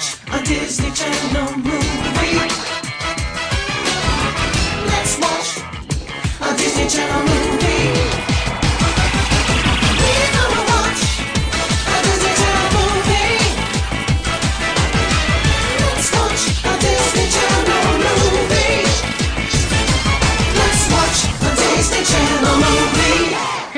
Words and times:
watch 0.00 0.16
a 0.32 0.44
Disney 0.44 0.90
Channel 0.92 1.56
movie. 1.58 1.90
Let's 4.86 5.18
watch 5.18 5.60
a 6.40 6.56
Disney 6.56 6.88
Channel 6.88 7.22
movie. 7.22 7.59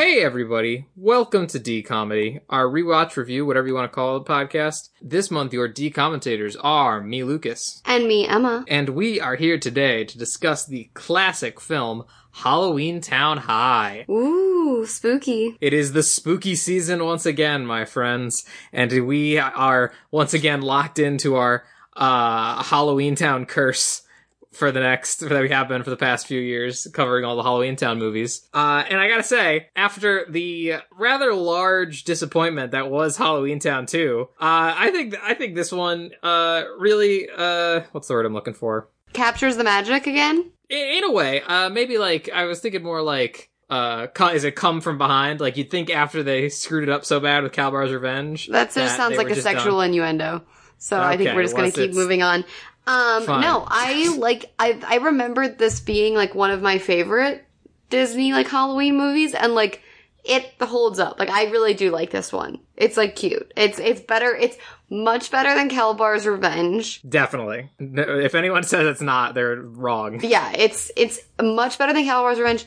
Hey 0.02 0.20
everybody, 0.24 0.86
welcome 0.96 1.46
to 1.46 1.60
D 1.60 1.80
Comedy, 1.80 2.40
our 2.50 2.66
rewatch 2.66 3.16
review, 3.16 3.46
whatever 3.46 3.68
you 3.68 3.74
want 3.74 3.88
to 3.88 3.94
call 3.94 4.16
it, 4.16 4.24
podcast. 4.24 4.88
This 5.00 5.30
month 5.30 5.52
your 5.52 5.68
D 5.68 5.90
commentators 5.92 6.56
are 6.56 7.00
me, 7.00 7.22
Lucas, 7.22 7.80
And 7.84 8.08
me, 8.08 8.26
Emma. 8.26 8.64
and 8.66 8.88
we 8.88 9.20
are 9.20 9.36
here 9.36 9.58
today 9.58 10.02
to 10.02 10.18
discuss 10.18 10.66
the 10.66 10.90
classic 10.94 11.60
film 11.60 12.02
Halloween 12.32 13.00
Town 13.00 13.38
High. 13.38 14.04
Ooh, 14.10 14.84
spooky. 14.86 15.56
It 15.60 15.72
is 15.72 15.92
the 15.92 16.02
spooky 16.02 16.56
season 16.56 17.04
once 17.04 17.24
again, 17.24 17.64
my 17.64 17.84
friends, 17.84 18.44
and 18.72 19.06
we 19.06 19.38
are 19.38 19.92
once 20.10 20.34
again 20.34 20.62
locked 20.62 20.98
into 20.98 21.36
our 21.36 21.62
uh 21.94 22.60
Halloween 22.64 23.14
Town 23.14 23.46
curse 23.46 24.02
for 24.52 24.70
the 24.70 24.80
next 24.80 25.20
that 25.20 25.42
we 25.42 25.48
have 25.48 25.68
been 25.68 25.82
for 25.82 25.90
the 25.90 25.96
past 25.96 26.26
few 26.26 26.40
years 26.40 26.86
covering 26.92 27.24
all 27.24 27.36
the 27.36 27.42
Halloween 27.42 27.76
Town 27.76 27.98
movies. 27.98 28.48
Uh 28.54 28.84
and 28.88 29.00
I 29.00 29.08
got 29.08 29.16
to 29.16 29.22
say 29.22 29.68
after 29.74 30.26
the 30.28 30.74
rather 30.96 31.34
large 31.34 32.04
disappointment 32.04 32.72
that 32.72 32.90
was 32.90 33.16
Halloween 33.16 33.58
Town 33.58 33.86
2, 33.86 34.28
uh 34.40 34.74
I 34.76 34.90
think 34.90 35.16
I 35.22 35.34
think 35.34 35.54
this 35.54 35.72
one 35.72 36.10
uh 36.22 36.64
really 36.78 37.28
uh 37.34 37.82
what's 37.92 38.08
the 38.08 38.14
word 38.14 38.26
I'm 38.26 38.34
looking 38.34 38.54
for? 38.54 38.88
Captures 39.12 39.56
the 39.56 39.64
magic 39.64 40.06
again? 40.06 40.52
in, 40.72 40.98
in 40.98 41.04
a 41.04 41.12
way, 41.12 41.42
uh, 41.42 41.68
maybe 41.68 41.98
like 41.98 42.28
I 42.30 42.44
was 42.44 42.60
thinking 42.60 42.82
more 42.82 43.02
like 43.02 43.50
uh, 43.70 44.08
is 44.34 44.44
it 44.44 44.54
come 44.54 44.80
from 44.80 44.98
behind? 44.98 45.40
Like 45.40 45.56
you'd 45.56 45.70
think 45.70 45.88
after 45.88 46.22
they 46.22 46.48
screwed 46.48 46.82
it 46.82 46.88
up 46.90 47.04
so 47.04 47.20
bad 47.20 47.42
with 47.42 47.52
Kalabar's 47.52 47.92
Revenge. 47.92 48.48
That 48.48 48.64
just 48.64 48.74
that 48.74 48.96
sounds 48.96 49.16
like 49.16 49.30
a 49.30 49.40
sexual 49.40 49.78
done. 49.78 49.90
innuendo. 49.90 50.42
So 50.78 51.00
I 51.00 51.16
think 51.16 51.34
we're 51.34 51.42
just 51.42 51.56
gonna 51.56 51.70
keep 51.70 51.94
moving 51.94 52.22
on. 52.22 52.44
Um, 52.86 53.24
Fine. 53.24 53.40
no, 53.42 53.64
I 53.66 54.14
like, 54.18 54.52
I, 54.58 54.80
I 54.86 54.96
remembered 54.96 55.58
this 55.58 55.80
being 55.80 56.14
like 56.14 56.34
one 56.34 56.50
of 56.50 56.62
my 56.62 56.78
favorite 56.78 57.44
Disney 57.90 58.32
like 58.32 58.48
Halloween 58.48 58.96
movies 58.96 59.34
and 59.34 59.54
like, 59.54 59.82
it 60.24 60.52
holds 60.60 60.98
up. 60.98 61.18
Like 61.18 61.30
I 61.30 61.44
really 61.50 61.74
do 61.74 61.90
like 61.90 62.10
this 62.10 62.32
one. 62.32 62.60
It's 62.76 62.96
like 62.96 63.16
cute. 63.16 63.52
It's, 63.56 63.78
it's 63.78 64.00
better, 64.00 64.34
it's 64.34 64.56
much 64.88 65.30
better 65.30 65.54
than 65.54 65.68
Kalabar's 65.68 66.26
Revenge. 66.26 67.02
Definitely. 67.08 67.70
If 67.78 68.34
anyone 68.34 68.62
says 68.62 68.86
it's 68.86 69.00
not, 69.00 69.34
they're 69.34 69.60
wrong. 69.60 70.20
Yeah, 70.22 70.52
it's, 70.56 70.90
it's 70.96 71.20
much 71.40 71.78
better 71.78 71.92
than 71.92 72.04
Kalabar's 72.04 72.38
Revenge. 72.38 72.66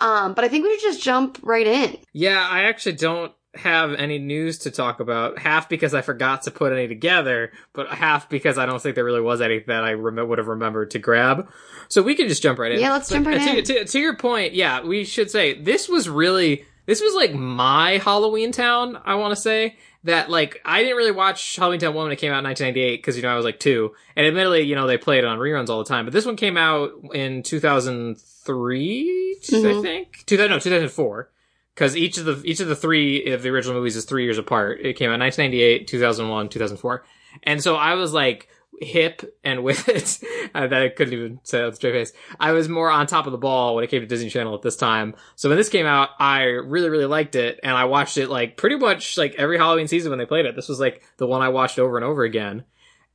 Um, 0.00 0.34
but 0.34 0.44
I 0.44 0.48
think 0.48 0.64
we 0.64 0.78
should 0.78 0.90
just 0.90 1.02
jump 1.02 1.38
right 1.42 1.66
in. 1.66 1.98
Yeah, 2.12 2.44
I 2.48 2.62
actually 2.62 2.96
don't 2.96 3.32
have 3.54 3.92
any 3.94 4.18
news 4.18 4.58
to 4.60 4.70
talk 4.70 5.00
about. 5.00 5.38
Half 5.38 5.68
because 5.68 5.92
I 5.94 6.00
forgot 6.00 6.42
to 6.42 6.50
put 6.50 6.72
any 6.72 6.88
together, 6.88 7.52
but 7.74 7.88
half 7.88 8.28
because 8.28 8.56
I 8.58 8.64
don't 8.66 8.80
think 8.80 8.94
there 8.94 9.04
really 9.04 9.20
was 9.20 9.40
any 9.40 9.60
that 9.66 9.84
I 9.84 9.92
rem- 9.92 10.26
would 10.28 10.38
have 10.38 10.48
remembered 10.48 10.90
to 10.92 10.98
grab. 10.98 11.48
So 11.88 12.00
we 12.02 12.14
can 12.14 12.28
just 12.28 12.42
jump 12.42 12.58
right 12.58 12.72
in. 12.72 12.80
Yeah, 12.80 12.92
let's 12.92 13.08
But, 13.10 13.16
jump 13.16 13.26
right 13.26 13.40
uh, 13.40 13.52
to, 13.52 13.58
in. 13.58 13.64
To, 13.64 13.84
to 13.84 13.98
your 14.00 14.16
point, 14.16 14.54
yeah, 14.54 14.82
we 14.82 15.04
should 15.04 15.30
say 15.30 15.60
this 15.60 15.88
was 15.88 16.08
really 16.08 16.64
this 16.86 17.00
was 17.02 17.14
like 17.14 17.34
my 17.34 17.98
Halloween 17.98 18.52
Town. 18.52 18.98
I 19.04 19.14
want 19.16 19.32
to 19.34 19.40
say 19.40 19.76
that 20.04 20.30
like 20.30 20.60
I 20.64 20.82
didn't 20.82 20.96
really 20.96 21.12
watch 21.12 21.54
Halloween 21.56 21.78
Town 21.78 21.94
one 21.94 22.04
when 22.04 22.12
it 22.12 22.16
came 22.16 22.32
out 22.32 22.38
in 22.38 22.44
1998 22.44 22.96
because 22.96 23.16
you 23.16 23.22
know 23.22 23.28
I 23.28 23.36
was 23.36 23.44
like 23.44 23.60
two, 23.60 23.92
and 24.16 24.26
admittedly, 24.26 24.62
you 24.62 24.74
know 24.74 24.86
they 24.86 24.96
played 24.98 25.18
it 25.18 25.26
on 25.26 25.38
reruns 25.38 25.68
all 25.68 25.78
the 25.78 25.84
time. 25.88 26.06
But 26.06 26.12
this 26.14 26.24
one 26.26 26.36
came 26.36 26.56
out 26.56 26.90
in 27.12 27.42
2003, 27.42 29.38
I 29.42 29.44
Mhm. 29.52 29.82
think. 29.82 30.24
2000, 30.26 30.50
no, 30.50 30.58
2004 30.58 31.30
because 31.74 31.96
each 31.96 32.18
of 32.18 32.24
the 32.24 32.42
each 32.44 32.60
of 32.60 32.68
the 32.68 32.76
three 32.76 33.32
of 33.32 33.42
the 33.42 33.50
original 33.50 33.74
movies 33.74 33.96
is 33.96 34.04
three 34.04 34.24
years 34.24 34.38
apart. 34.38 34.80
It 34.80 34.94
came 34.94 35.10
out 35.10 35.20
1998, 35.20 35.86
2001, 35.86 36.48
2004, 36.48 37.04
and 37.44 37.62
so 37.62 37.76
I 37.76 37.94
was 37.94 38.12
like 38.12 38.48
hip 38.80 39.38
and 39.44 39.62
with 39.62 39.88
it 39.88 40.18
that 40.52 40.72
I 40.72 40.88
couldn't 40.88 41.14
even 41.14 41.40
say 41.44 41.64
with 41.64 41.74
a 41.74 41.76
straight 41.76 41.92
face. 41.92 42.12
I 42.38 42.52
was 42.52 42.68
more 42.68 42.90
on 42.90 43.06
top 43.06 43.26
of 43.26 43.32
the 43.32 43.38
ball 43.38 43.74
when 43.74 43.84
it 43.84 43.90
came 43.90 44.00
to 44.00 44.06
Disney 44.06 44.30
Channel 44.30 44.54
at 44.54 44.62
this 44.62 44.76
time. 44.76 45.14
So 45.36 45.48
when 45.48 45.58
this 45.58 45.68
came 45.68 45.86
out, 45.86 46.10
I 46.18 46.42
really 46.42 46.88
really 46.88 47.06
liked 47.06 47.34
it, 47.36 47.60
and 47.62 47.76
I 47.76 47.84
watched 47.84 48.18
it 48.18 48.28
like 48.28 48.56
pretty 48.56 48.76
much 48.76 49.16
like 49.16 49.34
every 49.36 49.58
Halloween 49.58 49.88
season 49.88 50.10
when 50.10 50.18
they 50.18 50.26
played 50.26 50.46
it. 50.46 50.56
This 50.56 50.68
was 50.68 50.80
like 50.80 51.02
the 51.16 51.26
one 51.26 51.42
I 51.42 51.48
watched 51.48 51.78
over 51.78 51.96
and 51.96 52.04
over 52.04 52.24
again, 52.24 52.64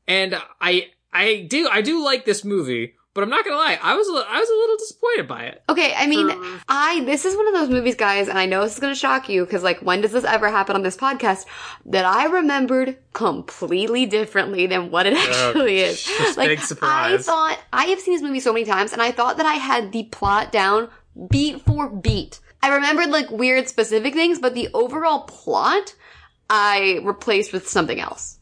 and 0.07 0.35
I 0.59 0.88
I 1.12 1.47
do 1.50 1.67
I 1.72 1.81
do 1.81 2.03
like 2.03 2.25
this 2.25 2.44
movie. 2.44 2.96
But 3.17 3.23
I'm 3.23 3.31
not 3.31 3.44
gonna 3.44 3.57
lie, 3.57 3.79
I 3.81 3.95
was 3.95 4.07
a, 4.07 4.11
li- 4.11 4.25
I 4.29 4.39
was 4.39 4.47
a 4.47 4.53
little 4.53 4.78
disappointed 4.78 5.28
by 5.28 5.45
it. 5.45 5.63
Okay, 5.67 5.91
I 5.97 6.05
mean, 6.05 6.29
For- 6.29 6.61
I 6.69 7.03
this 7.03 7.25
is 7.25 7.35
one 7.35 7.47
of 7.47 7.53
those 7.55 7.67
movies, 7.67 7.95
guys, 7.95 8.28
and 8.28 8.38
I 8.38 8.45
know 8.45 8.61
this 8.61 8.75
is 8.75 8.79
going 8.79 8.94
to 8.94 9.00
shock 9.00 9.28
you 9.28 9.44
because, 9.44 9.63
like, 9.63 9.79
when 9.79 10.01
does 10.01 10.11
this 10.11 10.23
ever 10.23 10.51
happen 10.51 10.75
on 10.75 10.83
this 10.83 10.95
podcast? 10.95 11.47
That 11.88 12.05
I 12.05 12.25
remembered 12.25 13.00
completely 13.13 14.05
differently 14.05 14.67
than 14.67 14.91
what 14.91 15.07
it 15.07 15.16
oh, 15.17 15.47
actually 15.47 15.78
is. 15.79 16.07
Like, 16.38 16.47
big 16.47 16.59
surprise. 16.59 17.28
I 17.28 17.31
thought 17.31 17.59
I 17.73 17.85
have 17.85 18.00
seen 18.00 18.13
this 18.13 18.22
movie 18.22 18.39
so 18.39 18.53
many 18.53 18.66
times, 18.66 18.94
and 18.94 19.01
I 19.01 19.11
thought 19.11 19.38
that 19.38 19.47
I 19.47 19.55
had 19.55 19.91
the 19.94 20.03
plot 20.03 20.51
down 20.51 20.88
beat 21.28 21.61
for 21.61 21.89
beat. 21.89 22.39
I 22.61 22.75
remembered 22.75 23.09
like 23.09 23.31
weird 23.31 23.67
specific 23.67 24.13
things, 24.13 24.38
but 24.38 24.53
the 24.53 24.69
overall 24.75 25.22
plot 25.22 25.95
I 26.51 26.99
replaced 27.01 27.51
with 27.51 27.67
something 27.67 27.99
else 27.99 28.36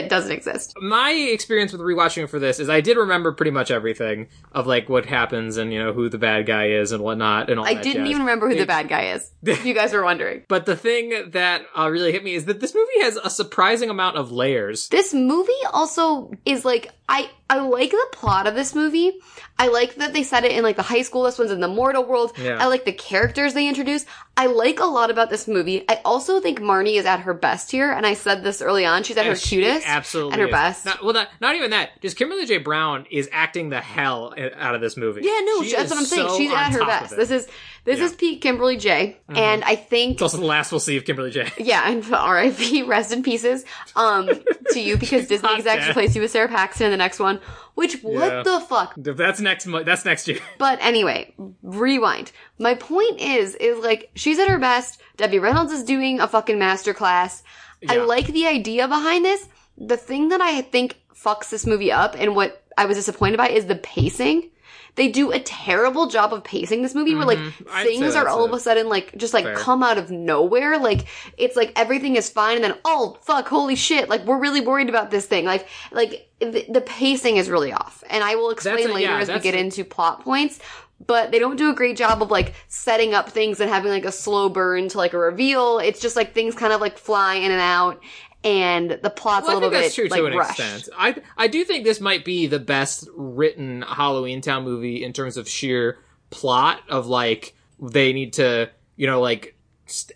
that 0.00 0.08
doesn't 0.08 0.32
exist. 0.32 0.74
my 0.80 1.10
experience 1.12 1.72
with 1.72 1.80
rewatching 1.80 2.24
it 2.24 2.26
for 2.28 2.38
this 2.38 2.58
is 2.60 2.68
I 2.68 2.80
did 2.80 2.96
remember 2.96 3.32
pretty 3.32 3.50
much 3.50 3.70
everything 3.70 4.28
of 4.52 4.66
like 4.66 4.88
what 4.88 5.06
happens 5.06 5.56
and 5.56 5.72
you 5.72 5.82
know 5.82 5.92
who 5.92 6.08
the 6.08 6.18
bad 6.18 6.46
guy 6.46 6.68
is 6.70 6.92
and 6.92 7.02
whatnot 7.02 7.50
and 7.50 7.58
all 7.58 7.64
that. 7.64 7.70
I 7.76 7.80
didn't 7.80 8.04
jazz. 8.04 8.10
even 8.10 8.22
remember 8.22 8.48
who 8.48 8.56
the 8.56 8.66
bad 8.66 8.88
guy 8.88 9.06
is. 9.14 9.30
If 9.54 9.64
you 9.66 9.74
guys 9.74 9.92
were 9.92 10.02
wondering. 10.02 10.42
But 10.48 10.66
the 10.66 10.74
thing 10.76 11.30
that 11.30 11.66
uh, 11.78 11.88
really 11.88 12.12
hit 12.12 12.24
me 12.24 12.34
is 12.34 12.46
that 12.46 12.60
this 12.60 12.74
movie 12.74 13.00
has 13.02 13.16
a 13.16 13.30
surprising 13.30 13.88
amount 13.90 14.16
of 14.16 14.32
layers. 14.32 14.88
This 14.88 15.14
movie 15.14 15.52
also 15.72 16.32
is 16.44 16.64
like 16.64 16.90
I 17.08 17.30
I 17.50 17.58
like 17.58 17.90
the 17.90 18.06
plot 18.12 18.46
of 18.46 18.54
this 18.54 18.74
movie. 18.74 19.12
I 19.58 19.68
like 19.68 19.96
that 19.96 20.12
they 20.12 20.22
set 20.22 20.44
it 20.44 20.52
in 20.52 20.62
like 20.64 20.76
the 20.76 20.82
high 20.82 21.02
school. 21.02 21.24
This 21.24 21.38
one's 21.38 21.50
in 21.50 21.60
the 21.60 21.68
mortal 21.68 22.04
world. 22.04 22.32
Yeah. 22.38 22.56
I 22.58 22.66
like 22.66 22.84
the 22.84 22.92
characters 22.92 23.52
they 23.54 23.68
introduce. 23.68 24.06
I 24.36 24.46
like 24.46 24.80
a 24.80 24.84
lot 24.86 25.10
about 25.10 25.30
this 25.30 25.46
movie. 25.46 25.84
I 25.88 26.00
also 26.04 26.40
think 26.40 26.58
Marnie 26.60 26.98
is 26.98 27.04
at 27.06 27.20
her 27.20 27.34
best 27.34 27.70
here, 27.70 27.92
and 27.92 28.04
I 28.06 28.14
said 28.14 28.42
this 28.42 28.60
early 28.62 28.84
on. 28.84 29.02
She's 29.04 29.16
at 29.16 29.26
her 29.26 29.36
she 29.36 29.56
cutest, 29.56 29.83
absolutely, 29.84 30.32
and 30.34 30.40
her 30.42 30.48
is. 30.48 30.52
best. 30.52 30.84
Not, 30.86 31.02
well, 31.04 31.12
not, 31.14 31.28
not 31.40 31.54
even 31.56 31.70
that. 31.70 32.00
Just 32.02 32.16
Kimberly 32.16 32.46
J. 32.46 32.58
Brown 32.58 33.06
is 33.10 33.28
acting 33.32 33.68
the 33.70 33.80
hell 33.80 34.34
out 34.56 34.74
of 34.74 34.80
this 34.80 34.96
movie. 34.96 35.22
yeah, 35.22 35.40
no, 35.44 35.62
She 35.62 35.72
that's 35.72 35.90
what 35.90 35.98
I'm 35.98 36.04
saying. 36.06 36.28
so 36.28 36.36
She's 36.38 36.52
at 36.52 36.70
her 36.72 36.84
best. 36.84 37.16
This 37.16 37.30
is 37.30 37.46
this 37.84 37.98
Yeah. 37.98 38.04
is 38.06 38.12
Pete 38.14 38.40
Kimberly 38.40 38.76
J, 38.78 39.18
and 39.28 39.62
I 39.64 39.76
think 39.76 40.14
It's 40.14 40.22
also 40.22 40.38
the 40.38 40.46
last 40.46 40.72
we'll 40.72 40.80
see 40.80 40.96
of 40.96 41.04
Kimberly 41.04 41.30
J. 41.30 41.50
Yeah, 41.58 41.88
and 41.90 42.04
R.I.P. 42.14 42.82
Rest 42.84 43.12
in 43.12 43.22
pieces 43.22 43.64
um, 43.94 44.28
to 44.72 44.80
you 44.80 44.96
because 44.96 45.26
Disney 45.28 45.50
execs 45.56 45.80
dead. 45.82 45.88
replaced 45.88 46.16
you 46.16 46.22
with 46.22 46.30
Sara 46.30 46.48
Paxton 46.48 46.86
in 46.86 46.90
the 46.90 46.96
next 46.96 47.18
one. 47.18 47.40
Which 47.74 47.96
Yeah. 48.02 48.10
what 48.10 48.44
the 48.44 48.60
fuck? 48.60 48.94
That's 48.96 49.40
next. 49.40 49.66
That's 49.84 50.04
next 50.04 50.28
year. 50.28 50.38
But 50.58 50.78
anyway, 50.80 51.34
rewind. 51.62 52.30
My 52.58 52.74
point 52.74 53.20
is, 53.20 53.54
is 53.56 53.82
like 53.84 54.10
she's 54.14 54.38
at 54.38 54.48
her 54.48 54.58
best. 54.58 55.00
Debbie 55.16 55.38
Reynolds 55.40 55.72
is 55.72 55.82
doing 55.84 56.20
a 56.20 56.28
fucking 56.28 56.56
masterclass. 56.56 57.42
I 57.88 57.96
like 57.98 58.28
the 58.28 58.46
idea 58.46 58.88
behind 58.88 59.24
this. 59.24 59.46
The 59.78 59.96
thing 59.96 60.28
that 60.28 60.40
I 60.40 60.62
think 60.62 61.00
fucks 61.14 61.50
this 61.50 61.66
movie 61.66 61.90
up 61.92 62.14
and 62.18 62.34
what 62.36 62.62
I 62.76 62.86
was 62.86 62.96
disappointed 62.96 63.36
by 63.38 63.48
is 63.48 63.66
the 63.66 63.76
pacing. 63.76 64.50
They 64.96 65.08
do 65.08 65.32
a 65.32 65.40
terrible 65.40 66.06
job 66.06 66.32
of 66.32 66.44
pacing 66.44 66.82
this 66.82 66.94
movie 66.94 67.14
where 67.16 67.24
like 67.26 67.38
Mhm. 67.38 67.52
I'd 67.72 67.86
things 67.86 68.14
are 68.14 68.28
all 68.28 68.44
of 68.44 68.52
a- 68.52 68.56
a 68.56 68.60
sudden 68.60 68.88
like 68.88 69.12
just 69.16 69.34
like 69.34 69.44
fair. 69.44 69.56
come 69.56 69.82
out 69.82 69.98
of 69.98 70.10
nowhere. 70.12 70.78
Like 70.78 71.06
it's 71.36 71.56
like 71.56 71.72
everything 71.74 72.14
is 72.14 72.30
fine 72.30 72.54
and 72.56 72.64
then 72.64 72.76
oh 72.84 73.16
fuck 73.22 73.48
holy 73.48 73.74
shit 73.74 74.08
like 74.08 74.24
we're 74.24 74.38
really 74.38 74.60
worried 74.60 74.88
about 74.88 75.10
this 75.10 75.26
thing. 75.26 75.44
Like 75.46 75.66
like 75.90 76.28
the, 76.38 76.64
the 76.68 76.80
pacing 76.80 77.36
is 77.38 77.50
really 77.50 77.72
off. 77.72 78.04
And 78.08 78.22
I 78.22 78.36
will 78.36 78.50
explain 78.50 78.90
a- 78.90 78.92
later 78.94 79.10
yeah, 79.12 79.18
as 79.18 79.28
we 79.28 79.40
get 79.40 79.54
into 79.56 79.82
plot 79.84 80.22
points 80.22 80.60
but 81.06 81.32
they 81.32 81.40
don't 81.40 81.56
do 81.56 81.68
a 81.70 81.74
great 81.74 81.96
job 81.96 82.22
of 82.22 82.30
like 82.30 82.54
setting 82.68 83.14
up 83.14 83.28
things 83.28 83.58
and 83.60 83.68
having 83.68 83.90
like 83.90 84.04
a 84.04 84.12
slow 84.12 84.48
burn 84.48 84.88
to 84.88 84.96
like 84.96 85.12
a 85.12 85.18
reveal. 85.18 85.78
It's 85.80 86.00
just 86.00 86.14
like 86.14 86.32
things 86.32 86.54
kind 86.54 86.72
of 86.72 86.80
like 86.80 86.96
fly 86.98 87.34
in 87.34 87.50
and 87.50 87.60
out, 87.60 88.00
and 88.44 88.90
the 89.02 89.10
plot's 89.10 89.46
Well, 89.46 89.54
a 89.54 89.58
little 89.58 89.70
bit 89.70 89.82
that's 89.82 89.94
true 89.94 90.06
like 90.08 90.20
to 90.20 90.26
an 90.26 90.36
rushed. 90.36 90.60
extent. 90.60 90.88
I 90.96 91.16
I 91.36 91.48
do 91.48 91.64
think 91.64 91.84
this 91.84 92.00
might 92.00 92.24
be 92.24 92.46
the 92.46 92.58
best 92.60 93.08
written 93.16 93.82
Halloween 93.82 94.40
Town 94.40 94.64
movie 94.64 95.02
in 95.02 95.12
terms 95.12 95.36
of 95.36 95.48
sheer 95.48 95.98
plot 96.30 96.80
of 96.88 97.06
like 97.06 97.54
they 97.80 98.12
need 98.12 98.34
to 98.34 98.70
you 98.96 99.06
know 99.06 99.20
like 99.20 99.52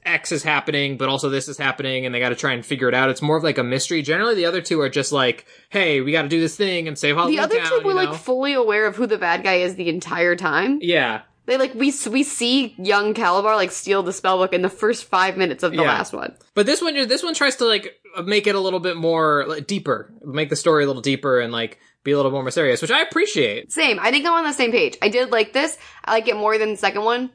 X 0.04 0.32
is 0.32 0.42
happening, 0.42 0.96
but 0.96 1.10
also 1.10 1.28
this 1.28 1.46
is 1.46 1.58
happening, 1.58 2.06
and 2.06 2.14
they 2.14 2.20
got 2.20 2.30
to 2.30 2.34
try 2.34 2.52
and 2.52 2.64
figure 2.64 2.88
it 2.88 2.94
out. 2.94 3.10
It's 3.10 3.20
more 3.20 3.36
of 3.36 3.44
like 3.44 3.58
a 3.58 3.62
mystery. 3.62 4.00
Generally, 4.00 4.36
the 4.36 4.46
other 4.46 4.62
two 4.62 4.80
are 4.80 4.88
just 4.88 5.12
like, 5.12 5.44
hey, 5.68 6.00
we 6.00 6.10
got 6.10 6.22
to 6.22 6.28
do 6.28 6.40
this 6.40 6.56
thing 6.56 6.88
and 6.88 6.98
save 6.98 7.16
Halloween 7.16 7.36
The 7.36 7.42
other 7.42 7.58
Town. 7.58 7.68
two 7.80 7.84
were 7.84 7.90
you 7.90 7.96
like 7.96 8.14
fully 8.18 8.54
aware 8.54 8.86
of 8.86 8.96
who 8.96 9.06
the 9.06 9.18
bad 9.18 9.44
guy 9.44 9.56
is 9.56 9.74
the 9.74 9.90
entire 9.90 10.36
time. 10.36 10.78
yeah. 10.80 11.20
They 11.48 11.56
like 11.56 11.72
we 11.74 11.94
we 12.10 12.22
see 12.24 12.74
young 12.76 13.14
Kalabar 13.14 13.56
like 13.56 13.70
steal 13.70 14.02
the 14.02 14.12
spell 14.12 14.36
book 14.36 14.52
in 14.52 14.60
the 14.60 14.68
first 14.68 15.06
five 15.06 15.38
minutes 15.38 15.62
of 15.62 15.70
the 15.72 15.78
Yeah. 15.78 15.84
last 15.84 16.12
one. 16.12 16.36
But 16.52 16.66
this 16.66 16.82
one, 16.82 16.94
this 17.08 17.22
one 17.22 17.32
tries 17.32 17.56
to 17.56 17.64
like 17.64 17.98
make 18.22 18.46
it 18.46 18.54
a 18.54 18.60
little 18.60 18.80
bit 18.80 18.98
more 18.98 19.46
like, 19.48 19.66
deeper, 19.66 20.12
make 20.22 20.50
the 20.50 20.56
story 20.56 20.84
a 20.84 20.86
little 20.86 21.00
deeper, 21.00 21.40
and 21.40 21.50
like 21.50 21.78
be 22.04 22.10
a 22.12 22.16
little 22.16 22.32
more 22.32 22.42
mysterious, 22.42 22.82
which 22.82 22.90
I 22.90 23.00
appreciate. 23.00 23.72
Same. 23.72 23.98
I 23.98 24.10
think 24.10 24.26
I'm 24.26 24.34
on 24.34 24.44
the 24.44 24.52
same 24.52 24.72
page. 24.72 24.98
I 25.00 25.08
did 25.08 25.30
like 25.30 25.54
this. 25.54 25.78
I 26.04 26.12
like 26.12 26.28
it 26.28 26.36
more 26.36 26.58
than 26.58 26.72
the 26.72 26.76
second 26.76 27.04
one, 27.04 27.30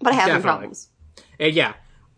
but 0.00 0.12
I 0.12 0.16
have 0.16 0.30
some 0.30 0.42
problems. 0.42 0.88
And 1.40 1.52
yeah, 1.52 1.72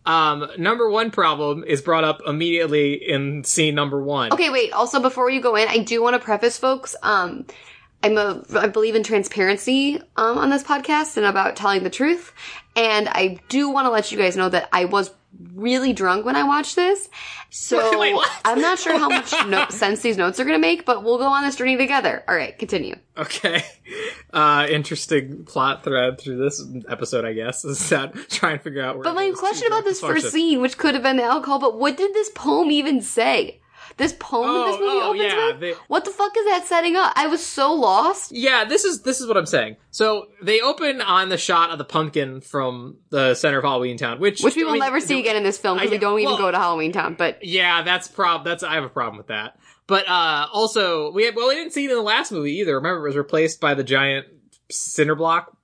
um, 0.05 0.47
number 0.59 0.87
one 0.87 1.09
problem 1.09 1.63
is 1.63 1.81
brought 1.81 2.03
up 2.03 2.21
immediately 2.27 2.93
in 2.93 3.43
scene 3.43 3.73
number 3.73 3.99
one. 3.99 4.31
Okay, 4.33 4.51
wait. 4.51 4.71
Also, 4.71 4.99
before 4.99 5.31
you 5.31 5.41
go 5.41 5.55
in, 5.55 5.67
I 5.67 5.79
do 5.79 6.03
want 6.03 6.13
to 6.13 6.19
preface, 6.19 6.59
folks. 6.59 6.95
Um, 7.01 7.47
I'm 8.03 8.17
a, 8.17 8.43
I 8.55 8.67
believe 8.67 8.95
in 8.95 9.03
transparency 9.03 10.01
um, 10.15 10.37
on 10.37 10.49
this 10.49 10.63
podcast 10.63 11.17
and 11.17 11.25
about 11.25 11.55
telling 11.55 11.83
the 11.83 11.89
truth. 11.89 12.33
And 12.75 13.09
I 13.09 13.39
do 13.49 13.69
want 13.69 13.85
to 13.85 13.89
let 13.89 14.11
you 14.11 14.17
guys 14.17 14.37
know 14.37 14.49
that 14.49 14.69
I 14.71 14.85
was 14.85 15.11
really 15.53 15.93
drunk 15.93 16.25
when 16.25 16.35
I 16.35 16.43
watched 16.43 16.75
this. 16.75 17.09
So 17.49 17.99
Wait? 17.99 18.15
I'm 18.45 18.61
not 18.61 18.79
sure 18.79 18.97
how 18.97 19.09
much 19.09 19.33
no- 19.47 19.67
sense 19.69 20.01
these 20.01 20.17
notes 20.17 20.39
are 20.39 20.43
going 20.43 20.55
to 20.55 20.61
make, 20.61 20.85
but 20.85 21.03
we'll 21.03 21.17
go 21.17 21.27
on 21.27 21.43
this 21.43 21.55
journey 21.55 21.77
together. 21.77 22.23
All 22.27 22.35
right, 22.35 22.57
continue. 22.57 22.95
Okay. 23.17 23.63
Uh, 24.31 24.67
interesting 24.69 25.43
plot 25.45 25.83
thread 25.83 26.19
through 26.19 26.37
this 26.37 26.63
episode, 26.87 27.25
I 27.25 27.33
guess, 27.33 27.65
is 27.65 27.89
that 27.89 28.13
try 28.29 28.51
and 28.51 28.61
figure 28.61 28.81
out 28.81 28.95
where. 28.95 29.03
But 29.03 29.15
my 29.15 29.31
question 29.31 29.67
about 29.67 29.83
this 29.83 29.99
first 29.99 30.31
scene, 30.31 30.61
which 30.61 30.77
could 30.77 30.93
have 30.93 31.03
been 31.03 31.17
the 31.17 31.23
alcohol, 31.23 31.59
but 31.59 31.77
what 31.77 31.97
did 31.97 32.13
this 32.13 32.29
poem 32.33 32.71
even 32.71 33.01
say? 33.01 33.59
This 33.99 34.13
poem 34.19 34.47
that 34.47 34.65
this 34.71 34.75
Oh, 34.75 34.79
movie 34.79 34.99
oh, 35.03 35.09
opens 35.09 35.23
yeah, 35.23 35.47
with? 35.51 35.59
they- 35.59 35.73
What 35.87 36.05
the 36.05 36.11
fuck 36.11 36.35
is 36.35 36.45
that 36.45 36.65
setting 36.65 36.95
up? 36.95 37.13
I 37.15 37.27
was 37.27 37.45
so 37.45 37.73
lost. 37.73 38.31
Yeah, 38.31 38.65
this 38.65 38.83
is 38.85 39.03
this 39.03 39.21
is 39.21 39.27
what 39.27 39.37
I'm 39.37 39.45
saying. 39.45 39.75
So 39.91 40.29
they 40.41 40.61
open 40.61 41.01
on 41.01 41.29
the 41.29 41.37
shot 41.37 41.69
of 41.69 41.77
the 41.77 41.83
pumpkin 41.85 42.41
from 42.41 42.97
the 43.11 43.35
center 43.35 43.59
of 43.59 43.63
Halloween 43.65 43.97
Town, 43.97 44.19
which 44.19 44.41
Which 44.41 44.55
we 44.55 44.63
I 44.63 44.65
will 44.65 44.71
mean, 44.73 44.79
never 44.79 44.99
see 44.99 45.19
again 45.19 45.35
in 45.35 45.43
this 45.43 45.57
film 45.59 45.77
because 45.77 45.91
we 45.91 45.97
don't 45.99 46.19
even 46.19 46.37
go 46.37 46.49
to 46.49 46.57
Halloween 46.57 46.91
Town. 46.93 47.13
But 47.15 47.43
Yeah, 47.45 47.83
that's 47.83 48.07
prob. 48.07 48.43
That's 48.43 48.63
I 48.63 48.73
have 48.75 48.83
a 48.85 48.89
problem 48.89 49.17
with 49.17 49.27
that. 49.27 49.59
But 49.85 50.07
uh 50.07 50.47
also 50.51 51.11
we 51.11 51.29
well 51.31 51.49
we 51.49 51.55
didn't 51.55 51.73
see 51.73 51.85
it 51.85 51.91
in 51.91 51.97
the 51.97 52.01
last 52.01 52.31
movie 52.31 52.53
either. 52.57 52.75
Remember, 52.75 53.05
it 53.05 53.09
was 53.09 53.17
replaced 53.17 53.59
by 53.59 53.73
the 53.73 53.83
giant 53.83 54.25
cinder 54.71 55.15
block 55.15 55.55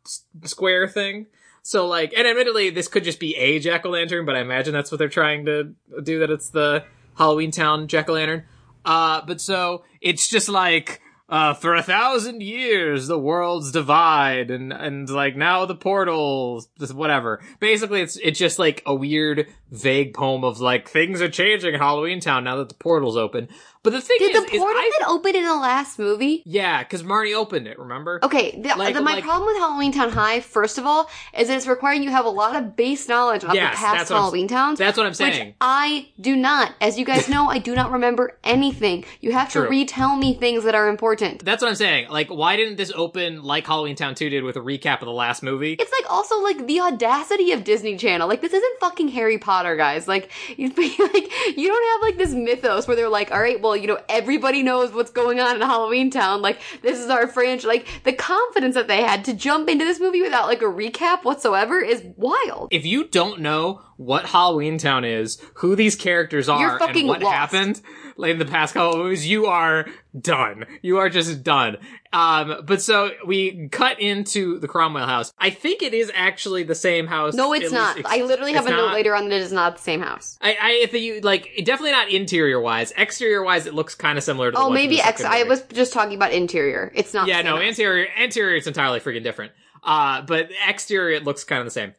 square 0.43 0.87
thing. 0.87 1.27
So 1.61 1.87
like, 1.87 2.13
and 2.15 2.27
admittedly, 2.27 2.69
this 2.69 2.87
could 2.87 3.03
just 3.03 3.19
be 3.19 3.35
a 3.37 3.57
jack 3.59 3.85
o' 3.85 3.89
lantern, 3.89 4.25
but 4.25 4.35
I 4.35 4.41
imagine 4.41 4.71
that's 4.73 4.91
what 4.91 4.99
they're 4.99 5.09
trying 5.09 5.45
to 5.45 5.73
do. 6.03 6.19
That 6.19 6.29
it's 6.29 6.49
the 6.49 6.83
Halloween 7.17 7.51
Town 7.51 7.87
jack 7.87 8.09
o' 8.09 8.13
lantern. 8.13 8.43
Uh, 8.83 9.21
but 9.25 9.41
so 9.41 9.83
it's 10.01 10.27
just 10.29 10.49
like. 10.49 11.01
Uh, 11.27 11.55
for 11.55 11.73
a 11.73 11.81
thousand 11.81 12.43
years, 12.43 13.07
the 13.07 13.17
worlds 13.17 13.71
divide, 13.71 14.51
and 14.51 14.71
and 14.71 15.09
like 15.09 15.35
now 15.35 15.65
the 15.65 15.73
portals, 15.73 16.69
whatever. 16.93 17.41
Basically, 17.59 18.01
it's 18.01 18.15
it's 18.17 18.37
just 18.37 18.59
like 18.59 18.83
a 18.85 18.93
weird, 18.93 19.47
vague 19.71 20.13
poem 20.13 20.43
of 20.43 20.59
like 20.59 20.87
things 20.87 21.21
are 21.21 21.27
changing 21.27 21.73
in 21.73 21.79
Halloween 21.79 22.19
Town 22.19 22.43
now 22.43 22.57
that 22.57 22.69
the 22.69 22.75
portal's 22.75 23.17
open. 23.17 23.49
But 23.85 23.93
the 23.93 24.01
thing 24.01 24.17
did 24.19 24.35
is, 24.35 24.43
the 24.45 24.53
is 24.55 24.59
portal 24.59 24.77
I, 24.81 24.91
get 24.99 25.07
open 25.07 25.35
in 25.35 25.45
the 25.45 25.55
last 25.55 25.97
movie? 25.97 26.43
yeah, 26.45 26.83
because 26.83 27.03
Marnie 27.03 27.33
opened 27.33 27.67
it. 27.67 27.79
Remember? 27.79 28.19
Okay, 28.23 28.59
the, 28.59 28.75
Like- 28.75 28.93
the, 28.93 29.01
my 29.01 29.13
like- 29.15 29.23
problem 29.23 29.45
with 29.47 29.57
Halloween 29.57 29.93
Town 29.93 30.09
High, 30.11 30.41
first 30.41 30.77
of 30.77 30.85
all, 30.85 31.09
is 31.37 31.47
that 31.47 31.55
it's 31.57 31.67
requiring 31.67 32.03
you 32.03 32.09
have 32.09 32.25
a 32.25 32.29
lot 32.29 32.55
of 32.57 32.75
base 32.75 33.07
knowledge 33.07 33.43
of 33.43 33.53
Yes, 33.53 33.73
the 33.73 33.77
past 33.77 34.09
Halloween 34.09 34.47
Towns. 34.47 34.79
That's 34.79 34.97
what 34.97 35.05
I'm 35.05 35.11
Which 35.11 35.17
saying. 35.17 35.53
I 35.61 36.09
do 36.19 36.35
not. 36.35 36.73
As 36.81 36.97
you 36.99 37.05
guys 37.05 37.29
know, 37.33 37.47
I 37.47 37.59
do 37.59 37.75
not 37.75 37.91
remember 37.91 38.37
anything. 38.43 39.05
You 39.21 39.31
have 39.31 39.47
to 39.53 39.59
True. 39.61 39.69
retell 39.69 40.15
me 40.17 40.33
things 40.33 40.63
that 40.65 40.75
are 40.75 40.89
important. 40.89 41.45
That's 41.45 41.61
what 41.61 41.69
I'm 41.69 41.75
saying. 41.75 42.09
Like, 42.09 42.29
why 42.29 42.55
didn't 42.55 42.75
this 42.77 42.91
open 42.95 43.43
like 43.43 43.65
Halloween 43.67 43.95
Town 43.95 44.15
2 44.15 44.29
did 44.29 44.43
with 44.43 44.57
a 44.57 44.61
recap 44.61 45.01
of 45.01 45.05
the 45.05 45.11
last 45.11 45.43
movie? 45.43 45.73
It's 45.73 45.91
like 45.91 46.11
also 46.11 46.41
like 46.41 46.65
the 46.65 46.79
audacity 46.79 47.51
of 47.51 47.63
Disney 47.63 47.97
Channel. 47.97 48.27
Like 48.27 48.41
this 48.41 48.53
isn't 48.53 48.79
fucking 48.79 49.09
Harry 49.09 49.37
Potter, 49.37 49.75
guys. 49.75 50.07
Like 50.07 50.31
you 50.57 50.69
like 50.69 51.57
you 51.57 51.67
don't 51.67 51.93
have 51.93 52.01
like 52.01 52.17
this 52.17 52.33
mythos 52.33 52.87
where 52.87 52.95
they're 52.95 53.09
like, 53.09 53.31
all 53.31 53.39
right, 53.39 53.61
well, 53.61 53.74
you 53.75 53.87
know, 53.87 53.99
everybody 54.09 54.63
knows 54.63 54.91
what's 54.91 55.11
going 55.11 55.39
on 55.39 55.55
in 55.55 55.61
Halloween 55.61 56.09
Town. 56.09 56.41
Like 56.41 56.59
this 56.81 56.99
is 56.99 57.09
our 57.09 57.27
franchise. 57.27 57.65
Like 57.65 57.87
the 58.03 58.13
confidence 58.13 58.75
that 58.75 58.87
they 58.87 59.03
had 59.03 59.25
to 59.25 59.33
jump 59.33 59.69
into 59.69 59.85
this 59.85 59.99
movie 59.99 60.21
without 60.21 60.47
like 60.47 60.61
a 60.61 60.65
recap 60.65 61.23
whatsoever 61.23 61.79
is 61.79 62.03
wild. 62.15 62.69
if 62.71 62.85
you 62.85 63.07
don't 63.07 63.39
know 63.39 63.81
what 63.97 64.25
Halloween 64.25 64.77
Town 64.77 65.05
is, 65.05 65.41
who 65.55 65.75
these 65.75 65.95
characters 65.95 66.49
are, 66.49 66.79
and 66.81 67.07
what 67.07 67.21
lost. 67.21 67.35
happened 67.35 67.81
like 68.17 68.31
in 68.31 68.39
the 68.39 68.45
past 68.45 68.73
couple 68.73 68.93
of 68.99 69.05
movies, 69.05 69.27
you 69.27 69.45
are 69.47 69.85
done. 70.19 70.65
You 70.81 70.97
are 70.97 71.09
just 71.09 71.43
done. 71.43 71.77
Um, 72.13 72.61
but 72.65 72.81
so 72.81 73.11
we 73.25 73.67
cut 73.69 73.99
into 73.99 74.59
the 74.59 74.67
Cromwell 74.67 75.05
house. 75.05 75.33
I 75.37 75.49
think 75.49 75.81
it 75.81 75.93
is 75.93 76.11
actually 76.15 76.63
the 76.63 76.75
same 76.75 77.07
house. 77.07 77.33
No, 77.33 77.51
it's 77.53 77.71
not. 77.71 77.97
ex- 77.99 78.09
I 78.09 78.21
literally 78.23 78.53
have 78.53 78.67
a 78.67 78.69
note 78.69 78.93
later 78.93 79.13
on 79.15 79.27
that 79.29 79.35
it 79.35 79.41
is 79.41 79.51
not 79.51 79.75
the 79.77 79.81
same 79.81 80.01
house. 80.01 80.37
I, 80.41 80.57
I, 80.61 80.71
if 80.83 80.93
you 80.93 81.19
like, 81.21 81.51
definitely 81.65 81.91
not 81.91 82.09
interior 82.09 82.59
wise. 82.59 82.93
Exterior 82.95 83.43
wise, 83.43 83.65
it 83.65 83.73
looks 83.73 83.95
kind 83.95 84.17
of 84.17 84.23
similar 84.23 84.51
to. 84.51 84.55
the 84.55 84.63
Oh, 84.63 84.69
maybe 84.69 84.97
the 84.97 85.05
X. 85.05 85.21
second 85.21 85.33
I 85.37 85.43
was 85.43 85.61
just 85.73 85.91
talking 85.93 86.15
about 86.15 86.31
interior. 86.31 86.91
It's 86.95 87.13
not. 87.13 87.27
Yeah, 87.27 87.41
the 87.41 87.49
same 87.49 87.55
no, 87.55 87.57
house. 87.57 87.69
interior, 87.69 88.07
interior, 88.17 88.55
it's 88.55 88.67
entirely 88.67 88.99
freaking 89.01 89.23
different. 89.23 89.51
Uh, 89.83 90.21
but 90.21 90.49
exterior, 90.67 91.15
it 91.15 91.25
looks 91.25 91.43
kind 91.43 91.59
of 91.59 91.65
the 91.65 91.71
same. 91.71 91.93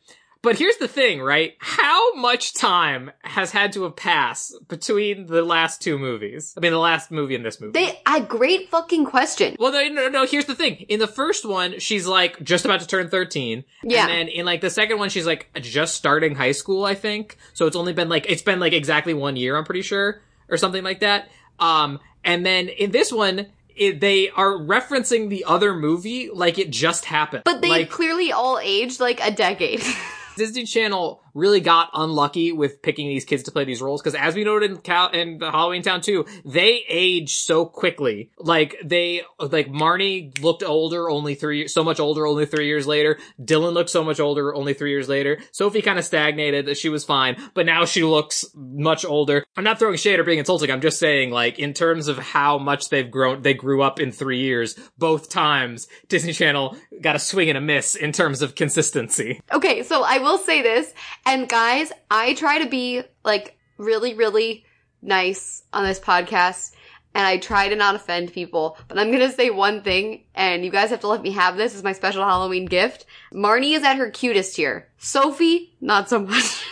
But 0.47 0.61
here's 0.61 0.77
the 0.77 0.87
thing, 0.87 1.21
right? 1.21 1.57
How 1.59 2.15
much 2.15 2.55
time 2.55 3.11
has 3.23 3.51
had 3.51 3.73
to 3.73 3.83
have 3.83 3.97
passed 3.97 4.55
between 4.69 5.27
the 5.27 5.43
last 5.43 5.83
two 5.83 5.99
movies? 5.99 6.55
I 6.57 6.61
mean, 6.61 6.71
the 6.71 6.79
last 6.79 7.11
movie 7.11 7.35
and 7.35 7.45
this 7.45 7.61
movie. 7.61 7.73
They 7.73 7.99
a 8.07 8.21
great 8.21 8.69
fucking 8.69 9.07
question. 9.07 9.57
well, 9.59 9.73
no, 9.73 9.89
no, 9.89 10.09
no, 10.09 10.25
here's 10.25 10.45
the 10.45 10.55
thing. 10.55 10.87
In 10.89 11.01
the 11.01 11.09
first 11.09 11.45
one, 11.45 11.81
she's 11.81 12.07
like 12.07 12.41
just 12.45 12.65
about 12.65 12.79
to 12.79 12.87
turn 12.87 13.09
13. 13.09 13.65
Yeah. 13.83 14.03
And 14.03 14.09
then 14.09 14.29
in 14.29 14.47
like 14.47 14.61
the 14.61 14.71
second 14.71 15.01
one, 15.01 15.09
she's 15.09 15.27
like 15.27 15.49
just 15.63 15.97
starting 15.97 16.37
high 16.37 16.53
school, 16.53 16.85
I 16.85 16.95
think. 16.95 17.39
So 17.53 17.67
it's 17.67 17.75
only 17.75 17.93
been 17.93 18.09
like, 18.09 18.31
it's 18.31 18.43
been 18.43 18.61
like 18.61 18.73
exactly 18.73 19.15
one 19.15 19.35
year, 19.35 19.57
I'm 19.57 19.65
pretty 19.65 19.83
sure, 19.83 20.21
or 20.49 20.57
something 20.59 20.85
like 20.85 21.01
that. 21.01 21.29
Um, 21.59 21.99
and 22.23 22.47
then 22.47 22.69
in 22.69 22.93
this 22.93 23.11
one, 23.11 23.47
it, 23.75 23.99
they 23.99 24.31
are 24.31 24.53
referencing 24.53 25.29
the 25.29 25.45
other 25.45 25.75
movie 25.75 26.31
like 26.31 26.57
it 26.61 26.71
just 26.71 27.05
happened. 27.05 27.43
But 27.45 27.63
they 27.63 27.69
like, 27.69 27.91
clearly 27.91 28.31
all 28.31 28.61
aged 28.63 29.01
like 29.01 29.21
a 29.21 29.33
decade. 29.33 29.83
Disney 30.37 30.65
Channel 30.65 31.21
really 31.37 31.61
got 31.61 31.91
unlucky 31.93 32.51
with 32.51 32.81
picking 32.83 33.09
these 33.09 33.25
kids 33.25 33.43
to 33.45 33.53
play 33.53 33.65
these 33.65 33.83
roles 33.83 34.01
because, 34.01 34.15
as 34.15 34.35
we 34.35 34.43
noted 34.43 34.71
in, 34.71 34.77
Cal- 34.79 35.11
in 35.11 35.41
Halloween 35.41 35.83
Town 35.83 36.01
2, 36.01 36.25
they 36.45 36.83
age 36.89 37.37
so 37.37 37.67
quickly. 37.67 38.31
Like 38.39 38.77
they, 38.83 39.23
like 39.39 39.69
Marnie 39.69 40.41
looked 40.43 40.63
older, 40.63 41.11
only 41.11 41.35
three, 41.35 41.69
so 41.69 41.85
much 41.85 42.01
older, 42.01 42.27
only 42.27 42.47
three 42.47 42.67
years 42.67 42.87
later. 42.87 43.19
Dylan 43.41 43.75
looked 43.75 43.91
so 43.91 44.03
much 44.03 44.19
older, 44.19 44.55
only 44.55 44.75
three 44.75 44.91
years 44.91 45.09
later. 45.09 45.39
Sophie 45.53 45.83
kind 45.83 45.99
of 45.99 46.05
stagnated; 46.05 46.77
she 46.77 46.89
was 46.89 47.05
fine, 47.05 47.37
but 47.55 47.67
now 47.67 47.85
she 47.85 48.03
looks 48.03 48.45
much 48.55 49.05
older. 49.05 49.45
I'm 49.57 49.65
not 49.65 49.79
throwing 49.79 49.97
shade 49.97 50.19
or 50.19 50.25
being 50.25 50.39
insulting. 50.39 50.71
I'm 50.71 50.81
just 50.81 50.99
saying, 50.99 51.31
like 51.31 51.59
in 51.59 51.75
terms 51.75 52.09
of 52.09 52.19
how 52.19 52.59
much 52.59 52.89
they've 52.89 53.11
grown, 53.11 53.43
they 53.43 53.55
grew 53.55 53.83
up 53.83 54.01
in 54.01 54.11
three 54.11 54.41
years. 54.41 54.75
Both 54.97 55.29
times, 55.29 55.87
Disney 56.09 56.33
Channel 56.33 56.77
got 57.01 57.17
a 57.17 57.19
swing 57.19 57.49
and 57.51 57.59
a 57.59 57.61
miss 57.61 57.95
in 57.95 58.13
terms 58.13 58.41
of 58.41 58.55
consistency. 58.55 59.41
Okay, 59.53 59.83
so 59.83 60.03
I 60.03 60.19
will 60.19 60.39
say 60.39 60.63
this, 60.63 60.95
and 61.27 61.49
guys, 61.49 61.93
I 62.11 62.35
try 62.35 62.61
to 62.61 62.71
be 62.71 63.03
like 63.25 63.59
really, 63.77 64.15
really 64.15 64.65
nice 65.03 65.65
on 65.73 65.85
this 65.85 66.01
podcast, 66.01 66.73
and 67.15 67.27
I 67.27 67.39
try 67.39 67.69
to 67.69 67.77
not 67.77 67.97
offend 67.97 68.33
people, 68.33 68.79
but 68.89 68.99
I'm 68.99 69.11
gonna 69.11 69.33
say 69.33 69.51
one 69.51 69.83
thing, 69.83 70.25
and 70.35 70.65
you 70.65 70.71
guys 70.71 70.91
have 70.91 71.01
to 71.01 71.09
let 71.09 71.23
me 71.23 71.33
have 71.33 71.57
this 71.57 71.75
as 71.75 71.83
my 71.83 71.93
special 71.93 72.25
Halloween 72.25 72.67
gift. 72.67 73.05
Marnie 73.35 73.77
is 73.77 73.83
at 73.83 73.97
her 73.97 74.11
cutest 74.11 74.57
here. 74.57 74.89
Sophie, 74.99 75.75
not 75.81 76.09
so 76.09 76.21
much. 76.21 76.65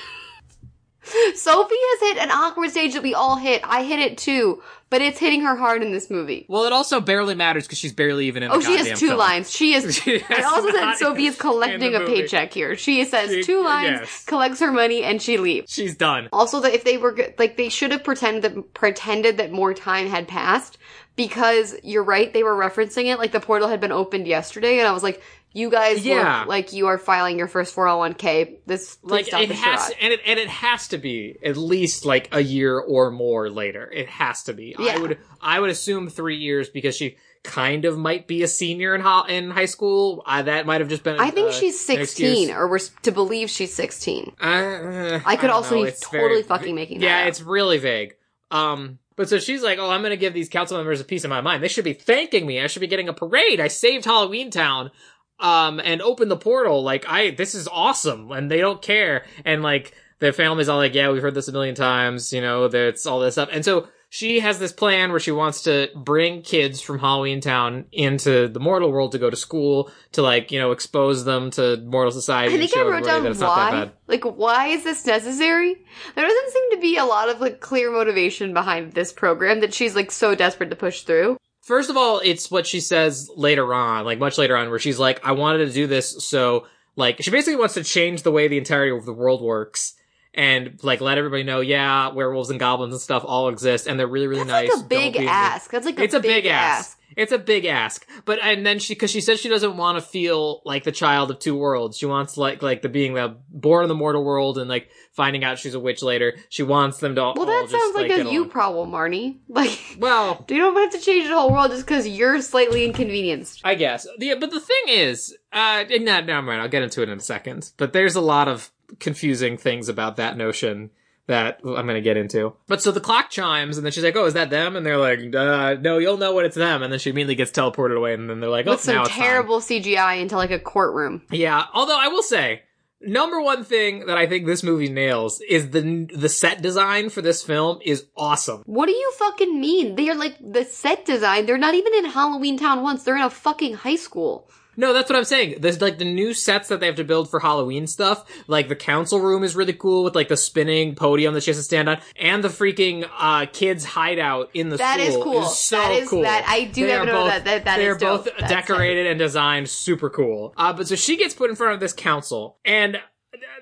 Sophie 1.34 1.75
has 1.78 2.00
hit 2.08 2.23
an 2.23 2.30
awkward 2.30 2.70
stage 2.70 2.94
that 2.94 3.02
we 3.02 3.12
all 3.12 3.37
hit. 3.37 3.61
I 3.64 3.82
hit 3.82 3.99
it 3.99 4.16
too, 4.16 4.62
but 4.91 5.00
it's 5.03 5.19
hitting 5.19 5.41
her 5.43 5.57
hard 5.57 5.83
in 5.83 5.93
this 5.93 6.11
movie. 6.11 6.47
Well, 6.49 6.64
it 6.64 6.73
also 6.73 7.00
barely 7.00 7.35
matters 7.35 7.64
because 7.67 7.79
she's 7.79 7.93
barely 7.93 8.26
even 8.29 8.43
in. 8.43 8.50
Oh, 8.50 8.59
the 8.59 8.64
she 8.64 8.76
has 8.76 8.99
two 9.00 9.09
film. 9.09 9.19
lines. 9.19 9.50
She 9.50 9.75
is. 9.75 9.97
She 10.05 10.12
It 10.17 10.23
has 10.23 10.45
also 10.45 10.71
said 10.71 10.95
Sophie 10.95 11.26
is 11.26 11.37
collecting 11.37 11.95
a 11.95 12.00
movie. 12.00 12.23
paycheck 12.23 12.53
here. 12.53 12.76
She 12.76 13.05
says 13.05 13.31
She- 13.31 13.43
two 13.43 13.64
lines, 13.64 14.00
yes. 14.00 14.25
collects 14.25 14.61
her 14.61 14.71
money, 14.73 15.03
and 15.03 15.21
she 15.21 15.37
leaves. 15.38 15.73
She's 15.73 15.97
done. 15.97 16.29
Also, 16.33 16.61
that 16.61 16.75
if 16.75 16.85
they 16.85 16.97
were 16.99 17.17
like 17.38 17.57
they 17.57 17.69
should 17.69 17.91
have 17.93 18.05
pretended 18.05 18.43
that 18.43 18.75
pretended 18.75 19.38
that 19.38 19.50
more 19.53 19.75
time 19.75 20.07
had 20.09 20.29
passed 20.29 20.79
because 21.17 21.75
you're 21.83 22.03
right. 22.05 22.33
They 22.33 22.43
were 22.43 22.55
referencing 22.57 23.07
it 23.07 23.19
like 23.19 23.33
the 23.33 23.41
portal 23.41 23.69
had 23.69 23.81
been 23.81 23.93
opened 23.93 24.26
yesterday, 24.26 24.79
and 24.79 24.88
I 24.88 24.93
was 24.93 25.03
like, 25.03 25.23
"You 25.54 25.70
guys 25.70 26.04
Yeah. 26.04 26.40
look 26.40 26.49
like 26.49 26.73
you 26.75 26.88
are 26.88 26.99
filing 26.99 27.38
your 27.38 27.49
first 27.49 27.75
401k." 27.75 28.58
This 28.66 28.99
Like 29.02 29.28
it 29.32 29.50
has, 29.50 29.82
charade. 29.84 29.96
and 30.02 30.12
it 30.12 30.20
and 30.26 30.38
it 30.38 30.49
has 30.49 30.88
to 30.88 30.99
be 30.99 31.38
at 31.42 31.56
least 31.56 32.04
like 32.04 32.28
a 32.32 32.42
year 32.42 32.78
or 32.78 33.11
more 33.11 33.49
later. 33.49 33.90
It 33.90 34.08
has 34.11 34.42
to 34.42 34.52
be. 34.52 34.76
Yeah. 34.78 34.96
I 34.96 34.99
would 34.99 35.18
I 35.40 35.61
would 35.61 35.70
assume 35.70 36.11
three 36.11 36.37
years 36.37 36.68
because 36.68 36.94
she 36.96 37.16
kind 37.44 37.84
of 37.84 37.99
might 37.99 38.26
be 38.26 38.42
a 38.42 38.49
senior 38.49 38.94
in 38.94 39.02
ho- 39.02 39.25
in 39.28 39.50
high 39.50 39.66
school. 39.66 40.23
Uh, 40.26 40.42
that 40.42 40.64
might 40.66 40.80
have 40.80 40.88
just 40.90 41.02
been. 41.02 41.18
I 41.20 41.30
think 41.30 41.49
uh, 41.50 41.52
she's 41.52 41.78
16, 41.78 42.50
or 42.50 42.68
we're 42.68 42.78
to 43.02 43.12
believe 43.12 43.50
she's 43.50 43.73
16. 43.75 44.32
Uh, 44.40 45.20
I 45.26 45.37
could 45.37 45.49
don't 45.49 45.56
also 45.56 45.76
know. 45.76 45.82
be 45.82 45.88
It's 45.88 46.00
totally 46.00 46.42
fucking 46.42 46.75
making 46.75 47.00
that 47.00 47.06
Yeah, 47.06 47.25
it's 47.26 47.40
really 47.42 47.76
vague. 47.78 48.14
Um, 48.50 48.99
but 49.16 49.28
so 49.28 49.38
she's 49.38 49.62
like, 49.62 49.78
"Oh, 49.78 49.90
I'm 49.90 50.02
gonna 50.02 50.16
give 50.16 50.32
these 50.32 50.49
council 50.49 50.76
members 50.78 51.00
a 51.00 51.04
piece 51.04 51.23
of 51.25 51.30
my 51.30 51.40
mind. 51.42 51.62
They 51.62 51.68
should 51.68 51.84
be 51.84 51.92
thanking 51.92 52.46
me. 52.46 52.61
I 52.61 52.66
should 52.66 52.80
be 52.80 52.87
getting 52.87 53.08
a 53.08 53.12
parade. 53.12 53.61
I 53.61 53.68
saved 53.68 54.04
Halloween 54.06 54.50
Town." 54.50 54.90
Um, 55.38 55.81
and 55.81 56.00
open 56.03 56.29
the 56.29 56.37
portal. 56.37 56.83
Like, 56.83 57.05
I, 57.09 57.31
this 57.31 57.55
is 57.55 57.69
awesome. 57.69 58.31
And 58.31 58.50
they 58.50 58.59
don't 58.59 58.83
care. 58.83 59.26
And 59.45 59.62
like, 59.62 59.95
their 60.21 60.33
family's 60.33 60.69
all 60.69 60.79
like, 60.79 60.95
yeah, 60.95 61.11
we've 61.11 61.23
heard 61.23 61.35
this 61.35 61.49
a 61.49 61.53
million 61.53 61.75
times, 61.75 62.33
you 62.33 62.41
know, 62.41 62.69
that's 62.69 63.05
all 63.05 63.21
this 63.21 63.35
stuff. 63.35 63.49
And 63.53 63.64
so 63.64 63.88
she 64.09 64.38
has 64.38 64.61
this 64.61 64.73
plan 64.73 65.11
where 65.11 65.19
she 65.19 65.33
wants 65.33 65.62
to 65.62 65.88
bring 65.97 66.43
kids 66.43 66.81
from 66.81 67.00
Halloween 67.00 67.41
Town 67.41 67.87
into 67.91 68.47
the 68.47 68.61
mortal 68.61 68.93
world 68.93 69.11
to 69.12 69.19
go 69.19 69.29
to 69.29 69.37
school 69.37 69.91
to 70.12 70.23
like, 70.23 70.53
you 70.53 70.61
know, 70.61 70.71
expose 70.71 71.25
them 71.25 71.50
to 71.50 71.79
mortal 71.79 72.12
society. 72.12 72.55
I 72.55 72.59
think 72.59 72.76
I 72.76 72.83
wrote 72.83 73.05
down 73.05 73.25
that 73.25 73.33
it's 73.33 73.41
not 73.41 73.73
that 73.73 73.88
why. 73.88 73.93
Like, 74.07 74.25
why 74.25 74.67
is 74.69 74.85
this 74.85 75.05
necessary? 75.05 75.75
There 76.14 76.26
doesn't 76.26 76.53
seem 76.53 76.71
to 76.71 76.79
be 76.81 76.97
a 76.97 77.05
lot 77.05 77.29
of 77.29 77.41
like 77.41 77.61
clear 77.61 77.91
motivation 77.91 78.55
behind 78.55 78.93
this 78.93 79.12
program 79.12 79.61
that 79.61 79.75
she's 79.75 79.97
like 79.97 80.12
so 80.12 80.37
desperate 80.37 80.71
to 80.71 80.76
push 80.76 81.03
through. 81.03 81.37
First 81.64 81.88
of 81.88 81.97
all, 81.97 82.21
it's 82.23 82.50
what 82.50 82.66
she 82.66 82.80
says 82.80 83.30
later 83.37 83.73
on, 83.73 84.04
like 84.04 84.18
much 84.18 84.37
later 84.37 84.54
on, 84.54 84.68
where 84.68 84.78
she's 84.78 84.99
like, 84.99 85.25
I 85.25 85.33
wanted 85.33 85.66
to 85.66 85.73
do 85.73 85.87
this 85.87 86.23
so, 86.23 86.66
like, 86.94 87.23
she 87.23 87.30
basically 87.30 87.56
wants 87.56 87.73
to 87.75 87.83
change 87.83 88.23
the 88.23 88.30
way 88.30 88.49
the 88.49 88.59
entirety 88.59 88.94
of 88.94 89.06
the 89.06 89.14
world 89.14 89.40
works 89.40 89.94
and, 90.35 90.79
like, 90.83 91.00
let 91.00 91.17
everybody 91.19 91.43
know, 91.45 91.61
yeah, 91.61 92.09
werewolves 92.12 92.50
and 92.50 92.59
goblins 92.59 92.93
and 92.93 93.00
stuff 93.00 93.25
all 93.26 93.49
exist 93.49 93.87
and 93.87 93.99
they're 93.99 94.07
really, 94.07 94.26
really 94.26 94.45
That's 94.45 94.69
nice. 94.69 94.76
like 94.76 94.85
a 94.85 94.88
big 94.88 95.17
ask. 95.17 95.71
That's 95.71 95.87
like 95.87 95.99
a 95.99 96.03
It's 96.03 96.14
a 96.14 96.21
big, 96.21 96.47
ask. 96.47 96.99
It's 97.17 97.31
a 97.31 97.38
big 97.38 97.64
ask. 97.64 98.05
But, 98.25 98.41
and 98.43 98.67
then 98.67 98.81
she, 98.81 98.97
cause 98.97 99.09
she 99.11 99.21
says 99.21 99.38
she 99.38 99.49
doesn't 99.49 99.76
want 99.76 99.99
to 99.99 100.03
feel 100.05 100.62
like 100.64 100.83
the 100.83 100.91
child 100.91 101.31
of 101.31 101.38
two 101.38 101.57
worlds. 101.57 101.97
She 101.97 102.07
wants, 102.07 102.37
like, 102.37 102.61
like 102.62 102.83
the 102.83 102.88
being 102.88 103.14
the 103.14 103.37
born 103.49 103.85
in 103.85 103.88
the 103.88 103.95
mortal 103.95 104.25
world 104.25 104.59
and, 104.59 104.69
like, 104.69 104.88
finding 105.12 105.45
out 105.45 105.61
she's 105.61 105.75
a 105.75 105.81
witch 105.81 106.03
later. 106.03 106.35
She 106.49 106.64
wants 106.64 106.99
them 106.99 107.14
to 107.14 107.23
all 107.23 107.35
Well, 107.37 107.47
that 107.47 107.69
just, 107.71 107.81
sounds 107.81 107.95
like, 107.95 108.09
get 108.09 108.26
a 108.26 108.31
you 108.31 108.47
problem, 108.47 108.91
Marnie. 108.91 109.37
Like, 109.49 109.79
Well, 110.00 110.45
you 110.50 110.57
don't 110.57 110.75
have 110.75 110.91
to 110.91 110.99
change 110.99 111.29
the 111.29 111.35
whole 111.35 111.53
world 111.53 111.71
just 111.71 111.87
because 111.87 112.09
you're 112.09 112.43
slightly 112.43 112.85
inconvenienced. 112.85 113.61
I 113.62 113.76
guess. 113.76 114.09
Yeah, 114.19 114.35
but 114.35 114.50
the 114.50 114.59
thing 114.61 114.83
is, 114.88 115.37
uh, 115.53 115.85
no, 115.88 116.21
no, 116.21 116.33
I'm 116.33 116.49
right. 116.49 116.59
I'll 116.59 116.69
get 116.69 116.83
into 116.83 117.03
it 117.03 117.09
in 117.09 117.19
a 117.19 117.23
second. 117.23 117.71
But 117.76 117.93
there's 117.93 118.17
a 118.17 118.21
lot 118.21 118.49
of 118.49 118.73
confusing 118.99 119.57
things 119.57 119.88
about 119.88 120.17
that 120.17 120.37
notion 120.37 120.91
that 121.26 121.59
I'm 121.64 121.87
going 121.87 121.95
to 121.95 122.03
get 122.03 122.19
into. 122.19 122.55
But 122.67 122.83
so 122.83 122.93
the 122.93 123.00
clock 123.00 123.31
chimes, 123.31 123.79
and 123.79 123.85
then 123.85 123.93
she's 123.93 124.05
like, 124.05 124.14
"Oh, 124.17 124.26
is 124.26 124.35
that 124.35 124.50
them?" 124.50 124.76
And 124.76 124.85
they're 124.85 124.99
like, 124.99 125.21
uh, 125.35 125.76
"No, 125.81 125.97
you'll 125.99 126.19
know 126.19 126.35
when 126.35 126.45
it's 126.45 126.57
them." 126.57 126.83
And 126.83 126.93
then 126.93 126.99
she 126.99 127.11
immediately 127.11 127.35
gets 127.35 127.50
teleported 127.50 127.97
away, 127.97 128.12
and 128.12 128.29
then 128.29 128.41
they're 128.41 128.50
like, 128.50 128.67
"Oh, 128.67 128.73
With 128.73 128.81
some 128.81 128.97
now 128.97 129.03
it's 129.05 129.11
fine." 129.11 129.21
terrible 129.21 129.61
CGI 129.61 130.21
into 130.21 130.37
like 130.37 130.50
a 130.50 130.59
courtroom. 130.59 131.23
Yeah. 131.31 131.64
Although 131.73 131.99
I 131.99 132.09
will 132.09 132.23
say. 132.23 132.62
Number 133.07 133.38
one 133.38 133.64
thing 133.64 134.07
that 134.07 134.17
I 134.17 134.26
think 134.26 134.47
this 134.47 134.62
movie 134.62 134.88
nails 134.88 135.43
is 135.47 135.71
the 135.71 136.09
the 136.14 136.29
set 136.31 136.62
design 136.62 137.11
for 137.11 137.21
this 137.21 137.43
film 137.43 137.79
is 137.85 138.07
awesome. 138.17 138.62
What 138.64 138.87
do 138.87 138.93
you 138.93 139.12
fucking 139.19 139.61
mean? 139.61 139.95
They 139.97 140.09
are 140.09 140.14
like 140.14 140.37
the 140.41 140.64
set 140.64 141.05
design. 141.05 141.45
They're 141.45 141.59
not 141.59 141.75
even 141.75 141.93
in 141.95 142.07
Halloween 142.07 142.57
Town 142.59 142.83
once. 142.83 143.03
They're 143.03 143.17
in 143.17 143.21
a 143.23 143.29
fucking 143.29 143.75
high 143.75 143.97
school. 143.97 144.49
No, 144.76 144.93
that's 144.93 145.09
what 145.11 145.16
I'm 145.16 145.25
saying. 145.25 145.57
There's 145.61 145.81
like 145.81 145.99
the 145.99 146.04
new 146.04 146.35
sets 146.35 146.69
that 146.69 146.81
they 146.81 146.87
have 146.87 146.97
to 146.97 147.04
build 147.04 147.31
for 147.31 147.40
Halloween 147.40 147.87
stuff. 147.87 148.25
Like 148.47 148.69
the 148.69 148.76
council 148.76 149.21
room 149.21 149.45
is 149.45 149.54
really 149.57 149.73
cool 149.73 150.04
with 150.04 150.14
like 150.14 150.28
the 150.28 150.37
spinning 150.37 150.95
podium 150.95 151.35
that 151.35 151.43
she 151.43 151.50
has 151.50 151.59
to 151.59 151.62
stand 151.62 151.88
on, 151.88 151.99
and 152.16 152.43
the 152.43 152.49
freaking 152.49 153.09
uh 153.19 153.47
kids 153.52 153.85
hideout 153.85 154.50
in 154.54 154.69
the 154.71 154.76
That 154.76 155.00
is 155.00 155.14
school 155.14 155.25
cool. 155.25 155.43
so 155.45 155.76
That 155.78 155.93
is- 155.93 156.09
cool. 156.09 156.23
that- 156.23 156.45
I 156.49 156.64
do 156.64 156.87
They 156.87 156.93
have 156.93 157.07
to 157.07 157.07
know 157.07 157.21
both- 157.25 157.28
that- 157.31 157.45
that- 157.45 157.64
that 157.64 157.76
they 157.78 157.87
is 157.87 157.97
are 157.97 157.99
both. 157.99 158.28
That's 158.38 158.52
decorated 158.52 159.07
and 159.07 159.19
designed 159.19 159.69
super 159.69 160.11
cool. 160.11 160.54
Uh, 160.57 160.73
but 160.73 160.88
so 160.88 160.97
she 160.97 161.16
gets 161.16 161.35
put 161.35 161.50
in 161.50 161.57
front 161.57 161.75
of 161.75 161.81
this 161.81 161.93
council, 161.93 162.59
and 162.64 162.99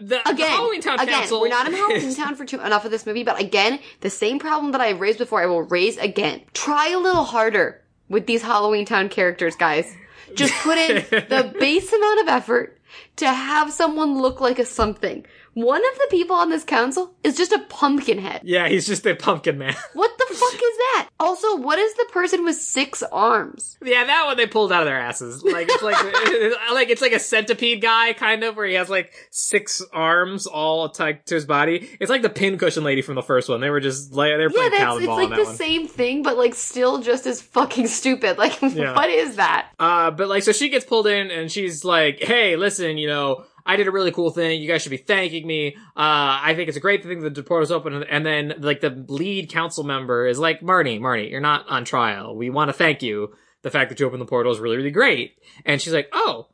the, 0.00 0.20
the 0.24 0.46
Halloween 0.46 0.80
Town 0.80 1.00
again, 1.00 1.20
council. 1.20 1.40
we're 1.40 1.48
not 1.48 1.66
in 1.66 1.72
Halloween 1.76 2.14
Town 2.14 2.34
for 2.34 2.44
too 2.44 2.60
enough 2.60 2.84
of 2.84 2.90
this 2.90 3.06
movie, 3.06 3.24
but 3.24 3.40
again, 3.40 3.78
the 4.00 4.10
same 4.10 4.38
problem 4.38 4.72
that 4.72 4.80
I 4.80 4.90
raised 4.90 5.18
before, 5.18 5.42
I 5.42 5.46
will 5.46 5.62
raise 5.62 5.96
again. 5.98 6.42
Try 6.52 6.88
a 6.90 6.98
little 6.98 7.24
harder 7.24 7.82
with 8.08 8.26
these 8.26 8.42
Halloween 8.42 8.84
Town 8.84 9.08
characters, 9.08 9.56
guys. 9.56 9.94
Just 10.34 10.54
put 10.62 10.78
in 10.78 11.04
the 11.10 11.54
base 11.60 11.92
amount 11.92 12.20
of 12.20 12.28
effort 12.28 12.78
to 13.16 13.26
have 13.26 13.72
someone 13.72 14.20
look 14.20 14.40
like 14.40 14.58
a 14.58 14.64
something. 14.64 15.24
One 15.54 15.82
of 15.92 15.98
the 15.98 16.06
people 16.10 16.36
on 16.36 16.48
this 16.50 16.64
council 16.64 17.14
is 17.22 17.36
just 17.36 17.52
a 17.52 17.58
pumpkin 17.68 18.18
head. 18.18 18.40
yeah, 18.44 18.68
he's 18.68 18.86
just 18.86 19.06
a 19.06 19.14
pumpkin 19.14 19.58
man. 19.58 19.74
What 19.92 20.10
the 20.18 20.24
fuck 20.34 20.54
is 20.54 20.60
that? 20.78 21.08
Also, 21.20 21.56
what 21.56 21.78
is 21.78 21.92
the 21.94 22.06
person 22.12 22.44
with 22.44 22.56
six 22.56 23.02
arms? 23.12 23.76
Yeah, 23.84 24.04
that 24.04 24.24
one 24.26 24.36
they 24.36 24.46
pulled 24.46 24.72
out 24.72 24.80
of 24.82 24.86
their 24.86 24.98
asses. 24.98 25.42
Like 25.44 25.68
it's 25.70 25.82
like 25.82 26.02
like 26.72 26.88
it's 26.88 27.02
like 27.02 27.12
a 27.12 27.18
centipede 27.20 27.82
guy 27.82 28.12
kind 28.14 28.42
of 28.44 28.56
where 28.56 28.66
he 28.66 28.74
has 28.74 28.88
like 28.88 29.12
six 29.30 29.82
arms 29.92 30.46
all 30.46 30.88
tied 30.88 31.26
to 31.26 31.34
his 31.34 31.44
body. 31.44 31.88
It's 32.00 32.10
like 32.10 32.22
the 32.22 32.30
pincushion 32.30 32.82
lady 32.84 33.02
from 33.02 33.14
the 33.16 33.22
first 33.22 33.48
one. 33.48 33.60
They 33.60 33.70
were 33.70 33.80
just 33.80 34.12
like 34.14 34.30
they 34.30 34.36
were 34.36 34.42
Yeah, 34.44 34.48
playing 34.50 34.70
that's 34.70 34.98
it's 34.98 35.06
like 35.08 35.24
on 35.24 35.30
that 35.30 35.36
the 35.36 35.44
one. 35.44 35.54
same 35.54 35.86
thing, 35.86 36.22
but 36.22 36.38
like 36.38 36.54
still 36.54 37.00
just 37.02 37.26
as 37.26 37.42
fucking 37.42 37.86
stupid. 37.88 38.38
Like, 38.38 38.60
Yeah. 38.62 38.94
what 38.94 39.10
is 39.10 39.36
that? 39.36 39.68
Uh, 39.78 40.10
but 40.10 40.28
like 40.28 40.42
so 40.44 40.52
she 40.52 40.70
gets 40.70 40.84
pulled 40.86 41.06
in 41.06 41.30
and 41.30 41.50
she's 41.52 41.84
like, 41.84 42.20
"Hey, 42.22 42.56
listen, 42.56 42.96
you 42.98 43.06
know." 43.08 43.44
I 43.64 43.76
did 43.76 43.88
a 43.88 43.90
really 43.90 44.12
cool 44.12 44.30
thing. 44.30 44.60
You 44.60 44.68
guys 44.68 44.82
should 44.82 44.90
be 44.90 44.96
thanking 44.96 45.46
me. 45.46 45.76
Uh, 45.76 46.40
I 46.42 46.54
think 46.56 46.68
it's 46.68 46.76
a 46.76 46.80
great 46.80 47.02
thing 47.02 47.20
that 47.20 47.34
the 47.34 47.42
portal's 47.42 47.70
open. 47.70 48.02
And 48.02 48.24
then, 48.26 48.54
like, 48.58 48.80
the 48.80 49.04
lead 49.08 49.50
council 49.50 49.84
member 49.84 50.26
is 50.26 50.38
like, 50.38 50.60
Marnie, 50.60 51.00
Marnie, 51.00 51.30
you're 51.30 51.40
not 51.40 51.68
on 51.68 51.84
trial. 51.84 52.36
We 52.36 52.50
want 52.50 52.68
to 52.68 52.72
thank 52.72 53.02
you. 53.02 53.34
The 53.62 53.70
fact 53.70 53.90
that 53.90 54.00
you 54.00 54.06
opened 54.06 54.20
the 54.20 54.26
portal 54.26 54.52
is 54.52 54.58
really, 54.58 54.76
really 54.76 54.90
great. 54.90 55.38
And 55.64 55.80
she's 55.80 55.92
like, 55.92 56.08
oh, 56.12 56.48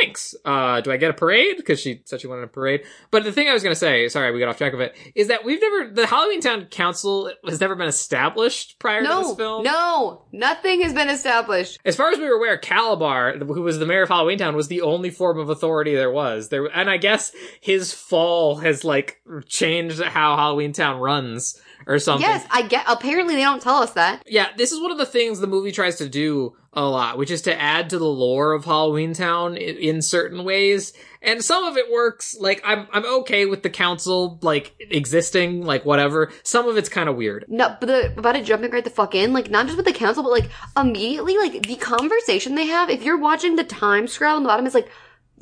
thanks. 0.00 0.34
Uh, 0.44 0.80
do 0.80 0.90
I 0.92 0.96
get 0.96 1.10
a 1.10 1.14
parade? 1.14 1.56
Because 1.56 1.80
she 1.80 2.02
said 2.04 2.20
she 2.20 2.26
wanted 2.26 2.44
a 2.44 2.48
parade. 2.48 2.82
But 3.10 3.24
the 3.24 3.32
thing 3.32 3.48
I 3.48 3.52
was 3.52 3.62
going 3.62 3.74
to 3.74 3.78
say, 3.78 4.08
sorry, 4.08 4.32
we 4.32 4.38
got 4.38 4.48
off 4.48 4.58
track 4.58 4.72
of 4.72 4.80
it, 4.80 4.94
is 5.14 5.28
that 5.28 5.44
we've 5.44 5.60
never, 5.60 5.90
the 5.92 6.06
Halloween 6.06 6.40
Town 6.40 6.64
Council 6.66 7.30
has 7.46 7.60
never 7.60 7.74
been 7.74 7.88
established 7.88 8.78
prior 8.78 9.02
to 9.02 9.08
No, 9.08 9.22
this 9.28 9.36
film. 9.36 9.62
no, 9.64 10.22
nothing 10.32 10.82
has 10.82 10.94
been 10.94 11.08
established. 11.08 11.78
As 11.84 11.96
far 11.96 12.10
as 12.10 12.18
we 12.18 12.24
were 12.24 12.36
aware, 12.36 12.58
Kalabar, 12.58 13.38
who 13.46 13.62
was 13.62 13.78
the 13.78 13.86
mayor 13.86 14.02
of 14.02 14.08
Halloween 14.08 14.38
Town, 14.38 14.56
was 14.56 14.68
the 14.68 14.82
only 14.82 15.10
form 15.10 15.38
of 15.38 15.48
authority 15.50 15.94
there 15.94 16.10
was. 16.10 16.48
There, 16.48 16.66
and 16.66 16.88
I 16.90 16.96
guess 16.96 17.32
his 17.60 17.92
fall 17.92 18.56
has 18.56 18.84
like 18.84 19.20
changed 19.46 20.00
how 20.02 20.36
Halloween 20.36 20.72
Town 20.72 21.00
runs 21.00 21.60
or 21.86 21.98
something. 21.98 22.28
Yes, 22.28 22.46
I 22.50 22.62
get. 22.62 22.84
Apparently, 22.88 23.34
they 23.34 23.42
don't 23.42 23.62
tell 23.62 23.76
us 23.82 23.92
that. 23.92 24.22
Yeah, 24.26 24.48
this 24.56 24.72
is 24.72 24.80
one 24.80 24.90
of 24.90 24.98
the 24.98 25.06
things 25.06 25.40
the 25.40 25.46
movie 25.46 25.72
tries 25.72 25.96
to 25.96 26.08
do 26.08 26.56
a 26.72 26.84
lot, 26.84 27.18
which 27.18 27.30
is 27.32 27.42
to 27.42 27.60
add 27.60 27.90
to 27.90 27.98
the 27.98 28.04
lore 28.06 28.52
of 28.52 28.64
Halloween 28.64 29.12
Town 29.12 29.56
in, 29.56 29.76
in 29.76 30.02
certain 30.02 30.44
ways. 30.44 30.92
And 31.20 31.44
some 31.44 31.64
of 31.64 31.76
it 31.76 31.90
works. 31.90 32.36
Like 32.38 32.62
I'm, 32.64 32.86
I'm 32.92 33.04
okay 33.20 33.44
with 33.46 33.62
the 33.64 33.70
council 33.70 34.38
like 34.42 34.74
existing, 34.78 35.62
like 35.66 35.84
whatever. 35.84 36.30
Some 36.44 36.68
of 36.68 36.76
it's 36.76 36.88
kind 36.88 37.08
of 37.08 37.16
weird. 37.16 37.44
No, 37.48 37.76
but 37.80 37.86
the, 37.86 38.14
about 38.16 38.36
it 38.36 38.44
jumping 38.44 38.70
right 38.70 38.84
the 38.84 38.90
fuck 38.90 39.14
in, 39.16 39.32
like 39.32 39.50
not 39.50 39.66
just 39.66 39.76
with 39.76 39.86
the 39.86 39.92
council, 39.92 40.22
but 40.22 40.30
like 40.30 40.50
immediately, 40.76 41.36
like 41.38 41.66
the 41.66 41.76
conversation 41.76 42.54
they 42.54 42.66
have. 42.66 42.88
If 42.88 43.02
you're 43.02 43.18
watching 43.18 43.56
the 43.56 43.64
time 43.64 44.06
scroll 44.06 44.36
on 44.36 44.44
the 44.44 44.48
bottom, 44.48 44.64
it's 44.64 44.74
like 44.74 44.90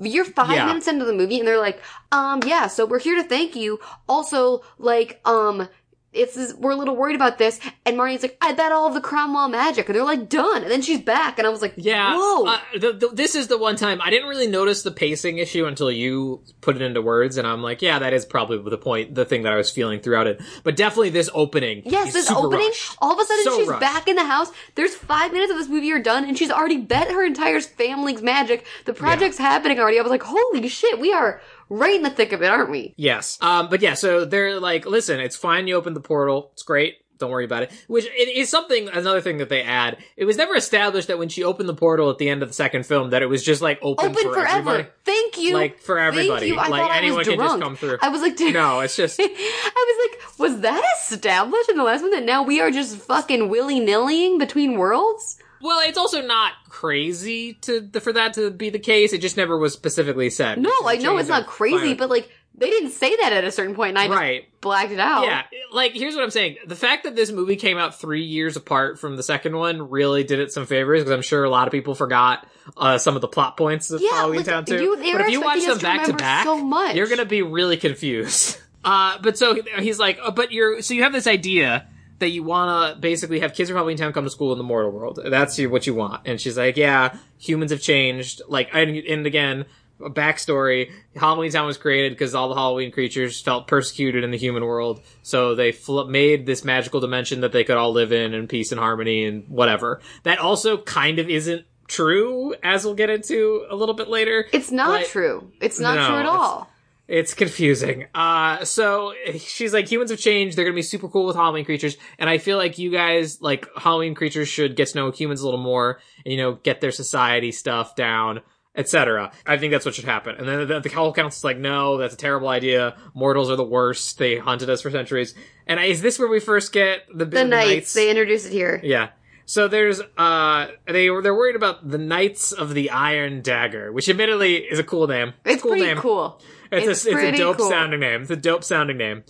you're 0.00 0.24
five 0.24 0.52
Yeah. 0.52 0.66
minutes 0.66 0.88
into 0.88 1.04
the 1.04 1.12
movie, 1.12 1.38
and 1.40 1.46
they're 1.46 1.58
like, 1.58 1.80
um, 2.12 2.40
yeah, 2.46 2.68
so 2.68 2.86
we're 2.86 3.00
here 3.00 3.16
to 3.16 3.28
thank 3.28 3.54
you. 3.54 3.78
Also, 4.08 4.62
like, 4.78 5.20
um. 5.24 5.68
It's 6.10 6.54
we're 6.54 6.70
a 6.70 6.76
little 6.76 6.96
worried 6.96 7.16
about 7.16 7.36
this, 7.36 7.60
and 7.84 7.94
Marnie's 7.98 8.22
like, 8.22 8.38
"I 8.40 8.52
bet 8.52 8.72
all 8.72 8.86
of 8.88 8.94
the 8.94 9.00
Cromwell 9.00 9.48
magic," 9.50 9.88
and 9.88 9.94
they're 9.94 10.04
like, 10.04 10.30
"Done." 10.30 10.62
And 10.62 10.70
then 10.70 10.80
she's 10.80 11.02
back, 11.02 11.38
and 11.38 11.46
I 11.46 11.50
was 11.50 11.60
like, 11.60 11.74
Yeah. 11.76 12.16
whoa." 12.16 12.46
Uh, 12.46 12.58
the, 12.80 12.92
the, 12.94 13.08
this 13.12 13.34
is 13.34 13.48
the 13.48 13.58
one 13.58 13.76
time 13.76 14.00
I 14.00 14.08
didn't 14.08 14.26
really 14.26 14.46
notice 14.46 14.82
the 14.82 14.90
pacing 14.90 15.36
issue 15.36 15.66
until 15.66 15.90
you 15.90 16.42
put 16.62 16.76
it 16.76 16.82
into 16.82 17.02
words, 17.02 17.36
and 17.36 17.46
I'm 17.46 17.62
like, 17.62 17.82
yeah, 17.82 17.98
that 17.98 18.14
is 18.14 18.24
probably 18.24 18.56
the 18.70 18.78
point, 18.78 19.14
the 19.16 19.26
thing 19.26 19.42
that 19.42 19.52
I 19.52 19.56
was 19.56 19.70
feeling 19.70 20.00
throughout 20.00 20.26
it. 20.26 20.40
But 20.64 20.76
definitely 20.76 21.10
this 21.10 21.28
opening. 21.34 21.82
Yes, 21.84 22.08
is 22.08 22.14
this 22.14 22.30
opening, 22.30 22.68
rushed. 22.68 22.96
all 23.02 23.12
of 23.12 23.18
a 23.18 23.24
sudden 23.26 23.44
So 23.44 23.58
she's 23.58 23.68
rushed. 23.68 23.80
back 23.82 24.08
in 24.08 24.16
the 24.16 24.24
house. 24.24 24.50
There's 24.76 24.94
five 24.94 25.32
minutes 25.34 25.52
of 25.52 25.58
this 25.58 25.68
movie 25.68 25.92
are 25.92 25.98
done, 26.02 26.24
and 26.24 26.38
she's 26.38 26.50
already 26.50 26.78
bet 26.78 27.10
her 27.10 27.22
entire 27.22 27.60
family's 27.60 28.22
magic. 28.22 28.64
The 28.86 28.94
project's 28.94 29.36
happening 29.36 29.78
already. 29.78 29.98
I 29.98 30.02
was 30.02 30.10
like, 30.10 30.22
holy 30.22 30.66
shit, 30.68 30.98
we 30.98 31.12
are 31.12 31.42
right 31.68 31.94
in 31.96 32.02
the 32.02 32.10
thick 32.10 32.32
of 32.32 32.42
it, 32.42 32.46
aren't 32.50 32.70
we? 32.70 32.94
Yes. 32.96 33.38
Um, 33.40 33.68
but 33.68 33.80
yeah, 33.82 33.94
so 33.94 34.24
they're 34.24 34.60
like, 34.60 34.86
listen, 34.86 35.20
it's 35.20 35.36
fine 35.36 35.66
you 35.68 35.74
opened 35.76 35.96
the 35.96 36.00
portal. 36.00 36.50
It's 36.52 36.62
great. 36.62 36.96
Don't 37.18 37.32
worry 37.32 37.44
about 37.46 37.64
it. 37.64 37.72
Which 37.88 38.04
it 38.06 38.28
is 38.36 38.48
something, 38.48 38.88
another 38.90 39.20
thing 39.20 39.38
that 39.38 39.48
they 39.48 39.62
add. 39.62 39.96
It 40.16 40.24
was 40.24 40.36
never 40.36 40.54
established 40.54 41.08
that 41.08 41.18
when 41.18 41.28
she 41.28 41.42
opened 41.42 41.68
the 41.68 41.74
portal 41.74 42.10
at 42.10 42.18
the 42.18 42.28
end 42.28 42.44
of 42.44 42.48
the 42.48 42.54
second 42.54 42.86
film 42.86 43.10
that 43.10 43.22
it 43.22 43.26
was 43.26 43.42
just 43.42 43.60
like 43.60 43.80
open, 43.82 44.10
Open 44.12 44.22
for 44.22 44.34
forever. 44.34 44.46
everybody. 44.46 44.86
Thank 45.04 45.36
you. 45.36 45.54
Like, 45.54 45.80
for 45.80 45.96
Thank 45.96 46.16
everybody. 46.16 46.46
you. 46.46 46.56
I 46.58 46.68
Like, 46.68 46.96
anyone 46.96 47.24
can 47.24 47.36
just 47.36 47.60
come 47.60 47.74
through. 47.74 47.98
I 48.02 48.08
was 48.10 48.22
like, 48.22 48.36
dude. 48.36 48.54
No, 48.54 48.78
it's 48.80 48.94
just, 48.94 49.18
I 49.20 49.24
was 49.24 50.10
like, 50.12 50.38
was 50.38 50.60
that 50.60 50.84
established 51.10 51.68
in 51.68 51.76
the 51.76 51.82
last 51.82 52.02
one 52.02 52.12
that 52.12 52.22
now 52.22 52.44
we 52.44 52.60
are 52.60 52.70
just 52.70 52.96
fucking 52.98 53.48
willy 53.48 53.80
nillying 53.80 54.38
between 54.38 54.78
worlds? 54.78 55.38
Well, 55.60 55.80
it's 55.88 55.98
also 55.98 56.22
not 56.22 56.52
crazy 56.68 57.54
to, 57.62 57.88
for 58.00 58.12
that 58.12 58.34
to 58.34 58.50
be 58.50 58.70
the 58.70 58.78
case. 58.78 59.12
It 59.12 59.20
just 59.20 59.36
never 59.36 59.56
was 59.58 59.72
specifically 59.72 60.30
said. 60.30 60.58
No, 60.60 60.72
I 60.84 60.96
know 60.96 61.18
it's 61.18 61.28
not 61.28 61.46
crazy, 61.46 61.94
but 61.94 62.08
like 62.10 62.30
they 62.54 62.70
didn't 62.70 62.90
say 62.90 63.14
that 63.16 63.32
at 63.32 63.44
a 63.44 63.52
certain 63.52 63.74
point, 63.76 63.90
and 63.90 63.98
I 63.98 64.06
just 64.08 64.18
Right. 64.18 64.60
blacked 64.60 64.90
it 64.90 64.98
out. 64.98 65.24
Yeah, 65.24 65.42
like 65.72 65.92
here's 65.92 66.14
what 66.16 66.24
I'm 66.24 66.30
saying: 66.30 66.56
the 66.66 66.74
fact 66.74 67.04
that 67.04 67.14
this 67.14 67.30
movie 67.30 67.54
came 67.56 67.78
out 67.78 68.00
three 68.00 68.24
years 68.24 68.56
apart 68.56 68.98
from 68.98 69.16
the 69.16 69.22
second 69.22 69.56
one 69.56 69.90
really 69.90 70.24
did 70.24 70.40
it 70.40 70.52
some 70.52 70.66
favors 70.66 71.00
because 71.02 71.12
I'm 71.12 71.22
sure 71.22 71.44
a 71.44 71.50
lot 71.50 71.68
of 71.68 71.72
people 71.72 71.94
forgot 71.94 72.46
uh, 72.76 72.98
some 72.98 73.14
of 73.14 73.20
the 73.22 73.28
plot 73.28 73.56
points 73.56 73.90
of 73.92 74.00
Yeah, 74.00 74.10
Halloween 74.10 74.38
like, 74.38 74.46
Town 74.46 74.64
too. 74.64 74.82
you- 74.82 74.96
but 74.96 75.20
if 75.22 75.30
you 75.30 75.40
watch 75.40 75.64
them 75.64 75.78
back 75.78 76.06
to 76.06 76.12
back, 76.14 76.44
so 76.44 76.56
much. 76.58 76.96
you're 76.96 77.06
gonna 77.08 77.24
be 77.24 77.42
really 77.42 77.76
confused. 77.76 78.58
Uh, 78.84 79.18
but 79.20 79.36
so 79.36 79.60
he's 79.80 79.98
like, 79.98 80.18
oh, 80.22 80.30
but 80.30 80.52
you're 80.52 80.80
so 80.82 80.94
you 80.94 81.02
have 81.02 81.12
this 81.12 81.26
idea 81.26 81.86
that 82.18 82.30
you 82.30 82.42
want 82.42 82.94
to 82.94 83.00
basically 83.00 83.40
have 83.40 83.54
kids 83.54 83.70
from 83.70 83.76
Halloween 83.76 83.96
Town 83.96 84.12
come 84.12 84.24
to 84.24 84.30
school 84.30 84.52
in 84.52 84.58
the 84.58 84.64
mortal 84.64 84.90
world. 84.90 85.20
That's 85.24 85.58
what 85.58 85.86
you 85.86 85.94
want. 85.94 86.22
And 86.26 86.40
she's 86.40 86.56
like, 86.56 86.76
yeah, 86.76 87.16
humans 87.38 87.70
have 87.70 87.80
changed. 87.80 88.42
Like, 88.48 88.70
and, 88.72 88.90
and 88.96 89.26
again, 89.26 89.66
a 90.00 90.10
backstory, 90.10 90.90
Halloween 91.16 91.50
Town 91.50 91.66
was 91.66 91.76
created 91.76 92.12
because 92.12 92.34
all 92.34 92.48
the 92.48 92.54
Halloween 92.54 92.92
creatures 92.92 93.40
felt 93.40 93.66
persecuted 93.66 94.24
in 94.24 94.30
the 94.30 94.38
human 94.38 94.64
world. 94.64 95.00
So 95.22 95.54
they 95.54 95.72
fl- 95.72 96.04
made 96.04 96.46
this 96.46 96.64
magical 96.64 97.00
dimension 97.00 97.40
that 97.40 97.52
they 97.52 97.64
could 97.64 97.76
all 97.76 97.92
live 97.92 98.12
in 98.12 98.34
in 98.34 98.46
peace 98.48 98.72
and 98.72 98.80
harmony 98.80 99.24
and 99.24 99.48
whatever. 99.48 100.00
That 100.22 100.38
also 100.38 100.78
kind 100.78 101.18
of 101.18 101.28
isn't 101.28 101.66
true, 101.88 102.54
as 102.62 102.84
we'll 102.84 102.94
get 102.94 103.10
into 103.10 103.66
a 103.70 103.74
little 103.74 103.94
bit 103.94 104.08
later. 104.08 104.46
It's 104.52 104.70
not 104.70 105.04
true. 105.06 105.50
It's 105.60 105.80
not 105.80 105.96
No, 105.96 106.06
true 106.06 106.16
at 106.16 106.26
all. 106.26 106.67
It's 107.08 107.32
confusing. 107.32 108.06
Uh, 108.14 108.64
so 108.66 109.14
she's 109.38 109.72
like, 109.72 109.90
humans 109.90 110.10
have 110.10 110.20
changed. 110.20 110.56
They're 110.56 110.66
gonna 110.66 110.74
be 110.74 110.82
super 110.82 111.08
cool 111.08 111.24
with 111.26 111.36
Halloween 111.36 111.64
creatures. 111.64 111.96
And 112.18 112.28
I 112.28 112.36
feel 112.38 112.58
like 112.58 112.78
you 112.78 112.90
guys, 112.90 113.40
like, 113.40 113.66
Halloween 113.76 114.14
creatures 114.14 114.46
should 114.48 114.76
get 114.76 114.88
to 114.88 114.98
know 114.98 115.10
humans 115.10 115.40
a 115.40 115.46
little 115.46 115.60
more 115.60 116.00
and, 116.24 116.32
you 116.32 116.38
know, 116.38 116.54
get 116.62 116.80
their 116.82 116.92
society 116.92 117.50
stuff 117.50 117.96
down, 117.96 118.40
etc. 118.76 119.32
I 119.46 119.56
think 119.56 119.72
that's 119.72 119.86
what 119.86 119.94
should 119.94 120.04
happen. 120.04 120.36
And 120.36 120.46
then 120.46 120.68
the, 120.68 120.80
the 120.80 120.90
whole 120.90 121.12
council's 121.14 121.44
like, 121.44 121.56
no, 121.58 121.96
that's 121.96 122.12
a 122.12 122.18
terrible 122.18 122.48
idea. 122.48 122.96
Mortals 123.14 123.50
are 123.50 123.56
the 123.56 123.64
worst. 123.64 124.18
They 124.18 124.36
hunted 124.36 124.68
us 124.68 124.82
for 124.82 124.90
centuries. 124.90 125.34
And 125.66 125.80
is 125.80 126.02
this 126.02 126.18
where 126.18 126.28
we 126.28 126.40
first 126.40 126.72
get 126.74 127.04
the, 127.12 127.24
The 127.24 127.44
knights, 127.44 127.94
they 127.94 128.10
introduce 128.10 128.44
it 128.44 128.52
here. 128.52 128.80
yeah. 128.84 129.08
So 129.46 129.66
there's 129.66 130.02
uh 130.18 130.66
they 130.86 131.06
they're 131.08 131.34
worried 131.34 131.56
about 131.56 131.88
the 131.88 131.96
Knights 131.96 132.52
of 132.52 132.74
the 132.74 132.90
Iron 132.90 133.40
Dagger, 133.40 133.90
which 133.92 134.06
admittedly 134.10 134.56
is 134.56 134.78
a 134.78 134.84
cool 134.84 135.06
name. 135.06 135.32
It's 135.46 135.60
a 135.60 135.62
cool 135.62 135.70
pretty 135.70 135.86
name. 135.86 135.96
cool. 135.96 136.38
It's, 136.70 137.04
It's 137.04 137.06
a 137.06 137.10
it's 137.18 137.38
a 137.38 137.42
dope 137.42 137.58
cool. 137.58 137.70
sounding 137.70 138.00
name. 138.00 138.22
It's 138.22 138.30
a 138.30 138.36
dope 138.36 138.64
sounding 138.64 138.96
name. 138.98 139.24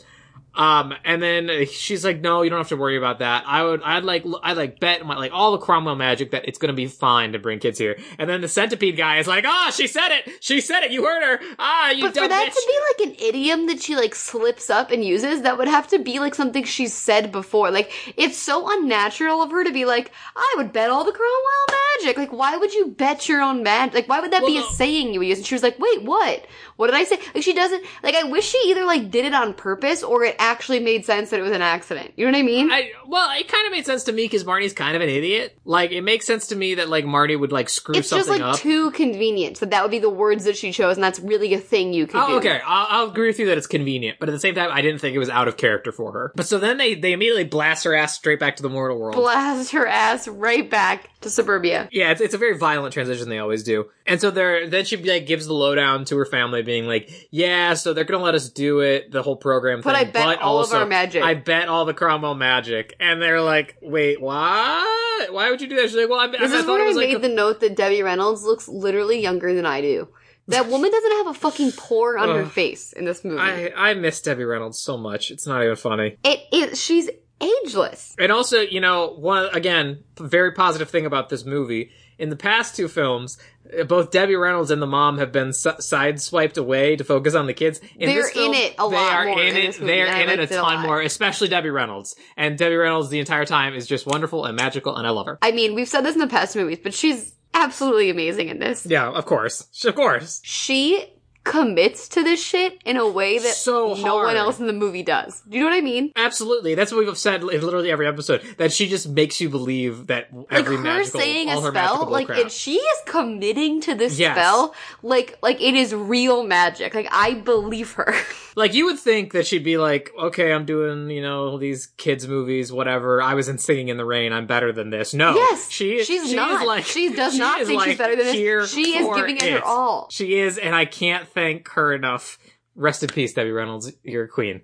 Um, 0.54 0.92
and 1.04 1.22
then 1.22 1.66
she's 1.66 2.04
like, 2.04 2.20
"No, 2.20 2.42
you 2.42 2.50
don't 2.50 2.58
have 2.58 2.70
to 2.70 2.76
worry 2.76 2.96
about 2.96 3.20
that. 3.20 3.44
I 3.46 3.62
would, 3.62 3.80
I'd 3.82 4.02
like, 4.02 4.24
I'd 4.42 4.56
like 4.56 4.80
bet 4.80 5.06
my 5.06 5.14
like 5.14 5.30
all 5.32 5.52
the 5.52 5.58
Cromwell 5.58 5.94
magic 5.94 6.32
that 6.32 6.48
it's 6.48 6.58
gonna 6.58 6.72
be 6.72 6.86
fine 6.86 7.32
to 7.34 7.38
bring 7.38 7.60
kids 7.60 7.78
here." 7.78 7.96
And 8.18 8.28
then 8.28 8.40
the 8.40 8.48
centipede 8.48 8.96
guy 8.96 9.18
is 9.18 9.28
like, 9.28 9.44
"Ah, 9.46 9.70
she 9.72 9.86
said 9.86 10.08
it. 10.10 10.38
She 10.40 10.60
said 10.60 10.82
it. 10.82 10.90
You 10.90 11.04
heard 11.04 11.22
her. 11.22 11.46
Ah, 11.60 11.90
you 11.90 12.02
But 12.02 12.14
for 12.16 12.26
that 12.26 12.48
bitch." 12.48 12.54
to 12.54 12.66
be 12.66 13.06
like 13.06 13.18
an 13.20 13.24
idiom 13.28 13.66
that 13.68 13.80
she 13.82 13.94
like 13.94 14.16
slips 14.16 14.68
up 14.68 14.90
and 14.90 15.04
uses, 15.04 15.42
that 15.42 15.58
would 15.58 15.68
have 15.68 15.86
to 15.88 15.98
be 16.00 16.18
like 16.18 16.34
something 16.34 16.64
she's 16.64 16.94
said 16.94 17.30
before. 17.30 17.70
Like 17.70 17.92
it's 18.16 18.38
so 18.38 18.68
unnatural 18.68 19.42
of 19.42 19.52
her 19.52 19.62
to 19.62 19.72
be 19.72 19.84
like, 19.84 20.10
I 20.34 20.54
would 20.56 20.72
bet 20.72 20.90
all 20.90 21.04
the 21.04 21.12
Cromwell 21.12 21.78
magic. 22.00 22.16
Like 22.16 22.32
why 22.32 22.56
would 22.56 22.74
you 22.74 22.88
bet 22.88 23.28
your 23.28 23.42
own 23.42 23.62
magic? 23.62 23.94
Like 23.94 24.08
why 24.08 24.18
would 24.18 24.32
that 24.32 24.42
Well, 24.42 24.50
be 24.50 24.58
a 24.58 24.62
saying 24.74 25.12
you 25.12 25.20
would 25.20 25.28
use? 25.28 25.38
And 25.38 25.46
she 25.46 25.54
was 25.54 25.62
like, 25.62 25.78
wait, 25.78 26.02
what? 26.02 26.46
What 26.78 26.86
did 26.86 26.94
I 26.94 27.02
say? 27.02 27.18
Like 27.34 27.42
she 27.42 27.54
doesn't. 27.54 27.84
Like 28.04 28.14
I 28.14 28.22
wish 28.22 28.48
she 28.48 28.58
either 28.66 28.84
like 28.84 29.10
did 29.10 29.24
it 29.24 29.34
on 29.34 29.52
purpose 29.52 30.04
or 30.04 30.22
it 30.22 30.36
actually 30.38 30.78
made 30.78 31.04
sense 31.04 31.30
that 31.30 31.40
it 31.40 31.42
was 31.42 31.50
an 31.50 31.60
accident. 31.60 32.12
You 32.16 32.24
know 32.24 32.30
what 32.30 32.38
I 32.38 32.42
mean? 32.42 32.70
I 32.70 32.92
well, 33.04 33.28
it 33.36 33.48
kind 33.48 33.66
of 33.66 33.72
made 33.72 33.84
sense 33.84 34.04
to 34.04 34.12
me 34.12 34.26
because 34.26 34.44
Marty's 34.44 34.72
kind 34.72 34.94
of 34.94 35.02
an 35.02 35.08
idiot. 35.08 35.58
Like, 35.64 35.90
it 35.90 36.02
makes 36.02 36.24
sense 36.24 36.46
to 36.48 36.56
me 36.56 36.76
that 36.76 36.88
like 36.88 37.04
Marty 37.04 37.34
would 37.34 37.50
like 37.50 37.68
screw 37.68 37.96
it's 37.96 38.08
something 38.08 38.28
just 38.28 38.40
like 38.40 38.54
up. 38.54 38.60
too 38.60 38.92
convenient 38.92 39.58
that 39.58 39.70
that 39.70 39.82
would 39.82 39.90
be 39.90 39.98
the 39.98 40.08
words 40.08 40.44
that 40.44 40.56
she 40.56 40.70
chose, 40.70 40.96
and 40.96 41.02
that's 41.02 41.18
really 41.18 41.52
a 41.52 41.58
thing 41.58 41.92
you 41.92 42.06
could 42.06 42.20
oh, 42.20 42.26
do. 42.28 42.32
Oh, 42.34 42.36
okay, 42.36 42.60
I'll, 42.64 42.86
I'll 42.88 43.10
agree 43.10 43.26
with 43.26 43.40
you 43.40 43.46
that 43.46 43.58
it's 43.58 43.66
convenient, 43.66 44.20
but 44.20 44.28
at 44.28 44.32
the 44.32 44.38
same 44.38 44.54
time, 44.54 44.70
I 44.72 44.80
didn't 44.80 45.00
think 45.00 45.16
it 45.16 45.18
was 45.18 45.30
out 45.30 45.48
of 45.48 45.56
character 45.56 45.90
for 45.90 46.12
her. 46.12 46.32
But 46.36 46.46
so 46.46 46.58
then 46.58 46.76
they 46.76 46.94
they 46.94 47.12
immediately 47.12 47.42
blast 47.42 47.82
her 47.84 47.94
ass 47.96 48.14
straight 48.14 48.38
back 48.38 48.54
to 48.56 48.62
the 48.62 48.68
mortal 48.68 48.98
world. 48.98 49.16
Blast 49.16 49.72
her 49.72 49.86
ass 49.86 50.28
right 50.28 50.70
back 50.70 51.10
to 51.22 51.30
suburbia. 51.30 51.88
yeah, 51.90 52.12
it's, 52.12 52.20
it's 52.20 52.34
a 52.34 52.38
very 52.38 52.56
violent 52.56 52.94
transition. 52.94 53.28
They 53.28 53.38
always 53.38 53.64
do, 53.64 53.90
and 54.06 54.20
so 54.20 54.30
they're 54.30 54.68
then 54.68 54.84
she 54.84 54.96
like 54.96 55.26
gives 55.26 55.46
the 55.46 55.54
lowdown 55.54 56.04
to 56.06 56.16
her 56.18 56.26
family, 56.26 56.62
being 56.68 56.86
like, 56.86 57.10
"Yeah, 57.32 57.74
so 57.74 57.92
they're 57.92 58.04
gonna 58.04 58.22
let 58.22 58.36
us 58.36 58.48
do 58.48 58.78
it, 58.80 59.10
the 59.10 59.22
whole 59.22 59.34
program." 59.36 59.80
But 59.80 59.96
thing, 59.96 60.06
I 60.06 60.10
bet 60.10 60.40
all 60.40 60.60
of 60.60 60.72
our 60.72 60.86
magic." 60.86 61.24
I 61.24 61.34
bet 61.34 61.66
all 61.68 61.84
the 61.84 61.94
Cromwell 61.94 62.36
magic, 62.36 62.94
and 63.00 63.20
they're 63.20 63.40
like, 63.42 63.76
"Wait, 63.82 64.20
what? 64.20 65.32
Why 65.32 65.50
would 65.50 65.60
you 65.60 65.66
do 65.68 65.74
that?" 65.76 65.86
She's 65.88 65.96
like, 65.96 66.08
"Well, 66.08 66.20
I, 66.20 66.26
This 66.28 66.40
I 66.52 66.58
is 66.58 66.64
thought 66.64 66.78
where 66.78 66.88
I 66.88 66.92
made 66.92 67.12
like." 67.14 67.22
the 67.22 67.28
note 67.28 67.58
that 67.60 67.74
Debbie 67.76 68.02
Reynolds 68.02 68.44
looks 68.44 68.68
literally 68.68 69.20
younger 69.20 69.52
than 69.54 69.66
I 69.66 69.80
do. 69.80 70.08
That 70.46 70.68
woman 70.70 70.90
doesn't 70.90 71.12
have 71.12 71.26
a 71.26 71.34
fucking 71.34 71.72
pore 71.72 72.16
on 72.18 72.28
her 72.28 72.46
face 72.46 72.92
in 72.92 73.04
this 73.04 73.24
movie. 73.24 73.40
I 73.40 73.72
I 73.90 73.94
miss 73.94 74.20
Debbie 74.20 74.44
Reynolds 74.44 74.78
so 74.78 74.96
much. 74.96 75.30
It's 75.30 75.46
not 75.46 75.62
even 75.64 75.76
funny. 75.76 76.16
it 76.22 76.40
is 76.52 76.80
she's 76.80 77.10
ageless. 77.40 78.14
And 78.18 78.32
also, 78.32 78.60
you 78.60 78.80
know, 78.80 79.14
one 79.16 79.48
again, 79.52 80.04
very 80.18 80.52
positive 80.52 80.90
thing 80.90 81.06
about 81.06 81.28
this 81.28 81.44
movie. 81.44 81.90
In 82.18 82.30
the 82.30 82.36
past 82.36 82.74
two 82.76 82.88
films, 82.88 83.38
uh, 83.78 83.84
both 83.84 84.10
Debbie 84.10 84.34
Reynolds 84.34 84.70
and 84.70 84.82
the 84.82 84.86
mom 84.86 85.18
have 85.18 85.30
been 85.30 85.48
s- 85.50 85.64
sideswiped 85.66 86.56
away 86.58 86.96
to 86.96 87.04
focus 87.04 87.34
on 87.34 87.46
the 87.46 87.54
kids. 87.54 87.80
In 87.98 88.08
They're 88.08 88.26
film, 88.28 88.54
in 88.54 88.60
it 88.60 88.74
a 88.78 88.88
they 88.88 88.96
lot 88.96 89.12
are 89.14 89.24
more 89.26 89.40
in 89.40 89.56
in 89.56 89.70
it. 89.70 89.78
They 89.80 90.02
are 90.02 90.08
I 90.08 90.20
in 90.22 90.28
it 90.30 90.38
a 90.38 90.42
it 90.42 90.50
a 90.50 90.54
ton 90.54 90.62
lot. 90.76 90.86
more, 90.86 91.00
especially 91.00 91.48
Debbie 91.48 91.70
Reynolds. 91.70 92.16
And 92.36 92.58
Debbie 92.58 92.76
Reynolds 92.76 93.08
the 93.08 93.20
entire 93.20 93.44
time 93.44 93.74
is 93.74 93.86
just 93.86 94.06
wonderful 94.06 94.44
and 94.44 94.56
magical, 94.56 94.96
and 94.96 95.06
I 95.06 95.10
love 95.10 95.26
her. 95.26 95.38
I 95.42 95.52
mean, 95.52 95.74
we've 95.74 95.88
said 95.88 96.00
this 96.02 96.14
in 96.14 96.20
the 96.20 96.26
past 96.26 96.56
movies, 96.56 96.78
but 96.82 96.92
she's 96.94 97.34
absolutely 97.54 98.10
amazing 98.10 98.48
in 98.48 98.58
this. 98.58 98.84
Yeah, 98.84 99.08
of 99.10 99.24
course, 99.26 99.68
of 99.84 99.94
course. 99.94 100.40
She 100.44 101.04
commits 101.48 102.08
to 102.08 102.22
this 102.22 102.42
shit 102.42 102.78
in 102.84 102.96
a 102.96 103.08
way 103.08 103.38
that 103.38 103.54
So 103.54 103.94
no 103.94 104.16
one 104.16 104.36
else 104.36 104.60
in 104.60 104.66
the 104.66 104.72
movie 104.72 105.02
does. 105.02 105.40
Do 105.48 105.56
you 105.56 105.64
know 105.64 105.70
what 105.70 105.76
I 105.76 105.80
mean? 105.80 106.12
Absolutely, 106.16 106.74
that's 106.74 106.92
what 106.92 107.04
we've 107.06 107.16
said 107.18 107.40
in 107.42 107.46
literally 107.48 107.90
every 107.90 108.06
episode. 108.06 108.42
That 108.58 108.72
she 108.72 108.88
just 108.88 109.08
makes 109.08 109.40
you 109.40 109.48
believe 109.48 110.06
that 110.08 110.28
Like 110.32 110.46
every 110.50 110.76
her 110.76 110.82
magical, 110.82 111.20
saying 111.20 111.48
all 111.48 111.58
a 111.58 111.62
her 111.62 111.70
spell, 111.70 112.06
like 112.06 112.26
crap. 112.26 112.38
if 112.38 112.52
she 112.52 112.74
is 112.76 112.98
committing 113.06 113.80
to 113.82 113.94
this 113.94 114.18
Yes. 114.18 114.36
spell, 114.36 114.74
like 115.02 115.38
like 115.42 115.60
it 115.60 115.74
is 115.74 115.94
real 115.94 116.44
magic. 116.44 116.94
Like 116.94 117.08
I 117.10 117.34
believe 117.34 117.92
her. 117.92 118.14
Like 118.58 118.74
you 118.74 118.86
would 118.86 118.98
think 118.98 119.34
that 119.34 119.46
she'd 119.46 119.62
be 119.62 119.78
like, 119.78 120.10
okay, 120.18 120.52
I'm 120.52 120.64
doing, 120.64 121.10
you 121.10 121.22
know, 121.22 121.58
these 121.58 121.86
kids 121.86 122.26
movies, 122.26 122.72
whatever. 122.72 123.22
I 123.22 123.34
was 123.34 123.48
in 123.48 123.56
Singing 123.56 123.86
in 123.86 123.98
the 123.98 124.04
Rain. 124.04 124.32
I'm 124.32 124.48
better 124.48 124.72
than 124.72 124.90
this. 124.90 125.14
No, 125.14 125.32
Yes, 125.32 125.70
she 125.70 126.02
she's 126.02 126.06
she 126.06 126.14
is 126.16 126.32
not. 126.32 126.66
like 126.66 126.84
She 126.84 127.14
does 127.14 127.32
she 127.34 127.38
not 127.38 127.64
think 127.64 127.80
she's 127.84 127.96
better 127.96 128.16
than 128.16 128.26
this. 128.26 128.34
She 128.68 128.96
is 128.96 129.14
giving 129.14 129.36
it 129.36 129.52
her 129.52 129.64
all. 129.64 130.08
She 130.10 130.40
is, 130.40 130.58
and 130.58 130.74
I 130.74 130.86
can't 130.86 131.28
thank 131.28 131.68
her 131.68 131.94
enough. 131.94 132.36
Rest 132.74 133.04
in 133.04 133.10
peace, 133.10 133.32
Debbie 133.32 133.52
Reynolds. 133.52 133.92
You're 134.02 134.24
a 134.24 134.28
queen. 134.28 134.62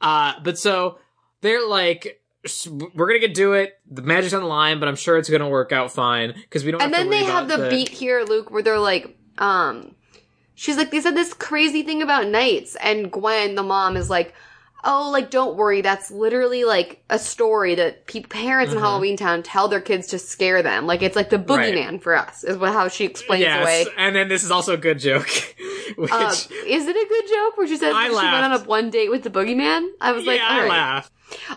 Uh, 0.00 0.34
but 0.42 0.58
so 0.58 0.98
they're 1.40 1.66
like. 1.66 2.20
We're 2.94 3.08
gonna 3.08 3.18
get 3.18 3.34
do 3.34 3.54
it. 3.54 3.74
The 3.90 4.02
magic's 4.02 4.32
on 4.32 4.40
the 4.42 4.46
line, 4.48 4.78
but 4.78 4.88
I'm 4.88 4.94
sure 4.94 5.18
it's 5.18 5.28
gonna 5.28 5.48
work 5.48 5.72
out 5.72 5.90
fine 5.90 6.32
because 6.32 6.64
we 6.64 6.70
don't. 6.70 6.80
And 6.80 6.94
have 6.94 7.02
then 7.02 7.10
they 7.10 7.24
have 7.24 7.46
about 7.46 7.58
the 7.58 7.70
beat 7.70 7.88
here, 7.88 8.22
Luke, 8.22 8.52
where 8.52 8.62
they're 8.62 8.78
like, 8.78 9.18
um, 9.38 9.95
she's 10.56 10.76
like, 10.76 10.90
they 10.90 11.00
said 11.00 11.14
this 11.14 11.32
crazy 11.32 11.82
thing 11.84 12.02
about 12.02 12.26
knights, 12.26 12.74
and 12.82 13.12
Gwen, 13.12 13.54
the 13.54 13.62
mom, 13.62 13.96
is 13.96 14.10
like, 14.10 14.34
oh, 14.88 15.10
like 15.12 15.30
don't 15.30 15.56
worry, 15.56 15.80
that's 15.80 16.10
literally 16.12 16.64
like 16.64 17.02
a 17.10 17.18
story 17.18 17.74
that 17.76 18.06
pe- 18.06 18.22
parents 18.22 18.70
Mm-hmm. 18.70 18.78
in 18.78 18.84
Halloween 18.84 19.16
Town 19.16 19.42
tell 19.42 19.66
their 19.68 19.80
kids 19.80 20.06
to 20.08 20.18
scare 20.18 20.62
them. 20.62 20.86
Like 20.86 21.02
it's 21.02 21.16
like 21.16 21.30
the 21.30 21.38
Right. 21.38 21.74
boogeyman 21.74 22.00
for 22.00 22.14
us, 22.16 22.42
is 22.44 22.56
what 22.56 22.72
how 22.72 22.86
she 22.88 23.04
explains 23.04 23.42
Yes, 23.42 23.60
away. 23.62 23.86
and 23.96 24.14
then 24.14 24.28
this 24.28 24.42
is 24.44 24.50
also 24.50 24.74
a 24.74 24.76
good 24.76 24.98
joke, 25.00 25.28
which 25.96 26.12
Uh, 26.12 26.32
is 26.66 26.86
it 26.86 26.96
a 26.96 27.08
good 27.08 27.28
joke 27.28 27.56
where 27.56 27.66
she 27.66 27.76
says 27.76 27.94
I 27.96 28.06
she 28.08 28.12
went 28.14 28.44
on 28.44 28.52
a 28.52 28.58
one 28.60 28.90
date 28.90 29.10
with 29.10 29.22
the 29.24 29.30
boogeyman? 29.30 29.88
I 30.00 30.12
was 30.12 30.24
like, 30.24 30.38
yeah, 30.38 30.48
all 30.50 30.56
I 30.58 30.62
right. 30.62 30.68
laugh. 30.70 31.10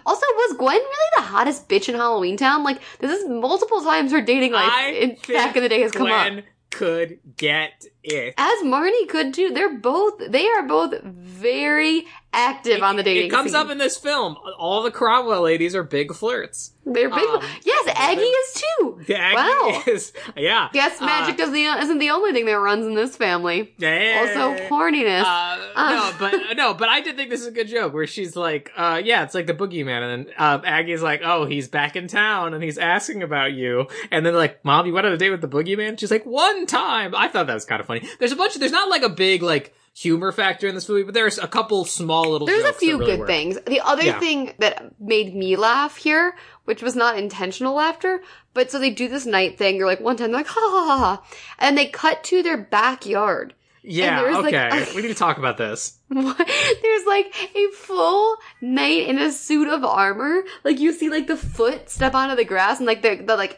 Also, 0.08 0.26
was 0.36 0.58
Gwen 0.58 0.74
really 0.76 1.10
the 1.18 1.22
hottest 1.22 1.70
bitch 1.70 1.88
in 1.90 1.94
Halloween 1.96 2.36
Town? 2.38 2.64
Like, 2.64 2.82
this 3.00 3.12
is 3.12 3.30
multiple 3.30 3.82
times 3.84 4.12
her 4.12 4.22
dating 4.22 4.52
life 4.54 4.74
in, 4.88 5.18
back 5.28 5.56
in 5.56 5.62
the 5.62 5.70
day 5.70 5.82
has 5.82 5.92
come 5.92 6.12
up. 6.12 6.32
Could 6.72 7.20
get 7.36 7.86
it. 8.04 8.34
As 8.38 8.64
Marnie 8.64 9.08
could 9.08 9.34
too. 9.34 9.52
They're 9.52 9.78
both, 9.78 10.20
they 10.30 10.48
are 10.48 10.64
both 10.64 11.02
very 11.02 12.06
active 12.32 12.84
on 12.84 12.96
the 12.96 13.04
dating 13.04 13.24
scene. 13.24 13.32
It 13.32 13.34
comes 13.34 13.52
scene. 13.52 13.60
up 13.62 13.70
in 13.70 13.78
this 13.78 13.98
film. 13.98 14.36
All 14.58 14.84
the 14.84 14.92
Cromwell 14.92 15.42
ladies 15.42 15.76
are 15.76 15.84
big 15.84 16.14
flirts. 16.14 16.72
They're 16.86 17.10
big. 17.10 17.20
um, 17.30 17.44
yes, 17.64 17.90
Aggie 17.96 18.22
is 18.22 18.54
too. 18.80 19.02
Aggie 19.14 19.36
Wow. 19.36 19.84
is, 19.88 20.12
yeah. 20.36 20.70
Guess 20.74 21.00
Uh, 21.02 21.06
magic 21.06 21.38
does 21.38 21.52
the, 21.52 21.64
isn't 21.66 22.00
the 22.00 22.10
only 22.10 22.32
thing 22.32 22.46
that 22.46 22.54
runs 22.60 22.86
in 22.86 22.96
this 22.96 23.16
family. 23.16 23.74
yeah. 23.78 24.20
Also, 24.22 24.64
horniness. 24.68 25.24
Uh, 25.24 25.58
no, 25.76 26.12
but 26.20 26.58
no, 26.58 26.74
but 26.74 26.90
I 26.90 27.02
did 27.02 27.16
think 27.16 27.30
this 27.30 27.42
is 27.42 27.48
a 27.48 27.52
good 27.52 27.68
joke 27.68 27.94
where 27.94 28.08
she's 28.08 28.36
like, 28.36 28.72
uh, 28.76 29.00
yeah, 29.04 29.24
it's 29.24 29.36
like 29.36 29.46
the 29.46 29.54
boogeyman, 29.54 30.02
and 30.02 30.26
then 30.28 30.34
uh, 30.38 30.60
Aggie's 30.64 31.02
like, 31.04 31.22
oh, 31.24 31.46
he's 31.46 31.68
back 31.68 31.96
in 31.96 32.08
town 32.08 32.54
and 32.54 32.64
he's 32.64 32.78
asking 32.80 33.22
about 33.22 33.54
you, 33.54 33.88
and 34.10 34.26
then 34.26 34.34
like, 34.34 34.64
mom, 34.66 34.88
you 34.88 34.94
went 34.94 35.06
on 35.06 35.14
a 35.14 35.18
date 35.18 35.30
with 35.32 35.42
the 35.42 35.48
boogeyman? 35.48 36.00
She's 36.00 36.12
like, 36.12 36.26
one 36.26 36.66
time. 36.66 37.14
I 37.16 37.28
thought 37.28 37.48
that 37.48 37.54
was 37.54 37.66
kind 37.66 37.82
of 37.82 37.86
funny. 37.88 38.08
There's 38.20 38.32
a 38.32 38.36
bunch. 38.36 38.56
Of, 38.56 38.62
there's 38.62 38.72
not 38.72 38.90
like 38.90 39.04
a 39.04 39.10
big 39.10 39.44
like 39.44 39.76
humor 40.00 40.32
factor 40.32 40.68
in 40.68 40.76
this 40.76 40.88
movie, 40.88 41.04
but 41.04 41.14
there's 41.14 41.38
a 41.38 41.48
couple 41.48 41.84
small 41.86 42.30
little. 42.32 42.48
There's 42.48 42.64
a 42.64 42.72
few 42.74 42.98
really 42.98 43.12
good 43.12 43.20
work. 43.20 43.28
things. 43.28 43.58
The 43.68 43.82
other 43.82 44.04
Yeah. 44.04 44.20
thing 44.20 44.54
that 44.60 44.94
made 45.00 45.36
me 45.36 45.56
laugh 45.58 45.98
here, 45.98 46.36
which 46.66 46.82
was 46.82 46.96
not 46.96 47.18
intentional 47.18 47.74
laughter, 47.76 48.22
but 48.54 48.72
so 48.72 48.80
they 48.80 48.92
do 48.92 49.08
this 49.10 49.26
knight 49.26 49.58
thing. 49.58 49.76
You're 49.76 49.88
like 49.88 50.00
one 50.00 50.16
time 50.16 50.32
they're 50.32 50.40
like 50.40 50.48
ha 50.48 50.60
ha 50.62 50.86
ha 50.88 50.98
ha, 50.98 51.24
and 51.60 51.78
they 51.78 51.88
cut 51.88 52.24
to 52.26 52.42
their 52.44 52.58
backyard. 52.58 53.54
Yeah. 53.82 54.22
there's, 54.22 54.36
like, 54.38 54.54
Okay. 54.54 54.92
a- 54.92 54.96
we 54.96 55.02
need 55.02 55.08
to 55.08 55.14
talk 55.16 55.38
about 55.38 55.58
this. 55.58 55.98
There's 56.10 57.06
like 57.08 57.34
a 57.56 57.68
full 57.76 58.36
knight 58.62 59.08
in 59.08 59.18
a 59.18 59.32
suit 59.32 59.70
of 59.70 59.84
armor. 59.86 60.44
Like 60.66 60.80
you 60.80 60.92
see 60.92 61.10
like 61.10 61.28
the 61.28 61.38
foot 61.38 61.90
step 61.90 62.14
onto 62.14 62.36
the 62.36 62.44
grass 62.46 62.80
and 62.80 62.88
like 62.88 63.02
the, 63.02 63.16
the 63.26 63.36
like 63.38 63.58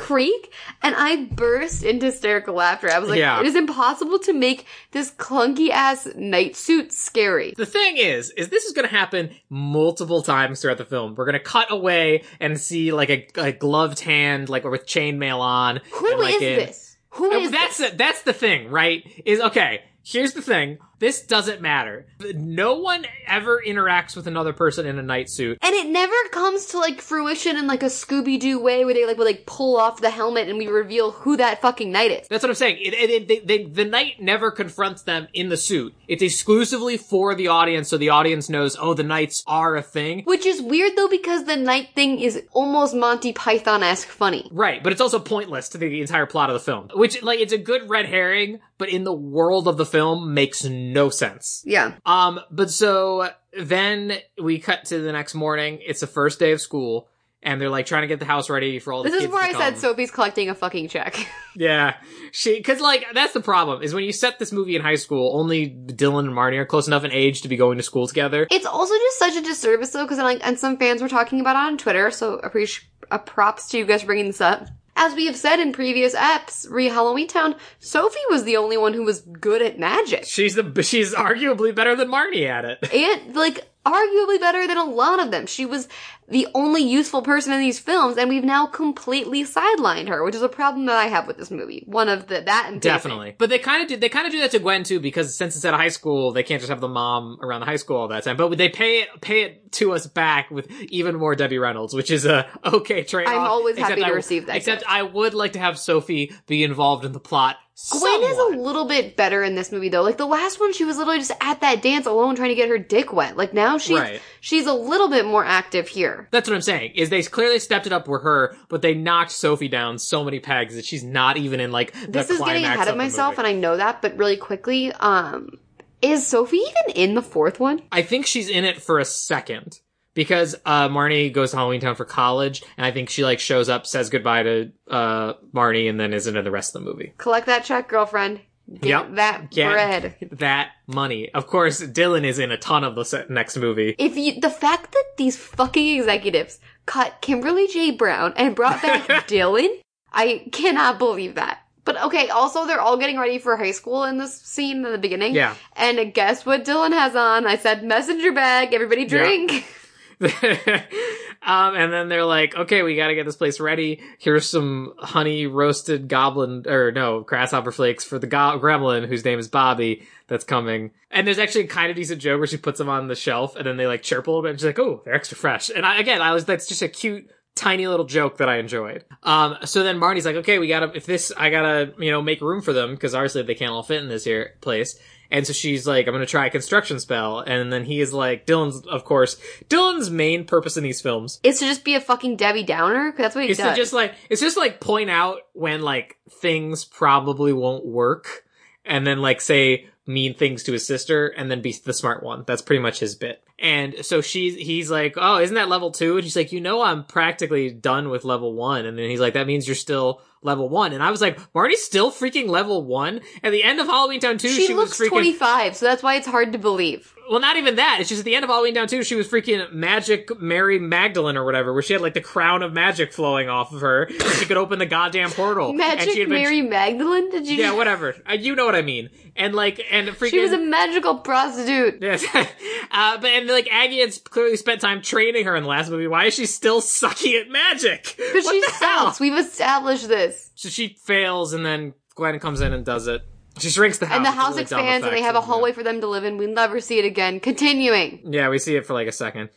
creak 0.00 0.52
and 0.82 0.94
I 0.96 1.24
burst 1.26 1.82
into 1.82 2.06
hysterical 2.06 2.54
laughter. 2.54 2.90
I 2.90 2.98
was 2.98 3.08
like, 3.10 3.18
Yeah. 3.18 3.40
it 3.40 3.46
is 3.46 3.54
impossible 3.54 4.18
to 4.20 4.32
make 4.32 4.66
this 4.92 5.10
clunky 5.10 5.68
ass 5.70 6.08
knight 6.16 6.56
suit 6.56 6.92
scary. 6.92 7.52
The 7.56 7.66
thing 7.66 7.96
is, 7.98 8.30
is 8.30 8.48
this 8.48 8.64
is 8.64 8.72
going 8.72 8.88
to 8.88 8.94
happen 8.94 9.30
multiple 9.50 10.22
times 10.22 10.62
throughout 10.62 10.78
the 10.78 10.84
film. 10.84 11.14
We're 11.14 11.26
going 11.26 11.34
to 11.34 11.44
cut 11.44 11.70
away 11.70 12.24
and 12.40 12.58
see 12.58 12.92
like 12.92 13.10
a, 13.10 13.26
a 13.36 13.52
gloved 13.52 14.00
hand, 14.00 14.48
like 14.48 14.64
with 14.64 14.86
chainmail 14.86 15.38
on. 15.40 15.80
Who 15.92 16.22
and, 16.22 16.30
is 16.34 16.42
in- 16.42 16.56
this? 16.66 16.96
Who 17.14 17.32
Uh, 17.32 17.38
is 17.40 17.50
that's 17.50 17.78
this? 17.78 17.90
the, 17.90 17.96
that's 17.96 18.22
the 18.22 18.32
thing, 18.32 18.70
right? 18.70 19.04
Is 19.24 19.40
okay. 19.40 19.82
Here's 20.02 20.32
the 20.32 20.42
thing. 20.42 20.78
This 20.98 21.22
doesn't 21.22 21.62
matter. 21.62 22.06
No 22.34 22.78
one 22.78 23.06
ever 23.26 23.62
interacts 23.66 24.14
with 24.14 24.26
another 24.26 24.52
person 24.52 24.86
in 24.86 24.98
a 24.98 25.02
knight 25.02 25.30
suit. 25.30 25.58
And 25.62 25.74
it 25.74 25.88
never 25.88 26.14
comes 26.30 26.66
to 26.66 26.78
like 26.78 27.00
fruition 27.00 27.56
in 27.56 27.66
like 27.66 27.82
a 27.82 27.86
Scooby 27.86 28.38
Doo 28.38 28.60
way 28.60 28.84
where 28.84 28.92
they 28.92 29.06
like 29.06 29.16
will 29.16 29.24
like 29.24 29.46
pull 29.46 29.78
off 29.78 30.02
the 30.02 30.10
helmet 30.10 30.48
and 30.48 30.58
we 30.58 30.66
reveal 30.66 31.10
who 31.10 31.38
that 31.38 31.62
fucking 31.62 31.90
knight 31.90 32.10
is. 32.10 32.28
That's 32.28 32.42
what 32.42 32.50
I'm 32.50 32.54
saying. 32.54 32.78
It, 32.80 32.92
it, 32.92 33.10
it, 33.10 33.28
they, 33.28 33.38
they, 33.38 33.64
the 33.64 33.86
knight 33.86 34.20
never 34.20 34.50
confronts 34.50 35.02
them 35.02 35.28
in 35.32 35.48
the 35.48 35.56
suit. 35.56 35.94
It's 36.06 36.22
exclusively 36.22 36.98
for 36.98 37.34
the 37.34 37.48
audience, 37.48 37.88
so 37.88 37.96
the 37.96 38.10
audience 38.10 38.50
knows, 38.50 38.76
oh, 38.78 38.92
the 38.92 39.02
knights 39.02 39.42
are 39.46 39.76
a 39.76 39.82
thing. 39.82 40.24
Which 40.24 40.44
is 40.44 40.60
weird 40.60 40.92
though 40.96 41.08
because 41.08 41.44
the 41.44 41.56
knight 41.56 41.90
thing 41.94 42.20
is 42.20 42.42
almost 42.52 42.94
Monty 42.94 43.32
Python 43.32 43.82
esque 43.82 44.08
funny. 44.08 44.50
Right, 44.52 44.82
but 44.82 44.92
it's 44.92 45.00
also 45.00 45.18
pointless 45.18 45.70
to 45.70 45.78
the 45.78 46.00
entire 46.02 46.26
plot 46.26 46.50
of 46.50 46.54
the 46.54 46.60
film. 46.60 46.90
Which, 46.94 47.22
like, 47.22 47.40
it's 47.40 47.52
a 47.54 47.58
good 47.58 47.88
red 47.88 48.06
herring, 48.06 48.60
but 48.80 48.88
in 48.88 49.04
the 49.04 49.12
world 49.12 49.68
of 49.68 49.76
the 49.76 49.84
film 49.84 50.32
makes 50.32 50.64
no 50.64 51.10
sense. 51.10 51.62
Yeah. 51.66 51.96
Um, 52.06 52.40
but 52.50 52.70
so 52.70 53.30
then 53.52 54.14
we 54.42 54.58
cut 54.58 54.86
to 54.86 55.00
the 55.00 55.12
next 55.12 55.34
morning. 55.34 55.80
It's 55.86 56.00
the 56.00 56.06
first 56.06 56.38
day 56.38 56.52
of 56.52 56.62
school, 56.62 57.06
and 57.42 57.60
they're 57.60 57.68
like 57.68 57.84
trying 57.84 58.02
to 58.02 58.08
get 58.08 58.20
the 58.20 58.24
house 58.24 58.48
ready 58.48 58.78
for 58.78 58.94
all 58.94 59.02
the 59.02 59.10
This 59.10 59.22
is 59.22 59.28
where 59.28 59.42
I 59.42 59.52
said 59.52 59.72
come. 59.72 59.80
Sophie's 59.80 60.10
collecting 60.10 60.48
a 60.48 60.54
fucking 60.54 60.88
check. 60.88 61.14
Yeah, 61.56 61.96
she 62.30 62.54
because 62.54 62.80
like 62.80 63.04
that's 63.12 63.32
the 63.32 63.40
problem 63.40 63.82
is 63.82 63.92
when 63.92 64.04
you 64.04 64.12
set 64.12 64.38
this 64.38 64.52
movie 64.52 64.76
in 64.76 64.82
high 64.82 64.94
school, 64.94 65.36
only 65.36 65.68
Dylan 65.68 66.20
and 66.20 66.32
Marnie 66.32 66.58
are 66.58 66.64
close 66.64 66.86
enough 66.86 67.02
in 67.02 67.10
age 67.10 67.42
to 67.42 67.48
be 67.48 67.56
going 67.56 67.76
to 67.76 67.82
school 67.82 68.06
together. 68.06 68.46
It's 68.52 68.66
also 68.66 68.94
just 68.94 69.18
such 69.18 69.34
a 69.34 69.40
disservice 69.42 69.90
though, 69.90 70.04
because 70.04 70.18
like, 70.18 70.40
and 70.46 70.56
some 70.56 70.76
fans 70.76 71.02
were 71.02 71.08
talking 71.08 71.40
about 71.40 71.56
it 71.56 71.72
on 71.72 71.76
Twitter, 71.76 72.12
so 72.12 72.34
appreciate 72.34 72.86
uh, 73.10 73.18
props 73.18 73.68
to 73.70 73.78
you 73.78 73.84
guys 73.84 74.02
for 74.02 74.06
bringing 74.06 74.28
this 74.28 74.40
up. 74.40 74.68
As 75.02 75.14
we 75.14 75.24
have 75.24 75.36
said 75.36 75.60
in 75.60 75.72
previous 75.72 76.14
eps, 76.14 76.70
re 76.70 76.88
Halloween 76.88 77.26
Town, 77.26 77.54
Sophie 77.78 78.18
was 78.28 78.44
the 78.44 78.58
only 78.58 78.76
one 78.76 78.92
who 78.92 79.02
was 79.02 79.22
good 79.22 79.62
at 79.62 79.78
magic, 79.78 80.24
She's 80.26 80.54
the 80.56 80.82
she's 80.82 81.14
arguably 81.14 81.74
better 81.74 81.96
than 81.96 82.08
Marnie 82.08 82.46
at 82.46 82.66
it. 82.66 82.92
and 82.92 83.34
like 83.34 83.66
arguably 83.84 84.38
better 84.40 84.66
than 84.66 84.76
a 84.76 84.84
lot 84.84 85.20
of 85.20 85.30
them. 85.30 85.46
She 85.46 85.66
was 85.66 85.88
the 86.28 86.46
only 86.54 86.82
useful 86.82 87.22
person 87.22 87.52
in 87.52 87.60
these 87.60 87.78
films, 87.80 88.16
and 88.16 88.28
we've 88.28 88.44
now 88.44 88.66
completely 88.66 89.42
sidelined 89.42 90.08
her, 90.08 90.22
which 90.22 90.34
is 90.34 90.42
a 90.42 90.48
problem 90.48 90.86
that 90.86 90.96
I 90.96 91.06
have 91.06 91.26
with 91.26 91.38
this 91.38 91.50
movie. 91.50 91.82
One 91.86 92.08
of 92.08 92.28
the 92.28 92.40
that 92.42 92.66
and. 92.68 92.80
Definitely, 92.80 93.34
but 93.36 93.48
they 93.50 93.58
kind 93.58 93.82
of 93.82 93.88
do. 93.88 93.96
They 93.96 94.08
kind 94.08 94.26
of 94.26 94.32
do 94.32 94.40
that 94.40 94.52
to 94.52 94.58
Gwen 94.58 94.84
too, 94.84 95.00
because 95.00 95.34
since 95.34 95.56
it's 95.56 95.64
at 95.64 95.74
a 95.74 95.76
high 95.76 95.88
school, 95.88 96.32
they 96.32 96.42
can't 96.42 96.60
just 96.60 96.70
have 96.70 96.80
the 96.80 96.88
mom 96.88 97.38
around 97.42 97.60
the 97.60 97.66
high 97.66 97.76
school 97.76 97.96
all 97.96 98.08
that 98.08 98.24
time. 98.24 98.36
But 98.36 98.56
they 98.56 98.68
pay 98.68 99.00
it 99.00 99.08
pay 99.20 99.42
it 99.42 99.72
to 99.72 99.92
us 99.92 100.06
back 100.06 100.50
with 100.50 100.70
even 100.82 101.16
more 101.16 101.34
Debbie 101.34 101.58
Reynolds, 101.58 101.94
which 101.94 102.10
is 102.10 102.26
a 102.26 102.46
okay 102.64 103.02
trade. 103.02 103.26
I'm 103.28 103.38
always 103.38 103.78
happy 103.78 104.02
to 104.02 104.06
I- 104.06 104.10
receive 104.10 104.46
that 104.46 104.56
Except 104.56 104.82
gift. 104.82 104.92
I 104.92 105.02
would 105.02 105.34
like 105.34 105.54
to 105.54 105.58
have 105.58 105.78
Sophie 105.78 106.32
be 106.46 106.62
involved 106.62 107.04
in 107.04 107.12
the 107.12 107.20
plot. 107.20 107.56
Gwen 107.90 108.22
is 108.22 108.38
a 108.38 108.56
little 108.58 108.84
bit 108.84 109.16
better 109.16 109.42
in 109.42 109.54
this 109.54 109.72
movie 109.72 109.88
though. 109.88 110.02
Like 110.02 110.16
the 110.16 110.26
last 110.26 110.60
one, 110.60 110.72
she 110.72 110.84
was 110.84 110.96
literally 110.96 111.18
just 111.18 111.32
at 111.40 111.60
that 111.62 111.82
dance 111.82 112.06
alone 112.06 112.36
trying 112.36 112.50
to 112.50 112.54
get 112.54 112.68
her 112.68 112.78
dick 112.78 113.12
wet. 113.12 113.36
Like 113.36 113.54
now 113.54 113.78
she's 113.78 113.98
Right. 113.98 114.20
she's 114.40 114.66
a 114.66 114.74
little 114.74 115.08
bit 115.08 115.24
more 115.24 115.44
active 115.44 115.88
here. 115.88 116.28
That's 116.30 116.48
what 116.48 116.54
I'm 116.54 116.60
saying. 116.62 116.92
Is 116.94 117.10
they 117.10 117.22
clearly 117.22 117.58
stepped 117.58 117.86
it 117.86 117.92
up 117.92 118.06
with 118.06 118.22
her, 118.22 118.56
but 118.68 118.82
they 118.82 118.94
knocked 118.94 119.30
Sophie 119.30 119.68
down 119.68 119.98
so 119.98 120.22
many 120.24 120.40
pegs 120.40 120.74
that 120.76 120.84
she's 120.84 121.02
not 121.04 121.36
even 121.36 121.58
in 121.60 121.72
like 121.72 121.92
the 121.92 122.06
This 122.08 122.30
is 122.30 122.40
getting 122.40 122.64
ahead 122.64 122.88
of 122.88 122.94
the 122.94 122.96
myself, 122.96 123.38
and 123.38 123.46
I 123.46 123.52
know 123.52 123.76
that. 123.76 124.02
But 124.02 124.16
really 124.16 124.36
quickly, 124.36 124.92
um, 124.92 125.58
is 126.02 126.26
Sophie 126.26 126.58
even 126.58 126.96
in 126.96 127.14
the 127.14 127.22
fourth 127.22 127.60
one? 127.60 127.82
I 127.92 128.02
think 128.02 128.26
she's 128.26 128.48
in 128.48 128.64
it 128.64 128.80
for 128.80 128.98
a 128.98 129.04
second 129.04 129.80
because 130.14 130.54
uh, 130.64 130.88
Marnie 130.88 131.32
goes 131.32 131.50
to 131.52 131.56
Halloween 131.56 131.80
Town 131.80 131.94
for 131.94 132.04
college, 132.04 132.62
and 132.76 132.84
I 132.86 132.90
think 132.90 133.08
she 133.10 133.24
like 133.24 133.40
shows 133.40 133.68
up, 133.68 133.86
says 133.86 134.10
goodbye 134.10 134.42
to 134.42 134.72
uh, 134.90 135.34
Marnie, 135.54 135.88
and 135.88 135.98
then 135.98 136.12
isn't 136.12 136.36
in 136.36 136.44
the 136.44 136.50
rest 136.50 136.74
of 136.74 136.82
the 136.84 136.90
movie. 136.90 137.12
Collect 137.18 137.46
that 137.46 137.64
check, 137.64 137.88
girlfriend. 137.88 138.40
Get 138.72 138.88
Yep. 138.88 139.14
that 139.16 139.50
Get 139.50 139.72
bread. 139.72 140.16
that 140.38 140.70
money. 140.86 141.28
Of 141.34 141.48
course, 141.48 141.80
Dylan 141.82 142.24
is 142.24 142.38
in 142.38 142.52
a 142.52 142.56
ton 142.56 142.84
of 142.84 142.94
the 142.94 143.26
next 143.28 143.56
movie. 143.56 143.96
If 143.98 144.16
you, 144.16 144.40
the 144.40 144.50
fact 144.50 144.92
that 144.92 145.04
these 145.16 145.36
fucking 145.36 145.98
executives 145.98 146.60
cut 146.86 147.20
Kimberly 147.20 147.66
J. 147.66 147.90
Brown 147.90 148.32
and 148.36 148.54
brought 148.54 148.80
back 148.82 149.08
Dylan, 149.26 149.70
I 150.12 150.46
cannot 150.52 150.98
believe 151.00 151.34
that. 151.34 151.58
But 151.84 152.00
okay, 152.02 152.28
also 152.28 152.66
they're 152.66 152.80
all 152.80 152.96
getting 152.96 153.18
ready 153.18 153.38
for 153.40 153.56
high 153.56 153.72
school 153.72 154.04
in 154.04 154.18
this 154.18 154.40
scene 154.40 154.84
in 154.84 154.92
the 154.92 154.98
beginning. 154.98 155.34
Yeah. 155.34 155.56
And 155.74 156.14
guess 156.14 156.46
what 156.46 156.64
Dylan 156.64 156.92
has 156.92 157.16
on? 157.16 157.48
I 157.48 157.56
said 157.56 157.82
messenger 157.82 158.30
bag, 158.30 158.72
everybody 158.72 159.04
drink. 159.04 159.64
um, 161.42 161.74
and 161.74 161.92
then 161.92 162.08
they're 162.08 162.24
like, 162.24 162.54
okay, 162.54 162.82
we 162.82 162.96
gotta 162.96 163.14
get 163.14 163.24
this 163.24 163.36
place 163.36 163.58
ready. 163.60 164.00
Here's 164.18 164.48
some 164.48 164.92
honey 164.98 165.46
roasted 165.46 166.08
goblin, 166.08 166.64
or 166.66 166.92
no, 166.92 167.20
grasshopper 167.20 167.72
flakes 167.72 168.04
for 168.04 168.18
the 168.18 168.26
go- 168.26 168.58
gremlin 168.60 169.06
whose 169.06 169.24
name 169.24 169.38
is 169.38 169.48
Bobby 169.48 170.06
that's 170.26 170.44
coming. 170.44 170.90
And 171.10 171.26
there's 171.26 171.38
actually 171.38 171.64
a 171.64 171.68
kind 171.68 171.90
of 171.90 171.96
decent 171.96 172.20
joke 172.20 172.38
where 172.38 172.46
she 172.46 172.56
puts 172.56 172.78
them 172.78 172.88
on 172.88 173.08
the 173.08 173.14
shelf 173.14 173.56
and 173.56 173.66
then 173.66 173.76
they 173.76 173.86
like 173.86 174.02
chirp 174.02 174.26
a 174.26 174.30
little 174.30 174.42
bit 174.42 174.50
and 174.50 174.60
she's 174.60 174.66
like, 174.66 174.78
oh, 174.78 175.02
they're 175.04 175.14
extra 175.14 175.36
fresh. 175.36 175.70
And 175.70 175.86
I, 175.86 175.98
again, 175.98 176.20
I 176.20 176.32
was, 176.32 176.44
that's 176.44 176.66
just 176.66 176.82
a 176.82 176.88
cute, 176.88 177.30
tiny 177.54 177.86
little 177.86 178.06
joke 178.06 178.38
that 178.38 178.48
I 178.48 178.58
enjoyed. 178.58 179.04
Um, 179.22 179.56
so 179.64 179.82
then 179.82 179.98
Marty's 179.98 180.26
like, 180.26 180.36
okay, 180.36 180.58
we 180.58 180.68
gotta, 180.68 180.92
if 180.94 181.06
this, 181.06 181.32
I 181.36 181.50
gotta, 181.50 181.94
you 181.98 182.10
know, 182.10 182.22
make 182.22 182.40
room 182.40 182.62
for 182.62 182.72
them 182.72 182.94
because 182.94 183.14
obviously 183.14 183.42
they 183.42 183.54
can't 183.54 183.72
all 183.72 183.82
fit 183.82 184.02
in 184.02 184.08
this 184.08 184.24
here 184.24 184.54
place. 184.60 184.98
And 185.30 185.46
so 185.46 185.52
she's 185.52 185.86
like, 185.86 186.06
I'm 186.06 186.12
gonna 186.14 186.26
try 186.26 186.46
a 186.46 186.50
construction 186.50 186.98
spell. 187.00 187.40
And 187.40 187.72
then 187.72 187.84
he 187.84 188.00
is 188.00 188.12
like, 188.12 188.46
Dylan's, 188.46 188.84
of 188.86 189.04
course, 189.04 189.36
Dylan's 189.68 190.10
main 190.10 190.44
purpose 190.44 190.76
in 190.76 190.82
these 190.82 191.00
films 191.00 191.38
is 191.42 191.58
to 191.60 191.66
just 191.66 191.84
be 191.84 191.94
a 191.94 192.00
fucking 192.00 192.36
Debbie 192.36 192.64
Downer. 192.64 193.12
'Cause 193.12 193.18
That's 193.18 193.34
what 193.36 193.44
he 193.44 193.50
is 193.50 193.58
does. 193.58 193.70
to 193.70 193.76
just 193.80 193.92
like, 193.92 194.14
it's 194.28 194.40
just 194.40 194.56
like 194.56 194.80
point 194.80 195.08
out 195.10 195.38
when 195.52 195.82
like 195.82 196.16
things 196.40 196.84
probably 196.84 197.52
won't 197.52 197.86
work. 197.86 198.44
And 198.84 199.06
then 199.06 199.20
like 199.20 199.40
say 199.40 199.86
mean 200.10 200.34
things 200.34 200.62
to 200.64 200.72
his 200.72 200.86
sister 200.86 201.28
and 201.28 201.50
then 201.50 201.62
be 201.62 201.72
the 201.84 201.92
smart 201.92 202.22
one. 202.22 202.44
That's 202.46 202.62
pretty 202.62 202.82
much 202.82 203.00
his 203.00 203.14
bit. 203.14 203.42
And 203.58 204.04
so 204.04 204.20
she's, 204.20 204.56
he's 204.56 204.90
like, 204.90 205.14
oh, 205.16 205.38
isn't 205.38 205.54
that 205.54 205.68
level 205.68 205.90
two? 205.90 206.16
And 206.16 206.24
she's 206.24 206.36
like, 206.36 206.52
you 206.52 206.60
know, 206.60 206.82
I'm 206.82 207.04
practically 207.04 207.70
done 207.70 208.08
with 208.08 208.24
level 208.24 208.54
one. 208.54 208.86
And 208.86 208.98
then 208.98 209.08
he's 209.08 209.20
like, 209.20 209.34
that 209.34 209.46
means 209.46 209.68
you're 209.68 209.74
still 209.74 210.22
level 210.42 210.68
one. 210.68 210.92
And 210.92 211.02
I 211.02 211.10
was 211.10 211.20
like, 211.20 211.38
Marty's 211.54 211.82
still 211.82 212.10
freaking 212.10 212.48
level 212.48 212.84
one? 212.84 213.20
At 213.42 213.52
the 213.52 213.62
end 213.62 213.80
of 213.80 213.86
Halloween 213.86 214.20
Town 214.20 214.38
2, 214.38 214.48
she, 214.48 214.66
she, 214.66 214.74
looks 214.74 214.98
was 214.98 215.08
freaking, 215.08 215.10
25, 215.10 215.76
so 215.76 215.86
that's 215.86 216.02
why 216.02 216.16
it's 216.16 216.26
hard 216.26 216.52
to 216.52 216.58
believe. 216.58 217.14
Well, 217.30 217.38
not 217.38 217.56
even 217.56 217.76
that. 217.76 217.98
It's 218.00 218.08
just 218.08 218.18
at 218.18 218.24
the 218.24 218.34
end 218.34 218.42
of 218.44 218.50
Halloween 218.50 218.74
Town 218.74 218.88
2, 218.88 219.04
she 219.04 219.14
was 219.14 219.28
freaking 219.28 219.72
Magic 219.72 220.40
Mary 220.40 220.80
Magdalene 220.80 221.36
or 221.36 221.44
whatever, 221.44 221.72
where 221.72 221.80
she 221.80 221.92
had 221.92 222.02
like 222.02 222.14
the 222.14 222.20
crown 222.20 222.64
of 222.64 222.72
magic 222.72 223.12
flowing 223.12 223.48
off 223.48 223.72
of 223.72 223.82
her. 223.82 224.02
and 224.02 224.20
she 224.38 224.46
could 224.46 224.56
open 224.56 224.80
the 224.80 224.86
goddamn 224.86 225.30
portal. 225.30 225.72
Magic 225.72 226.10
she 226.10 226.18
had 226.20 226.28
been- 226.28 226.42
Mary 226.42 226.60
Magdalene? 226.60 227.30
Did 227.30 227.46
you? 227.46 227.54
Yeah, 227.56 227.72
whatever. 227.74 228.16
Uh, 228.28 228.32
you 228.32 228.56
know 228.56 228.66
what 228.66 228.74
I 228.74 228.82
mean. 228.82 229.10
And 229.36 229.54
like, 229.54 229.80
and 229.92 230.08
freaking. 230.08 230.30
She 230.30 230.40
was 230.40 230.50
a 230.50 230.58
magical 230.58 231.18
prostitute. 231.18 231.98
Yes. 232.10 232.24
uh, 232.34 233.18
but 233.20 233.26
and 233.30 233.46
like 233.48 233.68
Aggie 233.70 234.00
had 234.00 234.24
clearly 234.24 234.56
spent 234.56 234.80
time 234.80 235.00
training 235.00 235.44
her 235.44 235.54
in 235.54 235.62
the 235.62 235.68
last 235.68 235.88
movie. 235.88 236.08
Why 236.08 236.24
is 236.24 236.34
she 236.34 236.46
still 236.46 236.80
sucking 236.80 237.36
at 237.36 237.48
magic? 237.48 238.16
What 238.18 238.44
she 238.44 238.60
the 238.60 238.72
hell? 238.72 239.16
We've 239.20 239.38
established 239.38 240.08
this. 240.08 240.50
So 240.56 240.68
she 240.68 240.96
fails, 241.04 241.52
and 241.52 241.64
then 241.64 241.94
Gwen 242.16 242.40
comes 242.40 242.60
in 242.60 242.72
and 242.72 242.84
does 242.84 243.06
it. 243.06 243.22
She 243.58 243.68
shrinks 243.70 243.98
the 243.98 244.06
house. 244.06 244.16
and 244.16 244.24
the 244.24 244.30
house 244.30 244.50
really 244.50 244.62
expands 244.62 245.04
and 245.06 245.14
they 245.14 245.22
have 245.22 245.34
a 245.34 245.40
hallway 245.40 245.72
for 245.72 245.82
them 245.82 246.00
to 246.00 246.06
live 246.06 246.24
in. 246.24 246.36
We 246.38 246.46
never 246.46 246.80
see 246.80 246.98
it 246.98 247.04
again. 247.04 247.40
Continuing. 247.40 248.20
Yeah, 248.32 248.48
we 248.48 248.58
see 248.58 248.76
it 248.76 248.86
for 248.86 248.94
like 248.94 249.08
a 249.08 249.12
second. 249.12 249.50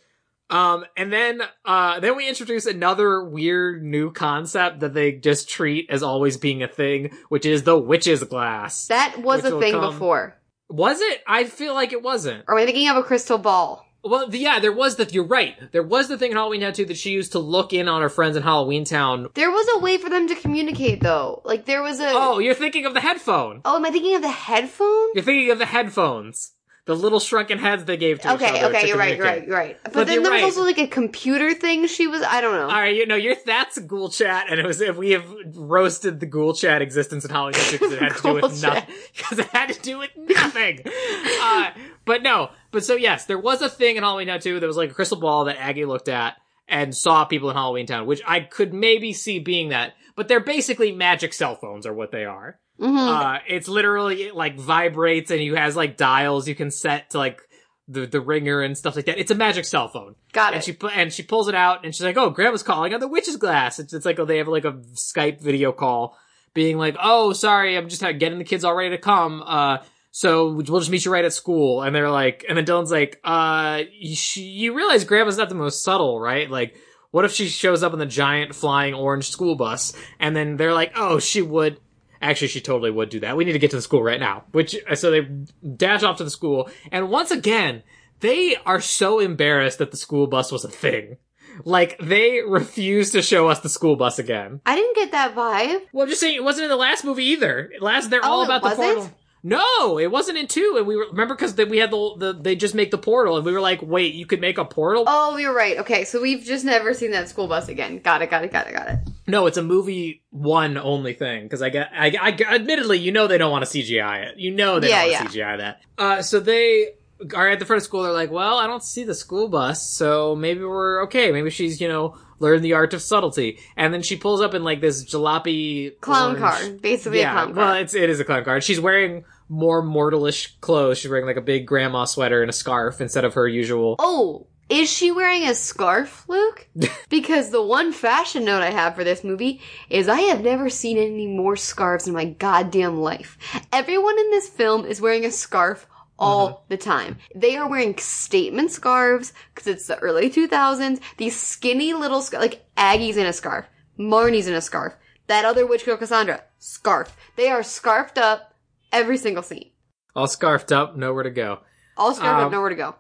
Um, 0.50 0.86
and 0.98 1.12
then, 1.12 1.42
uh, 1.66 2.00
then 2.00 2.16
we 2.18 2.28
introduce 2.28 2.66
another 2.66 3.24
weird 3.24 3.82
new 3.84 4.12
concept 4.12 4.82
that 4.82 4.94
they 4.94 5.14
just 5.14 5.50
treat 5.50 5.90
as 5.90 6.04
always 6.04 6.38
being 6.38 6.62
a 6.62 6.68
thing, 6.68 7.12
which 7.30 7.46
is 7.46 7.64
the 7.64 7.78
witch's 7.78 8.24
glass. 8.24 8.88
That 8.88 9.20
was 9.22 9.46
a 9.46 9.58
thing 9.60 9.74
come- 9.74 9.94
before. 9.94 10.36
Was 10.70 11.00
it? 11.02 11.22
I 11.28 11.46
feel 11.46 11.74
like 11.74 11.94
it 11.94 12.02
wasn't. 12.02 12.46
Are 12.48 12.56
we 12.56 12.66
thinking 12.66 12.90
of 12.90 12.98
a 12.98 13.04
crystal 13.04 13.38
ball? 13.38 13.86
Well, 14.04 14.28
the- 14.28 14.38
yeah, 14.38 14.60
there 14.60 14.72
was 14.72 14.96
the, 14.98 15.06
you're 15.12 15.26
right. 15.26 15.56
There 15.72 15.84
was 15.84 16.08
the 16.08 16.18
thing 16.18 16.32
in 16.32 16.38
Halloween 16.38 16.62
Town 16.62 16.74
too 16.74 16.86
that 16.86 16.98
she 16.98 17.12
used 17.12 17.32
to 17.34 17.40
look 17.40 17.74
in 17.74 17.88
on 17.88 18.02
her 18.02 18.10
friends 18.10 18.36
in 18.36 18.44
Halloween 18.44 18.84
Town. 18.86 19.28
There 19.34 19.52
was 19.52 19.68
a 19.76 19.80
way 19.80 19.98
for 19.98 20.10
them 20.10 20.28
to 20.28 20.36
communicate 20.36 21.02
though. 21.02 21.42
Like 21.46 21.66
there 21.66 21.82
was 21.82 22.00
a. 22.00 22.08
Oh, 22.10 22.40
you're 22.40 22.54
thinking 22.54 22.86
of 22.86 22.94
the 22.94 23.02
headphone. 23.02 23.62
Oh, 23.66 23.76
am 23.78 23.86
I 23.86 23.92
thinking 23.92 24.16
of 24.16 24.22
the 24.22 24.30
headphone? 24.32 25.10
You're 25.14 25.24
thinking 25.24 25.52
of 25.52 25.60
the 25.60 25.66
headphones. 25.66 26.53
The 26.86 26.96
little 26.96 27.22
shrunken 27.22 27.60
heads 27.60 27.86
they 27.86 27.96
gave 27.96 28.20
to 28.20 28.28
each 28.28 28.42
other 28.42 28.46
okay, 28.46 28.60
you're 28.90 28.98
right, 28.98 29.16
you're 29.16 29.26
right, 29.26 29.48
you're 29.48 29.56
right. 29.56 29.78
But, 29.86 29.94
But 29.94 30.08
then 30.08 30.22
there 30.22 30.34
was 30.34 30.42
right. 30.42 30.44
also 30.44 30.64
like 30.64 30.78
a 30.80 30.88
computer 30.88 31.54
thing 31.54 31.88
she 31.88 32.08
was. 32.08 32.22
I 32.22 32.42
don't 32.42 32.56
know. 32.56 32.64
All 32.64 32.82
right, 32.82 32.94
you 32.94 33.06
know, 33.06 33.16
you're 33.16 33.36
that's 33.46 33.80
ghoul 33.80 34.10
chat, 34.10 34.48
and 34.50 34.60
it 34.60 34.66
was 34.66 34.82
if 34.82 34.98
we 34.98 35.12
have 35.12 35.26
roasted 35.56 36.20
the 36.20 36.26
ghoul 36.26 36.54
chat 36.54 36.82
existence 36.82 37.24
in 37.24 37.32
Halloween 37.32 37.62
because 37.72 37.94
it 37.94 38.00
had 38.02 38.16
to 38.18 38.22
do 38.22 38.34
with 38.42 38.62
chat. 38.62 38.74
nothing. 38.90 38.96
Because 39.16 39.40
it 39.40 39.48
had 39.48 39.70
to 39.70 39.82
do 39.82 40.00
with 40.00 40.10
nothing. 40.18 40.80
uh, 41.42 41.72
but 42.04 42.22
no, 42.22 42.50
but 42.72 42.84
so 42.84 42.96
yes, 42.96 43.26
there 43.26 43.40
was 43.40 43.62
a 43.62 43.70
thing 43.70 43.96
in 43.96 44.04
Halloween 44.04 44.28
Town 44.28 44.42
too. 44.42 44.60
that 44.60 44.68
was 44.68 44.78
like 44.78 44.92
a 44.92 44.94
crystal 44.94 45.20
ball 45.20 45.46
that 45.46 45.56
Aggie 45.58 45.86
looked 45.86 46.10
at, 46.10 46.36
and 46.68 46.96
saw 46.96 47.24
people 47.24 47.50
in 47.50 47.56
Halloween 47.56 47.86
Town, 47.86 48.08
which 48.08 48.22
I 48.28 48.42
could 48.42 48.74
maybe 48.74 49.14
see 49.14 49.40
being 49.40 49.70
that, 49.70 49.94
but 50.16 50.28
they're 50.28 50.40
basically 50.40 50.92
magic 50.92 51.34
cell 51.34 51.56
phones 51.56 51.86
are 51.86 51.94
what 51.94 52.12
they 52.12 52.26
are. 52.26 52.60
Mhm. 52.80 52.98
Uh, 52.98 53.40
it's 53.48 53.68
literally 53.68 54.24
it, 54.24 54.36
like 54.36 54.58
vibrates 54.60 55.32
and 55.32 55.42
you 55.42 55.56
has 55.56 55.76
like 55.76 55.96
dials 55.98 56.48
you 56.48 56.56
can 56.56 56.72
set 56.72 57.12
to 57.12 57.18
like 57.18 57.40
the 57.88 58.06
the 58.08 58.20
ringer 58.22 58.62
and 58.62 58.78
stuff 58.78 58.96
like 58.96 59.06
that. 59.06 59.20
It's 59.20 59.32
a 59.32 59.36
magic 59.36 59.66
cell 59.66 59.88
phone. 59.88 60.16
Got 60.32 60.54
it. 60.54 60.56
And 60.56 60.64
she 60.66 60.78
and 60.94 61.14
she 61.14 61.24
pulls 61.24 61.48
it 61.48 61.56
out 61.56 61.84
and 61.86 61.94
she's 61.94 62.04
like, 62.04 62.18
"Oh, 62.18 62.30
Grandma's 62.30 62.64
calling 62.64 62.94
on 62.94 63.00
the 63.00 63.08
witch's 63.08 63.36
glass." 63.38 63.80
It's, 63.80 63.94
it's 63.94 64.06
like 64.06 64.20
oh, 64.20 64.26
they 64.26 64.38
have 64.40 64.48
like 64.48 64.66
a 64.66 64.74
Skype 64.96 65.42
video 65.42 65.72
call, 65.72 66.18
being 66.54 66.78
like, 66.78 66.96
"Oh, 67.02 67.34
sorry, 67.34 67.78
I'm 67.78 67.90
just 67.90 68.02
getting 68.02 68.38
the 68.38 68.44
kids 68.46 68.64
all 68.64 68.74
ready 68.76 68.92
to 68.92 68.98
come. 68.98 69.44
Uh, 69.46 69.78
so 70.12 70.52
we'll 70.54 70.80
just 70.80 70.90
meet 70.90 71.06
you 71.06 71.12
right 71.12 71.26
at 71.26 71.34
school." 71.34 71.82
And 71.84 71.94
they're 71.96 72.10
like, 72.10 72.46
and 72.48 72.58
then 72.58 72.66
Dylan's 72.66 72.92
like, 72.92 73.20
"Uh, 73.24 73.82
you, 73.92 74.16
sh- 74.16 74.38
you 74.38 74.74
realize 74.76 75.04
Grandma's 75.04 75.38
not 75.38 75.50
the 75.50 75.56
most 75.56 75.84
subtle, 75.84 76.20
right? 76.20 76.50
Like." 76.50 76.76
What 77.12 77.26
if 77.26 77.32
she 77.32 77.48
shows 77.48 77.84
up 77.84 77.94
in 77.94 78.00
the 78.00 78.08
giant 78.08 78.56
flying 78.56 78.96
orange 78.96 79.30
school 79.30 79.54
bus? 79.54 79.94
And 80.20 80.36
then 80.36 80.58
they're 80.58 80.74
like, 80.74 80.94
oh, 80.96 81.20
she 81.20 81.44
would. 81.44 81.80
Actually, 82.24 82.48
she 82.48 82.62
totally 82.62 82.90
would 82.90 83.10
do 83.10 83.20
that. 83.20 83.36
We 83.36 83.44
need 83.44 83.52
to 83.52 83.60
get 83.60 83.70
to 83.72 83.76
the 83.76 83.82
school 83.82 84.02
right 84.02 84.20
now. 84.20 84.46
Which, 84.54 84.78
so 84.96 85.12
they 85.12 85.28
dash 85.76 86.04
off 86.04 86.18
to 86.18 86.24
the 86.24 86.30
school. 86.30 86.70
And 86.92 87.10
once 87.10 87.32
again, 87.32 87.84
they 88.22 88.56
are 88.66 88.80
so 88.80 89.20
embarrassed 89.20 89.78
that 89.80 89.92
the 89.92 89.98
school 89.98 90.28
bus 90.28 90.50
was 90.52 90.64
a 90.64 90.70
thing. 90.70 91.18
Like, 91.66 92.00
they 92.00 92.40
refuse 92.42 93.12
to 93.12 93.22
show 93.22 93.50
us 93.50 93.60
the 93.60 93.70
school 93.70 93.96
bus 93.98 94.18
again. 94.20 94.62
I 94.66 94.76
didn't 94.76 94.96
get 94.96 95.12
that 95.12 95.36
vibe. 95.36 95.82
Well, 95.92 96.04
I'm 96.04 96.10
just 96.10 96.22
saying, 96.22 96.36
it 96.36 96.44
wasn't 96.44 96.64
in 96.64 96.70
the 96.70 96.78
last 96.78 97.04
movie 97.04 97.26
either. 97.26 97.70
Last, 97.80 98.10
they're 98.10 98.22
Oh, 98.24 98.30
all 98.30 98.44
about 98.46 98.64
the 98.64 98.70
portal. 98.70 99.12
No, 99.46 100.00
it 100.00 100.10
wasn't 100.10 100.38
in 100.38 100.48
two. 100.48 100.76
And 100.78 100.88
we 100.88 100.96
were, 100.96 101.06
remember 101.12 101.36
because 101.36 101.54
we 101.56 101.78
had 101.78 101.92
the, 101.92 102.16
the, 102.18 102.34
they 102.34 102.56
just 102.56 102.74
make 102.74 102.92
the 102.92 102.98
portal 102.98 103.36
and 103.36 103.46
we 103.46 103.52
were 103.52 103.60
like, 103.60 103.82
wait, 103.82 104.14
you 104.14 104.26
could 104.26 104.40
make 104.40 104.58
a 104.58 104.64
portal? 104.64 105.04
Oh, 105.06 105.36
you're 105.38 105.54
right. 105.54 105.78
Okay, 105.80 106.06
so 106.06 106.22
we've 106.22 106.44
just 106.44 106.64
never 106.64 106.94
seen 106.94 107.12
that 107.12 107.28
school 107.28 107.48
bus 107.48 107.68
again. 107.68 108.00
Got 108.00 108.22
it, 108.22 108.30
got 108.30 108.46
it, 108.46 108.52
got 108.54 108.68
it, 108.68 108.74
got 108.74 108.88
it. 108.88 109.00
No, 109.28 109.46
it's 109.48 109.58
a 109.58 109.64
movie 109.64 110.24
one 110.30 110.78
only 110.78 111.14
thing 111.14 111.44
because 111.44 111.62
I 111.62 111.70
get, 111.70 111.90
I, 111.94 112.16
I, 112.20 112.56
admittedly, 112.56 113.00
you 113.00 113.12
know, 113.12 113.28
they 113.28 113.38
don't 113.38 113.52
want 113.52 113.66
to 113.66 113.78
CGI 113.78 114.28
it. 114.30 114.38
You 114.38 114.52
know, 114.52 114.80
they 114.80 114.90
Yeah, 114.90 115.04
don't 115.06 115.14
want 115.14 115.32
to 115.32 115.40
CGI 115.40 115.58
that. 115.58 115.82
Uh, 115.98 116.22
so 116.22 116.40
they 116.40 116.94
are 117.36 117.50
at 117.50 117.60
the 117.60 117.66
front 117.66 117.82
of 117.82 117.84
school. 117.84 118.04
They're 118.04 118.14
like, 118.14 118.32
well, 118.32 118.58
I 118.58 118.68
don't 118.68 118.84
see 118.84 119.04
the 119.04 119.14
school 119.16 119.50
bus, 119.50 119.90
so 119.90 120.36
maybe 120.36 120.62
we're 120.64 121.04
okay. 121.04 121.32
Maybe 121.34 121.50
she's, 121.50 121.80
you 121.82 121.88
know, 121.88 122.18
learned 122.40 122.64
the 122.66 122.74
art 122.74 122.94
of 122.94 123.02
subtlety. 123.02 123.60
And 123.78 123.94
then 123.94 124.02
she 124.02 124.18
pulls 124.18 124.42
up 124.42 124.54
in 124.54 124.64
like 124.64 124.82
this 124.82 125.06
jalopy 125.06 126.00
Clown 126.02 126.36
orange- 126.38 126.40
car. 126.40 126.70
Basically 126.82 127.22
a 127.22 127.32
clown 127.32 127.54
car. 127.54 127.64
well, 127.66 127.74
it's 127.76 127.94
it 127.94 128.10
is 128.10 128.20
a 128.20 128.26
clown 128.26 128.44
car. 128.44 128.60
She's 128.60 128.80
wearing 128.82 129.24
more 129.50 129.84
mortalish 129.84 130.60
clothes. 130.62 130.98
She's 130.98 131.10
wearing 131.10 131.26
like 131.26 131.38
a 131.38 131.42
big 131.42 131.66
grandma 131.66 132.06
sweater 132.06 132.42
and 132.42 132.50
a 132.50 132.54
scarf 132.54 133.02
instead 133.02 133.26
of 133.26 133.34
her 133.36 133.48
usual. 133.48 133.96
Oh, 134.00 134.48
is 134.70 134.92
she 134.92 135.12
wearing 135.12 135.44
a 135.44 135.54
scarf, 135.54 136.26
Luke? 136.28 136.68
because 137.10 137.52
the 137.52 137.62
one 137.62 137.92
fashion 137.92 138.46
note 138.46 138.64
I 138.64 138.72
have 138.72 138.96
for 138.96 139.04
this 139.04 139.24
movie 139.24 139.62
is 139.90 140.08
I 140.08 140.22
have 140.22 140.42
never 140.42 140.70
seen 140.70 140.98
any 140.98 141.28
more 141.28 141.56
scarves 141.56 142.08
in 142.08 142.14
my 142.14 142.26
goddamn 142.26 143.00
life. 143.02 143.38
Everyone 143.72 144.18
in 144.18 144.32
this 144.32 144.50
film 144.50 144.86
is 144.86 145.02
wearing 145.02 145.26
a 145.26 145.32
scarf 145.32 145.86
all 146.18 146.50
mm-hmm. 146.50 146.64
the 146.70 146.78
time. 146.78 147.18
They 147.36 147.58
are 147.58 147.70
wearing 147.70 147.98
statement 147.98 148.72
scarves 148.72 149.34
because 149.54 149.68
it's 149.68 149.88
the 149.88 150.00
early 150.00 150.30
2000s. 150.30 151.00
These 151.18 151.40
skinny 151.40 151.94
little 151.94 152.22
scar- 152.22 152.40
like 152.40 152.66
Aggie's 152.78 153.18
in 153.18 153.26
a 153.26 153.34
scarf, 153.34 153.66
Marnie's 154.00 154.48
in 154.48 154.54
a 154.54 154.62
scarf, 154.62 154.96
that 155.28 155.46
other 155.46 155.66
witch 155.66 155.86
girl 155.86 155.98
Cassandra, 155.98 156.44
scarf. 156.58 157.16
They 157.36 157.50
are 157.50 157.64
scarfed 157.64 158.18
up 158.18 158.53
every 158.94 159.18
single 159.18 159.44
scene. 159.44 159.72
All 160.16 160.28
scarfed 160.28 160.72
up, 160.72 160.96
nowhere 160.96 161.24
to 161.24 161.32
go. 161.32 161.60
All 161.98 162.14
scarfed 162.14 162.40
Um, 162.40 162.46
up, 162.46 162.52
nowhere 162.52 162.70
to 162.70 162.76
go. 162.76 162.96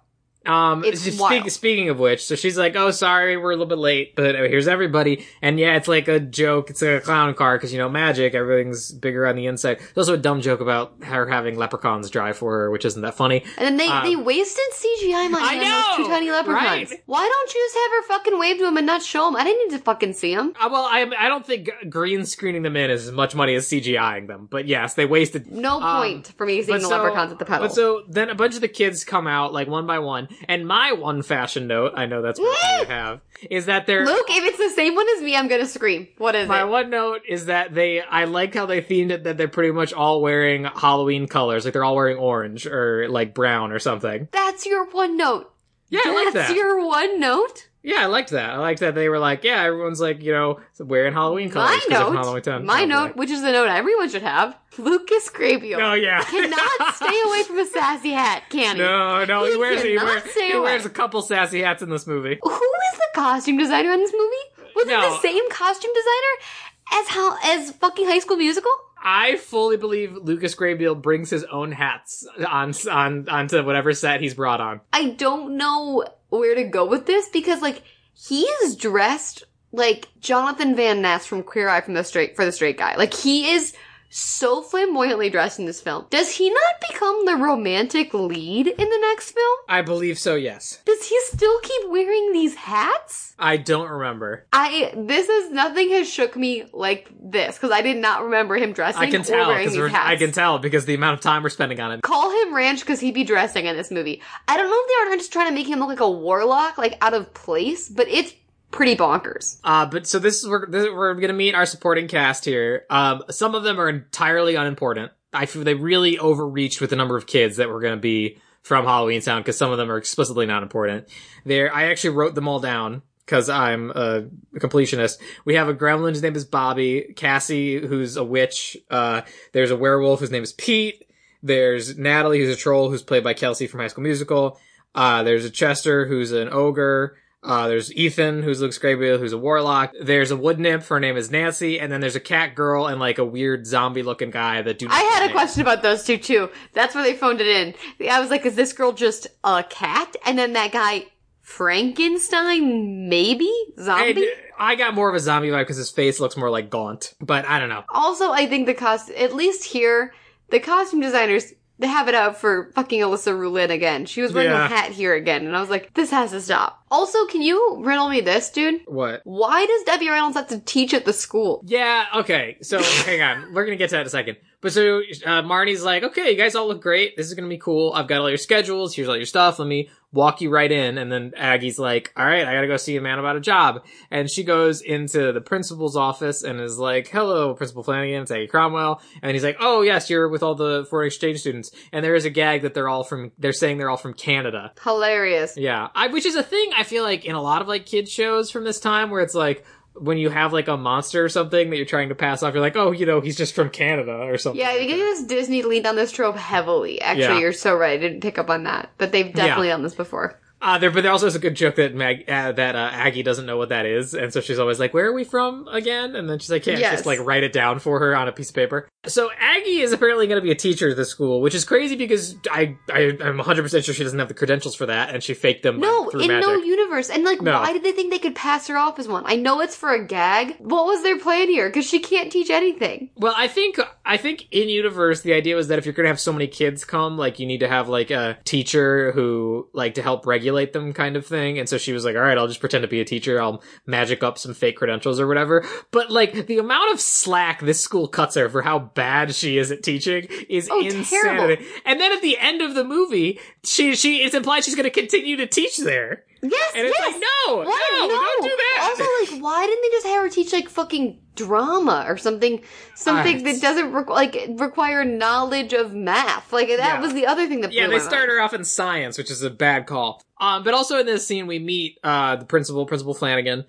Um, 0.45 0.83
It's 0.83 1.01
speak, 1.01 1.49
speaking 1.49 1.89
of 1.89 1.99
which, 1.99 2.25
so 2.25 2.35
she's 2.35 2.57
like, 2.57 2.75
"Oh, 2.75 2.91
sorry, 2.91 3.37
we're 3.37 3.51
a 3.51 3.55
little 3.55 3.65
bit 3.65 3.77
late, 3.77 4.15
but 4.15 4.35
here's 4.35 4.67
everybody." 4.67 5.25
And 5.41 5.57
yeah, 5.59 5.75
it's 5.77 5.87
like 5.87 6.07
a 6.07 6.19
joke. 6.19 6.69
It's 6.69 6.81
like 6.81 6.91
a 6.91 6.99
clown 7.01 7.33
car 7.33 7.57
because 7.57 7.71
you 7.71 7.79
know 7.79 7.87
magic. 7.89 8.33
Everything's 8.35 8.91
bigger 8.91 9.25
on 9.25 9.35
the 9.35 9.45
inside. 9.45 9.79
There's 9.79 10.09
also 10.09 10.15
a 10.15 10.17
dumb 10.17 10.41
joke 10.41 10.59
about 10.59 10.95
her 11.03 11.27
having 11.27 11.57
leprechauns 11.57 12.09
drive 12.09 12.37
for 12.37 12.51
her, 12.59 12.71
which 12.71 12.83
isn't 12.85 13.01
that 13.03 13.15
funny. 13.15 13.43
And 13.57 13.65
then 13.65 13.77
they, 13.77 13.87
Um, 13.87 14.03
they 14.03 14.15
wasted 14.15 14.63
CGI 14.73 15.29
money 15.29 15.45
I 15.47 15.57
on 15.57 15.97
those 15.97 16.05
two 16.07 16.11
tiny 16.11 16.29
leprechauns. 16.31 16.91
right? 16.91 17.03
Why 17.05 17.21
don't 17.27 17.53
you 17.53 17.61
just 17.65 17.75
have 17.75 17.91
her 17.91 18.03
fucking 18.19 18.39
wave 18.39 18.57
to 18.57 18.67
him 18.67 18.77
and 18.77 18.85
not 18.85 19.01
show 19.01 19.27
him? 19.27 19.35
I 19.35 19.43
didn't 19.43 19.69
need 19.69 19.77
to 19.77 19.83
fucking 19.83 20.13
see 20.13 20.33
him. 20.33 20.53
Uh, 20.59 20.67
well, 20.71 20.83
I 20.91 21.09
I 21.17 21.29
don't 21.29 21.45
think 21.45 21.69
green 21.89 22.25
screening 22.25 22.63
them 22.63 22.75
in 22.75 22.89
is 22.91 23.07
as 23.07 23.13
much 23.13 23.33
money 23.33 23.55
as 23.55 23.67
CGIing 23.67 24.27
them, 24.27 24.47
but 24.51 24.67
yes, 24.67 24.93
they 24.95 25.05
wasted. 25.05 25.51
No 25.51 25.79
Um, 25.81 26.01
point 26.01 26.33
for 26.37 26.45
me 26.45 26.61
seeing 26.61 26.79
the 26.79 26.83
so- 26.83 26.89
leprechauns 26.89 27.31
at 27.31 27.39
the 27.39 27.45
pedal. 27.45 27.67
But 27.67 27.73
so 27.73 28.03
then 28.09 28.29
a 28.29 28.35
bunch 28.35 28.55
of 28.55 28.61
the 28.61 28.67
kids 28.67 29.05
come 29.05 29.25
out 29.27 29.53
like 29.53 29.67
one 29.67 29.87
by 29.87 29.99
one, 29.99 30.27
and 30.47 30.67
my 30.67 30.93
one 30.93 31.21
fashion 31.21 31.67
note, 31.67 31.93
I 31.95 32.05
know 32.05 32.21
that's 32.21 32.39
what 32.39 32.79
you 32.79 32.85
have, 32.85 33.21
is 33.49 33.65
that 33.67 33.85
they're 33.87 34.05
Luke, 34.05 34.25
if 34.29 34.43
it's 34.43 34.57
the 34.57 34.69
same 34.69 34.95
one 34.95 35.07
as 35.15 35.21
me, 35.21 35.35
I'm 35.35 35.47
gonna 35.47 35.65
scream. 35.65 36.07
What 36.17 36.35
is 36.35 36.47
My 36.47 36.61
it? 36.61 36.65
My 36.65 36.71
one 36.71 36.89
note 36.89 37.21
is 37.27 37.45
that 37.47 37.73
they, 37.73 38.01
I 38.01 38.25
like 38.25 38.53
how 38.53 38.65
they 38.65 38.81
themed 38.81 39.11
it 39.11 39.23
that 39.25 39.37
they're 39.37 39.47
pretty 39.47 39.71
much 39.71 39.93
all 39.93 40.21
wearing 40.21 40.65
Halloween 40.65 41.27
colors. 41.27 41.65
Like 41.65 41.73
they're 41.73 41.83
all 41.83 41.95
wearing 41.95 42.17
orange 42.17 42.65
or 42.67 43.07
like 43.09 43.33
brown 43.33 43.71
or 43.71 43.79
something. 43.79 44.27
That's 44.31 44.65
your 44.65 44.85
one 44.91 45.17
note. 45.17 45.49
Yeah, 45.89 46.01
I 46.05 46.23
like 46.25 46.33
That's 46.33 46.47
that. 46.49 46.55
your 46.55 46.85
one 46.87 47.19
note? 47.19 47.67
Yeah, 47.85 47.97
I 47.99 48.05
liked 48.05 48.29
that. 48.29 48.49
I 48.51 48.57
liked 48.59 48.79
that 48.79 48.95
they 48.95 49.09
were 49.09 49.19
like, 49.19 49.43
yeah, 49.43 49.61
everyone's 49.63 49.99
like, 49.99 50.23
you 50.23 50.31
know, 50.31 50.61
wearing 50.79 51.11
Halloween 51.13 51.49
colors. 51.49 51.69
My 51.89 51.97
note, 51.99 52.13
Halloween 52.15 52.41
Town. 52.41 52.65
my 52.65 52.85
note, 52.85 53.17
which 53.17 53.29
is 53.29 53.41
the 53.41 53.51
note 53.51 53.67
everyone 53.67 54.07
should 54.09 54.21
have, 54.21 54.57
Lucas 54.77 55.29
Grabeel 55.29 55.77
Oh 55.81 55.93
yeah. 55.93 56.23
cannot 56.23 56.95
stay 56.95 57.21
away 57.27 57.43
from 57.43 57.59
a 57.59 57.65
sassy 57.65 58.11
hat, 58.11 58.43
can 58.49 58.77
he? 58.77 58.81
No, 58.81 59.25
no, 59.25 59.43
he, 59.45 59.51
He 59.51 59.57
wears 59.57 59.81
he, 59.83 59.97
stay 60.31 60.51
he 60.53 60.59
wears 60.59 60.85
a 60.85 60.89
couple 60.89 61.21
sassy 61.21 61.61
hats 61.61 61.81
in 61.83 61.89
this 61.89 62.07
movie. 62.07 62.39
Who 62.41 62.49
is 62.51 62.97
the 62.97 63.07
costume 63.15 63.57
designer 63.57 63.91
in 63.91 63.99
this 63.99 64.13
movie? 64.13 64.73
Was 64.77 64.87
No. 64.87 64.99
it 64.99 65.09
the 65.09 65.19
same 65.27 65.49
costume 65.51 65.91
designer 65.93 67.01
as 67.01 67.07
how 67.09 67.37
as 67.43 67.71
fucking 67.73 68.05
High 68.07 68.19
School 68.19 68.37
Musical? 68.37 68.71
I 69.05 69.35
fully 69.35 69.75
believe 69.75 70.15
Lucas 70.15 70.55
Grabeel 70.55 70.99
brings 71.01 71.29
his 71.29 71.43
own 71.43 71.73
hats 71.73 72.25
on 72.47 72.73
on 72.89 73.27
onto 73.27 73.61
whatever 73.65 73.93
set 73.93 74.21
he's 74.21 74.33
brought 74.33 74.61
on. 74.61 74.79
I 74.93 75.09
don't 75.09 75.57
know 75.57 76.05
where 76.39 76.55
to 76.55 76.63
go 76.63 76.85
with 76.85 77.05
this 77.05 77.29
because 77.29 77.61
like 77.61 77.81
he 78.13 78.43
is 78.43 78.75
dressed 78.75 79.43
like 79.71 80.07
Jonathan 80.19 80.75
Van 80.75 81.01
Ness 81.01 81.25
from 81.25 81.43
Queer 81.43 81.67
Eye 81.67 81.81
from 81.81 81.95
the 81.95 82.03
Straight 82.03 82.35
for 82.35 82.45
the 82.45 82.51
Straight 82.51 82.77
Guy. 82.77 82.95
Like 82.95 83.13
he 83.13 83.51
is 83.51 83.73
so 84.13 84.61
flamboyantly 84.61 85.29
dressed 85.29 85.59
in 85.59 85.65
this 85.65 85.81
film. 85.81 86.05
Does 86.09 86.35
he 86.35 86.49
not 86.49 86.89
become 86.89 87.25
the 87.25 87.35
romantic 87.35 88.13
lead 88.13 88.67
in 88.67 88.89
the 88.89 88.99
next 89.01 89.31
film? 89.31 89.57
I 89.67 89.81
believe 89.81 90.19
so. 90.19 90.35
Yes. 90.35 90.79
Does 90.85 91.03
he 91.05 91.19
still 91.25 91.59
keep 91.61 91.89
wearing 91.89 92.31
these 92.31 92.55
hats? 92.55 93.35
I 93.39 93.57
don't 93.57 93.89
remember. 93.89 94.45
I 94.53 94.93
this 94.95 95.27
is 95.27 95.51
nothing 95.51 95.89
has 95.91 96.09
shook 96.09 96.35
me 96.35 96.65
like 96.71 97.09
this 97.19 97.55
because 97.55 97.71
I 97.71 97.81
did 97.81 97.97
not 97.97 98.23
remember 98.23 98.55
him 98.55 98.73
dressing 98.73 99.01
I 99.01 99.09
can 99.09 99.23
tell 99.23 99.55
because. 99.55 99.77
I 99.77 100.15
can 100.15 100.31
tell 100.31 100.59
because 100.59 100.85
the 100.85 100.93
amount 100.93 101.15
of 101.15 101.21
time 101.21 101.43
we're 101.43 101.49
spending 101.49 101.79
on 101.79 101.91
it. 101.91 102.01
Call 102.03 102.31
him 102.43 102.53
Ranch 102.53 102.81
because 102.81 102.99
he'd 102.99 103.15
be 103.15 103.23
dressing 103.23 103.65
in 103.65 103.75
this 103.75 103.89
movie. 103.89 104.21
I 104.47 104.57
don't 104.57 104.69
know 104.69 104.79
if 104.79 104.87
they 104.87 105.13
are 105.13 105.17
just 105.17 105.33
trying 105.33 105.49
to 105.49 105.53
make 105.53 105.67
him 105.67 105.79
look 105.79 105.89
like 105.89 105.99
a 105.99 106.09
warlock, 106.09 106.77
like 106.77 106.97
out 107.01 107.13
of 107.13 107.33
place, 107.33 107.89
but 107.89 108.07
it's 108.07 108.33
pretty 108.73 108.97
bonkers. 108.97 109.59
Uh, 109.63 109.85
but 109.85 110.05
so 110.05 110.19
this 110.19 110.43
is 110.43 110.49
we're 110.49 110.69
this, 110.69 110.87
we're 110.91 111.13
gonna 111.13 111.31
meet 111.31 111.55
our 111.55 111.65
supporting 111.65 112.09
cast 112.09 112.43
here. 112.43 112.85
Um, 112.89 113.23
some 113.29 113.55
of 113.55 113.63
them 113.63 113.79
are 113.79 113.87
entirely 113.87 114.55
unimportant. 114.55 115.13
I 115.31 115.45
feel 115.45 115.63
they 115.63 115.75
really 115.75 116.19
overreached 116.19 116.81
with 116.81 116.89
the 116.89 116.97
number 116.97 117.15
of 117.15 117.25
kids 117.25 117.57
that 117.57 117.69
were 117.69 117.79
gonna 117.79 117.97
be 117.97 118.39
from 118.61 118.85
Halloween 118.85 119.21
Town 119.21 119.41
because 119.41 119.57
some 119.57 119.71
of 119.71 119.77
them 119.77 119.89
are 119.89 119.97
explicitly 119.97 120.45
not 120.45 120.63
important. 120.63 121.07
There, 121.45 121.73
I 121.73 121.85
actually 121.85 122.11
wrote 122.11 122.35
them 122.35 122.47
all 122.47 122.59
down 122.59 123.03
because 123.25 123.49
I'm 123.49 123.91
a 123.91 124.23
completionist. 124.55 125.19
We 125.45 125.55
have 125.55 125.69
a 125.69 125.73
gremlin 125.73 126.09
whose 126.09 126.21
name 126.21 126.35
is 126.35 126.45
Bobby, 126.45 127.13
Cassie 127.15 127.79
who's 127.79 128.17
a 128.17 128.23
witch. 128.23 128.75
Uh, 128.89 129.21
there's 129.53 129.71
a 129.71 129.77
werewolf 129.77 130.19
whose 130.19 130.31
name 130.31 130.43
is 130.43 130.53
Pete. 130.53 131.05
There's 131.41 131.97
Natalie 131.97 132.39
who's 132.39 132.55
a 132.55 132.59
troll 132.59 132.89
who's 132.89 133.03
played 133.03 133.23
by 133.23 133.33
Kelsey 133.33 133.67
from 133.67 133.81
High 133.81 133.87
School 133.87 134.03
Musical. 134.03 134.59
Uh, 134.95 135.23
there's 135.23 135.45
a 135.45 135.49
Chester 135.49 136.05
who's 136.07 136.31
an 136.31 136.49
ogre. 136.51 137.17
Uh, 137.43 137.67
there's 137.67 137.93
Ethan, 137.93 138.41
who's 138.41 138.61
Lucas 138.61 138.79
Grabeel, 138.79 139.19
who's 139.19 139.33
a 139.33 139.37
warlock. 139.37 139.91
There's 139.99 140.31
a 140.31 140.37
wood 140.37 140.59
nymph, 140.59 140.87
her 140.87 140.99
name 140.99 141.17
is 141.17 141.29
Nancy, 141.29 141.79
and 141.79 141.91
then 141.91 141.99
there's 141.99 142.15
a 142.15 142.21
cat 142.21 142.55
girl 142.55 142.87
and 142.87 142.99
like 142.99 143.17
a 143.17 143.25
weird 143.25 143.67
zombie 143.67 144.03
looking 144.03 144.31
guy 144.31 144.61
that 144.61 144.79
do. 144.79 144.87
I 144.89 145.01
had 145.01 145.23
a 145.23 145.25
names. 145.27 145.33
question 145.33 145.61
about 145.61 145.81
those 145.81 146.05
two 146.05 146.17
too. 146.17 146.49
That's 146.71 146.95
where 146.95 147.03
they 147.03 147.13
phoned 147.13 147.41
it 147.41 147.47
in. 147.47 148.09
I 148.09 148.21
was 148.21 148.29
like, 148.29 148.45
is 148.45 148.55
this 148.55 148.71
girl 148.71 148.93
just 148.93 149.27
a 149.43 149.63
cat? 149.69 150.15
And 150.25 150.39
then 150.39 150.53
that 150.53 150.71
guy, 150.71 151.07
Frankenstein, 151.41 153.09
maybe? 153.09 153.51
Zombie? 153.79 154.11
And 154.11 154.19
I 154.57 154.75
got 154.75 154.93
more 154.93 155.09
of 155.09 155.15
a 155.15 155.19
zombie 155.19 155.49
vibe 155.49 155.61
because 155.63 155.77
his 155.77 155.89
face 155.91 156.19
looks 156.19 156.37
more 156.37 156.49
like 156.49 156.69
gaunt, 156.69 157.13
but 157.19 157.45
I 157.45 157.59
don't 157.59 157.69
know. 157.69 157.83
Also, 157.89 158.31
I 158.31 158.45
think 158.45 158.67
the 158.67 158.73
cost, 158.73 159.09
at 159.11 159.35
least 159.35 159.65
here, 159.65 160.13
the 160.49 160.59
costume 160.59 161.01
designers, 161.01 161.51
they 161.83 161.89
have 161.89 162.07
it 162.07 162.15
out 162.15 162.37
for 162.37 162.71
fucking 162.75 163.01
Alyssa 163.01 163.37
Rulin 163.37 163.69
again. 163.69 164.05
She 164.05 164.21
was 164.21 164.31
wearing 164.33 164.49
Yeah. 164.51 164.65
a 164.65 164.69
hat 164.69 164.91
here 164.91 165.13
again, 165.15 165.45
and 165.45 165.53
I 165.55 165.59
was 165.59 165.69
like, 165.69 165.93
this 165.95 166.11
has 166.11 166.31
to 166.31 166.39
stop. 166.39 166.81
Also, 166.89 167.25
can 167.25 167.41
you 167.41 167.75
riddle 167.81 168.07
me 168.07 168.21
this, 168.21 168.49
dude? 168.49 168.79
What? 168.85 169.19
Why 169.25 169.65
does 169.65 169.83
Debbie 169.83 170.07
Reynolds 170.09 170.37
have 170.37 170.47
to 170.47 170.59
teach 170.59 170.93
at 170.93 171.03
the 171.03 171.11
school? 171.11 171.61
Yeah, 171.65 172.05
okay. 172.15 172.55
So 172.61 172.81
hang 172.81 173.21
on, 173.21 173.53
we're 173.53 173.65
gonna 173.65 173.75
get 173.75 173.89
to 173.89 173.95
that 173.95 174.01
in 174.01 174.07
a 174.07 174.09
second. 174.09 174.37
But 174.63 174.71
so 174.71 174.99
uh, 174.99 175.43
Marnie's 175.43 175.83
like, 175.83 176.03
okay, 176.03 176.31
you 176.31 176.37
guys 176.37 176.55
all 176.55 176.69
look 176.69 176.81
great. 176.81 177.17
This 177.17 177.27
is 177.27 177.33
gonna 177.33 177.49
be 177.49 177.57
cool. 177.57 177.91
I've 177.93 178.07
got 178.07 178.21
all 178.21 178.29
your 178.29 178.37
schedules. 178.37 178.95
Here's 178.95 179.09
all 179.09 179.17
your 179.17 179.25
stuff. 179.25 179.59
Let 179.59 179.67
me 179.67 179.89
walk 180.13 180.39
you 180.39 180.49
right 180.49 180.71
in. 180.71 180.97
And 180.97 181.11
then 181.11 181.33
Aggie's 181.35 181.77
like, 181.77 182.13
all 182.15 182.25
right, 182.25 182.47
I 182.47 182.53
gotta 182.53 182.67
go 182.67 182.77
see 182.77 182.95
a 182.95 183.01
man 183.01 183.19
about 183.19 183.35
a 183.35 183.41
job. 183.41 183.83
And 184.09 184.29
she 184.29 184.45
goes 184.45 184.81
into 184.81 185.33
the 185.33 185.41
principal's 185.41 185.97
office 185.97 186.43
and 186.43 186.61
is 186.61 186.79
like, 186.79 187.09
hello, 187.09 187.53
Principal 187.55 187.83
Flanagan. 187.83 188.21
It's 188.21 188.31
Aggie 188.31 188.47
Cromwell. 188.47 189.01
And 189.21 189.33
he's 189.33 189.43
like, 189.43 189.57
oh 189.59 189.81
yes, 189.81 190.09
you're 190.09 190.29
with 190.29 190.43
all 190.43 190.55
the 190.55 190.85
foreign 190.89 191.07
exchange 191.07 191.41
students. 191.41 191.71
And 191.91 192.05
there 192.05 192.15
is 192.15 192.23
a 192.23 192.29
gag 192.29 192.61
that 192.61 192.73
they're 192.73 192.87
all 192.87 193.03
from. 193.03 193.33
They're 193.37 193.51
saying 193.51 193.79
they're 193.79 193.89
all 193.89 193.97
from 193.97 194.13
Canada. 194.13 194.71
Hilarious. 194.81 195.57
Yeah, 195.57 195.89
I, 195.93 196.07
which 196.07 196.25
is 196.25 196.35
a 196.35 196.43
thing 196.43 196.71
I 196.73 196.83
feel 196.83 197.03
like 197.03 197.25
in 197.25 197.35
a 197.35 197.41
lot 197.41 197.61
of 197.61 197.67
like 197.67 197.85
kids 197.85 198.09
shows 198.09 198.49
from 198.49 198.63
this 198.63 198.79
time 198.79 199.09
where 199.09 199.21
it's 199.21 199.35
like 199.35 199.65
when 199.95 200.17
you 200.17 200.29
have 200.29 200.53
like 200.53 200.67
a 200.67 200.77
monster 200.77 201.23
or 201.23 201.29
something 201.29 201.69
that 201.69 201.77
you're 201.77 201.85
trying 201.85 202.09
to 202.09 202.15
pass 202.15 202.41
off, 202.43 202.53
you're 202.53 202.61
like, 202.61 202.75
oh, 202.75 202.91
you 202.91 203.05
know, 203.05 203.21
he's 203.21 203.37
just 203.37 203.53
from 203.53 203.69
Canada 203.69 204.11
or 204.11 204.37
something. 204.37 204.59
Yeah, 204.59 204.69
I 204.69 204.77
think 204.77 204.91
this 204.91 205.23
Disney 205.23 205.61
leaned 205.61 205.85
on 205.85 205.95
this 205.95 206.11
trope 206.11 206.35
heavily. 206.35 206.99
Actually, 207.01 207.23
Yeah. 207.23 207.39
you're 207.39 207.53
so 207.53 207.75
right. 207.75 207.93
I 207.93 207.97
didn't 207.97 208.21
pick 208.21 208.37
up 208.37 208.49
on 208.49 208.63
that, 208.63 208.89
but 208.97 209.11
they've 209.11 209.31
definitely 209.33 209.67
done 209.67 209.83
this 209.83 209.95
before. 209.95 210.39
Uh, 210.63 210.77
there, 210.77 210.89
but 210.89 211.03
there 211.03 211.11
also 211.11 211.27
is 211.27 211.35
a 211.35 211.39
good 211.39 211.55
joke 211.55 211.75
that 211.75 211.93
Mag, 211.93 212.23
uh, 212.29 212.53
that 212.53 212.73
uh, 212.75 212.89
Aggie 212.93 213.21
doesn't 213.21 213.45
know 213.45 213.57
what 213.57 213.67
that 213.69 213.85
is, 213.85 214.13
and 214.13 214.31
so 214.31 214.39
she's 214.39 214.59
always 214.59 214.79
like, 214.79 214.93
"Where 214.93 215.05
are 215.07 215.11
we 215.13 215.25
from 215.25 215.67
again?" 215.67 216.15
And 216.15 216.29
then 216.29 216.39
she's 216.39 216.49
like, 216.49 216.65
"Yeah, 216.65 216.77
Yes. 216.77 216.93
just 216.93 217.05
like 217.05 217.19
write 217.19 217.43
it 217.43 217.51
down 217.51 217.79
for 217.79 217.99
her 217.99 218.15
on 218.15 218.29
a 218.29 218.31
piece 218.31 218.47
of 218.49 218.55
paper." 218.55 218.87
So 219.05 219.29
Aggie 219.37 219.81
is 219.81 219.91
apparently 219.91 220.25
going 220.27 220.37
to 220.39 220.41
be 220.41 220.51
a 220.51 220.55
teacher 220.55 220.89
at 220.91 220.95
the 220.95 221.03
school, 221.03 221.41
which 221.41 221.53
is 221.53 221.65
crazy 221.65 221.97
because 221.97 222.37
I, 222.49 222.77
I 222.89 223.17
I'm 223.21 223.35
100 223.37 223.61
percent 223.61 223.83
sure 223.83 223.93
she 223.93 224.03
doesn't 224.03 224.17
have 224.17 224.29
the 224.29 224.33
credentials 224.33 224.73
for 224.75 224.85
that, 224.85 225.13
and 225.13 225.21
she 225.21 225.33
faked 225.33 225.63
them. 225.63 225.81
No, 225.81 226.09
through 226.09 226.21
in 226.21 226.27
magic. 226.29 226.47
no 226.47 226.55
universe. 226.55 227.09
And 227.09 227.25
like, 227.25 227.41
No. 227.41 227.59
why 227.59 227.73
did 227.73 227.83
they 227.83 227.91
think 227.91 228.11
they 228.11 228.19
could 228.19 228.35
pass 228.35 228.67
her 228.67 228.77
off 228.77 228.99
as 228.99 229.07
one? 229.09 229.23
I 229.25 229.35
know 229.35 229.59
it's 229.59 229.75
for 229.75 229.89
a 229.89 230.07
gag. 230.07 230.55
What 230.59 230.85
was 230.85 231.03
their 231.03 231.19
plan 231.19 231.49
here? 231.49 231.67
Because 231.67 231.85
she 231.85 231.99
can't 231.99 232.31
teach 232.31 232.49
anything. 232.49 233.09
Well, 233.17 233.33
I 233.35 233.49
think 233.49 233.81
I 234.05 234.15
think 234.15 234.47
in 234.51 234.69
universe 234.69 235.19
the 235.23 235.33
idea 235.33 235.57
was 235.57 235.67
that 235.67 235.77
if 235.77 235.85
you're 235.85 235.91
gonna 235.93 236.07
have 236.07 236.21
so 236.21 236.31
many 236.31 236.47
kids 236.47 236.85
come, 236.85 237.17
like 237.17 237.37
you 237.39 237.45
need 237.45 237.59
to 237.59 237.67
have 237.67 237.89
like 237.89 238.11
a 238.11 238.37
teacher 238.45 239.11
who 239.11 239.67
like 239.73 239.95
to 239.95 240.01
help 240.01 240.25
regulate 240.25 240.52
them, 240.73 240.93
kind 240.93 241.15
of 241.17 241.25
thing. 241.25 241.57
And 241.59 241.67
so 241.67 241.77
she 241.77 241.91
was 241.91 242.05
like, 242.05 242.15
"All 242.15 242.21
right, 242.21 242.37
I'll 242.37 242.47
just 242.47 242.59
pretend 242.59 242.83
to 242.83 242.87
be 242.87 243.01
a 243.01 243.05
teacher. 243.05 243.41
I'll 243.41 243.61
magic 243.85 244.23
up 244.23 244.37
some 244.37 244.53
fake 244.53 244.77
credentials 244.77 245.19
or 245.19 245.27
whatever." 245.27 245.65
But 245.91 246.11
like 246.11 246.45
the 246.47 246.59
amount 246.59 246.93
of 246.93 247.01
slack 247.01 247.59
this 247.61 247.81
school 247.81 248.07
cuts 248.07 248.35
her 248.35 248.47
for 248.49 248.61
how 248.61 248.79
bad 248.79 249.35
she 249.35 249.57
is 249.57 249.71
at 249.71 249.83
teaching 249.83 250.27
is 250.49 250.69
Oh, 250.71 250.79
insanity. 250.79 251.05
terrible. 251.09 251.65
And 251.85 251.99
then 251.99 252.11
at 252.13 252.21
the 252.21 252.37
end 252.37 252.61
of 252.61 252.75
the 252.75 252.83
movie, 252.83 253.39
she 253.65 253.95
she 253.95 254.23
it's 254.23 254.35
implied 254.35 254.63
she's 254.63 254.75
gonna 254.75 254.89
continue 254.89 255.35
to 255.37 255.47
teach 255.47 255.77
there, 255.77 256.23
Yes, 256.43 256.71
and 256.75 256.85
it's 256.85 256.97
yes. 256.99 257.13
like, 257.13 257.21
no, 257.47 257.55
What? 257.57 257.91
no, 257.99 258.07
don't 258.09 258.43
do 258.43 258.49
that. 258.49 258.89
Also, 258.99 259.33
like, 259.33 259.41
why 259.43 259.65
didn't 259.65 259.81
they 259.81 259.89
just 259.95 260.07
have 260.07 260.21
her 260.23 260.29
teach 260.29 260.51
like 260.51 260.67
fucking 260.69 261.19
drama 261.35 262.05
or 262.07 262.17
something? 262.17 262.61
Something 262.95 263.43
that 263.43 263.61
doesn't 263.61 263.91
requ- 263.93 264.09
like 264.09 264.37
require 264.59 265.05
knowledge 265.05 265.71
of 265.73 265.93
math. 265.93 266.51
Like 266.51 266.67
that 266.67 266.77
Yeah. 266.77 266.99
was 267.01 267.13
the 267.13 267.25
other 267.27 267.47
thing 267.47 267.61
that 267.61 267.69
blew 267.71 267.79
Yeah, 267.79 267.87
they 267.87 267.99
start 267.99 268.29
her 268.29 268.41
off 268.41 268.53
in 268.53 268.65
science, 268.65 269.17
which 269.17 269.31
is 269.31 269.41
a 269.41 269.49
bad 269.49 269.87
call. 269.87 270.21
Um, 270.39 270.63
but 270.63 270.73
also 270.73 270.99
in 270.99 271.05
this 271.05 271.25
scene, 271.25 271.47
we 271.47 271.59
meet 271.59 271.97
uh 272.03 272.35
the 272.35 272.45
principal, 272.45 272.85
Principal 272.85 273.13
Flanagan, 273.13 273.63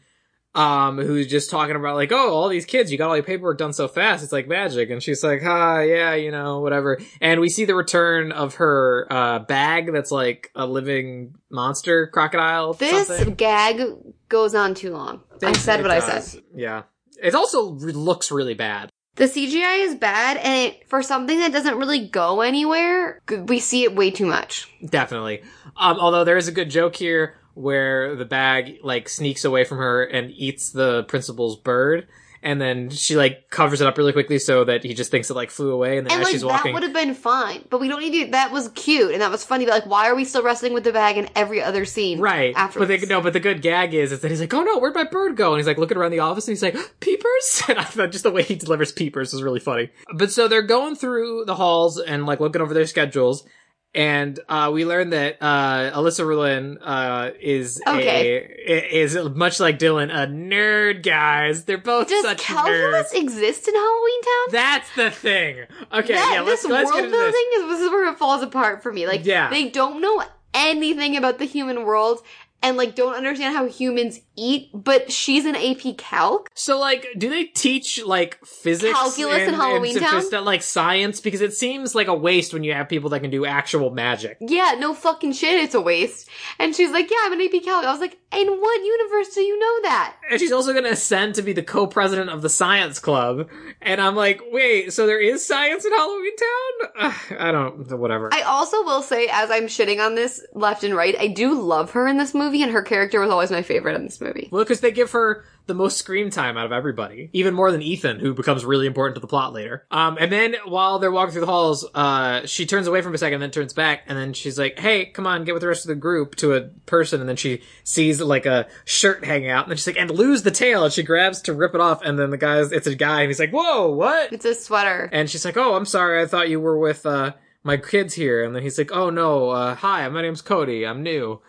um, 0.55 0.99
who's 0.99 1.27
just 1.27 1.51
talking 1.51 1.75
about 1.75 1.97
like, 1.97 2.12
oh, 2.12 2.33
all 2.33 2.49
these 2.49 2.64
kids, 2.64 2.93
you 2.93 2.99
got 2.99 3.09
all 3.09 3.17
your 3.17 3.25
paperwork 3.25 3.59
done 3.59 3.73
so 3.73 3.88
fast, 3.88 4.23
it's 4.23 4.33
like 4.33 4.47
magic. 4.47 4.90
And 4.90 5.03
she's 5.03 5.25
like, 5.25 5.43
ah, 5.45 5.81
yeah, 5.81 6.14
you 6.14 6.31
know, 6.31 6.61
whatever. 6.61 7.01
And 7.21 7.40
we 7.40 7.49
see 7.49 7.64
the 7.64 7.75
return 7.75 8.33
of 8.33 8.57
her 8.57 9.07
uh 9.11 9.40
bag 9.40 9.93
that's 9.93 10.11
like 10.11 10.51
a 10.55 10.67
living 10.67 11.35
monster 11.51 12.07
crocodile. 12.07 12.75
This 12.75 13.09
something. 13.09 13.35
gag 13.35 13.83
goes 14.29 14.55
on 14.55 14.75
too 14.75 14.93
long. 14.93 15.23
I 15.43 15.53
said 15.53 15.83
what 15.83 15.90
I 15.90 16.01
said. 16.01 16.43
Yeah. 16.55 16.85
It 17.23 17.35
also 17.35 17.73
re- 17.73 17.93
looks 17.93 18.31
really 18.31 18.55
bad. 18.55 18.90
The 19.17 19.27
CGI 19.27 19.85
is 19.85 19.95
bad, 19.95 20.38
and 20.38 20.73
it, 20.73 20.88
for 20.88 21.01
something 21.01 21.38
that 21.38 21.53
doesn't 21.53 21.79
really 21.79 22.09
go 22.09 22.40
anywhere, 22.40 23.21
we 23.47 23.61
see 23.61 23.85
it 23.85 23.95
way 23.95 24.11
too 24.11 24.27
much. 24.27 24.69
Definitely. 24.85 25.43
Um, 25.77 25.99
although 26.01 26.25
there 26.25 26.37
is 26.37 26.49
a 26.49 26.53
good 26.53 26.69
joke 26.69 26.97
here 26.97 27.37
where 27.55 28.14
the 28.17 28.25
bag 28.25 28.79
like 28.83 29.09
sneaks 29.09 29.45
away 29.45 29.64
from 29.64 29.79
her 29.79 30.05
and 30.05 30.31
eats 30.31 30.71
the 30.71 31.05
principal's 31.05 31.57
bird, 31.57 32.07
and 32.45 32.61
then 32.61 32.90
she 32.90 33.17
like 33.17 33.49
covers 33.49 33.81
it 33.81 33.87
up 33.87 33.97
really 33.97 34.12
quickly 34.12 34.38
so 34.38 34.64
that 34.64 34.85
he 34.85 34.93
just 34.93 35.11
thinks 35.11 35.31
it 35.31 35.35
like 35.35 35.51
flew 35.51 35.71
away, 35.71 35.97
and 35.97 36.07
then 36.07 36.12
And 36.12 36.21
as 36.21 36.27
like 36.27 36.33
she's 36.33 36.43
that 36.43 36.73
would 36.73 36.83
have 36.83 36.93
been 36.93 37.14
fine, 37.14 37.64
but 37.71 37.81
we 37.81 37.88
don't 37.88 38.01
need 38.01 38.27
to. 38.27 38.31
That 38.33 38.53
was 38.53 38.69
cute 38.75 39.12
and 39.12 39.23
that 39.23 39.31
was 39.31 39.43
funny. 39.43 39.64
But 39.64 39.73
like, 39.73 39.87
why 39.87 40.09
are 40.09 40.14
we 40.14 40.27
still 40.27 40.43
wrestling 40.43 40.75
with 40.75 40.85
the 40.85 40.93
bag 40.93 41.17
in 41.17 41.29
every 41.35 41.62
other 41.62 41.87
scene? 41.87 42.21
right? 42.21 42.53
After 42.55 42.81
But 42.81 42.88
they, 42.88 42.99
no, 42.99 43.23
but 43.23 43.33
the 43.33 43.40
good 43.40 43.62
gag 43.62 43.95
is 43.95 44.12
is 44.12 44.21
that 44.21 44.31
he's 44.31 44.40
like, 44.40 44.53
oh 44.53 44.62
no, 44.62 44.79
where'd 44.79 44.95
my 44.95 45.05
bird 45.05 45.37
go? 45.37 45.53
And 45.53 45.59
he's 45.59 45.67
like 45.67 45.79
looking 45.79 45.97
around 45.97 46.11
the 46.11 46.19
office, 46.21 46.47
and 46.47 46.53
he's 46.53 46.62
like, 46.62 46.77
peepers. 47.01 47.62
And 47.69 47.79
I 47.79 47.85
thought 47.85 48.12
just 48.12 48.25
the 48.25 48.31
way 48.31 48.43
he 48.43 48.57
delivers 48.57 48.93
peepers 48.93 49.33
was 49.33 49.43
really 49.43 49.59
funny. 49.59 49.90
But 50.14 50.31
so 50.31 50.47
they're 50.47 50.61
going 50.62 50.97
through 50.97 51.47
the 51.47 51.55
halls 51.55 51.99
and 51.99 52.27
like 52.27 52.40
looking 52.40 52.61
over 52.61 52.75
their 52.75 52.87
schedules. 52.87 53.45
And 53.94 54.40
uh, 54.48 54.70
we 54.74 54.85
learned 54.85 55.12
that 55.12 55.37
uh, 55.40 55.92
Olesya 55.96 56.26
Rulin 56.26 56.78
uh, 56.83 57.30
is 57.40 57.80
Okay. 57.87 58.38
a 58.66 59.02
is 59.02 59.16
much 59.35 59.61
like 59.61 59.78
Dylan 59.78 60.11
a 60.12 60.26
nerd, 60.26 61.04
guys. 61.04 61.64
They're 61.64 61.78
both 61.78 62.09
Does 62.09 62.24
such 62.24 62.38
calculus 62.38 63.12
nerds. 63.12 63.20
exist 63.22 63.68
in 63.68 63.74
Halloween 63.74 64.22
Town? 64.22 64.46
That's 64.50 64.94
the 64.96 65.11
thing. 65.12 65.59
Okay, 65.92 66.14
that, 66.14 66.30
yeah, 66.35 66.40
let's 66.40 66.62
this 66.62 66.70
let's 66.70 66.87
world 66.90 66.94
get 66.96 67.04
into 67.04 67.16
this. 67.16 67.33
building 67.33 67.50
is 67.54 67.78
this 67.78 67.80
is 67.87 67.90
where 67.90 68.11
it 68.11 68.18
falls 68.18 68.42
apart 68.42 68.83
for 68.83 68.92
me. 68.92 69.07
Like, 69.07 69.24
Yeah. 69.24 69.48
they 69.50 69.68
don't 69.68 70.00
know 70.00 70.24
anything 70.54 71.16
about 71.16 71.38
the 71.38 71.44
human 71.44 71.85
world 71.85 72.20
and 72.64 72.77
like 72.77 72.94
don't 72.94 73.14
understand 73.14 73.55
how 73.55 73.66
humans 73.66 74.18
eat. 74.37 74.70
But 74.74 75.12
she's 75.12 75.44
an 75.44 75.55
AP 75.55 75.96
Calc. 75.98 76.50
So, 76.55 76.81
like, 76.81 77.07
do 77.16 77.31
they 77.31 77.44
teach 77.44 78.05
like 78.05 78.44
physics, 78.44 78.92
Calculus 78.98 79.42
in 79.42 79.48
and, 79.48 79.57
Halloween 79.57 79.96
and 79.96 80.05
Town? 80.05 80.22
sophist- 80.22 80.44
like 80.44 80.62
science? 80.62 81.20
Because 81.20 81.40
it 81.40 81.53
seems 81.53 81.94
like 81.94 82.09
a 82.09 82.14
waste 82.14 82.53
when 82.53 82.64
you 82.64 82.72
have 82.74 82.88
people 82.88 83.11
that 83.11 83.20
can 83.20 83.31
do 83.31 83.46
actual 83.46 83.90
magic. 83.90 84.38
Yeah, 84.40 84.74
no 84.79 84.94
fucking 84.94 85.33
shit. 85.33 85.62
It's 85.62 85.74
a 85.74 85.81
waste. 85.81 86.29
And 86.59 86.74
she's 86.74 86.90
like, 86.90 87.11
"Yeah, 87.11 87.18
I'm 87.22 87.33
an 87.33 87.40
AP 87.40 87.62
Calc." 87.62 87.85
I 87.85 87.92
was 87.92 88.00
like, 88.00 88.18
"In 88.33 88.48
what 88.48 88.85
universe 88.85 89.35
do 89.35 89.42
you 89.42 89.59
know 89.59 89.83
that?" 89.83 90.16
And 90.31 90.40
she's 90.40 90.53
also 90.53 90.72
going 90.72 90.85
to 90.85 90.90
ascend 90.90 91.35
to 91.37 91.42
be 91.42 91.53
the 91.53 91.62
co-president 91.62 92.31
of 92.31 92.42
the 92.42 92.48
science 92.48 92.98
club. 92.98 93.48
And 93.81 94.00
I'm 94.00 94.16
like, 94.16 94.40
wait, 94.50 94.92
so 94.92 95.07
there 95.07 95.20
is 95.20 95.46
science 95.46 95.85
in 95.85 95.92
Halloween 95.92 96.33
Town? 96.37 97.14
I 97.38 97.53
don't, 97.53 97.98
whatever. 97.98 98.31
I 98.33 98.42
also 98.42 98.83
will 98.85 99.03
say, 99.03 99.29
as 99.31 99.50
I'm 99.50 99.64
shitting 99.64 100.05
on 100.05 100.14
this 100.14 100.44
left 100.55 100.85
and 100.85 100.94
right, 100.94 101.14
I 101.18 101.29
do 101.29 101.61
love 101.61 101.90
her 101.92 102.07
in 102.09 102.16
this 102.16 102.35
movie, 102.35 102.54
and 102.62 102.73
her 102.73 102.83
character 102.83 103.21
was 103.21 103.31
always 103.31 103.51
my 103.51 103.62
favorite 103.62 103.95
in 103.97 104.05
this 104.05 104.21
movie. 104.21 104.49
well, 104.51 104.62
because 104.64 104.81
they 104.81 104.93
give 104.93 105.11
her 105.12 105.45
the 105.67 105.75
most 105.75 105.97
screen 105.97 106.29
time 106.29 106.59
out 106.59 106.67
of 106.67 106.73
everybody, 106.73 107.31
even 107.33 107.55
more 107.55 107.73
than 107.73 107.81
Ethan, 107.81 108.21
who 108.21 108.35
becomes 108.35 108.67
really 108.67 108.87
important 108.87 109.14
to 109.14 109.21
the 109.21 109.27
plot 109.27 109.55
later. 109.55 109.87
Um, 109.90 110.19
and 110.21 110.31
then 110.31 110.57
while 110.67 110.99
they're 110.99 111.11
walking 111.11 111.33
through 111.33 111.40
the 111.40 111.47
halls, 111.47 111.87
uh, 111.95 112.45
she 112.47 112.67
turns 112.67 112.87
away 112.87 113.01
from 113.01 113.14
a 113.14 113.19
second, 113.19 113.40
then 113.40 113.51
turns 113.51 113.73
back, 113.73 114.03
and 114.07 114.19
then 114.19 114.35
she's 114.35 114.59
like, 114.59 114.79
"Hey, 114.79 115.07
come 115.07 115.27
on, 115.27 115.45
get 115.45 115.55
with 115.55 115.62
the 115.62 115.69
rest 115.69 115.85
of 115.85 115.88
the 115.88 115.95
group." 115.95 116.35
To 116.37 116.53
a 116.55 116.62
person, 116.85 117.21
and 117.21 117.29
then 117.29 117.37
she 117.37 117.62
sees 117.83 118.21
like 118.21 118.45
a 118.45 118.67
shirt 118.85 119.25
hanging 119.25 119.49
out, 119.49 119.64
and 119.64 119.71
then 119.71 119.79
she's 119.79 119.87
like, 119.87 119.97
"And 119.97 120.11
lose 120.11 120.43
the 120.43 120.51
tail," 120.51 120.85
and 120.85 120.93
she 120.93 121.03
grabs 121.03 121.40
to 121.43 121.55
rip 121.55 121.75
it 121.75 121.81
off, 121.81 122.03
and 122.03 122.19
then 122.19 122.29
the 122.29 122.37
guy's, 122.37 122.71
it's 122.71 122.87
a 122.87 122.95
guy, 122.95 123.23
and 123.23 123.31
he's 123.31 123.40
like, 123.40 123.51
"Whoa, 123.53 123.88
what?" 123.90 124.35
It's 124.35 124.45
a 124.45 124.55
sweater. 124.55 125.09
And 125.12 125.31
she's 125.31 125.47
like, 125.47 125.57
"Oh, 125.57 125.77
I'm 125.77 125.87
sorry. 125.87 126.21
I 126.21 126.27
thought 126.27 126.51
you 126.51 126.61
were 126.61 126.79
with 126.79 127.07
uh 127.07 127.33
my 127.62 127.79
kids 127.79 128.12
here." 128.12 128.45
And 128.45 128.55
then 128.55 128.62
he's 128.62 128.77
like, 128.77 128.93
"Oh 128.93 129.09
no. 129.09 129.49
Uh 129.49 129.75
hi, 129.77 130.07
my 130.11 130.21
name's 130.21 130.43
Cody. 130.43 130.87
I'm 130.87 131.03
new." 131.03 131.40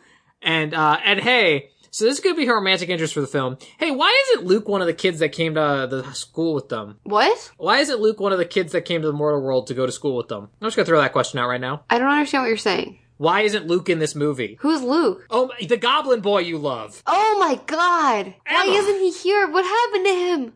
And 0.45 0.73
uh 0.73 0.97
and 1.03 1.19
hey, 1.19 1.71
so 1.91 2.05
this 2.05 2.19
could 2.19 2.35
be 2.37 2.45
her 2.45 2.55
romantic 2.55 2.89
interest 2.89 3.13
for 3.13 3.21
the 3.21 3.27
film. 3.27 3.57
Hey, 3.79 3.89
why 3.89 4.13
isn't 4.27 4.45
Luke 4.45 4.67
one 4.67 4.81
of 4.81 4.87
the 4.87 4.93
kids 4.93 5.19
that 5.19 5.29
came 5.29 5.55
to 5.55 5.87
the 5.89 6.03
school 6.13 6.53
with 6.53 6.69
them? 6.69 6.99
What? 7.03 7.51
Why 7.57 7.79
isn't 7.79 7.99
Luke 7.99 8.19
one 8.19 8.31
of 8.31 8.37
the 8.37 8.45
kids 8.45 8.71
that 8.73 8.81
came 8.85 9.01
to 9.01 9.07
the 9.07 9.13
mortal 9.13 9.41
world 9.41 9.67
to 9.67 9.73
go 9.73 9.85
to 9.85 9.91
school 9.91 10.15
with 10.15 10.27
them? 10.27 10.49
I'm 10.61 10.67
just 10.67 10.75
gonna 10.75 10.85
throw 10.85 11.01
that 11.01 11.13
question 11.13 11.39
out 11.39 11.49
right 11.49 11.59
now. 11.59 11.83
I 11.89 11.97
don't 11.97 12.07
understand 12.07 12.43
what 12.43 12.47
you're 12.49 12.57
saying. 12.57 12.99
Why 13.17 13.41
isn't 13.41 13.65
Luke 13.67 13.87
in 13.89 13.99
this 13.99 14.13
movie? 14.13 14.57
Who's 14.59 14.81
Luke? 14.81 15.25
Oh, 15.29 15.49
the 15.65 15.77
goblin 15.77 16.19
boy 16.19 16.39
you 16.39 16.57
love. 16.57 17.01
Oh 17.07 17.37
my 17.39 17.55
god! 17.65 18.35
Why 18.45 18.65
isn't 18.67 18.99
he 18.99 19.11
here? 19.11 19.49
What 19.49 19.63
happened 19.63 20.05
to 20.05 20.13
him? 20.13 20.53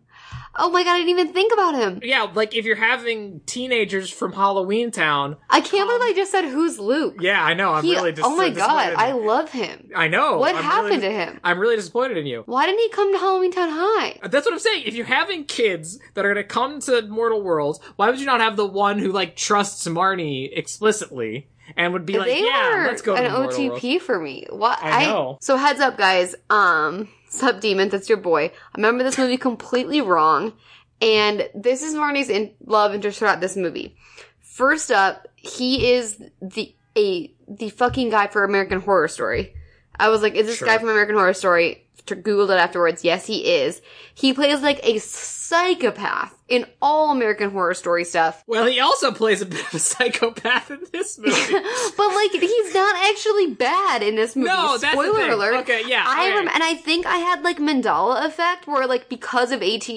Oh 0.62 0.70
my 0.70 0.84
god, 0.84 0.94
I 0.94 0.98
didn't 0.98 1.10
even 1.10 1.34
think 1.34 1.54
about 1.54 1.76
him. 1.76 2.00
Yeah, 2.04 2.28
like 2.34 2.54
if 2.54 2.66
you're 2.66 2.76
having 2.76 3.40
teenagers 3.46 4.10
from 4.10 4.34
Halloween 4.34 4.92
Town. 4.92 5.38
I 5.50 5.62
can't 5.62 5.88
believe 5.88 6.02
I 6.02 6.14
just 6.16 6.32
said 6.32 6.46
who's 6.46 6.78
Luke. 6.80 7.16
Yeah, 7.22 7.44
I 7.44 7.54
know. 7.54 7.74
I'm 7.74 7.84
He- 7.84 7.96
really 7.96 8.12
dis- 8.12 8.26
oh 8.26 8.36
my 8.36 8.50
god. 8.50 8.94
I 8.98 9.14
love 9.14 9.52
him. 9.52 9.90
I 9.96 10.08
know. 10.10 10.38
What 10.38 10.56
I'm 10.56 10.64
happened 10.64 10.90
really- 10.90 11.02
to 11.02 11.12
him? 11.12 11.40
I'm 11.44 11.60
really 11.60 11.76
disappointed 11.78 12.18
in 12.18 12.26
you. 12.26 12.44
Why 12.46 12.66
didn't 12.66 12.80
he 12.82 12.90
come 12.90 13.12
to 13.14 13.20
Halloween 13.20 13.52
Town 13.52 13.70
High? 13.72 14.20
That's 14.24 14.46
what 14.46 14.54
I'm 14.54 14.60
saying. 14.60 14.84
If 14.86 14.96
you're 14.96 15.06
having 15.06 15.46
kids 15.46 16.00
that 16.14 16.26
are 16.26 16.30
gonna 16.34 16.44
come 16.44 16.80
to 16.82 17.02
Mortal 17.08 17.42
Worlds, 17.42 17.80
why 17.96 18.10
would 18.10 18.20
you 18.20 18.26
not 18.26 18.42
have 18.42 18.56
the 18.58 18.66
one 18.68 19.00
who 19.00 19.12
like 19.12 19.36
trusts 19.36 19.88
Marnie 19.88 20.50
explicitly 20.56 21.48
and 21.78 21.94
would 21.94 22.06
be 22.06 22.18
like, 22.18 22.28
they 22.28 22.44
"Yeah, 22.44 22.86
let's 22.88 23.02
go 23.02 23.16
an 23.16 23.24
Mortal 23.32 23.42
Worlds." 23.42 23.58
OTP 23.84 24.00
for 24.02 24.20
me. 24.20 24.46
What? 24.50 24.80
I 24.82 25.06
know. 25.06 25.38
so 25.42 25.56
heads 25.56 25.80
up, 25.80 25.98
guys. 25.98 26.36
Um, 26.50 27.08
Sub 27.40 27.60
Demons, 27.62 27.92
that's 27.92 28.10
your 28.10 28.18
boy. 28.18 28.46
I 28.46 28.78
remember 28.78 29.04
this 29.04 29.18
movie 29.18 29.38
completely 29.38 30.02
wrong, 30.02 30.54
and 31.02 31.50
this 31.56 31.82
is 31.84 31.96
Marnie's 31.96 32.30
in- 32.30 32.54
love 32.66 32.94
interest 32.94 33.20
throughout 33.20 33.42
this 33.42 33.56
movie. 33.56 33.96
First 34.42 34.92
up, 34.92 35.28
he 35.36 35.92
is 35.92 36.22
the 36.42 36.74
a 36.98 37.34
the 37.48 37.70
fucking 37.70 38.10
guy 38.10 38.28
for 38.28 38.44
American 38.44 38.82
Horror 38.82 39.08
Story. 39.08 39.54
I 39.98 40.10
was 40.10 40.22
like, 40.22 40.36
is 40.36 40.48
this 40.48 40.58
Sure. 40.58 40.68
guy 40.68 40.78
from 40.78 40.90
American 40.90 41.16
Horror 41.16 41.34
Story? 41.34 41.86
Googled 42.16 42.50
it 42.50 42.60
afterwards. 42.60 43.04
Yes, 43.04 43.26
he 43.26 43.52
is. 43.62 43.82
He 44.14 44.34
plays 44.34 44.62
like 44.62 44.80
a 44.84 45.00
psychopath 45.00 46.36
in 46.48 46.66
all 46.82 47.12
American 47.12 47.52
Horror 47.52 47.74
Story 47.74 48.04
stuff. 48.04 48.44
Well, 48.48 48.66
he 48.66 48.80
also 48.80 49.12
plays 49.12 49.42
a 49.42 49.46
bit 49.46 49.62
of 49.68 49.74
a 49.74 49.80
psychopath 49.80 50.72
in 50.72 50.80
this 50.92 51.18
movie. 51.20 51.54
but 51.98 52.08
like 52.08 52.32
he's 52.32 52.74
not 52.74 52.96
actually 53.10 53.54
bad 53.54 54.04
in 54.04 54.16
this 54.16 54.36
movie. 54.36 54.50
No, 54.50 54.78
that's 54.78 54.94
Spoiler 54.94 55.30
alert. 55.32 55.56
Okay, 55.62 55.84
yeah, 55.88 56.04
I 56.06 56.30
rem- 56.36 56.48
and 56.48 56.64
I 56.64 56.76
think 56.76 57.06
I 57.06 57.18
had 57.18 57.44
like 57.44 57.58
Mandela 57.58 58.26
effect 58.26 58.68
where 58.68 58.88
like 58.88 59.10
because 59.10 59.52
of 59.52 59.62
AT 59.62 59.90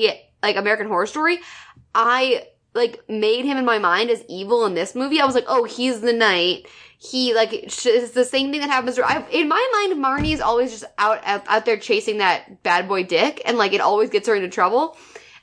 like 0.42 0.56
American 0.56 0.86
Horror 0.88 1.06
Story, 1.06 1.38
I 1.94 2.46
like 2.74 3.02
made 3.08 3.44
him 3.44 3.58
in 3.58 3.64
my 3.64 3.78
mind 3.78 4.10
as 4.10 4.24
evil 4.28 4.64
in 4.66 4.74
this 4.74 4.94
movie. 4.94 5.20
I 5.20 5.26
was 5.26 5.34
like, 5.34 5.46
oh, 5.46 5.64
he's 5.64 6.00
the 6.00 6.12
knight. 6.12 6.66
He 6.98 7.34
like 7.34 7.52
it's 7.52 8.10
the 8.12 8.24
same 8.24 8.50
thing 8.50 8.60
that 8.60 8.70
happens. 8.70 8.96
To, 8.96 9.04
I, 9.04 9.28
in 9.30 9.48
my 9.48 9.68
mind, 9.72 10.04
Marnie 10.04 10.32
is 10.32 10.40
always 10.40 10.70
just 10.70 10.84
out, 10.98 11.20
out 11.24 11.44
out 11.48 11.64
there 11.64 11.76
chasing 11.76 12.18
that 12.18 12.62
bad 12.62 12.86
boy 12.86 13.02
Dick, 13.02 13.42
and 13.44 13.58
like 13.58 13.72
it 13.72 13.80
always 13.80 14.10
gets 14.10 14.28
her 14.28 14.34
into 14.36 14.48
trouble 14.48 14.96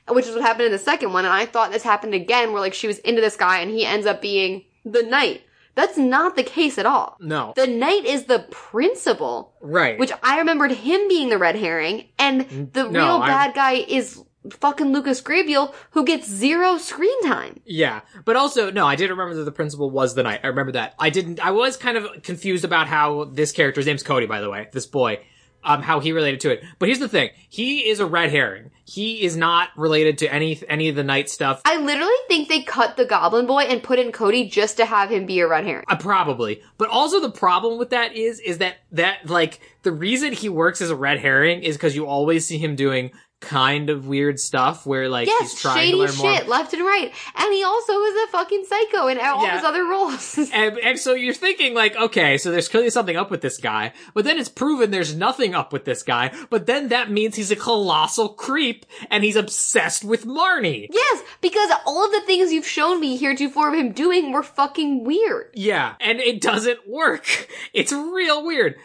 which 0.08 0.26
is 0.26 0.34
what 0.34 0.42
happened 0.42 0.66
in 0.66 0.72
the 0.72 0.78
second 0.78 1.12
one. 1.12 1.24
And 1.24 1.32
I 1.32 1.46
thought 1.46 1.72
this 1.72 1.82
happened 1.82 2.14
again, 2.14 2.52
where 2.52 2.60
like 2.60 2.74
she 2.74 2.86
was 2.86 2.98
into 3.00 3.20
this 3.20 3.36
guy 3.36 3.58
and 3.58 3.70
he 3.70 3.84
ends 3.84 4.06
up 4.06 4.20
being 4.20 4.64
the 4.84 5.02
knight. 5.02 5.42
That's 5.74 5.96
not 5.96 6.36
the 6.36 6.42
case 6.42 6.78
at 6.78 6.86
all. 6.86 7.16
no. 7.20 7.52
The 7.56 7.66
knight 7.66 8.04
is 8.04 8.24
the 8.24 8.40
principal, 8.50 9.54
right. 9.60 9.98
which 9.98 10.12
I 10.22 10.38
remembered 10.38 10.72
him 10.72 11.08
being 11.08 11.28
the 11.28 11.38
red 11.38 11.56
herring, 11.56 12.08
and 12.18 12.70
the 12.72 12.88
no, 12.88 12.90
real 12.90 13.20
bad 13.20 13.54
guy 13.54 13.74
is 13.74 14.22
fucking 14.48 14.92
Lucas 14.92 15.20
Grabeel, 15.20 15.74
who 15.90 16.04
gets 16.04 16.28
zero 16.28 16.78
screen 16.78 17.22
time. 17.22 17.60
Yeah, 17.64 18.00
but 18.24 18.36
also 18.36 18.70
no, 18.70 18.86
I 18.86 18.96
did 18.96 19.10
remember 19.10 19.34
that 19.34 19.44
the 19.44 19.52
principal 19.52 19.90
was 19.90 20.14
the 20.14 20.22
knight. 20.22 20.40
I 20.42 20.48
remember 20.48 20.72
that. 20.72 20.94
I 20.98 21.10
didn't. 21.10 21.44
I 21.44 21.50
was 21.50 21.76
kind 21.76 21.96
of 21.96 22.22
confused 22.22 22.64
about 22.64 22.86
how 22.86 23.24
this 23.24 23.52
character's 23.52 23.86
name's 23.86 24.02
Cody, 24.02 24.26
by 24.26 24.40
the 24.40 24.50
way. 24.50 24.68
This 24.72 24.86
boy, 24.86 25.20
um, 25.62 25.82
how 25.82 26.00
he 26.00 26.12
related 26.12 26.40
to 26.40 26.50
it. 26.50 26.64
But 26.78 26.88
here's 26.88 26.98
the 26.98 27.08
thing: 27.08 27.30
he 27.48 27.88
is 27.88 28.00
a 28.00 28.06
red 28.06 28.30
herring. 28.30 28.70
He 28.84 29.22
is 29.22 29.36
not 29.36 29.68
related 29.76 30.18
to 30.18 30.32
any 30.32 30.60
any 30.68 30.88
of 30.88 30.96
the 30.96 31.04
knight 31.04 31.28
stuff. 31.28 31.60
I 31.64 31.76
literally 31.76 32.10
think 32.28 32.48
they 32.48 32.62
cut 32.62 32.96
the 32.96 33.04
Goblin 33.04 33.46
Boy 33.46 33.62
and 33.62 33.82
put 33.82 33.98
in 33.98 34.10
Cody 34.10 34.48
just 34.48 34.78
to 34.78 34.86
have 34.86 35.10
him 35.10 35.26
be 35.26 35.40
a 35.40 35.48
red 35.48 35.64
herring. 35.64 35.84
Uh, 35.88 35.96
probably, 35.96 36.62
but 36.78 36.88
also 36.88 37.20
the 37.20 37.30
problem 37.30 37.78
with 37.78 37.90
that 37.90 38.16
is 38.16 38.40
is 38.40 38.58
that 38.58 38.76
that 38.92 39.28
like 39.28 39.60
the 39.82 39.92
reason 39.92 40.32
he 40.32 40.48
works 40.48 40.80
as 40.80 40.90
a 40.90 40.96
red 40.96 41.18
herring 41.18 41.62
is 41.62 41.76
because 41.76 41.94
you 41.94 42.06
always 42.06 42.46
see 42.46 42.58
him 42.58 42.74
doing 42.74 43.10
kind 43.40 43.88
of 43.88 44.06
weird 44.06 44.38
stuff 44.38 44.84
where 44.84 45.08
like 45.08 45.26
Yes, 45.26 45.52
he's 45.52 45.60
trying 45.60 45.92
to 45.92 45.96
learn 45.96 46.14
more. 46.16 46.34
shit, 46.36 46.46
left 46.48 46.74
and 46.74 46.82
right. 46.84 47.10
And 47.36 47.52
he 47.54 47.64
also 47.64 47.98
is 48.02 48.24
a 48.24 48.26
fucking 48.28 48.64
psycho 48.68 49.06
in 49.08 49.18
all 49.18 49.42
Yeah. 49.44 49.56
his 49.56 49.64
other 49.64 49.84
roles. 49.84 50.38
And, 50.52 50.78
and 50.78 50.98
so 50.98 51.14
you're 51.14 51.32
thinking 51.34 51.72
like, 51.74 51.96
okay, 51.96 52.36
so 52.36 52.50
there's 52.50 52.68
clearly 52.68 52.90
something 52.90 53.16
up 53.16 53.30
with 53.30 53.40
this 53.40 53.56
guy, 53.56 53.92
but 54.14 54.24
then 54.24 54.36
it's 54.38 54.48
proven 54.50 54.90
there's 54.90 55.14
nothing 55.14 55.54
up 55.54 55.72
with 55.72 55.84
this 55.86 56.02
guy, 56.02 56.34
but 56.50 56.66
then 56.66 56.88
that 56.88 57.10
means 57.10 57.36
he's 57.36 57.50
a 57.50 57.56
colossal 57.56 58.28
creep 58.30 58.84
and 59.10 59.24
he's 59.24 59.36
obsessed 59.36 60.04
with 60.04 60.26
Marnie. 60.26 60.86
Yes, 60.90 61.22
because 61.40 61.70
all 61.86 62.04
of 62.04 62.12
the 62.12 62.20
things 62.22 62.52
you've 62.52 62.66
shown 62.66 63.00
me 63.00 63.16
heretofore 63.16 63.68
of 63.68 63.74
him 63.74 63.92
doing 63.92 64.32
were 64.32 64.42
fucking 64.42 65.04
weird. 65.04 65.50
Yeah, 65.54 65.94
and 66.00 66.20
it 66.20 66.40
doesn't 66.40 66.86
work. 66.88 67.26
It's 67.72 67.92
real 67.92 68.44
weird. 68.44 68.76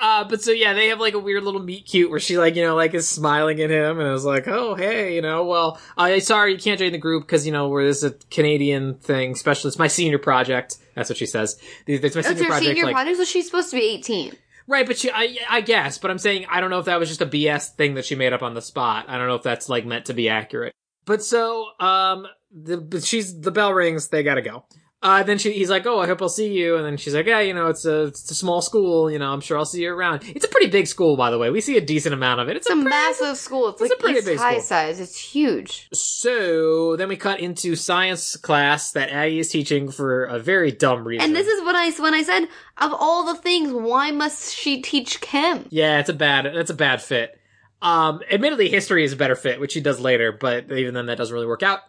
Uh, 0.00 0.24
but 0.24 0.42
so 0.42 0.50
yeah, 0.50 0.72
they 0.72 0.88
have 0.88 0.98
like 0.98 1.14
a 1.14 1.18
weird 1.18 1.44
little 1.44 1.62
meet 1.62 1.86
cute 1.86 2.10
where 2.10 2.18
she 2.20 2.36
like, 2.36 2.56
you 2.56 2.62
know, 2.62 2.74
like 2.74 2.94
is 2.94 3.08
smiling 3.08 3.60
at 3.60 3.70
him 3.70 4.00
and 4.00 4.08
I 4.08 4.12
was 4.12 4.24
like, 4.24 4.48
oh, 4.48 4.74
hey, 4.74 5.14
you 5.14 5.22
know, 5.22 5.44
well, 5.44 5.80
I 5.96 6.18
sorry 6.18 6.52
you 6.52 6.58
can't 6.58 6.78
join 6.78 6.92
the 6.92 6.98
group 6.98 7.24
because, 7.24 7.46
you 7.46 7.52
know, 7.52 7.68
we're 7.68 7.84
this 7.84 7.98
is 7.98 8.04
a 8.04 8.14
Canadian 8.30 8.94
thing, 8.94 9.34
special. 9.36 9.68
It's 9.68 9.78
my 9.78 9.86
senior 9.86 10.18
project. 10.18 10.78
That's 10.94 11.08
what 11.08 11.16
she 11.16 11.26
says. 11.26 11.58
It's 11.86 12.02
my 12.02 12.22
That's 12.22 12.28
senior 12.28 12.44
her 12.44 12.48
project. 12.48 12.66
senior 12.66 12.84
like, 12.86 12.94
project, 12.94 13.16
so 13.18 13.24
she's 13.24 13.46
supposed 13.46 13.70
to 13.70 13.76
be 13.76 13.82
18. 13.82 14.32
Right, 14.66 14.86
but 14.86 14.98
she, 14.98 15.10
I, 15.10 15.36
I 15.50 15.60
guess, 15.60 15.98
but 15.98 16.10
I'm 16.10 16.18
saying 16.18 16.46
I 16.48 16.60
don't 16.60 16.70
know 16.70 16.78
if 16.78 16.86
that 16.86 16.98
was 16.98 17.08
just 17.08 17.20
a 17.20 17.26
BS 17.26 17.74
thing 17.74 17.94
that 17.94 18.04
she 18.04 18.14
made 18.14 18.32
up 18.32 18.42
on 18.42 18.54
the 18.54 18.62
spot. 18.62 19.06
I 19.08 19.18
don't 19.18 19.28
know 19.28 19.34
if 19.34 19.42
that's 19.42 19.68
like 19.68 19.84
meant 19.84 20.06
to 20.06 20.14
be 20.14 20.28
accurate. 20.28 20.72
But 21.04 21.22
so, 21.22 21.68
um, 21.80 22.26
the 22.50 22.78
but 22.78 23.04
she's 23.04 23.38
the 23.40 23.50
bell 23.50 23.74
rings. 23.74 24.08
They 24.08 24.22
gotta 24.22 24.40
go. 24.42 24.64
Uh, 25.04 25.22
then 25.22 25.36
she, 25.36 25.52
he's 25.52 25.68
like, 25.68 25.84
"Oh, 25.86 26.00
I 26.00 26.06
hope 26.06 26.22
I'll 26.22 26.30
see 26.30 26.50
you." 26.52 26.76
And 26.76 26.84
then 26.86 26.96
she's 26.96 27.14
like, 27.14 27.26
"Yeah, 27.26 27.40
you 27.40 27.52
know, 27.52 27.66
it's 27.66 27.84
a 27.84 28.04
it's 28.06 28.30
a 28.30 28.34
small 28.34 28.62
school. 28.62 29.10
You 29.10 29.18
know, 29.18 29.30
I'm 29.30 29.42
sure 29.42 29.58
I'll 29.58 29.66
see 29.66 29.82
you 29.82 29.92
around." 29.92 30.22
It's 30.26 30.46
a 30.46 30.48
pretty 30.48 30.68
big 30.68 30.86
school, 30.86 31.16
by 31.18 31.30
the 31.30 31.36
way. 31.38 31.50
We 31.50 31.60
see 31.60 31.76
a 31.76 31.80
decent 31.82 32.14
amount 32.14 32.40
of 32.40 32.48
it. 32.48 32.56
It's, 32.56 32.66
It's 32.66 32.72
a 32.72 32.76
pretty- 32.76 32.88
massive 32.88 33.36
school. 33.36 33.68
It's, 33.68 33.82
it's 33.82 33.90
like 33.90 33.98
a 33.98 34.02
pretty 34.02 34.18
East 34.20 34.26
big 34.26 34.38
High 34.38 34.52
school. 34.54 34.62
size. 34.62 35.00
It's 35.00 35.18
huge. 35.18 35.88
So 35.92 36.96
then 36.96 37.08
we 37.08 37.16
cut 37.16 37.40
into 37.40 37.76
science 37.76 38.36
class 38.36 38.92
that 38.92 39.10
Aggie 39.10 39.40
is 39.40 39.50
teaching 39.50 39.90
for 39.90 40.24
a 40.24 40.38
very 40.38 40.72
dumb 40.72 41.06
reason. 41.06 41.26
And 41.26 41.36
this 41.36 41.46
is 41.48 41.62
what 41.62 41.74
I 41.74 41.90
when 42.02 42.14
I 42.14 42.22
said 42.22 42.44
of 42.78 42.92
all 42.98 43.26
the 43.26 43.34
things, 43.40 43.72
why 43.72 44.10
must 44.10 44.54
she 44.54 44.80
teach 44.80 45.20
chem? 45.20 45.66
Yeah, 45.70 46.00
it's 46.00 46.08
a 46.08 46.14
bad 46.14 46.46
that's 46.54 46.70
a 46.70 46.74
bad 46.74 47.02
fit. 47.02 47.38
Um 47.82 48.20
admittedly 48.30 48.70
history 48.70 49.04
is 49.04 49.12
a 49.12 49.16
better 49.16 49.36
fit, 49.36 49.60
which 49.60 49.72
she 49.72 49.80
does 49.82 50.00
later, 50.00 50.32
but 50.32 50.72
even 50.72 50.94
then 50.94 51.06
that 51.06 51.18
doesn't 51.18 51.34
really 51.34 51.46
work 51.46 51.62
out. 51.62 51.80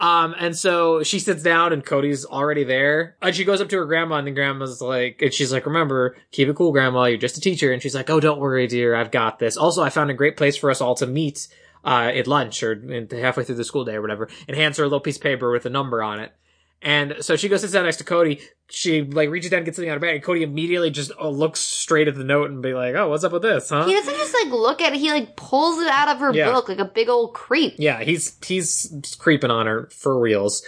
Um 0.00 0.34
and 0.38 0.56
so 0.56 1.02
she 1.02 1.18
sits 1.18 1.42
down 1.42 1.72
and 1.72 1.84
Cody's 1.84 2.24
already 2.24 2.64
there. 2.64 3.16
And 3.22 3.34
she 3.34 3.44
goes 3.44 3.60
up 3.60 3.68
to 3.68 3.76
her 3.76 3.84
grandma 3.84 4.16
and 4.16 4.26
the 4.26 4.32
grandma's 4.32 4.80
like 4.80 5.22
and 5.22 5.32
she's 5.32 5.52
like, 5.52 5.66
Remember, 5.66 6.16
keep 6.32 6.48
it 6.48 6.56
cool, 6.56 6.72
grandma, 6.72 7.04
you're 7.04 7.18
just 7.18 7.38
a 7.38 7.40
teacher 7.40 7.72
and 7.72 7.80
she's 7.80 7.94
like, 7.94 8.10
Oh, 8.10 8.20
don't 8.20 8.40
worry, 8.40 8.66
dear, 8.66 8.94
I've 8.94 9.10
got 9.10 9.38
this. 9.38 9.56
Also 9.56 9.82
I 9.82 9.90
found 9.90 10.10
a 10.10 10.14
great 10.14 10.36
place 10.36 10.56
for 10.56 10.70
us 10.70 10.80
all 10.80 10.94
to 10.96 11.06
meet 11.06 11.48
uh 11.84 12.10
at 12.14 12.26
lunch 12.26 12.62
or 12.62 13.06
halfway 13.12 13.44
through 13.44 13.54
the 13.54 13.64
school 13.64 13.84
day 13.84 13.94
or 13.94 14.02
whatever, 14.02 14.28
and 14.48 14.56
hands 14.56 14.78
her 14.78 14.84
a 14.84 14.86
little 14.86 15.00
piece 15.00 15.16
of 15.16 15.22
paper 15.22 15.50
with 15.50 15.66
a 15.66 15.70
number 15.70 16.02
on 16.02 16.18
it. 16.18 16.32
And 16.84 17.16
so 17.20 17.34
she 17.34 17.48
goes 17.48 17.62
sits 17.62 17.72
down 17.72 17.84
next 17.86 17.96
to 17.96 18.04
Cody. 18.04 18.40
She 18.68 19.02
like 19.02 19.30
reaches 19.30 19.50
down, 19.50 19.58
and 19.58 19.64
gets 19.64 19.76
something 19.76 19.88
out 19.90 19.96
of 19.96 20.02
her 20.02 20.06
bag, 20.06 20.16
and 20.16 20.22
Cody 20.24 20.42
immediately 20.42 20.90
just 20.90 21.10
uh, 21.18 21.28
looks 21.28 21.60
straight 21.60 22.08
at 22.08 22.14
the 22.14 22.24
note 22.24 22.50
and 22.50 22.60
be 22.62 22.74
like, 22.74 22.94
"Oh, 22.94 23.08
what's 23.08 23.24
up 23.24 23.32
with 23.32 23.40
this, 23.42 23.70
huh?" 23.70 23.86
He 23.86 23.94
doesn't 23.94 24.14
just 24.14 24.34
like 24.34 24.52
look 24.52 24.82
at 24.82 24.92
it, 24.92 24.98
he 25.00 25.10
like 25.10 25.34
pulls 25.34 25.80
it 25.80 25.88
out 25.88 26.08
of 26.08 26.18
her 26.18 26.32
Yeah. 26.34 26.52
book 26.52 26.68
like 26.68 26.78
a 26.78 26.84
big 26.84 27.08
old 27.08 27.32
creep. 27.34 27.74
Yeah, 27.78 28.02
he's 28.02 28.36
he's 28.44 29.16
creeping 29.18 29.50
on 29.50 29.66
her 29.66 29.88
for 29.92 30.18
reals. 30.20 30.62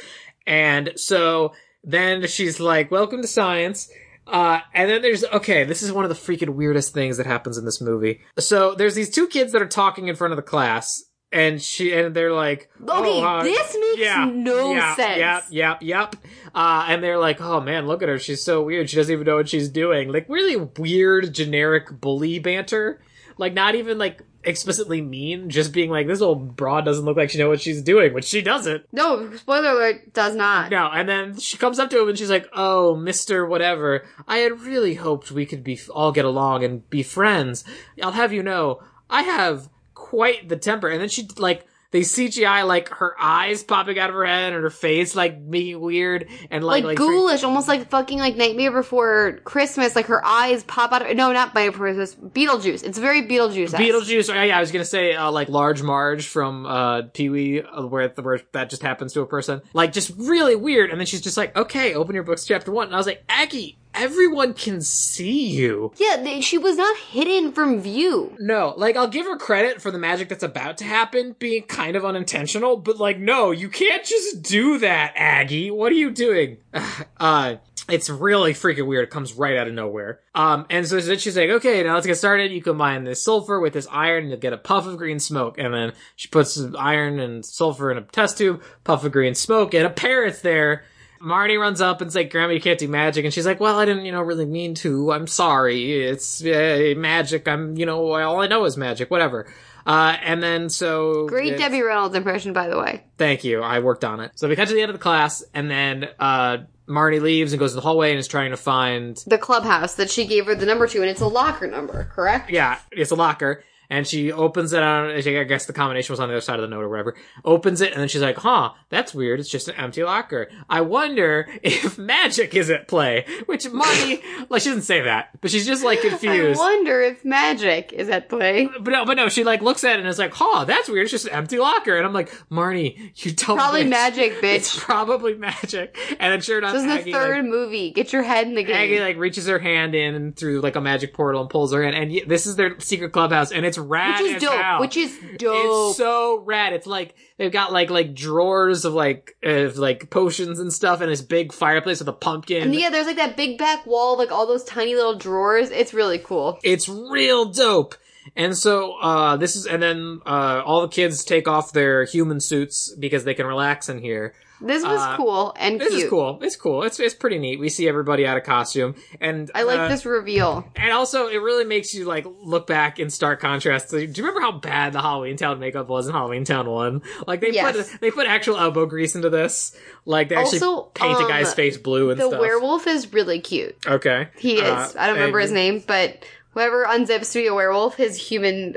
And 0.47 0.93
so 0.97 1.53
then 1.85 2.27
she's 2.27 2.61
like, 2.61 2.91
"Welcome 2.91 3.21
to 3.23 3.29
science." 3.29 3.91
Uh, 4.27 4.59
and 4.75 4.91
then 4.91 5.03
there's 5.03 5.23
okay, 5.25 5.65
this 5.65 5.83
is 5.83 5.93
one 5.93 6.05
of 6.05 6.09
the 6.09 6.15
freaking 6.17 6.51
weirdest 6.55 6.93
things 6.93 7.17
that 7.19 7.27
happens 7.27 7.59
in 7.59 7.65
this 7.65 7.81
movie. 7.81 8.21
So 8.39 8.75
there's 8.75 8.95
these 8.95 9.11
two 9.11 9.29
kids 9.29 9.53
that 9.53 9.63
are 9.63 9.69
talking 9.69 10.09
in 10.09 10.17
front 10.17 10.33
of 10.33 10.37
the 10.37 10.43
class, 10.43 11.05
and 11.33 11.61
she 11.61 11.93
and 11.93 12.15
they're 12.15 12.33
like, 12.33 12.71
Okay, 12.81 12.91
"Oh, 12.91 13.25
uh, 13.25 13.43
this 13.43 13.77
makes 13.79 14.33
no 14.33 14.73
yeah, 14.73 14.95
sense. 14.95 15.19
Yep, 15.19 15.45
yep, 15.51 15.83
yep. 15.83 16.17
Uh, 16.55 16.87
and 16.89 17.03
they're 17.03 17.19
like, 17.19 17.41
"Oh 17.41 17.61
man, 17.61 17.87
look 17.87 18.03
at 18.03 18.09
her. 18.09 18.19
She's 18.19 18.43
so 18.43 18.63
weird. 18.63 18.89
She 18.89 18.97
doesn't 18.97 19.13
even 19.13 19.27
know 19.27 19.37
what 19.37 19.49
she's 19.49 19.69
doing." 19.69 20.13
Like 20.13 20.29
really 20.29 20.57
weird, 20.57 21.35
generic 21.35 22.01
bully 22.01 22.39
banter. 22.39 23.01
Like 23.39 23.55
not 23.55 23.75
even 23.75 23.99
like 23.99 24.23
explicitly 24.45 25.03
mean, 25.03 25.51
just 25.51 25.73
being 25.73 25.91
like, 25.91 26.07
"This 26.07 26.23
old 26.23 26.57
broad 26.57 26.85
doesn't 26.85 27.05
look 27.05 27.17
like 27.17 27.31
she 27.31 27.39
knows 27.39 27.49
what 27.49 27.61
she's 27.61 27.83
doing," 27.83 28.15
which 28.15 28.25
she 28.25 28.41
doesn't. 28.41 28.85
No, 28.93 29.35
spoiler 29.37 29.71
alert, 29.71 30.13
does 30.15 30.35
not. 30.35 30.71
No, 30.71 30.87
and 30.87 31.09
then 31.09 31.37
she 31.39 31.59
comes 31.59 31.79
up 31.79 31.91
to 31.91 32.01
him 32.01 32.09
and 32.09 32.17
she's 32.17 32.31
like, 32.31 32.47
"Oh, 32.55 32.97
Mister 32.97 33.45
Whatever, 33.45 34.07
I 34.29 34.39
had 34.39 34.61
really 34.61 34.95
hoped 34.95 35.33
we 35.33 35.45
could 35.45 35.65
be 35.65 35.79
all 35.91 36.13
get 36.13 36.25
along 36.25 36.65
and 36.65 36.89
be 36.89 37.03
friends. 37.03 37.65
I'll 38.03 38.13
have 38.13 38.33
you 38.33 38.43
know, 38.43 38.81
I 39.11 39.23
have 39.23 39.69
quite 40.07 40.49
the 40.49 40.57
temper." 40.57 40.89
And 40.89 41.01
then 41.01 41.09
she 41.09 41.29
like 41.37 41.67
they 41.93 42.01
CGI 42.01 42.67
like 42.67 42.89
her 42.91 43.15
eyes 43.19 43.63
popping 43.63 43.99
out 43.99 44.11
of 44.11 44.15
her 44.15 44.27
head 44.27 44.53
and 44.53 44.63
her 44.63 44.71
face 44.71 45.15
like 45.15 45.51
being 45.51 45.81
weird 45.81 46.29
and 46.51 46.65
like 46.65 46.85
Like, 46.85 46.99
like, 46.99 46.99
ghoulish, 46.99 47.43
almost 47.45 47.69
like 47.69 47.89
fucking 47.89 48.19
like 48.19 48.37
Nightmare 48.37 48.73
Before 48.73 49.39
Christmas. 49.45 49.97
Like 49.97 50.07
her 50.07 50.25
eyes 50.25 50.65
pop 50.65 50.93
out. 50.93 51.09
Of, 51.09 51.17
no, 51.17 51.33
not 51.33 51.55
Nightmare 51.55 51.71
Before 51.73 51.87
Christmas. 51.87 52.15
Beetlejuice. 52.15 52.85
It's 52.85 52.99
very 52.99 53.23
Beetlejuice. 53.23 53.71
Beetlejuice. 53.71 54.29
Oh, 54.29 54.43
yeah, 54.43 54.57
I 54.59 54.61
was 54.61 54.73
gonna 54.73 54.85
say 54.85 55.15
uh, 55.15 55.31
like 55.31 55.49
Large 55.49 55.83
Marge 55.83 56.27
from 56.27 56.67
uh, 56.67 57.03
Pee 57.15 57.31
Wee, 57.31 57.63
uh, 57.63 57.87
where 57.87 58.09
where 58.09 58.41
that 58.53 58.69
just 58.69 58.83
happens 58.83 59.13
to 59.15 59.21
a 59.21 59.27
person. 59.27 59.63
Like 59.73 59.93
just 59.93 60.13
really 60.17 60.57
weird. 60.57 60.91
And 60.91 61.01
then 61.01 61.07
she's 61.07 61.23
just 61.23 61.37
like, 61.37 61.57
"Okay, 61.57 61.95
open 61.95 62.15
your 62.15 62.25
books, 62.25 62.45
chapter 62.45 62.73
one." 62.73 62.89
And 62.89 62.95
I 62.95 62.99
was 62.99 63.07
like, 63.07 63.25
"Aggie, 63.29 63.79
everyone 63.97 64.55
can 64.55 64.81
see 64.81 65.49
you." 65.49 65.93
Yeah, 65.97 66.41
she 66.41 66.59
was 66.59 66.77
not 66.77 66.97
hidden 66.97 67.53
from 67.53 67.81
view. 67.81 68.37
No, 68.39 68.75
like 68.77 68.97
I'll 68.97 69.09
give 69.09 69.27
her 69.27 69.37
credit 69.37 69.81
for 69.81 69.91
the 69.91 69.99
magic 69.99 70.29
that's 70.29 70.43
about 70.43 70.79
to 70.79 70.85
happen 70.85 71.37
being 71.39 71.63
kind 71.63 71.97
of 71.97 72.05
unintentional, 72.05 72.77
but 72.77 72.99
like 72.99 73.19
no, 73.19 73.51
you 73.51 73.69
can't 73.69 74.05
just 74.05 74.43
do 74.43 74.79
that, 74.79 75.13
Aggie. 75.17 75.71
What 75.71 75.93
are 75.93 75.97
you 75.97 76.11
doing? 76.11 76.59
uh 77.21 77.57
it's 77.89 78.11
really 78.11 78.53
freaking 78.53 78.87
weird. 78.87 79.05
It 79.05 79.11
comes 79.11 79.35
right 79.35 79.57
out 79.57 79.69
of 79.69 79.75
nowhere. 79.75 80.21
Um, 80.35 80.67
and 80.71 80.87
so 80.87 81.01
then 81.01 81.19
she's 81.19 81.37
like, 81.37 81.51
okay, 81.51 81.83
now 81.83 81.95
let's 81.95 82.07
get 82.07 82.17
started. 82.17 82.51
You 82.51 82.63
combine 82.63 83.05
this 83.05 83.23
sulfur 83.23 83.61
with 83.61 83.73
this 83.73 83.87
iron 83.91 84.25
and 84.25 84.31
you'll 84.31 84.41
get 84.41 84.53
a 84.53 84.59
puff 84.59 84.87
of 84.87 84.97
green 84.97 85.19
smoke. 85.21 85.59
And 85.59 85.73
then 85.73 85.93
she 86.17 86.29
puts 86.29 86.61
iron 86.79 87.21
and 87.21 87.45
sulfur 87.45 87.91
in 87.91 87.99
a 87.99 88.03
test 88.03 88.39
tube, 88.39 88.63
puff 88.85 89.05
of 89.05 89.13
green 89.13 89.35
smoke, 89.35 89.75
and 89.75 89.87
a 89.87 89.91
parrot's 89.91 90.41
there. 90.41 90.85
Marty 91.21 91.57
runs 91.57 91.81
up 91.81 92.01
and's 92.01 92.15
like, 92.15 92.31
Grandma, 92.31 92.53
you 92.53 92.61
can't 92.61 92.79
do 92.79 92.89
magic. 92.89 93.25
And 93.25 93.33
she's 93.33 93.47
like, 93.47 93.61
well, 93.61 93.79
I 93.79 93.85
didn't, 93.85 94.05
you 94.05 94.13
know, 94.13 94.23
really 94.23 94.47
mean 94.47 94.75
to. 94.77 95.13
I'm 95.13 95.27
sorry. 95.27 96.03
It's 96.03 96.45
uh, 96.45 96.95
magic. 96.97 97.49
I'm, 97.49 97.77
you 97.77 97.87
know, 97.87 98.13
all 98.15 98.41
I 98.41 98.47
know 98.47 98.65
is 98.65 98.77
magic. 98.77 99.11
Whatever. 99.11 99.47
Uh, 99.87 100.17
and 100.23 100.43
then 100.43 100.69
so. 100.69 101.27
Great 101.29 101.57
Debbie 101.57 101.83
Reynolds 101.83 102.15
impression, 102.17 102.53
by 102.53 102.69
the 102.69 102.79
way. 102.79 103.05
Thank 103.19 103.45
you. 103.45 103.63
I 103.63 103.79
worked 103.79 104.05
on 104.05 104.21
it. 104.21 104.33
So 104.35 104.49
we 104.49 104.57
cut 104.57 104.69
to 104.69 104.75
the 104.75 104.83
end 104.83 104.91
of 104.91 104.97
the 104.97 105.03
class 105.03 105.45
and 105.55 105.71
then, 105.71 106.09
uh, 106.19 106.59
Marty 106.89 107.19
leaves 107.19 107.53
and 107.53 107.59
goes 107.59 107.73
to 107.73 107.77
the 107.77 107.81
hallway 107.81 108.11
and 108.11 108.19
is 108.21 108.29
trying 108.29 108.53
to 108.53 108.57
find 108.57 109.17
The 109.27 109.39
clubhouse 109.39 109.97
that 109.97 110.09
she 110.09 110.25
gave 110.25 110.47
her 110.47 110.55
the 110.55 110.67
number 110.67 110.87
to, 110.87 111.01
and 111.01 111.11
it's 111.11 111.21
a 111.21 111.27
locker 111.27 111.67
number, 111.67 112.05
correct? 112.15 112.49
yeah, 112.49 112.79
it's 112.93 113.11
a 113.11 113.17
locker. 113.17 113.65
And 113.91 114.07
she 114.07 114.33
opens 114.33 114.73
it 114.73 114.83
on. 114.83 115.11
I 115.11 115.21
guess 115.21 115.67
the 115.67 115.73
combination 115.73 116.13
was 116.13 116.21
on 116.21 116.29
the 116.29 116.35
other 116.35 116.41
side 116.41 116.57
of 116.59 116.63
the 116.63 116.69
note 116.69 116.83
or 116.83 116.89
whatever. 116.89 117.15
Opens 117.45 117.81
it, 117.81 117.93
and 117.93 118.01
then 118.01 118.09
she's 118.09 118.23
like, 118.23 118.37
"Huh, 118.39 118.73
that's 118.89 119.15
weird. 119.15 119.41
It's 119.41 119.49
just 119.49 119.69
an 119.69 119.75
empty 119.77 120.03
locker. 120.05 120.49
I 120.69 120.81
wonder 120.83 121.49
if 121.63 121.99
magic 121.99 122.55
is 122.55 122.71
at 122.71 122.89
play." 122.89 123.25
Which 123.47 123.71
Marty, 123.71 124.23
like, 124.49 124.63
she 124.63 124.69
doesn't 124.71 124.83
say 124.83 125.03
that, 125.03 125.31
but 125.41 125.51
she's 125.51 125.67
just 125.67 125.85
like 125.85 126.01
confused. 126.03 126.61
I 126.61 126.63
wonder 126.65 127.01
if 127.03 127.25
magic 127.25 127.93
is 127.93 128.09
at 128.09 128.29
play. 128.29 128.67
But 128.81 128.91
no, 128.91 129.05
but 129.05 129.15
no, 129.17 129.29
she 129.29 129.45
like 129.45 129.63
looks 129.63 129.85
at 129.85 129.97
it 129.97 130.01
and 130.01 130.09
is 130.09 130.19
like, 130.19 130.33
"Huh, 130.35 130.65
that's 130.65 130.89
weird. 130.89 131.05
It's 131.05 131.13
just 131.13 131.27
an 131.27 131.33
empty 131.33 131.59
locker." 131.59 131.97
And 131.97 132.07
I'm 132.07 132.13
like, 132.13 132.31
"Marnie, 132.51 133.13
you 133.25 133.33
dumb 133.33 133.57
Probably 133.57 133.85
bitch. 133.85 133.91
magic, 133.91 134.33
It's 134.43 134.79
probably 134.79 135.35
magic." 135.35 135.97
And 136.19 136.33
then 136.33 136.41
sure 136.41 136.59
enough, 136.59 136.73
This 136.73 136.85
is 136.85 137.05
the 137.05 137.13
third 137.13 137.43
like, 137.45 137.51
movie. 137.51 137.91
Get 137.93 138.13
your 138.13 138.23
head 138.23 138.47
in 138.47 138.55
the 138.55 138.63
game. 138.65 138.77
Aggie 138.77 139.01
like 139.01 139.17
reaches 139.17 139.47
her 139.47 139.59
hand 139.59 139.95
in 139.95 140.33
through 140.33 140.61
like 140.61 140.77
a 140.77 140.81
magic 140.81 141.15
portal 141.15 141.41
and 141.41 141.51
pulls 141.51 141.73
her 141.73 141.83
in, 141.83 141.95
and 141.95 142.11
y- 142.11 142.23
this 142.27 142.47
is 142.47 142.57
their 142.57 142.79
secret 142.81 143.11
clubhouse, 143.13 143.53
and 143.53 143.65
it's 143.67 143.76
rad 143.79 144.23
which 144.23 144.33
is 144.33 144.43
dope. 144.43 144.61
hell. 144.61 144.81
Which 144.81 144.97
is 144.97 145.19
dope. 145.37 145.91
It's 145.91 145.97
so 145.99 146.41
rad. 146.41 146.73
It's 146.73 146.87
like 146.87 147.15
they've 147.37 147.53
got 147.53 147.73
like 147.73 147.91
like 147.91 148.15
drawers 148.15 148.85
of 148.85 148.95
like 148.95 149.37
of 149.43 149.79
like 149.79 150.11
potions 150.11 150.59
and 150.59 150.73
stuff, 150.73 151.01
and 151.01 151.11
this 151.11 151.23
big 151.23 151.53
fireplace 151.53 151.99
with 152.01 152.09
a 152.09 152.13
pumpkin. 152.13 152.63
and 152.63 152.75
yeah, 152.75 152.91
there's 152.91 153.07
like 153.07 153.17
that 153.17 153.37
big 153.37 153.59
back 153.59 153.87
wall, 153.87 154.17
like 154.19 154.33
all 154.33 154.47
those 154.47 154.65
tiny 154.65 154.95
little 154.95 155.17
drawers. 155.17 155.71
It's 155.71 155.93
really 155.95 156.19
cool. 156.19 156.59
It's 156.63 156.89
real 156.89 157.47
dope. 157.47 157.95
And 158.35 158.57
so, 158.57 158.97
uh, 158.97 159.37
this 159.37 159.55
is, 159.55 159.67
and 159.67 159.81
then, 159.81 160.21
uh, 160.27 160.61
all 160.67 160.81
the 160.81 160.89
kids 160.89 161.25
take 161.25 161.47
off 161.47 161.73
their 161.73 162.05
human 162.05 162.41
suits 162.41 162.93
because 162.99 163.23
they 163.23 163.35
can 163.35 163.47
relax 163.47 163.89
in 163.89 163.99
here. 163.99 164.35
This 164.61 164.83
was 164.83 164.99
Uh, 165.01 165.17
cool 165.17 165.55
and 165.59 165.79
This 165.81 165.91
cute. 165.91 166.05
is 166.05 166.11
cool. 166.11 166.39
It's 166.43 166.57
cool. 166.57 166.83
It's, 166.85 166.99
it's 166.99 167.15
pretty 167.15 167.39
neat. 167.39 167.61
We 167.61 167.69
see 167.69 167.87
everybody 167.89 168.27
out 168.27 168.37
of 168.39 168.45
costume. 168.45 168.95
And, 169.21 169.51
I 169.55 169.65
like 169.65 169.79
uh, 169.81 169.89
this 169.89 170.07
reveal. 170.07 170.67
And 170.77 170.93
also, 170.93 171.29
it 171.29 171.37
really 171.43 171.65
makes 171.65 171.95
you, 171.95 172.07
like, 172.07 172.27
look 172.43 172.67
back 172.67 172.99
in 172.99 173.11
stark 173.11 173.41
contrast. 173.41 173.91
to- 173.91 174.07
Do 174.07 174.21
you 174.21 174.27
remember 174.27 174.41
how 174.41 174.53
bad 174.53 174.93
the 174.95 175.03
Halloween 175.03 175.37
Town 175.37 175.59
makeup 175.59 175.89
was 175.89 176.07
in 176.07 176.13
Halloween 176.15 176.45
Town 176.45 176.69
1? 176.71 177.03
Like, 177.27 177.41
they 177.43 177.51
Yes. 177.53 177.91
put, 177.91 178.01
they 178.01 178.11
put 178.11 178.27
actual 178.27 178.57
elbow 178.57 178.87
grease 178.87 179.15
into 179.15 179.29
this. 179.29 179.77
Like, 180.07 180.31
they 180.31 180.37
actually 180.37 180.61
Also, 180.61 180.83
paint 180.95 181.19
a 181.19 181.25
um, 181.25 181.29
guy's 181.29 181.53
face 181.53 181.77
blue 181.77 182.11
and 182.11 182.19
The 182.21 182.29
stuff. 182.29 182.41
werewolf 182.41 182.87
is 182.87 183.13
really 183.13 183.41
cute. 183.41 183.77
Okay. 183.87 184.29
He 184.39 184.55
is. 184.57 184.63
Uh, 184.63 184.93
I 184.99 185.07
don't 185.07 185.17
remember 185.17 185.39
and- 185.39 185.45
his 185.45 185.53
name, 185.53 185.85
but 185.87 186.25
whoever 186.53 186.87
unzips 186.87 187.33
to 187.33 187.41
be 187.41 187.47
a 187.47 187.55
werewolf, 187.55 187.97
his 187.97 188.17
human 188.17 188.75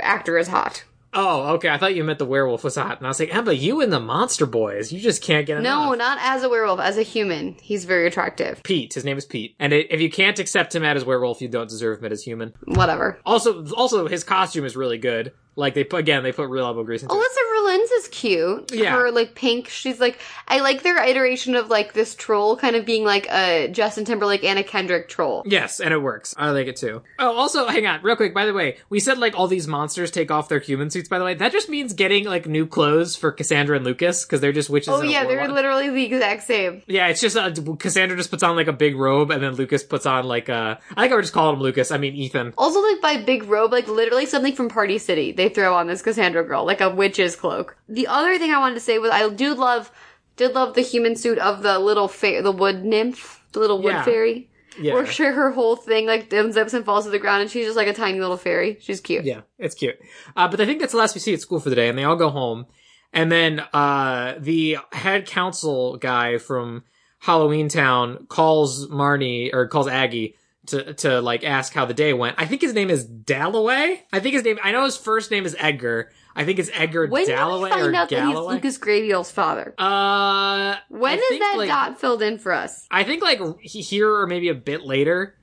actor 0.00 0.36
is 0.36 0.48
hot. 0.48 0.84
Oh, 1.14 1.54
okay. 1.54 1.68
I 1.68 1.78
thought 1.78 1.94
you 1.94 2.04
meant 2.04 2.18
the 2.18 2.24
werewolf 2.24 2.64
was 2.64 2.76
hot. 2.76 2.98
And 2.98 3.06
I 3.06 3.10
was 3.10 3.20
like, 3.20 3.34
Emma, 3.34 3.52
you 3.52 3.80
and 3.80 3.92
the 3.92 4.00
monster 4.00 4.46
boys, 4.46 4.92
you 4.92 5.00
just 5.00 5.22
can't 5.22 5.46
get 5.46 5.58
enough. 5.58 5.90
No, 5.90 5.94
not 5.94 6.18
as 6.20 6.42
a 6.42 6.48
werewolf, 6.48 6.80
as 6.80 6.96
a 6.96 7.02
human. 7.02 7.56
He's 7.60 7.84
very 7.84 8.06
attractive. 8.06 8.62
Pete. 8.62 8.94
His 8.94 9.04
name 9.04 9.18
is 9.18 9.26
Pete. 9.26 9.54
And 9.58 9.74
i 9.74 9.84
if 9.90 10.00
you 10.00 10.10
can't 10.10 10.38
accept 10.38 10.74
him 10.74 10.82
as 10.84 11.04
werewolf, 11.04 11.42
you 11.42 11.48
don't 11.48 11.68
deserve 11.68 12.02
him 12.02 12.10
as 12.12 12.22
human. 12.22 12.54
Whatever. 12.64 13.18
Also, 13.26 13.66
also 13.72 14.08
his 14.08 14.24
costume 14.24 14.64
is 14.64 14.76
really 14.76 14.98
good. 14.98 15.32
Like 15.54 15.74
they 15.74 15.84
put 15.84 16.00
again, 16.00 16.22
they 16.22 16.32
put 16.32 16.48
real 16.48 16.64
elbow 16.64 16.82
grease 16.82 17.02
into. 17.02 17.14
Olesya 17.14 17.52
Rulin's 17.52 17.90
is 17.90 18.08
cute. 18.08 18.72
Yeah. 18.72 18.92
Her 18.92 19.10
like 19.10 19.34
pink. 19.34 19.68
She's 19.68 20.00
like 20.00 20.18
I 20.48 20.60
like 20.60 20.82
their 20.82 21.02
iteration 21.04 21.54
of 21.54 21.68
like 21.68 21.92
this 21.92 22.14
troll 22.14 22.56
kind 22.56 22.74
of 22.74 22.86
being 22.86 23.04
like 23.04 23.26
a 23.30 23.68
Justin 23.68 24.04
Timberlake 24.06 24.44
Anna 24.44 24.62
Kendrick 24.64 25.08
troll. 25.10 25.42
Yes, 25.44 25.78
and 25.80 25.92
it 25.92 25.98
works. 25.98 26.34
I 26.38 26.50
like 26.50 26.68
it 26.68 26.76
too. 26.76 27.02
Oh, 27.18 27.36
also, 27.36 27.66
hang 27.68 27.86
on, 27.86 28.02
real 28.02 28.16
quick. 28.16 28.32
By 28.32 28.46
the 28.46 28.54
way, 28.54 28.78
we 28.88 28.98
said 28.98 29.18
like 29.18 29.38
all 29.38 29.46
these 29.46 29.68
monsters 29.68 30.10
take 30.10 30.30
off 30.30 30.48
their 30.48 30.58
human 30.58 30.88
suits. 30.88 31.08
By 31.10 31.18
the 31.18 31.24
way, 31.24 31.34
that 31.34 31.52
just 31.52 31.68
means 31.68 31.92
getting 31.92 32.24
like 32.24 32.46
new 32.46 32.66
clothes 32.66 33.14
for 33.14 33.30
Cassandra 33.30 33.76
and 33.76 33.84
Lucas 33.84 34.24
because 34.24 34.40
they're 34.40 34.52
just 34.52 34.70
witches. 34.70 34.88
Oh 34.88 35.02
a 35.02 35.06
yeah, 35.06 35.24
they're 35.24 35.36
warlock. 35.36 35.56
literally 35.56 35.90
the 35.90 36.04
exact 36.04 36.44
same. 36.44 36.82
Yeah, 36.86 37.08
it's 37.08 37.20
just 37.20 37.36
uh, 37.36 37.52
Cassandra 37.78 38.16
just 38.16 38.30
puts 38.30 38.42
on 38.42 38.56
like 38.56 38.68
a 38.68 38.72
big 38.72 38.96
robe, 38.96 39.30
and 39.30 39.42
then 39.42 39.52
Lucas 39.54 39.82
puts 39.82 40.06
on 40.06 40.24
like 40.24 40.48
uh 40.48 40.76
I 40.96 41.02
think 41.02 41.12
I 41.12 41.16
would 41.16 41.22
just 41.22 41.34
call 41.34 41.52
him 41.52 41.60
Lucas. 41.60 41.90
I 41.90 41.98
mean 41.98 42.14
Ethan. 42.14 42.54
Also, 42.56 42.80
like 42.80 43.02
by 43.02 43.22
big 43.22 43.44
robe, 43.44 43.70
like 43.70 43.86
literally 43.86 44.24
something 44.24 44.54
from 44.54 44.70
Party 44.70 44.96
City. 44.98 45.32
They 45.32 45.41
throw 45.48 45.74
on 45.74 45.86
this 45.86 46.02
Cassandra 46.02 46.44
girl, 46.44 46.64
like 46.64 46.80
a 46.80 46.90
witch's 46.90 47.36
cloak. 47.36 47.76
The 47.88 48.06
other 48.06 48.38
thing 48.38 48.50
I 48.52 48.58
wanted 48.58 48.74
to 48.74 48.80
say 48.80 48.98
was 48.98 49.10
I 49.10 49.28
do 49.28 49.54
love, 49.54 49.90
did 50.36 50.54
love 50.54 50.74
the 50.74 50.80
human 50.82 51.16
suit 51.16 51.38
of 51.38 51.62
the 51.62 51.78
little 51.78 52.08
fa- 52.08 52.40
the 52.42 52.52
wood 52.52 52.84
nymph, 52.84 53.42
the 53.52 53.60
little 53.60 53.80
wood 53.82 53.92
Yeah. 53.92 54.04
fairy. 54.04 54.48
Yeah. 54.80 54.94
Where 54.94 55.04
sure 55.04 55.32
her 55.32 55.50
whole 55.50 55.76
thing 55.76 56.06
like 56.06 56.30
unzips 56.30 56.72
and 56.72 56.82
falls 56.84 57.04
to 57.04 57.10
the 57.10 57.18
ground, 57.18 57.42
and 57.42 57.50
she's 57.50 57.66
just 57.66 57.76
like 57.76 57.88
a 57.88 57.92
tiny 57.92 58.18
little 58.20 58.38
fairy. 58.38 58.78
She's 58.80 59.00
cute. 59.02 59.24
Yeah, 59.26 59.42
it's 59.58 59.74
cute. 59.74 59.98
Uh, 60.34 60.48
but 60.48 60.60
I 60.62 60.64
think 60.66 60.80
that's 60.80 60.92
the 60.92 60.98
last 60.98 61.14
we 61.14 61.20
see 61.20 61.34
at 61.34 61.40
school 61.42 61.60
for 61.60 61.68
the 61.68 61.76
day, 61.76 61.88
and 61.90 61.98
they 61.98 62.04
all 62.04 62.16
go 62.16 62.30
home. 62.30 62.64
And 63.12 63.30
then 63.30 63.60
uh, 63.74 64.36
the 64.38 64.78
head 64.92 65.26
council 65.26 65.98
guy 65.98 66.38
from 66.38 66.84
Halloween 67.18 67.68
Town 67.68 68.24
calls 68.30 68.88
Marnie 68.88 69.52
or 69.52 69.68
calls 69.68 69.86
Aggie 69.88 70.36
to 70.66 70.94
to 70.94 71.20
like 71.20 71.44
ask 71.44 71.72
how 71.72 71.84
the 71.86 71.94
day 71.94 72.12
went. 72.12 72.36
I 72.38 72.46
think 72.46 72.62
his 72.62 72.74
name 72.74 72.90
is 72.90 73.04
Dalloway. 73.04 74.02
I 74.12 74.20
think 74.20 74.34
his 74.34 74.44
name. 74.44 74.58
I 74.62 74.72
know 74.72 74.84
his 74.84 74.96
first 74.96 75.30
name 75.30 75.44
is 75.44 75.56
Edgar. 75.58 76.10
I 76.34 76.44
think 76.44 76.58
it's 76.58 76.70
Edgar 76.72 77.08
When 77.08 77.26
Dalloway 77.26 77.70
we 77.70 77.76
or 77.76 77.78
find 77.84 77.96
out 77.96 78.08
that 78.08 78.24
he's 78.24 78.34
Galloway. 78.34 78.54
Lucas 78.54 78.78
Grabeel's 78.78 79.30
father? 79.30 79.74
uh, 79.76 80.76
When 80.88 81.18
is 81.18 81.24
think, 81.28 81.42
that 81.42 81.54
like, 81.58 81.68
dot 81.68 82.00
filled 82.00 82.22
in 82.22 82.38
for 82.38 82.52
us? 82.52 82.86
I 82.90 83.04
think 83.04 83.22
like 83.22 83.40
here 83.62 84.10
or 84.10 84.26
maybe 84.26 84.48
a 84.48 84.54
bit 84.54 84.82
later, 84.82 85.36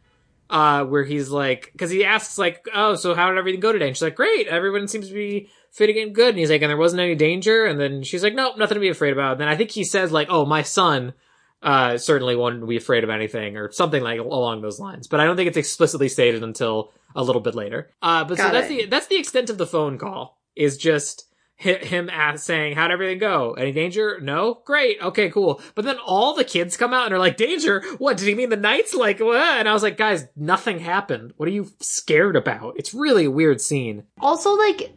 uh, 0.49 0.85
where 0.85 1.03
he's 1.03 1.29
like, 1.29 1.69
because 1.73 1.91
he 1.91 2.03
asks 2.05 2.37
like, 2.37 2.65
"Oh, 2.73 2.95
so 2.95 3.13
how 3.13 3.29
did 3.29 3.37
everything 3.37 3.59
go 3.59 3.71
today?" 3.71 3.87
And 3.87 3.95
she's 3.95 4.01
like, 4.01 4.15
"Great, 4.15 4.47
everyone 4.47 4.87
seems 4.87 5.09
to 5.09 5.13
be 5.13 5.49
fitting 5.71 5.97
in 5.97 6.13
good." 6.13 6.29
And 6.29 6.39
he's 6.39 6.49
like, 6.49 6.61
"And 6.61 6.69
there 6.69 6.77
wasn't 6.77 7.01
any 7.01 7.13
danger." 7.15 7.65
And 7.65 7.79
then 7.79 8.01
she's 8.03 8.23
like, 8.23 8.33
"Nope, 8.33 8.57
nothing 8.57 8.75
to 8.75 8.81
be 8.81 8.89
afraid 8.89 9.13
about." 9.13 9.33
And 9.33 9.41
then 9.41 9.47
I 9.49 9.55
think 9.55 9.69
he 9.71 9.83
says 9.83 10.11
like, 10.11 10.27
"Oh, 10.31 10.45
my 10.45 10.63
son." 10.63 11.13
Uh, 11.61 11.97
certainly 11.97 12.35
won't 12.37 12.65
be 12.67 12.77
afraid 12.77 13.03
of 13.03 13.09
anything 13.09 13.57
or 13.57 13.69
something 13.71 14.01
like 14.01 14.19
along 14.19 14.61
those 14.61 14.79
lines, 14.79 15.07
but 15.07 15.19
I 15.19 15.25
don't 15.25 15.35
think 15.35 15.47
it's 15.49 15.57
explicitly 15.57 16.07
stated 16.07 16.41
until 16.41 16.91
a 17.15 17.21
little 17.23 17.41
bit 17.41 17.53
later. 17.53 17.89
Uh, 18.01 18.23
but 18.23 18.37
so 18.37 18.43
Got 18.43 18.53
that's 18.53 18.69
it. 18.71 18.77
the 18.77 18.85
that's 18.85 19.07
the 19.07 19.17
extent 19.19 19.49
of 19.49 19.57
the 19.57 19.67
phone 19.67 19.97
call 19.97 20.39
is 20.55 20.77
just 20.77 21.25
hi- 21.59 21.73
him 21.73 22.09
ask, 22.09 22.45
saying, 22.45 22.75
"How'd 22.75 22.91
everything 22.91 23.17
go? 23.19 23.55
Any 23.55 23.73
danger? 23.73 24.19
No, 24.21 24.61
great, 24.65 25.01
okay, 25.01 25.29
cool." 25.29 25.61
But 25.75 25.83
then 25.83 25.97
all 26.05 26.33
the 26.33 26.45
kids 26.45 26.77
come 26.77 26.93
out 26.93 27.07
and 27.07 27.13
are 27.13 27.19
like, 27.19 27.35
"Danger? 27.35 27.83
What? 27.97 28.15
Did 28.15 28.29
he 28.29 28.35
mean 28.35 28.49
the 28.51 28.55
knights? 28.55 28.93
Like 28.93 29.19
what?" 29.19 29.35
And 29.59 29.67
I 29.67 29.73
was 29.73 29.83
like, 29.83 29.97
"Guys, 29.97 30.27
nothing 30.37 30.79
happened. 30.79 31.33
What 31.35 31.49
are 31.49 31.51
you 31.51 31.67
scared 31.81 32.37
about?" 32.37 32.75
It's 32.77 32.93
really 32.93 33.25
a 33.25 33.31
weird 33.31 33.59
scene. 33.59 34.03
Also, 34.21 34.53
like, 34.53 34.93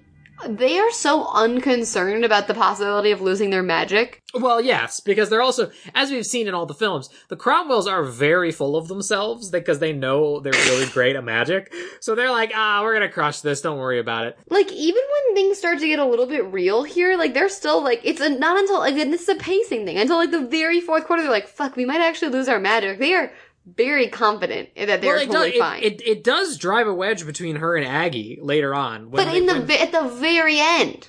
they 0.48 0.78
are 0.78 0.90
so 0.90 1.28
unconcerned 1.32 2.24
about 2.24 2.46
the 2.46 2.54
possibility 2.54 3.10
of 3.10 3.20
losing 3.20 3.50
their 3.50 3.62
magic. 3.62 4.20
Well, 4.34 4.60
yes, 4.60 5.00
because 5.00 5.28
they're 5.28 5.42
also, 5.42 5.70
as 5.94 6.10
we've 6.10 6.26
seen 6.26 6.48
in 6.48 6.54
all 6.54 6.66
the 6.66 6.74
films, 6.74 7.10
the 7.28 7.36
Cromwells 7.36 7.86
are 7.86 8.02
very 8.02 8.50
full 8.50 8.76
of 8.76 8.88
themselves 8.88 9.50
because 9.50 9.78
they 9.78 9.92
know 9.92 10.40
they're 10.40 10.52
really 10.52 10.86
great 10.86 11.16
at 11.16 11.24
magic. 11.24 11.72
So 12.00 12.14
they're 12.14 12.30
like, 12.30 12.52
"Ah, 12.54 12.80
we're 12.82 12.94
gonna 12.94 13.10
crush 13.10 13.40
this. 13.40 13.60
Don't 13.60 13.78
worry 13.78 13.98
about 13.98 14.26
it." 14.26 14.38
Like, 14.48 14.72
even 14.72 15.02
when 15.02 15.34
things 15.34 15.58
start 15.58 15.78
to 15.80 15.86
get 15.86 15.98
a 15.98 16.06
little 16.06 16.26
bit 16.26 16.44
real 16.46 16.82
here, 16.82 17.16
like, 17.16 17.34
they're 17.34 17.48
still, 17.48 17.82
like, 17.82 18.00
it's 18.04 18.20
a, 18.20 18.30
not 18.30 18.58
until, 18.58 18.78
like, 18.78 18.94
this 18.94 19.22
is 19.22 19.28
a 19.28 19.34
pacing 19.34 19.84
thing, 19.84 19.98
until, 19.98 20.16
like, 20.16 20.30
the 20.30 20.46
very 20.46 20.80
fourth 20.80 21.04
quarter, 21.04 21.22
they're 21.22 21.30
like, 21.30 21.48
fuck, 21.48 21.76
we 21.76 21.84
might 21.84 22.00
actually 22.00 22.30
lose 22.30 22.48
our 22.48 22.58
magic. 22.60 22.98
They 22.98 23.14
are 23.14 23.30
very 23.66 24.08
confident 24.08 24.70
that 24.76 25.00
they're 25.00 25.18
it, 25.18 25.26
totally 25.26 25.52
does, 25.52 25.60
fine. 25.60 25.82
It, 25.82 26.00
it, 26.00 26.06
it 26.08 26.24
does 26.24 26.56
drive 26.58 26.86
a 26.86 26.94
wedge 26.94 27.24
between 27.26 27.56
her 27.56 27.76
and 27.76 27.86
Aggie 27.86 28.38
later 28.42 28.74
on. 28.74 29.10
when 29.10 29.26
but 29.26 29.34
in 29.36 29.46
the, 29.46 29.80
at 29.80 29.92
the 29.92 30.08
very 30.08 30.58
end. 30.58 31.08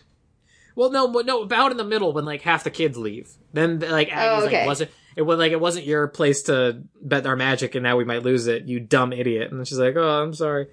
Well, 0.75 0.91
no, 0.91 1.07
no, 1.07 1.43
about 1.43 1.71
in 1.71 1.77
the 1.77 1.83
middle 1.83 2.13
when 2.13 2.25
like 2.25 2.41
half 2.41 2.63
the 2.63 2.71
kids 2.71 2.97
leave. 2.97 3.31
Then 3.53 3.79
like 3.79 4.09
Aggie's 4.11 4.43
Oh, 4.43 4.47
okay. 4.47 4.59
like, 4.59 4.67
wasn't 4.67 4.91
it 5.15 5.21
was 5.21 5.37
like 5.37 5.51
it 5.51 5.59
wasn't 5.59 5.85
your 5.85 6.07
place 6.07 6.43
to 6.43 6.83
bet 7.01 7.27
our 7.27 7.35
magic, 7.35 7.75
and 7.75 7.83
now 7.83 7.97
we 7.97 8.05
might 8.05 8.23
lose 8.23 8.47
it, 8.47 8.63
you 8.65 8.79
dumb 8.79 9.13
idiot. 9.13 9.51
And 9.51 9.67
she's 9.67 9.77
like, 9.77 9.95
oh, 9.95 10.23
I'm 10.23 10.33
sorry. 10.33 10.67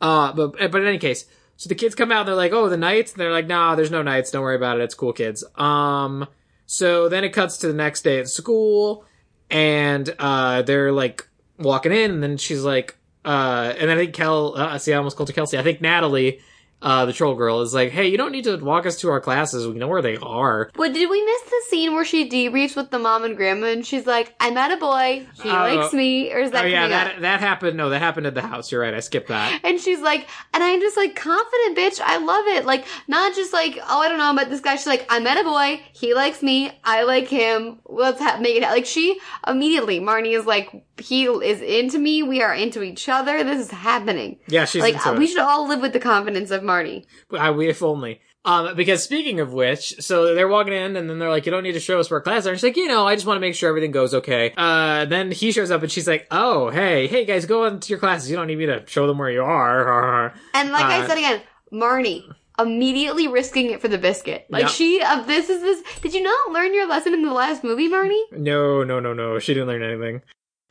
Uh, 0.00 0.32
but 0.32 0.52
but 0.70 0.80
in 0.82 0.86
any 0.86 0.98
case, 0.98 1.24
so 1.56 1.68
the 1.68 1.74
kids 1.74 1.94
come 1.94 2.12
out, 2.12 2.20
and 2.20 2.28
they're 2.28 2.34
like, 2.34 2.52
oh, 2.52 2.68
the 2.68 2.76
knights. 2.76 3.12
And 3.12 3.20
they're 3.20 3.32
like, 3.32 3.46
nah, 3.46 3.74
there's 3.74 3.90
no 3.90 4.02
knights. 4.02 4.30
Don't 4.30 4.42
worry 4.42 4.56
about 4.56 4.78
it. 4.78 4.82
It's 4.84 4.94
cool, 4.94 5.12
kids. 5.12 5.44
Um, 5.56 6.26
so 6.66 7.08
then 7.08 7.24
it 7.24 7.30
cuts 7.30 7.56
to 7.58 7.66
the 7.68 7.74
next 7.74 8.02
day 8.02 8.18
at 8.18 8.28
school, 8.28 9.04
and 9.50 10.14
uh, 10.18 10.62
they're 10.62 10.92
like 10.92 11.26
walking 11.58 11.92
in, 11.92 12.10
and 12.10 12.22
then 12.22 12.36
she's 12.36 12.62
like, 12.62 12.96
uh, 13.24 13.74
and 13.78 13.90
I 13.90 13.96
think 13.96 14.14
Kel, 14.14 14.54
uh, 14.56 14.78
see, 14.78 14.92
I 14.92 14.96
almost 14.96 15.16
called 15.16 15.28
her 15.28 15.34
Kelsey. 15.34 15.58
I 15.58 15.62
think 15.62 15.80
Natalie 15.80 16.40
uh, 16.82 17.04
the 17.06 17.12
troll 17.12 17.34
girl 17.34 17.60
is 17.60 17.74
like, 17.74 17.90
hey, 17.90 18.08
you 18.08 18.16
don't 18.16 18.32
need 18.32 18.44
to 18.44 18.56
walk 18.56 18.86
us 18.86 18.96
to 19.00 19.10
our 19.10 19.20
classes. 19.20 19.66
We 19.66 19.74
know 19.78 19.88
where 19.88 20.02
they 20.02 20.16
are. 20.16 20.70
But 20.74 20.92
did 20.94 21.10
we 21.10 21.22
miss 21.24 21.42
the 21.42 21.62
scene 21.68 21.94
where 21.94 22.04
she 22.04 22.28
debriefs 22.28 22.76
with 22.76 22.90
the 22.90 22.98
mom 22.98 23.24
and 23.24 23.36
grandma 23.36 23.68
and 23.68 23.86
she's 23.86 24.06
like, 24.06 24.34
I 24.40 24.50
met 24.50 24.72
a 24.72 24.76
boy, 24.76 25.26
he 25.42 25.48
Oh. 25.50 25.52
likes 25.52 25.92
me, 25.92 26.32
or 26.32 26.38
is 26.40 26.50
that 26.52 26.64
oh 26.64 26.68
yeah, 26.68 26.84
up? 26.84 26.90
that 26.90 27.20
that 27.20 27.40
happened. 27.40 27.76
No, 27.76 27.90
that 27.90 27.98
happened 28.00 28.26
at 28.26 28.34
the 28.34 28.42
house. 28.42 28.72
You're 28.72 28.80
right. 28.80 28.94
I 28.94 29.00
skipped 29.00 29.28
that. 29.28 29.60
And 29.64 29.78
she's 29.80 30.00
like, 30.00 30.26
and 30.54 30.62
I'm 30.64 30.80
just 30.80 30.96
like 30.96 31.14
confident, 31.16 31.76
bitch. 31.76 32.00
I 32.02 32.16
love 32.18 32.46
it. 32.46 32.64
Like, 32.64 32.86
not 33.08 33.34
just 33.34 33.52
like, 33.52 33.78
oh, 33.88 34.00
I 34.00 34.08
don't 34.08 34.18
know 34.18 34.30
about 34.30 34.48
this 34.50 34.60
guy. 34.60 34.76
She's 34.76 34.86
like, 34.86 35.06
I 35.08 35.20
met 35.20 35.38
a 35.38 35.44
boy. 35.44 35.80
He 35.92 36.14
likes 36.14 36.42
me. 36.42 36.72
I 36.84 37.02
like 37.04 37.28
him. 37.28 37.80
Let's 37.86 38.20
ha- 38.20 38.38
make 38.40 38.56
it. 38.56 38.64
ha-" 38.64 38.70
Like, 38.72 38.86
she 38.86 39.18
immediately, 39.46 40.00
Marnie 40.00 40.38
is 40.38 40.46
like, 40.46 40.70
he 41.00 41.24
is 41.24 41.60
into 41.60 41.98
me. 41.98 42.22
We 42.22 42.42
are 42.42 42.54
into 42.54 42.82
each 42.82 43.08
other. 43.08 43.42
This 43.44 43.66
is 43.66 43.70
happening. 43.70 44.38
Yeah, 44.48 44.64
she's 44.64 44.82
like, 44.82 44.94
into 44.94 45.10
uh, 45.10 45.14
we 45.14 45.26
should 45.26 45.38
all 45.40 45.68
live 45.68 45.80
with 45.80 45.92
the 45.92 46.00
confidence 46.00 46.50
of 46.50 46.62
Marnie. 46.62 47.04
I, 47.32 47.50
we- 47.50 47.68
if 47.68 47.82
only. 47.82 48.20
Um, 48.42 48.74
because 48.74 49.02
speaking 49.02 49.38
of 49.40 49.52
which, 49.52 50.00
so 50.00 50.34
they're 50.34 50.48
walking 50.48 50.72
in 50.72 50.96
and 50.96 51.10
then 51.10 51.18
they're 51.18 51.28
like, 51.28 51.44
you 51.44 51.52
don't 51.52 51.62
need 51.62 51.72
to 51.72 51.80
show 51.80 52.00
us 52.00 52.10
where 52.10 52.22
class 52.22 52.46
are. 52.46 52.50
And 52.52 52.58
she's 52.58 52.64
like, 52.64 52.76
you 52.78 52.88
know, 52.88 53.06
I 53.06 53.14
just 53.14 53.26
want 53.26 53.36
to 53.36 53.40
make 53.40 53.54
sure 53.54 53.68
everything 53.68 53.90
goes 53.90 54.14
okay. 54.14 54.54
Uh, 54.56 55.04
then 55.04 55.30
he 55.30 55.52
shows 55.52 55.70
up 55.70 55.82
and 55.82 55.92
she's 55.92 56.08
like, 56.08 56.26
oh, 56.30 56.70
hey, 56.70 57.06
hey 57.06 57.26
guys, 57.26 57.44
go 57.44 57.66
on 57.66 57.80
to 57.80 57.90
your 57.90 57.98
classes. 57.98 58.30
You 58.30 58.36
don't 58.36 58.46
need 58.46 58.56
me 58.56 58.64
to 58.64 58.82
show 58.86 59.06
them 59.06 59.18
where 59.18 59.30
you 59.30 59.42
are. 59.42 60.32
And 60.54 60.70
like 60.72 60.86
I 60.86 61.02
Uh, 61.02 61.06
said 61.06 61.18
again, 61.18 61.42
Marnie 61.70 62.24
immediately 62.58 63.28
risking 63.28 63.70
it 63.72 63.80
for 63.82 63.88
the 63.88 63.98
biscuit. 63.98 64.46
Like 64.48 64.62
Yep. 64.64 64.70
she, 64.70 65.02
uh, 65.02 65.20
this 65.24 65.50
is 65.50 65.60
this. 65.60 65.82
Did 66.00 66.14
you 66.14 66.22
not 66.22 66.50
learn 66.52 66.72
your 66.74 66.88
lesson 66.88 67.12
in 67.14 67.22
the 67.22 67.32
last 67.34 67.62
movie, 67.62 67.88
Marnie? 67.90 68.22
No, 68.32 68.82
no, 68.84 69.00
no, 69.00 69.12
no. 69.12 69.38
She 69.38 69.52
didn't 69.52 69.68
learn 69.68 69.82
anything. 69.82 70.22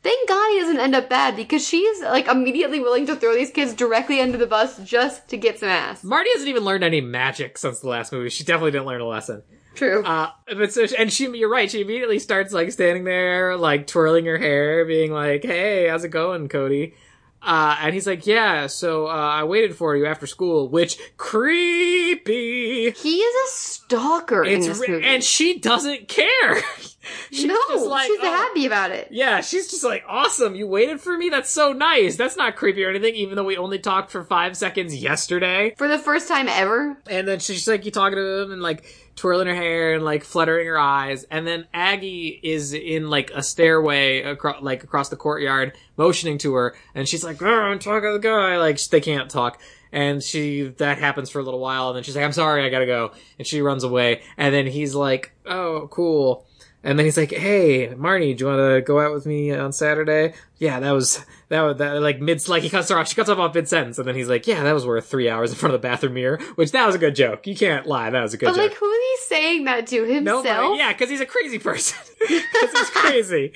Thank 0.01 0.29
God 0.29 0.49
he 0.51 0.59
doesn't 0.59 0.79
end 0.79 0.95
up 0.95 1.09
bad 1.09 1.35
because 1.35 1.67
she's 1.67 2.01
like 2.01 2.27
immediately 2.27 2.79
willing 2.79 3.05
to 3.07 3.15
throw 3.17 3.33
these 3.33 3.51
kids 3.51 3.73
directly 3.73 4.21
under 4.21 4.37
the 4.37 4.47
bus 4.47 4.79
just 4.79 5.27
to 5.27 5.37
get 5.37 5.59
some 5.59 5.67
ass. 5.69 6.03
Marty 6.03 6.29
hasn't 6.31 6.49
even 6.49 6.63
learned 6.63 6.85
any 6.85 7.01
magic 7.01 7.57
since 7.57 7.79
the 7.79 7.89
last 7.89 8.13
movie. 8.13 8.29
She 8.29 8.45
definitely 8.45 8.71
didn't 8.71 8.87
learn 8.87 9.01
a 9.01 9.05
lesson. 9.05 9.43
True. 9.75 10.03
Uh, 10.03 10.31
but 10.57 10.73
so, 10.73 10.85
and 10.97 11.11
she, 11.11 11.29
you're 11.37 11.49
right. 11.49 11.69
She 11.69 11.81
immediately 11.81 12.19
starts 12.19 12.53
like 12.53 12.71
standing 12.71 13.03
there, 13.03 13.55
like 13.57 13.87
twirling 13.87 14.25
her 14.25 14.37
hair, 14.37 14.85
being 14.85 15.11
like, 15.11 15.43
"Hey, 15.43 15.87
how's 15.87 16.03
it 16.03 16.09
going, 16.09 16.49
Cody?" 16.49 16.95
Uh, 17.41 17.77
and 17.81 17.93
he's 17.93 18.05
like, 18.05 18.27
"Yeah, 18.27 18.67
so 18.67 19.07
uh, 19.07 19.11
I 19.11 19.43
waited 19.45 19.75
for 19.75 19.95
you 19.95 20.05
after 20.05 20.27
school." 20.27 20.67
Which 20.67 20.97
creepy. 21.17 22.91
he 22.91 23.15
is 23.17 23.49
a 23.49 23.55
stalker 23.55 24.43
in 24.43 24.57
It's 24.59 24.67
this 24.67 24.79
re- 24.79 24.87
movie. 24.89 25.05
and 25.05 25.23
she 25.23 25.57
doesn't 25.59 26.07
care. 26.07 26.61
she's 27.31 27.45
no, 27.45 27.57
just 27.69 27.85
like, 27.85 28.07
she's 28.07 28.19
"Oh." 28.21 28.25
happy 28.25 28.65
about 28.65 28.91
it. 28.91 29.07
Yeah, 29.11 29.41
she's 29.41 29.69
just 29.69 29.83
like, 29.83 30.03
awesome, 30.07 30.55
you 30.55 30.67
waited 30.67 30.99
for 31.01 31.17
me? 31.17 31.29
That's 31.29 31.49
so 31.49 31.71
nice. 31.73 32.15
That's 32.17 32.35
not 32.37 32.55
creepy 32.55 32.83
or 32.83 32.89
anything, 32.89 33.15
even 33.15 33.35
though 33.35 33.43
we 33.45 33.57
only 33.57 33.79
talked 33.79 34.11
for 34.11 34.23
five 34.23 34.57
seconds 34.57 34.95
yesterday. 34.95 35.73
For 35.77 35.87
the 35.87 35.99
first 35.99 36.27
time 36.27 36.47
ever. 36.49 36.97
And 37.09 37.27
then 37.27 37.39
she's 37.39 37.67
like, 37.67 37.85
you 37.85 37.91
talking 37.91 38.17
to 38.17 38.41
him 38.41 38.51
and 38.51 38.61
like 38.61 38.83
twirling 39.19 39.47
her 39.47 39.55
hair 39.55 39.93
and 39.93 40.03
like 40.03 40.23
fluttering 40.23 40.65
her 40.65 40.79
eyes. 40.79 41.25
And 41.25 41.45
then 41.45 41.67
Aggie 41.73 42.39
is 42.41 42.73
in 42.73 43.09
like 43.09 43.31
a 43.31 43.43
stairway 43.43 44.21
across, 44.21 44.61
like 44.61 44.83
across 44.83 45.09
the 45.09 45.17
courtyard, 45.17 45.73
motioning 45.97 46.37
to 46.39 46.53
her. 46.53 46.75
And 46.95 47.07
she's 47.07 47.23
like, 47.23 47.41
oh, 47.41 47.45
I'm 47.45 47.79
talking 47.79 48.09
to 48.09 48.13
the 48.13 48.19
guy. 48.19 48.57
Like 48.57 48.81
they 48.85 49.01
can't 49.01 49.29
talk. 49.29 49.61
And 49.91 50.23
she, 50.23 50.69
that 50.77 50.99
happens 50.99 51.29
for 51.29 51.39
a 51.39 51.43
little 51.43 51.59
while. 51.59 51.89
And 51.89 51.97
then 51.97 52.03
she's 52.03 52.15
like, 52.15 52.23
I'm 52.23 52.31
sorry, 52.31 52.65
I 52.65 52.69
gotta 52.69 52.85
go. 52.85 53.11
And 53.37 53.45
she 53.45 53.61
runs 53.61 53.83
away. 53.83 54.21
And 54.37 54.55
then 54.55 54.67
he's 54.67 54.95
like, 54.95 55.33
oh, 55.45 55.89
cool. 55.91 56.45
And 56.81 56.97
then 56.97 57.05
he's 57.05 57.17
like, 57.17 57.31
"Hey, 57.31 57.89
Marnie, 57.89 58.37
do 58.37 58.45
you 58.45 58.49
want 58.49 58.75
to 58.75 58.81
go 58.81 59.01
out 59.01 59.13
with 59.13 59.25
me 59.25 59.51
on 59.51 59.73
Saturday?" 59.73 60.33
Yeah, 60.59 60.79
that 60.81 60.91
was 60.91 61.25
that 61.47 61.61
was 61.61 61.77
that 61.77 62.01
like 62.01 62.19
mid 62.19 62.47
like 62.49 62.63
he 62.63 62.69
cuts 62.69 62.89
her 62.89 62.97
off. 62.99 63.07
She 63.07 63.15
cuts 63.15 63.29
her 63.29 63.35
off 63.39 63.55
mid 63.55 63.67
sentence, 63.67 63.97
and 63.97 64.07
then 64.07 64.15
he's 64.15 64.27
like, 64.27 64.45
"Yeah, 64.45 64.63
that 64.63 64.73
was 64.73 64.85
worth 64.85 65.07
three 65.07 65.29
hours 65.29 65.51
in 65.51 65.57
front 65.57 65.73
of 65.73 65.81
the 65.81 65.87
bathroom 65.87 66.13
mirror." 66.15 66.37
Which 66.55 66.71
that 66.73 66.85
was 66.85 66.95
a 66.95 66.99
good 66.99 67.15
joke. 67.15 67.47
You 67.47 67.55
can't 67.55 67.85
lie. 67.87 68.09
That 68.09 68.21
was 68.21 68.33
a 68.33 68.37
good 68.37 68.47
But 68.47 68.55
joke. 68.55 68.69
like, 68.71 68.73
who 68.77 68.91
is 68.91 68.99
he 69.01 69.35
saying 69.35 69.63
that 69.65 69.87
to 69.87 70.03
himself? 70.03 70.45
Nobody, 70.45 70.77
yeah, 70.79 70.91
because 70.91 71.09
he's 71.09 71.21
a 71.21 71.25
crazy 71.25 71.59
person. 71.59 71.97
Because 72.19 72.71
he's 72.77 72.89
crazy. 72.89 73.53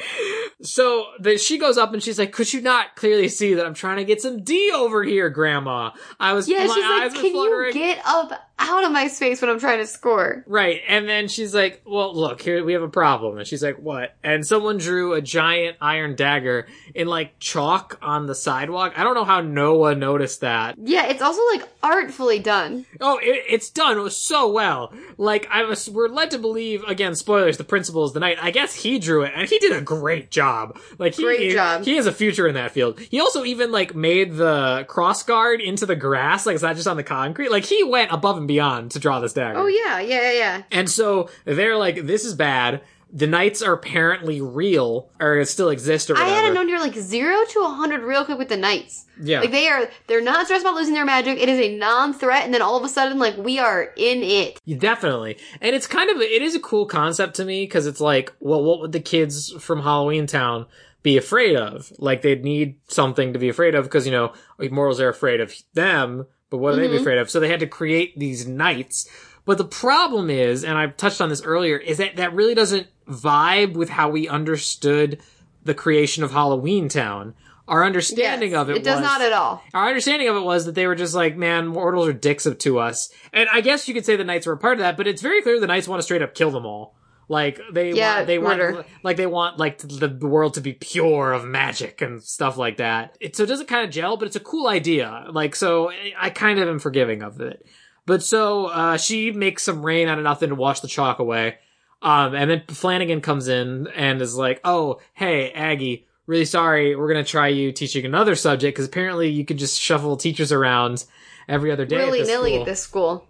So 0.62 1.06
the, 1.20 1.38
she 1.38 1.58
goes 1.58 1.78
up 1.78 1.94
and 1.94 2.02
she's 2.02 2.18
like, 2.18 2.32
"Could 2.32 2.52
you 2.54 2.62
not 2.62 2.96
clearly 2.96 3.28
see 3.28 3.56
that 3.56 3.66
I'm 3.66 3.74
trying 3.74 3.98
to 3.98 4.06
get 4.06 4.22
some 4.22 4.44
D 4.44 4.72
over 4.74 5.04
here, 5.04 5.30
Grandma? 5.30 5.92
I 6.20 6.34
was 6.34 6.48
Yeah, 6.48 6.66
my 6.66 6.74
she's 6.74 6.84
eyes 6.86 7.12
like, 7.14 7.22
can 7.22 7.36
you 7.36 7.74
get 7.74 8.00
up 8.06 8.32
out 8.60 8.86
of 8.86 8.92
my 8.92 9.08
space 9.08 9.42
when 9.42 9.50
I'm 9.50 9.60
trying 9.60 9.80
to 9.80 9.88
score? 9.88 10.44
Right. 10.48 10.82
And 10.88 11.08
then 11.10 11.28
she's 11.28 11.54
like, 11.54 11.82
well, 11.86 12.16
look, 12.16 12.42
here 12.42 12.64
we 12.64 12.74
have 12.74 12.82
a 12.82 12.88
problem. 12.88 13.38
And 13.38 13.46
she's 13.46 13.62
like, 13.64 13.78
what? 13.78 14.16
And 14.24 14.46
someone 14.48 14.78
drew 14.78 15.14
a 15.14 15.22
giant 15.22 15.78
iron 15.82 16.16
dagger 16.16 16.68
in 16.96 17.08
like 17.08 17.38
chalk 17.40 17.98
on 18.02 18.26
the 18.28 18.36
sidewalk. 18.36 18.94
I 18.96 19.04
don't 19.04 19.16
know 19.16 19.26
how 19.26 19.42
Noah 19.42 19.96
noticed 19.96 20.42
that. 20.42 20.76
Yeah, 20.78 21.06
it's 21.08 21.22
also 21.22 21.42
like 21.54 21.68
artfully 21.82 22.40
done. 22.40 22.86
Oh, 23.02 23.18
it, 23.18 23.44
it's 23.50 23.70
done. 23.70 24.10
So 24.10 24.52
well. 24.52 24.94
Like, 25.18 25.48
I 25.52 25.64
was, 25.64 25.90
we're 25.90 26.08
led 26.08 26.32
to 26.32 26.40
believe, 26.40 26.84
again, 26.86 27.16
spoilers, 27.16 27.58
the 27.58 27.64
principal 27.64 28.06
is 28.06 28.14
the 28.14 28.20
knight. 28.20 28.38
I 28.42 28.52
guess 28.52 28.74
he 28.74 29.00
drew 29.00 29.24
it 29.24 29.32
and 29.36 29.48
he 29.48 29.60
did 29.60 29.72
a 29.72 29.82
great 29.82 30.32
job. 30.32 30.80
Like, 30.98 31.16
he, 31.16 31.24
Great 31.24 31.52
job. 31.54 31.84
he 31.84 31.96
has 31.96 32.06
a 32.08 32.12
future 32.12 32.48
in 32.48 32.56
that 32.56 32.72
field. 32.72 33.00
He 33.00 33.20
also 33.20 33.44
even 33.44 33.72
like 33.72 33.94
made 33.96 34.36
the 34.36 34.86
cross 34.88 35.24
guard 35.24 35.62
into 35.62 35.86
the 35.86 35.96
grass. 35.96 36.46
Like, 36.46 36.56
it's 36.56 36.64
not 36.64 36.76
just 36.76 36.88
on 36.88 36.98
the 36.98 37.04
concrete. 37.04 37.52
Like, 37.52 37.66
he 37.66 37.84
went 37.84 38.12
above 38.12 38.38
and 38.38 38.48
beyond 38.48 38.92
to 38.92 39.00
draw 39.00 39.20
this 39.20 39.34
dagger. 39.34 39.60
Oh 39.60 39.68
yeah, 39.68 40.00
yeah, 40.00 40.22
yeah, 40.22 40.32
yeah. 40.32 40.64
And 40.72 40.90
so 40.90 41.30
they're 41.46 41.78
like, 41.78 42.06
this 42.06 42.26
is 42.26 42.34
bad. 42.34 42.82
The 43.16 43.28
knights 43.28 43.62
are 43.62 43.74
apparently 43.74 44.42
real, 44.42 45.12
or 45.20 45.46
still 45.46 45.70
exist, 45.70 46.10
or 46.10 46.18
I 46.18 46.24
had 46.26 46.48
to 46.48 46.54
know 46.56 46.64
you're 46.64 46.80
like 46.80 46.96
zero 46.96 47.36
to 47.52 47.60
a 47.60 47.70
hundred 47.70 48.02
real 48.02 48.26
quick 48.26 48.40
with 48.40 48.50
the 48.50 48.58
knights. 48.58 49.06
Yeah. 49.22 49.42
Like 49.42 49.52
they 49.52 49.68
are, 49.68 49.88
they're 50.08 50.20
not 50.20 50.46
stressed 50.48 50.64
about 50.66 50.74
losing 50.74 50.96
their 50.96 51.06
magic. 51.06 51.38
It 51.38 51.48
is 51.48 51.60
a 51.60 51.78
non-threat, 51.78 52.44
and 52.44 52.52
then 52.52 52.64
all 52.64 52.76
of 52.76 52.84
a 52.84 52.90
sudden, 52.90 53.20
like 53.20 53.38
we 53.38 53.60
are 53.60 53.84
in 53.96 54.24
it. 54.24 54.60
Yeah, 54.66 54.78
Definitely. 54.80 55.38
And 55.62 55.76
it's 55.76 55.86
kind 55.86 56.10
of, 56.10 56.18
it 56.22 56.42
is 56.42 56.56
a 56.56 56.60
cool 56.60 56.88
concept 56.88 57.36
to 57.36 57.46
me, 57.46 57.66
because 57.66 57.86
it's 57.86 58.02
like, 58.02 58.34
well, 58.40 58.64
what 58.64 58.80
would 58.82 58.92
the 58.94 59.00
kids 59.00 59.52
from 59.60 59.82
Halloween 59.84 60.26
Town 60.26 60.66
be 61.04 61.16
afraid 61.16 61.56
of? 61.56 61.94
Like, 62.00 62.24
they'd 62.24 62.44
need 62.44 62.78
something 62.88 63.34
to 63.34 63.40
be 63.40 63.50
afraid 63.50 63.76
of, 63.76 63.84
because, 63.86 64.08
you 64.08 64.12
know, 64.12 64.34
mortals 64.72 65.00
are 65.00 65.10
afraid 65.10 65.40
of 65.40 65.54
them, 65.76 66.26
but 66.50 66.58
what 66.58 66.74
are 66.74 66.78
they 66.78 66.88
be 66.88 66.96
Mhm. 66.98 67.02
afraid 67.02 67.18
of? 67.20 67.30
So 67.30 67.40
they 67.40 67.48
had 67.50 67.60
to 67.60 67.68
create 67.68 68.18
these 68.18 68.48
knights. 68.48 69.08
But 69.46 69.58
the 69.58 69.66
problem 69.66 70.30
is, 70.30 70.64
and 70.64 70.78
I 70.78 70.88
touched 70.88 71.20
on 71.22 71.30
this 71.30 71.42
earlier, 71.42 71.78
is 71.78 71.98
that 71.98 72.16
that 72.16 72.34
really 72.34 72.56
doesn't 72.56 72.88
vibe 73.10 73.74
with 73.74 73.90
how 73.90 74.10
we 74.10 74.28
understood 74.28 75.20
the 75.64 75.74
creation 75.74 76.24
of 76.24 76.32
Halloween 76.32 76.88
Town. 76.90 77.34
Our 77.68 77.86
understanding 77.86 78.52
Yes, 78.52 78.62
of 78.62 78.70
it, 78.70 78.78
it 78.78 78.84
does 78.84 79.00
was- 79.00 79.06
not 79.06 79.22
at 79.22 79.32
all. 79.34 79.64
our 79.74 79.88
understanding 79.88 80.28
of 80.28 80.36
it 80.36 80.44
was 80.44 80.66
that 80.66 80.76
they 80.76 80.86
were 80.88 80.96
just 80.96 81.14
like, 81.16 81.38
man, 81.38 81.68
mortals 81.68 82.08
are 82.08 82.14
dicks 82.14 82.46
up 82.46 82.60
to 82.60 82.80
us. 82.80 83.10
And 83.32 83.48
I 83.52 83.62
guess 83.62 83.88
you 83.88 83.94
could 83.94 84.06
say 84.06 84.16
the 84.18 84.24
knights 84.26 84.46
were 84.46 84.54
a 84.54 84.58
part 84.58 84.74
of 84.74 84.80
that, 84.80 84.98
but 84.98 85.08
it's 85.08 85.22
very 85.22 85.42
clear 85.42 85.60
the 85.60 85.68
knights 85.68 85.88
want 85.88 86.00
to 86.00 86.04
straight 86.04 86.22
up 86.22 86.36
kill 86.36 86.52
them 86.52 86.66
all. 86.66 86.96
Like 87.30 87.62
they 87.72 87.94
Yeah, 87.94 88.16
want, 88.18 88.28
they 88.28 88.38
murder. 88.38 88.72
want, 88.74 88.88
like 89.04 89.16
they 89.18 89.26
want 89.28 89.58
like 89.60 89.78
the, 89.78 90.08
the 90.10 90.28
world 90.28 90.56
to 90.56 90.62
be 90.62 90.74
pure 90.74 91.32
of 91.32 91.46
magic 91.46 92.02
and 92.02 92.22
stuff 92.22 92.58
like 92.58 92.78
that. 92.78 93.18
It, 93.22 93.38
so 93.38 93.44
it 93.44 93.48
doesn't 93.48 93.70
kind 93.70 93.86
of 93.86 93.92
gel, 93.92 94.18
but 94.18 94.26
it's 94.28 94.36
a 94.36 94.42
cool 94.42 94.68
idea. 94.68 95.28
Like 95.32 95.56
so, 95.56 95.90
I- 95.90 96.14
I 96.20 96.30
kind 96.32 96.60
of 96.60 96.68
am 96.68 96.80
forgiving 96.80 97.24
of 97.24 97.40
it. 97.40 97.66
But 98.06 98.24
so 98.24 98.66
uh, 98.68 98.98
she 98.98 99.32
makes 99.32 99.64
some 99.64 99.86
rain 99.86 100.08
out 100.08 100.18
of 100.18 100.24
nothing 100.24 100.50
to 100.50 100.56
wash 100.56 100.82
the 100.82 100.88
chalk 100.88 101.20
away. 101.20 101.58
Um, 102.02 102.36
and 102.36 102.50
then 102.52 102.64
Flanagan 102.68 103.22
comes 103.22 103.48
in 103.48 103.88
and 103.96 104.22
is 104.22 104.36
like, 104.36 104.60
"Oh, 104.66 105.00
hey, 105.14 105.52
Aggie, 105.52 106.06
really 106.28 106.46
sorry. 106.46 106.96
We're 106.96 107.08
gonna 107.08 107.24
try 107.24 107.48
you 107.48 107.72
teaching 107.72 108.06
another 108.06 108.36
subject 108.36 108.76
because 108.76 108.88
apparently 108.88 109.30
you 109.30 109.46
could 109.46 109.58
just 109.58 109.80
shuffle 109.80 110.18
teachers 110.18 110.52
around 110.52 111.06
every 111.48 111.72
other 111.72 111.86
day. 111.86 111.98
Willy 111.98 112.20
at 112.20 112.26
this 112.26 112.28
nilly 112.28 112.58
at 112.58 112.66
this 112.66 112.82
school. 112.82 113.26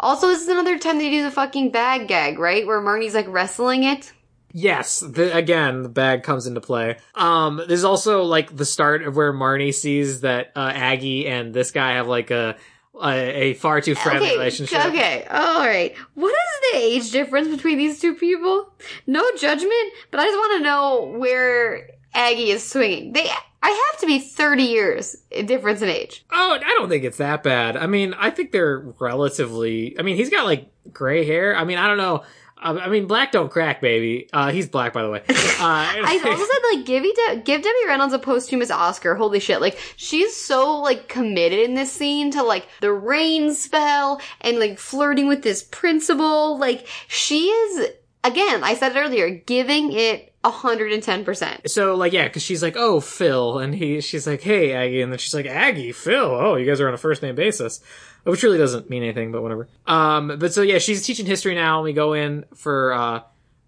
Also, 0.00 0.26
this 0.26 0.42
is 0.42 0.48
another 0.48 0.78
time 0.78 0.98
they 0.98 1.10
do 1.10 1.22
the 1.22 1.30
fucking 1.30 1.70
bag 1.70 2.08
gag, 2.08 2.38
right? 2.38 2.66
Where 2.66 2.80
Marnie's 2.80 3.14
like 3.14 3.28
wrestling 3.28 3.84
it. 3.84 4.12
Yes, 4.56 5.00
the, 5.00 5.36
again, 5.36 5.82
the 5.82 5.88
bag 5.88 6.22
comes 6.22 6.46
into 6.46 6.60
play. 6.60 6.98
Um, 7.16 7.60
there's 7.66 7.82
also 7.82 8.22
like 8.22 8.56
the 8.56 8.64
start 8.64 9.02
of 9.02 9.16
where 9.16 9.32
Marnie 9.32 9.74
sees 9.74 10.20
that 10.20 10.52
uh, 10.54 10.70
Aggie 10.72 11.26
and 11.26 11.52
this 11.52 11.72
guy 11.72 11.94
have 11.94 12.06
like 12.06 12.30
a 12.30 12.56
a, 13.02 13.10
a 13.12 13.54
far 13.54 13.80
too 13.80 13.94
friendly 13.94 14.28
okay, 14.28 14.36
relationship. 14.36 14.84
okay, 14.86 15.26
all 15.30 15.66
right. 15.66 15.94
What 16.14 16.30
is 16.30 16.72
the 16.72 16.78
age 16.78 17.10
difference 17.10 17.48
between 17.48 17.78
these 17.78 18.00
two 18.00 18.14
people? 18.14 18.72
No 19.06 19.24
judgment, 19.36 19.92
but 20.10 20.20
I 20.20 20.24
just 20.26 20.36
want 20.36 20.58
to 20.58 20.64
know 20.64 21.14
where 21.18 21.90
Aggie 22.14 22.50
is 22.50 22.68
swinging. 22.68 23.12
They, 23.12 23.28
I 23.62 23.90
have 23.92 24.00
to 24.00 24.06
be 24.06 24.18
thirty 24.18 24.64
years 24.64 25.16
difference 25.46 25.82
in 25.82 25.88
age. 25.88 26.24
Oh, 26.30 26.58
I 26.62 26.74
don't 26.78 26.88
think 26.88 27.04
it's 27.04 27.18
that 27.18 27.42
bad. 27.42 27.76
I 27.76 27.86
mean, 27.86 28.14
I 28.14 28.30
think 28.30 28.52
they're 28.52 28.78
relatively. 29.00 29.98
I 29.98 30.02
mean, 30.02 30.16
he's 30.16 30.30
got 30.30 30.44
like 30.44 30.70
gray 30.92 31.24
hair. 31.24 31.56
I 31.56 31.64
mean, 31.64 31.78
I 31.78 31.88
don't 31.88 31.98
know. 31.98 32.22
Uh, 32.62 32.78
I 32.80 32.88
mean, 32.88 33.06
black 33.06 33.32
don't 33.32 33.50
crack, 33.50 33.80
baby. 33.80 34.28
Uh, 34.32 34.50
he's 34.50 34.68
black, 34.68 34.92
by 34.92 35.02
the 35.02 35.10
way. 35.10 35.22
Uh, 35.54 35.86
I 35.86 36.20
also 36.22 36.44
said 36.44 36.76
like 36.76 36.84
give 36.84 37.02
De- 37.04 37.42
give 37.42 37.62
Debbie 37.62 37.86
Reynolds 37.86 38.12
a 38.12 38.18
posthumous 38.18 38.70
Oscar. 38.70 39.14
Holy 39.14 39.40
shit! 39.40 39.60
Like 39.60 39.78
she's 39.96 40.36
so 40.36 40.80
like 40.80 41.08
committed 41.08 41.60
in 41.60 41.74
this 41.74 41.90
scene 41.92 42.32
to 42.32 42.42
like 42.42 42.66
the 42.80 42.92
rain 42.92 43.54
spell 43.54 44.20
and 44.40 44.58
like 44.58 44.78
flirting 44.78 45.26
with 45.26 45.42
this 45.42 45.62
principal. 45.62 46.58
Like 46.58 46.86
she 47.08 47.46
is 47.46 47.88
again. 48.24 48.64
I 48.64 48.74
said 48.74 48.94
it 48.94 48.98
earlier, 48.98 49.30
giving 49.30 49.92
it 49.92 50.34
hundred 50.50 50.92
and 50.92 51.02
ten 51.02 51.24
percent. 51.24 51.70
so 51.70 51.94
like 51.94 52.12
yeah, 52.12 52.24
because 52.24 52.42
she's 52.42 52.62
like, 52.62 52.76
oh 52.76 53.00
Phil, 53.00 53.58
and 53.58 53.74
he 53.74 54.00
she's 54.00 54.26
like, 54.26 54.42
hey 54.42 54.72
Aggie, 54.72 55.00
and 55.00 55.12
then 55.12 55.18
she's 55.18 55.34
like, 55.34 55.46
Aggie, 55.46 55.92
Phil, 55.92 56.24
oh 56.24 56.56
you 56.56 56.66
guys 56.66 56.80
are 56.80 56.88
on 56.88 56.94
a 56.94 56.98
first 56.98 57.22
name 57.22 57.34
basis, 57.34 57.80
which 58.24 58.42
really 58.42 58.58
doesn't 58.58 58.90
mean 58.90 59.02
anything, 59.02 59.32
but 59.32 59.42
whatever. 59.42 59.68
Um, 59.86 60.36
but 60.38 60.52
so 60.52 60.62
yeah, 60.62 60.78
she's 60.78 61.04
teaching 61.06 61.26
history 61.26 61.54
now, 61.54 61.78
and 61.78 61.84
we 61.84 61.92
go 61.92 62.12
in 62.12 62.44
for 62.54 62.92
uh 62.92 63.20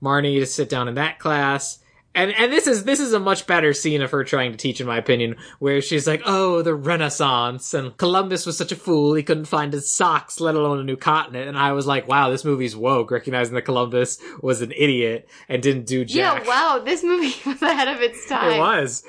Marnie 0.03 0.41
to 0.41 0.47
sit 0.47 0.69
down 0.69 0.89
in 0.89 0.95
that 0.95 1.19
class. 1.19 1.79
And 2.15 2.33
and 2.33 2.51
this 2.51 2.67
is 2.67 2.85
this 2.85 2.99
is 2.99 3.13
a 3.13 3.21
much 3.21 3.47
better 3.47 3.75
scene 3.75 4.01
of 4.01 4.11
her 4.11 4.25
trying 4.25 4.51
to 4.53 4.57
teach, 4.57 4.81
in 4.81 4.87
my 4.87 4.97
opinion, 4.97 5.37
where 5.59 5.83
she's 5.83 6.07
like, 6.07 6.23
"Oh, 6.25 6.63
the 6.63 6.75
Renaissance, 6.75 7.75
and 7.75 7.95
Columbus 7.99 8.47
was 8.47 8.57
such 8.57 8.73
a 8.73 8.77
fool 8.77 9.13
he 9.13 9.23
couldn't 9.23 9.45
find 9.45 9.71
his 9.71 9.93
socks, 9.93 10.41
let 10.41 10.55
alone 10.55 10.79
a 10.79 10.83
new 10.83 10.97
continent." 10.97 11.47
And 11.47 11.59
I 11.59 11.73
was 11.73 11.87
like, 11.87 12.09
"Wow, 12.09 12.31
this 12.31 12.43
movie's 12.43 12.75
woke, 12.75 13.11
recognizing 13.11 13.55
that 13.55 13.67
Columbus 13.67 14.19
was 14.41 14.63
an 14.63 14.73
idiot 14.73 15.29
and 15.51 15.63
didn't 15.63 15.85
do 15.85 16.07
jack." 16.07 16.47
Yeah, 16.47 16.49
wow, 16.49 16.83
this 16.83 17.03
movie 17.05 17.35
was 17.51 17.61
ahead 17.61 17.89
of 17.89 18.01
its 18.01 18.27
time. 18.27 18.53
It 18.53 18.59
was. 18.61 19.05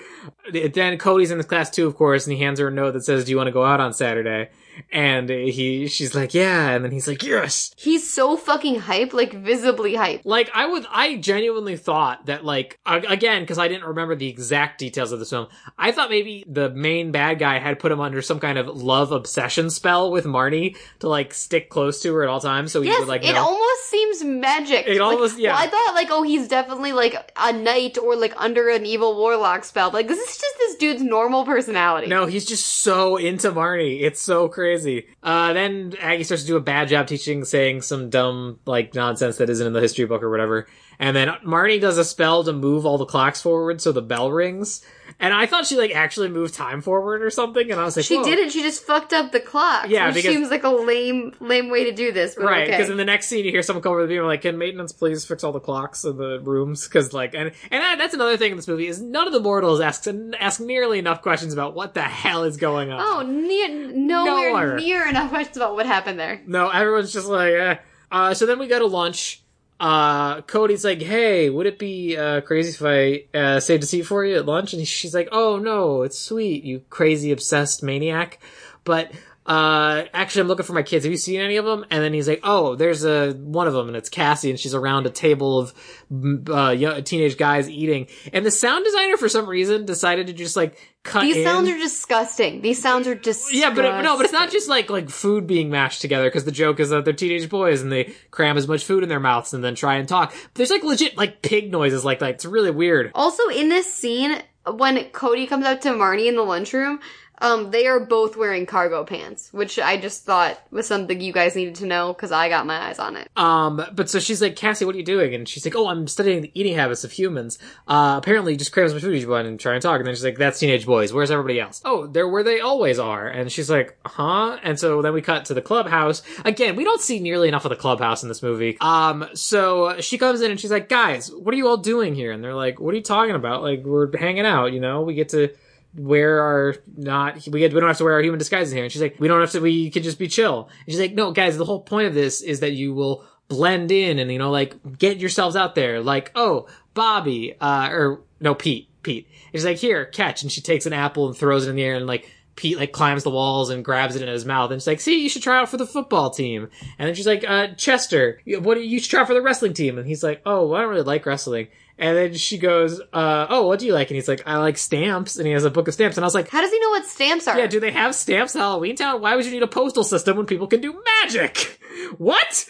Then 0.74 0.98
Cody's 0.98 1.32
in 1.32 1.38
this 1.38 1.48
class 1.48 1.70
too, 1.70 1.88
of 1.88 1.96
course, 1.96 2.28
and 2.28 2.36
he 2.36 2.44
hands 2.44 2.60
her 2.60 2.68
a 2.68 2.72
note 2.72 2.92
that 2.92 3.06
says, 3.06 3.24
"Do 3.24 3.32
you 3.32 3.38
want 3.38 3.48
to 3.48 3.54
go 3.54 3.64
out 3.64 3.80
on 3.80 3.94
Saturday?" 3.94 4.50
And 4.92 5.30
he, 5.30 5.88
she's 5.88 6.14
like, 6.16 6.34
yeah. 6.34 6.70
And 6.72 6.84
then 6.84 6.92
he's 6.92 7.08
like, 7.08 7.24
yes. 7.24 7.74
He's 7.78 8.10
so 8.10 8.38
fucking 8.38 8.80
hype, 8.80 9.14
like 9.14 9.34
visibly 9.34 9.96
hype. 9.96 10.22
Like, 10.24 10.50
I 10.54 10.66
would, 10.66 10.86
I 10.92 11.16
genuinely 11.18 11.78
thought 11.78 12.26
that, 12.28 12.44
like, 12.46 12.80
a- 12.86 12.98
again, 13.08 13.42
because 13.44 13.58
I 13.58 13.68
didn't 13.68 13.86
remember 13.86 14.16
the 14.16 14.28
exact 14.28 14.80
details 14.80 15.12
of 15.12 15.20
this 15.20 15.30
film, 15.30 15.48
I 15.78 15.92
thought 15.92 16.10
maybe 16.10 16.44
the 16.48 16.70
main 16.70 17.12
bad 17.12 17.40
guy 17.40 17.60
had 17.60 17.80
put 17.80 17.92
him 17.92 18.00
under 18.00 18.22
some 18.22 18.40
kind 18.40 18.58
of 18.58 18.68
love 18.68 19.12
obsession 19.12 19.70
spell 19.70 20.12
with 20.12 20.26
Marnie 20.26 20.78
to, 21.00 21.10
like, 21.10 21.34
stick 21.34 21.70
close 21.70 22.02
to 22.02 22.14
her 22.16 22.24
at 22.24 22.30
all 22.30 22.40
times. 22.40 22.72
So 22.72 22.82
he 22.82 22.90
Yes, 22.90 23.00
would, 23.00 23.08
like, 23.08 23.24
it 23.26 23.34
know. 23.34 23.44
almost 23.46 23.90
seems 23.90 24.24
magic. 24.24 24.86
It 24.88 25.00
Like, 25.02 25.14
almost- 25.14 25.38
yeah. 25.40 25.54
well, 25.54 25.64
I 25.64 25.68
thought 25.68 25.94
like, 25.96 26.08
oh, 26.12 26.24
he's 26.24 26.48
definitely 26.48 26.94
like 26.94 27.32
a 27.36 27.54
knight 27.54 27.98
or 27.98 28.16
like 28.16 28.34
under 28.38 28.70
an 28.70 28.86
evil 28.86 29.16
warlock 29.16 29.64
spell. 29.64 29.92
Like 29.92 30.08
this 30.08 30.20
is 30.20 30.38
just 30.38 30.58
this 30.58 30.76
dude's 30.76 31.02
normal 31.02 31.46
personality. 31.46 32.08
No, 32.08 32.26
he's 32.26 32.46
just 32.46 32.66
so 32.66 33.18
into 33.18 33.52
Marnie. 33.52 34.02
It's 34.02 34.22
so 34.22 34.48
crazy. 34.68 35.08
Uh, 35.24 35.54
then 35.54 35.94
Aggie 36.00 36.24
starts 36.24 36.44
to 36.44 36.48
do 36.48 36.58
a 36.58 36.62
bad 36.62 36.90
job 36.90 37.08
teaching, 37.08 37.46
saying 37.46 37.82
some 37.82 38.10
dumb, 38.10 38.60
like, 38.66 38.94
nonsense 38.94 39.38
that 39.38 39.50
isn't 39.50 39.66
in 39.66 39.74
the 39.74 39.82
history 39.82 40.06
book 40.06 40.24
or 40.24 40.30
whatever. 40.30 40.68
And 41.00 41.16
then 41.16 41.28
Marnie 41.46 41.80
does 41.80 42.00
a 42.00 42.04
spell 42.04 42.44
to 42.44 42.52
move 42.54 42.84
all 42.86 42.98
the 42.98 43.06
clocks 43.06 43.40
forward 43.40 43.82
so 43.82 43.92
the 43.92 44.02
bell 44.02 44.32
rings. 44.32 44.84
And 45.20 45.34
I 45.34 45.46
thought 45.46 45.66
she, 45.68 45.78
like, 45.78 45.92
actually 45.96 46.28
moved 46.30 46.54
time 46.56 46.82
forward 46.82 47.22
or 47.24 47.30
something. 47.30 47.72
And 47.72 47.80
I 47.80 47.86
was 47.86 47.96
like, 47.96 48.06
She 48.06 48.18
Whoa. 48.18 48.24
didn't. 48.24 48.50
She 48.50 48.62
just 48.64 48.84
fucked 48.84 49.14
up 49.14 49.32
the 49.32 49.40
clock. 49.40 49.90
Yeah, 49.90 50.08
which 50.08 50.16
because- 50.16 50.34
seems 50.36 50.50
like 50.50 50.64
a 50.64 50.70
lame, 50.70 51.34
lame 51.40 51.70
way 51.70 51.84
to 51.86 51.92
do 51.92 52.12
this. 52.12 52.36
Right, 52.38 52.64
okay. 52.64 52.72
because 52.72 52.90
in 52.90 52.98
the 52.98 53.06
next 53.06 53.28
scene 53.28 53.46
you 53.46 53.52
hear 53.52 53.62
someone 53.64 53.84
come 53.84 53.92
over 53.94 54.02
the 54.02 54.08
beam 54.08 54.24
like, 54.24 54.42
"Can 54.42 54.58
maintenance 54.58 54.92
please 54.92 55.24
fix 55.24 55.44
all 55.44 55.52
the 55.52 55.60
clocks 55.60 56.04
in 56.04 56.18
the 56.18 56.40
rooms?" 56.40 56.88
Because 56.88 57.14
like, 57.14 57.34
and 57.36 57.52
and 57.72 58.00
that's 58.00 58.14
another 58.16 58.36
thing 58.38 58.52
in 58.52 58.58
this 58.58 58.68
movie 58.68 58.88
is 58.88 59.00
none 59.02 59.28
of 59.28 59.34
the 59.34 59.40
mortals 59.40 59.80
ask 59.82 60.06
ask 60.40 60.60
nearly 60.60 60.98
enough 61.00 61.22
questions 61.22 61.54
about 61.54 61.74
what 61.76 61.94
the 61.94 62.02
hell 62.02 62.44
is 62.44 62.58
going 62.58 62.92
on. 62.92 63.00
oh, 63.02 63.22
near, 63.22 63.70
nowhere 63.94 64.50
Nowhere. 64.52 64.76
near 64.78 65.08
enough 65.08 65.30
questions 65.30 65.58
about 65.58 65.76
what 65.76 65.86
happened 65.86 66.20
there. 66.20 66.42
No, 66.48 66.70
everyone's 66.70 67.14
just 67.14 67.28
like, 67.28 67.54
eh. 67.54 67.76
Uh, 68.12 68.34
so 68.34 68.46
then 68.46 68.58
we 68.60 68.68
go 68.68 68.80
to 68.80 68.86
lunch. 68.88 69.42
Uh, 69.80 70.42
Cody's 70.42 70.84
like, 70.84 71.02
hey, 71.02 71.50
would 71.50 71.68
it 71.68 71.78
be, 71.78 72.18
uh, 72.18 72.42
crazy 72.42 72.70
if 72.70 72.82
I, 72.84 73.38
uh, 73.38 73.60
saved 73.60 73.84
a 73.84 73.86
seat 73.86 74.04
for 74.04 74.26
you 74.26 74.38
at 74.38 74.46
lunch? 74.46 74.74
And 74.74 74.88
she's 74.88 75.14
like, 75.14 75.30
oh 75.32 75.58
no, 75.60 76.02
it's 76.02 76.18
sweet, 76.18 76.64
you 76.64 76.82
crazy 76.90 77.32
obsessed 77.32 77.84
maniac. 77.84 78.40
But, 78.84 79.12
uh, 79.48 80.04
actually 80.14 80.42
I'm 80.42 80.48
looking 80.48 80.66
for 80.66 80.74
my 80.74 80.84
kids. 80.84 81.06
Have 81.06 81.12
you 81.12 81.18
seen 81.18 81.40
any 81.40 81.56
of 81.56 81.64
them? 81.64 81.86
And 81.90 82.04
then 82.04 82.14
he's 82.14 82.28
like, 82.28 82.42
oh, 82.44 82.76
there's 82.76 83.06
a, 83.06 83.32
one 83.32 83.66
of 83.66 83.74
them 83.74 83.88
and 83.88 83.96
it's 83.96 84.10
Cassie 84.10 84.50
and 84.50 84.60
she's 84.60 84.76
around 84.76 85.06
a 85.06 85.10
table 85.10 85.60
of, 85.60 85.74
mm, 86.12 86.50
uh, 86.50 86.72
young, 86.72 87.02
teenage 87.04 87.38
guys 87.38 87.70
eating. 87.70 88.08
And 88.34 88.46
the 88.46 88.52
sound 88.52 88.84
designer 88.84 89.16
for 89.16 89.30
some 89.30 89.48
reason 89.48 89.86
decided 89.86 90.28
to 90.28 90.34
just 90.34 90.58
like 90.58 90.78
cut 91.04 91.22
These 91.22 91.38
in. 91.38 91.44
sounds 91.46 91.70
are 91.70 91.78
disgusting. 91.78 92.62
These 92.62 92.82
sounds 92.82 93.08
are 93.08 93.16
disgusting. 93.16 93.62
Yeah, 93.62 93.74
but 93.74 93.86
it, 93.86 94.04
no, 94.04 94.18
but 94.18 94.26
it's 94.26 94.34
not 94.34 94.52
just 94.52 94.68
like 94.68 94.90
like 94.90 95.10
food 95.10 95.48
being 95.48 95.70
mashed 95.70 96.02
together 96.02 96.26
because 96.26 96.44
the 96.44 96.52
joke 96.52 96.82
is 96.82 96.90
that 96.90 97.06
they're 97.06 97.14
teenage 97.14 97.50
boys 97.50 97.82
and 97.82 97.90
they 97.90 98.14
cram 98.32 98.58
as 98.58 98.68
much 98.68 98.84
food 98.84 99.02
in 99.02 99.08
their 99.10 99.22
mouths 99.22 99.54
and 99.54 99.64
then 99.64 99.76
try 99.76 99.96
and 99.96 100.10
talk. 100.10 100.32
But 100.32 100.56
there's 100.56 100.72
like 100.72 100.84
legit 100.84 101.18
like 101.18 101.42
pig 101.42 101.72
noises 101.72 102.04
like 102.04 102.20
that. 102.20 102.32
It's 102.32 102.46
really 102.46 102.72
weird. 102.72 103.12
Also, 103.16 103.48
in 103.48 103.70
this 103.70 103.92
scene, 103.94 104.42
when 104.70 105.02
Cody 105.12 105.48
comes 105.48 105.66
out 105.66 105.82
to 105.84 105.90
Marnie 105.90 106.28
in 106.28 106.36
the 106.36 106.44
lunchroom, 106.44 107.00
um, 107.40 107.72
they 107.72 107.88
are 107.88 108.00
both 108.00 108.36
wearing 108.36 108.66
cargo 108.66 109.04
pants, 109.04 109.54
which 109.54 109.78
I 109.78 109.98
just 109.98 110.24
thought 110.24 110.60
was 110.72 110.88
something 110.88 111.22
you 111.22 111.32
guys 111.32 111.56
needed 111.56 111.76
to 111.76 111.86
know 111.86 112.14
because 112.14 112.32
I 112.32 112.50
got 112.50 112.66
my 112.66 112.88
eyes 112.88 113.00
on 113.00 113.16
it. 113.16 113.30
Um, 113.36 113.84
but 113.94 114.10
so 114.10 114.20
she's 114.20 114.42
like, 114.42 114.56
Cassie, 114.56 114.86
what 114.86 114.96
are 114.96 114.98
you 114.98 115.04
doing? 115.04 115.36
And 115.36 115.48
she's 115.48 115.66
like, 115.66 115.76
Oh, 115.76 115.88
I'm 115.88 116.08
studying 116.08 116.42
the 116.42 116.52
eating 116.54 116.76
habits 116.76 117.04
of 117.04 117.12
humans. 117.12 117.60
Uh, 117.88 118.16
apparently 118.18 118.56
just 118.56 118.76
as 118.78 118.94
much 118.94 119.04
food 119.04 119.22
you 119.22 119.30
want 119.30 119.48
and 119.48 119.60
try 119.60 119.74
and 119.74 119.82
talk. 119.82 120.00
And 120.00 120.08
then 120.08 120.16
she's 120.16 120.24
like, 120.24 120.38
That's 120.38 120.60
teenage 120.60 120.86
boys. 120.86 121.14
Where's 121.14 121.32
everybody 121.32 121.60
else? 121.60 121.82
Oh, 121.86 122.08
they're 122.08 122.28
where 122.28 122.44
they 122.44 122.60
always 122.60 123.00
are. 123.00 123.28
And 123.28 123.52
she's 123.52 123.70
like, 123.70 123.98
Huh? 124.06 124.58
And 124.64 124.80
so 124.80 125.02
then 125.02 125.14
we 125.14 125.22
cut 125.22 125.46
to 125.46 125.54
the 125.54 125.62
clubhouse. 125.62 126.24
Again, 126.44 126.76
we 126.76 126.84
don't 126.84 127.02
see 127.02 127.20
nearly 127.20 127.48
enough 127.48 127.66
of 127.66 127.70
the 127.70 127.76
clubhouse 127.76 128.24
in 128.24 128.30
this 128.30 128.42
movie. 128.42 128.78
Um, 128.82 129.28
so 129.34 130.00
she 130.02 130.18
comes 130.18 130.42
in 130.42 130.50
and 130.50 130.60
she's 130.60 130.72
like, 130.72 130.90
Guys, 130.90 131.32
what 131.32 131.54
are 131.54 131.58
you 131.58 131.68
all 131.68 131.78
doing 131.78 132.16
here? 132.16 132.32
And 132.32 132.44
they're 132.44 132.56
like, 132.56 132.80
What 132.80 132.94
are 132.94 132.98
you 132.98 133.04
talking 133.04 133.36
about? 133.36 133.62
Like, 133.62 133.84
we're 133.84 134.16
hanging 134.18 134.46
out, 134.46 134.74
you 134.74 134.80
know? 134.80 135.02
We 135.02 135.14
get 135.14 135.30
to 135.30 135.54
wear 135.98 136.42
our 136.42 136.76
not 136.96 137.36
we 137.48 137.62
we 137.62 137.68
don't 137.68 137.88
have 137.88 137.98
to 137.98 138.04
wear 138.04 138.14
our 138.14 138.22
human 138.22 138.38
disguises 138.38 138.72
here 138.72 138.84
and 138.84 138.92
she's 138.92 139.02
like 139.02 139.20
we 139.20 139.28
don't 139.28 139.42
have 139.42 139.52
to 139.52 139.60
we 139.60 139.90
can 139.90 140.04
just 140.04 140.20
be 140.20 140.28
chill 140.28 140.70
and 140.86 140.94
she's 140.94 141.00
like 141.00 141.14
no 141.14 141.32
guys 141.32 141.58
the 141.58 141.66
whole 141.66 141.82
point 141.82 142.08
of 142.08 142.14
this 142.14 142.42
is 142.42 142.60
that 142.60 142.74
you 142.74 142.94
will 142.94 143.26
blend 143.48 143.92
in 143.92 144.20
and 144.20 144.32
you 144.32 144.38
know 144.38 144.52
like 144.52 144.76
get 144.98 145.18
yourselves 145.18 145.56
out 145.56 145.74
there 145.74 146.02
like 146.02 146.32
oh 146.36 146.68
bobby 146.94 147.56
uh 147.60 147.90
or 147.92 148.22
no 148.40 148.54
pete 148.54 148.90
pete 149.02 149.28
and 149.28 149.54
she's 149.54 149.66
like 149.66 149.78
here 149.78 150.06
catch 150.06 150.44
and 150.44 150.52
she 150.52 150.62
takes 150.62 150.86
an 150.86 150.94
apple 150.94 151.28
and 151.28 151.36
throws 151.36 151.66
it 151.66 151.72
in 151.72 151.76
the 151.76 151.84
air 151.84 151.96
and 151.96 152.06
like 152.06 152.30
Pete 152.58 152.80
like 152.80 152.92
climbs 152.92 153.24
the 153.24 153.30
walls 153.30 153.70
and 153.70 153.86
grabs 153.86 154.16
it 154.16 154.24
in 154.24 154.28
his 154.28 154.44
mouth 154.44 154.72
and 154.72 154.82
she's 154.82 154.88
like, 154.88 155.00
"See, 155.00 155.22
you 155.22 155.30
should 155.30 155.44
try 155.44 155.60
out 155.60 155.70
for 155.70 155.78
the 155.78 155.86
football 155.86 156.32
team." 156.32 156.68
And 156.98 157.08
then 157.08 157.14
she's 157.14 157.28
like, 157.28 157.48
uh, 157.48 157.68
"Chester, 157.76 158.42
what 158.48 158.84
you 158.84 159.00
should 159.00 159.12
try 159.12 159.22
out 159.22 159.28
for 159.28 159.36
the 159.36 159.44
wrestling 159.44 159.76
team?" 159.76 160.00
And 160.00 160.08
he's 160.08 160.24
like, 160.24 160.42
"Oh, 160.44 160.74
I 160.74 160.82
don't 160.82 160.90
really 160.90 161.04
like 161.04 161.28
wrestling." 161.28 161.68
And 162.00 162.16
then 162.16 162.34
she 162.36 162.58
goes, 162.58 163.00
uh, 163.14 163.48
"Oh, 163.50 163.68
what 163.68 163.80
do 163.80 163.86
you 163.88 163.94
like?" 163.94 164.10
And 164.10 164.16
he's 164.16 164.28
like, 164.28 164.44
"I 164.46 164.58
like 164.58 164.78
stamps." 164.78 165.38
And 165.38 165.48
he 165.48 165.54
has 165.54 165.66
a 165.66 165.72
book 165.72 165.88
of 165.88 165.94
stamps. 165.94 166.18
And 166.18 166.24
I 166.24 166.28
was 166.28 166.36
like, 166.36 166.50
How 166.50 166.62
does 166.62 166.72
he 166.72 166.80
know 166.80 166.90
what 166.90 167.06
stamps 167.06 167.48
are? 167.48 167.58
yeah, 167.58 167.68
do 167.68 167.80
they 167.80 167.92
have 167.92 168.14
stamps 168.14 168.54
in 168.56 168.62
Halloween 168.62 168.96
Town? 168.96 169.22
Why 169.22 169.36
would 169.36 169.46
you 169.46 169.52
need 169.52 169.64
a 169.64 169.68
postal 169.68 170.04
system 170.04 170.38
when 170.38 170.46
people 170.46 170.68
can 170.68 170.82
do 170.82 171.02
magic? 171.22 171.80
What? 172.20 172.70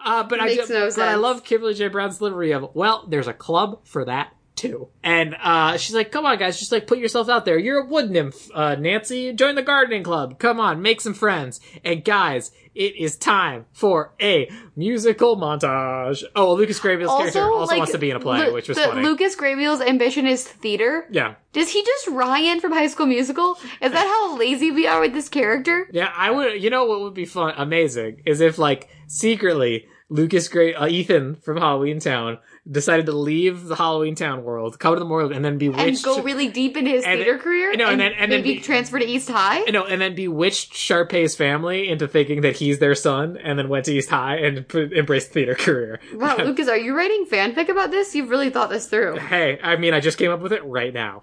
Uh, 0.00 0.24
but 0.24 0.40
I 0.40 0.54
no 0.54 0.90
but 0.96 0.98
I 0.98 1.14
love 1.14 1.44
Kimberly 1.44 1.74
J. 1.74 1.88
Brown's 1.88 2.18
delivery 2.18 2.52
of, 2.52 2.74
well, 2.74 3.06
there's 3.08 3.28
a 3.28 3.34
club 3.34 3.86
for 3.86 4.04
that 4.06 4.32
too. 4.56 4.88
And, 5.02 5.34
uh, 5.42 5.76
she's 5.76 5.94
like, 5.94 6.12
come 6.12 6.26
on 6.26 6.38
guys, 6.38 6.58
just 6.58 6.72
like 6.72 6.86
put 6.86 6.98
yourself 6.98 7.28
out 7.28 7.44
there. 7.44 7.58
You're 7.58 7.80
a 7.82 7.86
wood 7.86 8.10
nymph, 8.10 8.48
uh, 8.54 8.74
Nancy. 8.76 9.32
Join 9.32 9.54
the 9.54 9.62
gardening 9.62 10.02
club. 10.02 10.38
Come 10.38 10.60
on, 10.60 10.82
make 10.82 11.00
some 11.00 11.14
friends. 11.14 11.60
And 11.84 12.04
guys, 12.04 12.52
it 12.74 12.96
is 12.96 13.16
time 13.16 13.66
for 13.72 14.14
a 14.20 14.50
musical 14.76 15.36
montage. 15.36 16.24
Oh, 16.34 16.54
Lucas 16.54 16.80
Grabeel's 16.80 17.10
character 17.18 17.42
also 17.42 17.66
like, 17.70 17.78
wants 17.78 17.92
to 17.92 17.98
be 17.98 18.10
in 18.10 18.16
a 18.16 18.20
play, 18.20 18.46
Lu- 18.46 18.54
which 18.54 18.68
was 18.68 18.78
the, 18.78 18.84
funny. 18.84 19.02
Lucas 19.02 19.36
Grabeel's 19.36 19.80
ambition 19.82 20.26
is 20.26 20.46
theater. 20.46 21.06
yeah. 21.10 21.34
Does 21.52 21.68
he 21.68 21.84
just 21.84 22.08
Ryan 22.08 22.60
from 22.60 22.72
High 22.72 22.86
School 22.86 23.04
Musical? 23.04 23.58
Is 23.82 23.92
that 23.92 24.06
how 24.06 24.38
lazy 24.38 24.70
we 24.70 24.86
are 24.86 25.00
with 25.00 25.12
this 25.12 25.28
character? 25.28 25.86
Yeah, 25.92 26.10
I 26.16 26.30
would. 26.30 26.62
You 26.62 26.70
know 26.70 26.86
what 26.86 27.02
would 27.02 27.12
be 27.12 27.26
fun, 27.26 27.52
amazing, 27.58 28.22
is 28.24 28.40
if 28.40 28.56
like 28.56 28.88
secretly 29.06 29.86
Lucas 30.12 30.46
Gray, 30.48 30.74
uh, 30.74 30.86
Ethan 30.86 31.36
from 31.36 31.56
Halloween 31.56 31.98
Town 31.98 32.38
decided 32.70 33.06
to 33.06 33.12
leave 33.12 33.64
the 33.64 33.76
Halloween 33.76 34.14
Town 34.14 34.44
world, 34.44 34.78
come 34.78 34.92
to 34.94 35.00
the 35.00 35.06
world, 35.06 35.32
and 35.32 35.42
then 35.44 35.56
bewitched. 35.58 35.80
And 35.80 36.02
go 36.02 36.22
really 36.22 36.48
deep 36.48 36.76
into 36.76 36.90
his 36.90 37.04
and- 37.04 37.18
theater 37.18 37.38
career? 37.38 37.74
no, 37.76 37.86
and 37.88 37.98
then- 38.00 38.12
and 38.12 38.30
then 38.30 38.42
be- 38.42 38.60
transfer 38.60 38.98
to 38.98 39.04
East 39.06 39.30
High? 39.30 39.60
no, 39.70 39.84
and 39.84 40.00
then 40.02 40.14
bewitched 40.14 40.74
Sharpay's 40.74 41.34
family 41.34 41.88
into 41.88 42.06
thinking 42.06 42.42
that 42.42 42.56
he's 42.56 42.78
their 42.78 42.94
son, 42.94 43.38
and 43.42 43.58
then 43.58 43.68
went 43.70 43.86
to 43.86 43.92
East 43.94 44.10
High 44.10 44.36
and 44.36 44.68
p- 44.68 44.90
embraced 44.94 45.28
the 45.28 45.34
theater 45.34 45.54
career. 45.54 45.98
Wow, 46.14 46.36
Lucas, 46.44 46.68
are 46.68 46.76
you 46.78 46.94
writing 46.94 47.24
fanfic 47.24 47.68
about 47.70 47.90
this? 47.90 48.14
You've 48.14 48.28
really 48.30 48.50
thought 48.50 48.68
this 48.70 48.86
through. 48.86 49.16
Hey, 49.16 49.58
I 49.62 49.76
mean, 49.76 49.94
I 49.94 50.00
just 50.00 50.18
came 50.18 50.30
up 50.30 50.40
with 50.40 50.52
it 50.52 50.62
right 50.64 50.92
now. 50.92 51.22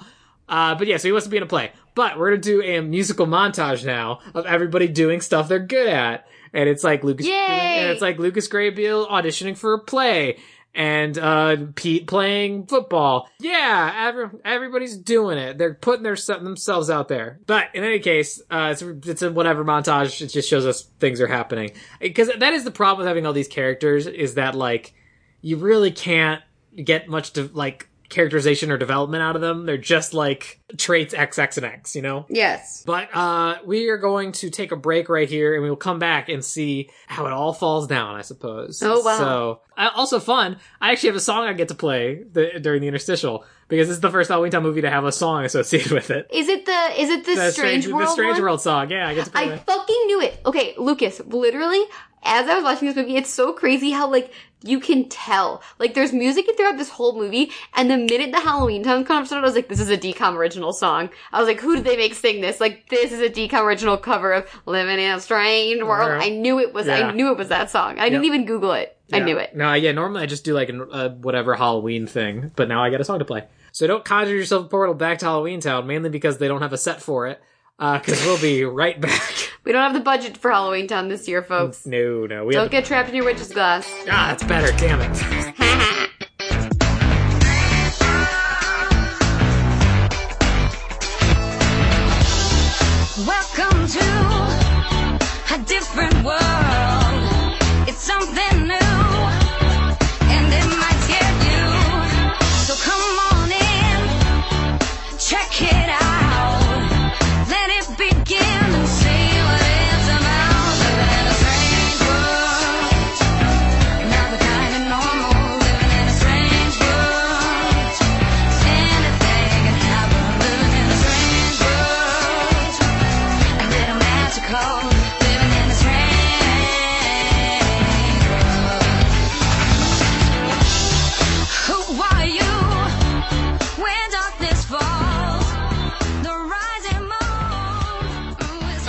Uh, 0.49 0.73
but 0.73 0.87
yeah, 0.87 0.97
so 0.97 1.07
he 1.07 1.11
wants 1.11 1.27
to 1.27 1.29
be 1.31 1.37
in 1.37 1.43
a 1.43 1.45
play. 1.45 1.71
But 1.93 2.17
we're 2.17 2.31
gonna 2.31 2.41
do 2.41 2.61
a 2.63 2.81
musical 2.81 3.27
montage 3.27 3.85
now 3.85 4.19
of 4.33 4.47
everybody 4.47 4.87
doing 4.87 5.21
stuff 5.21 5.47
they're 5.47 5.59
good 5.59 5.87
at. 5.87 6.25
And 6.53 6.69
it's 6.69 6.83
like 6.83 7.03
Lucas, 7.03 7.25
Yay! 7.25 7.33
and 7.33 7.91
it's 7.91 8.01
like 8.01 8.19
Lucas 8.19 8.47
Grabeel 8.47 9.09
auditioning 9.09 9.57
for 9.57 9.73
a 9.73 9.79
play. 9.79 10.37
And, 10.75 11.17
uh, 11.17 11.57
Pete 11.75 12.05
playing 12.05 12.67
football. 12.67 13.27
Yeah, 13.39 14.07
every, 14.07 14.29
everybody's 14.45 14.97
doing 14.97 15.39
it. 15.39 15.57
They're 15.57 15.73
putting 15.73 16.03
their, 16.03 16.15
themselves 16.15 16.89
out 16.91 17.07
there. 17.07 17.39
But 17.47 17.69
in 17.73 17.83
any 17.83 17.99
case, 17.99 18.39
uh, 18.51 18.69
it's, 18.71 18.81
it's 18.81 19.21
a 19.23 19.31
whatever 19.31 19.65
montage. 19.65 20.21
It 20.21 20.27
just 20.27 20.47
shows 20.47 20.67
us 20.67 20.83
things 20.99 21.21
are 21.21 21.27
happening. 21.27 21.71
Because 21.99 22.29
that 22.37 22.53
is 22.53 22.63
the 22.63 22.71
problem 22.71 22.99
with 22.99 23.07
having 23.07 23.25
all 23.25 23.33
these 23.33 23.47
characters 23.47 24.05
is 24.05 24.35
that, 24.35 24.53
like, 24.53 24.93
you 25.41 25.57
really 25.57 25.91
can't 25.91 26.41
get 26.83 27.07
much 27.09 27.33
to 27.33 27.49
like 27.53 27.88
characterization 28.09 28.71
or 28.71 28.77
development 28.77 29.23
out 29.23 29.35
of 29.35 29.41
them. 29.41 29.65
They're 29.65 29.77
just 29.77 30.13
like 30.13 30.59
traits 30.77 31.13
X, 31.13 31.37
X, 31.39 31.57
and 31.57 31.65
X, 31.65 31.95
you 31.95 32.01
know? 32.01 32.25
Yes. 32.29 32.83
But 32.85 33.15
uh 33.15 33.57
we 33.65 33.89
are 33.89 33.97
going 33.97 34.31
to 34.33 34.49
take 34.49 34.71
a 34.71 34.75
break 34.75 35.09
right 35.09 35.29
here 35.29 35.53
and 35.53 35.63
we 35.63 35.69
will 35.69 35.77
come 35.77 35.99
back 35.99 36.27
and 36.29 36.43
see 36.43 36.89
how 37.07 37.25
it 37.27 37.33
all 37.33 37.53
falls 37.53 37.87
down, 37.87 38.15
I 38.15 38.21
suppose. 38.21 38.81
Oh, 38.83 39.01
wow. 39.01 39.17
So 39.17 39.61
uh, 39.77 39.89
also 39.95 40.19
fun. 40.19 40.57
I 40.81 40.91
actually 40.91 41.09
have 41.09 41.15
a 41.15 41.21
song 41.21 41.45
I 41.45 41.53
get 41.53 41.69
to 41.69 41.75
play 41.75 42.23
the, 42.23 42.59
during 42.59 42.81
the 42.81 42.87
interstitial 42.87 43.45
because 43.67 43.87
this 43.87 43.95
is 43.97 44.01
the 44.01 44.09
first 44.09 44.29
Halloween 44.29 44.51
Town 44.51 44.63
movie 44.63 44.81
to 44.81 44.89
have 44.89 45.05
a 45.05 45.11
song 45.11 45.45
associated 45.45 45.91
with 45.91 46.09
it. 46.09 46.27
Is 46.33 46.49
it 46.49 46.65
the 46.65 47.01
is 47.01 47.09
it 47.09 47.25
the, 47.25 47.35
The 47.35 47.51
Strange, 47.51 47.87
World 47.87 48.01
the 48.07 48.11
Strange 48.11 48.33
one? 48.33 48.41
World 48.41 48.61
song. 48.61 48.89
Yeah, 48.89 49.07
I 49.07 49.13
get 49.13 49.25
to 49.25 49.31
play 49.31 49.45
it. 49.45 49.51
I 49.53 49.57
fucking 49.57 50.03
knew 50.07 50.21
it. 50.21 50.39
Okay, 50.45 50.73
Lucas, 50.77 51.21
literally, 51.27 51.83
as 52.23 52.47
I 52.47 52.55
was 52.55 52.63
watching 52.63 52.87
this 52.87 52.97
movie, 52.97 53.15
it's 53.15 53.29
so 53.29 53.53
crazy 53.53 53.91
how 53.91 54.09
like 54.09 54.31
you 54.63 54.79
can 54.79 55.07
tell. 55.07 55.61
Like 55.77 55.93
there's 55.93 56.11
music 56.11 56.45
throughout 56.55 56.77
this 56.77 56.89
whole 56.89 57.17
movie, 57.17 57.51
and 57.73 57.89
the 57.89 57.97
minute 57.97 58.31
the 58.31 58.39
Halloween 58.39 58.83
Town 58.83 59.05
comes 59.05 59.27
started, 59.27 59.45
I 59.45 59.47
was 59.47 59.55
like, 59.55 59.69
this 59.69 59.79
is 59.79 59.89
a 59.89 59.97
DCOM 59.97 60.35
original 60.35 60.73
song. 60.73 61.09
I 61.31 61.39
was 61.39 61.47
like, 61.47 61.59
who 61.61 61.75
did 61.75 61.85
they 61.85 61.97
make 61.97 62.13
sing 62.13 62.41
this? 62.41 62.59
Like 62.59 62.89
this 62.89 63.11
is 63.11 63.21
a 63.21 63.29
DCOM 63.29 63.63
original 63.63 63.97
cover 63.97 64.33
of 64.33 64.49
Living 64.65 64.99
in 64.99 65.11
a 65.11 65.19
Strange 65.19 65.81
World. 65.83 66.09
Yeah. 66.21 66.27
I 66.27 66.29
knew 66.29 66.59
it 66.59 66.73
was 66.73 66.87
Yeah. 66.87 67.07
I 67.07 67.11
knew 67.11 67.31
it 67.31 67.37
was 67.37 67.49
that 67.49 67.69
song. 67.69 67.99
I 67.99 68.09
didn't 68.09 68.25
even 68.25 68.45
Google 68.45 68.73
it. 68.73 68.95
I 69.11 69.19
knew 69.19 69.37
it. 69.37 69.55
No, 69.55 69.73
yeah, 69.73 69.91
normally 69.91 70.21
I 70.21 70.25
just 70.27 70.45
do 70.45 70.53
like 70.53 70.69
a 70.69 70.83
uh, 70.83 71.09
whatever 71.09 71.55
Halloween 71.55 72.05
thing, 72.05 72.51
but 72.55 72.67
now 72.67 72.83
I 72.83 72.91
got 72.91 73.01
a 73.01 73.03
song 73.03 73.19
to 73.19 73.25
play. 73.25 73.45
So 73.71 73.87
don't 73.87 74.05
conjure 74.05 74.35
yourself 74.35 74.65
a 74.65 74.69
portal 74.69 74.93
back 74.93 75.19
to 75.19 75.25
Halloween 75.25 75.61
Town, 75.61 75.87
mainly 75.87 76.09
because 76.09 76.37
they 76.37 76.47
don't 76.47 76.61
have 76.61 76.73
a 76.73 76.77
set 76.77 77.01
for 77.01 77.27
it. 77.27 77.41
Uh, 77.79 77.97
cause 77.99 78.21
we'll 78.25 78.39
be 78.41 78.65
right 78.65 78.99
back. 78.99 79.51
We 79.63 79.71
don't 79.71 79.83
have 79.83 79.93
the 79.93 79.99
budget 79.99 80.37
for 80.37 80.51
Halloween 80.51 80.87
Town 80.87 81.09
this 81.09 81.27
year, 81.27 81.43
folks. 81.43 81.85
No, 81.85 82.25
no, 82.25 82.45
we 82.45 82.53
Don't 82.53 82.71
get 82.71 82.85
trapped 82.85 83.09
in 83.09 83.15
your 83.15 83.25
witch's 83.25 83.51
glass. 83.51 83.87
ah, 84.09 84.27
that's 84.29 84.43
better. 84.43 84.75
Damn 84.77 85.01
it. 85.01 85.95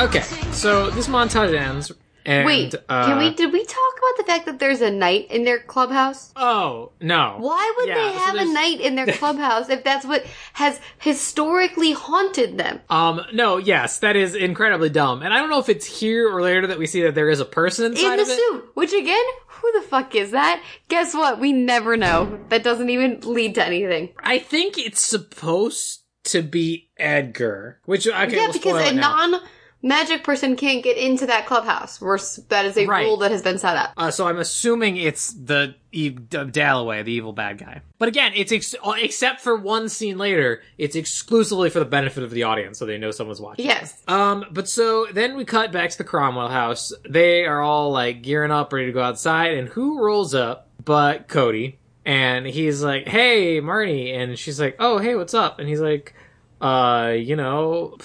Okay, 0.00 0.22
so 0.52 0.88
this 0.90 1.08
montage 1.08 1.54
ends. 1.54 1.92
And, 2.24 2.46
Wait, 2.46 2.74
uh, 2.88 3.06
can 3.06 3.18
we? 3.18 3.34
Did 3.34 3.52
we 3.52 3.64
talk 3.64 3.92
about 3.98 4.16
the 4.16 4.24
fact 4.24 4.46
that 4.46 4.58
there's 4.58 4.80
a 4.80 4.90
knight 4.90 5.30
in 5.30 5.44
their 5.44 5.58
clubhouse? 5.58 6.32
Oh 6.36 6.92
no! 7.02 7.36
Why 7.38 7.74
would 7.76 7.88
Yeah, 7.88 7.94
they 7.94 8.12
so 8.12 8.18
have 8.18 8.34
a 8.34 8.38
there's- 8.38 8.52
knight 8.52 8.80
in 8.80 8.94
their 8.94 9.06
clubhouse 9.18 9.68
if 9.68 9.84
that's 9.84 10.06
what 10.06 10.24
has 10.54 10.80
historically 11.00 11.92
haunted 11.92 12.56
them? 12.56 12.80
Um, 12.88 13.22
no, 13.34 13.58
yes, 13.58 13.98
that 13.98 14.16
is 14.16 14.34
incredibly 14.34 14.88
dumb, 14.88 15.22
and 15.22 15.34
I 15.34 15.38
don't 15.38 15.50
know 15.50 15.58
if 15.60 15.68
it's 15.68 15.84
here 15.84 16.30
or 16.34 16.40
later 16.40 16.66
that 16.66 16.78
we 16.78 16.86
see 16.86 17.02
that 17.02 17.14
there 17.14 17.28
is 17.30 17.40
a 17.40 17.44
person 17.46 17.86
inside 17.92 18.18
in 18.20 18.26
the 18.26 18.34
suit. 18.34 18.70
Which 18.74 18.92
again, 18.94 19.24
who 19.48 19.72
the 19.72 19.82
fuck 19.86 20.14
is 20.14 20.30
that? 20.30 20.62
Guess 20.88 21.14
what? 21.14 21.40
We 21.40 21.52
never 21.52 21.96
know. 21.98 22.38
That 22.48 22.62
doesn't 22.62 22.88
even 22.88 23.20
lead 23.20 23.54
to 23.56 23.64
anything. 23.66 24.10
I 24.18 24.38
think 24.38 24.78
it's 24.78 25.02
supposed 25.02 26.04
to 26.24 26.42
be 26.42 26.90
Edgar, 26.98 27.80
which 27.84 28.06
okay, 28.06 28.34
yeah, 28.36 28.44
we'll 28.44 28.52
because 28.52 28.90
a 28.90 28.94
non 28.94 29.40
magic 29.82 30.22
person 30.24 30.56
can't 30.56 30.82
get 30.82 30.96
into 30.96 31.26
that 31.26 31.46
clubhouse. 31.46 32.00
We're, 32.00 32.18
that 32.48 32.66
is 32.66 32.76
a 32.76 32.86
Right. 32.86 33.04
rule 33.06 33.16
that 33.18 33.30
has 33.30 33.42
been 33.42 33.58
set 33.58 33.76
up. 33.76 33.92
Uh, 33.96 34.10
so 34.10 34.26
I'm 34.26 34.38
assuming 34.38 34.96
it's 34.96 35.32
the 35.32 35.74
e- 35.92 36.10
D- 36.10 36.44
Dalloway, 36.44 37.02
the 37.02 37.12
evil 37.12 37.32
bad 37.32 37.58
guy. 37.58 37.80
But 37.98 38.08
again, 38.08 38.32
it's 38.36 38.52
ex- 38.52 38.74
uh, 38.82 38.92
except 39.00 39.40
for 39.40 39.56
one 39.56 39.88
scene 39.88 40.18
later, 40.18 40.62
it's 40.78 40.96
exclusively 40.96 41.70
for 41.70 41.78
the 41.78 41.84
benefit 41.86 42.22
of 42.22 42.30
the 42.30 42.42
audience, 42.42 42.78
so 42.78 42.84
they 42.86 42.98
know 42.98 43.10
someone's 43.10 43.40
watching. 43.40 43.64
Yes. 43.66 44.02
Um, 44.06 44.44
but 44.50 44.68
so 44.68 45.06
then 45.12 45.36
we 45.36 45.44
cut 45.44 45.72
back 45.72 45.90
to 45.90 45.98
the 45.98 46.04
Cromwell 46.04 46.48
house. 46.48 46.92
They 47.08 47.44
are 47.46 47.60
all 47.62 47.90
like 47.90 48.22
gearing 48.22 48.50
up, 48.52 48.72
ready 48.72 48.86
to 48.86 48.92
go 48.92 49.02
outside, 49.02 49.54
and 49.54 49.68
who 49.68 50.02
rolls 50.04 50.34
up 50.34 50.68
but 50.84 51.28
Cody? 51.28 51.78
And 52.06 52.46
he's 52.46 52.82
like, 52.82 53.06
"Hey, 53.06 53.60
Marnie," 53.60 54.14
and 54.16 54.38
she's 54.38 54.58
like, 54.58 54.76
"Oh, 54.78 54.98
hey, 54.98 55.14
what's 55.14 55.34
up?" 55.34 55.58
And 55.58 55.68
he's 55.68 55.80
like, 55.80 56.14
"Uh, 56.60 57.14
you 57.16 57.36
know, 57.36 57.96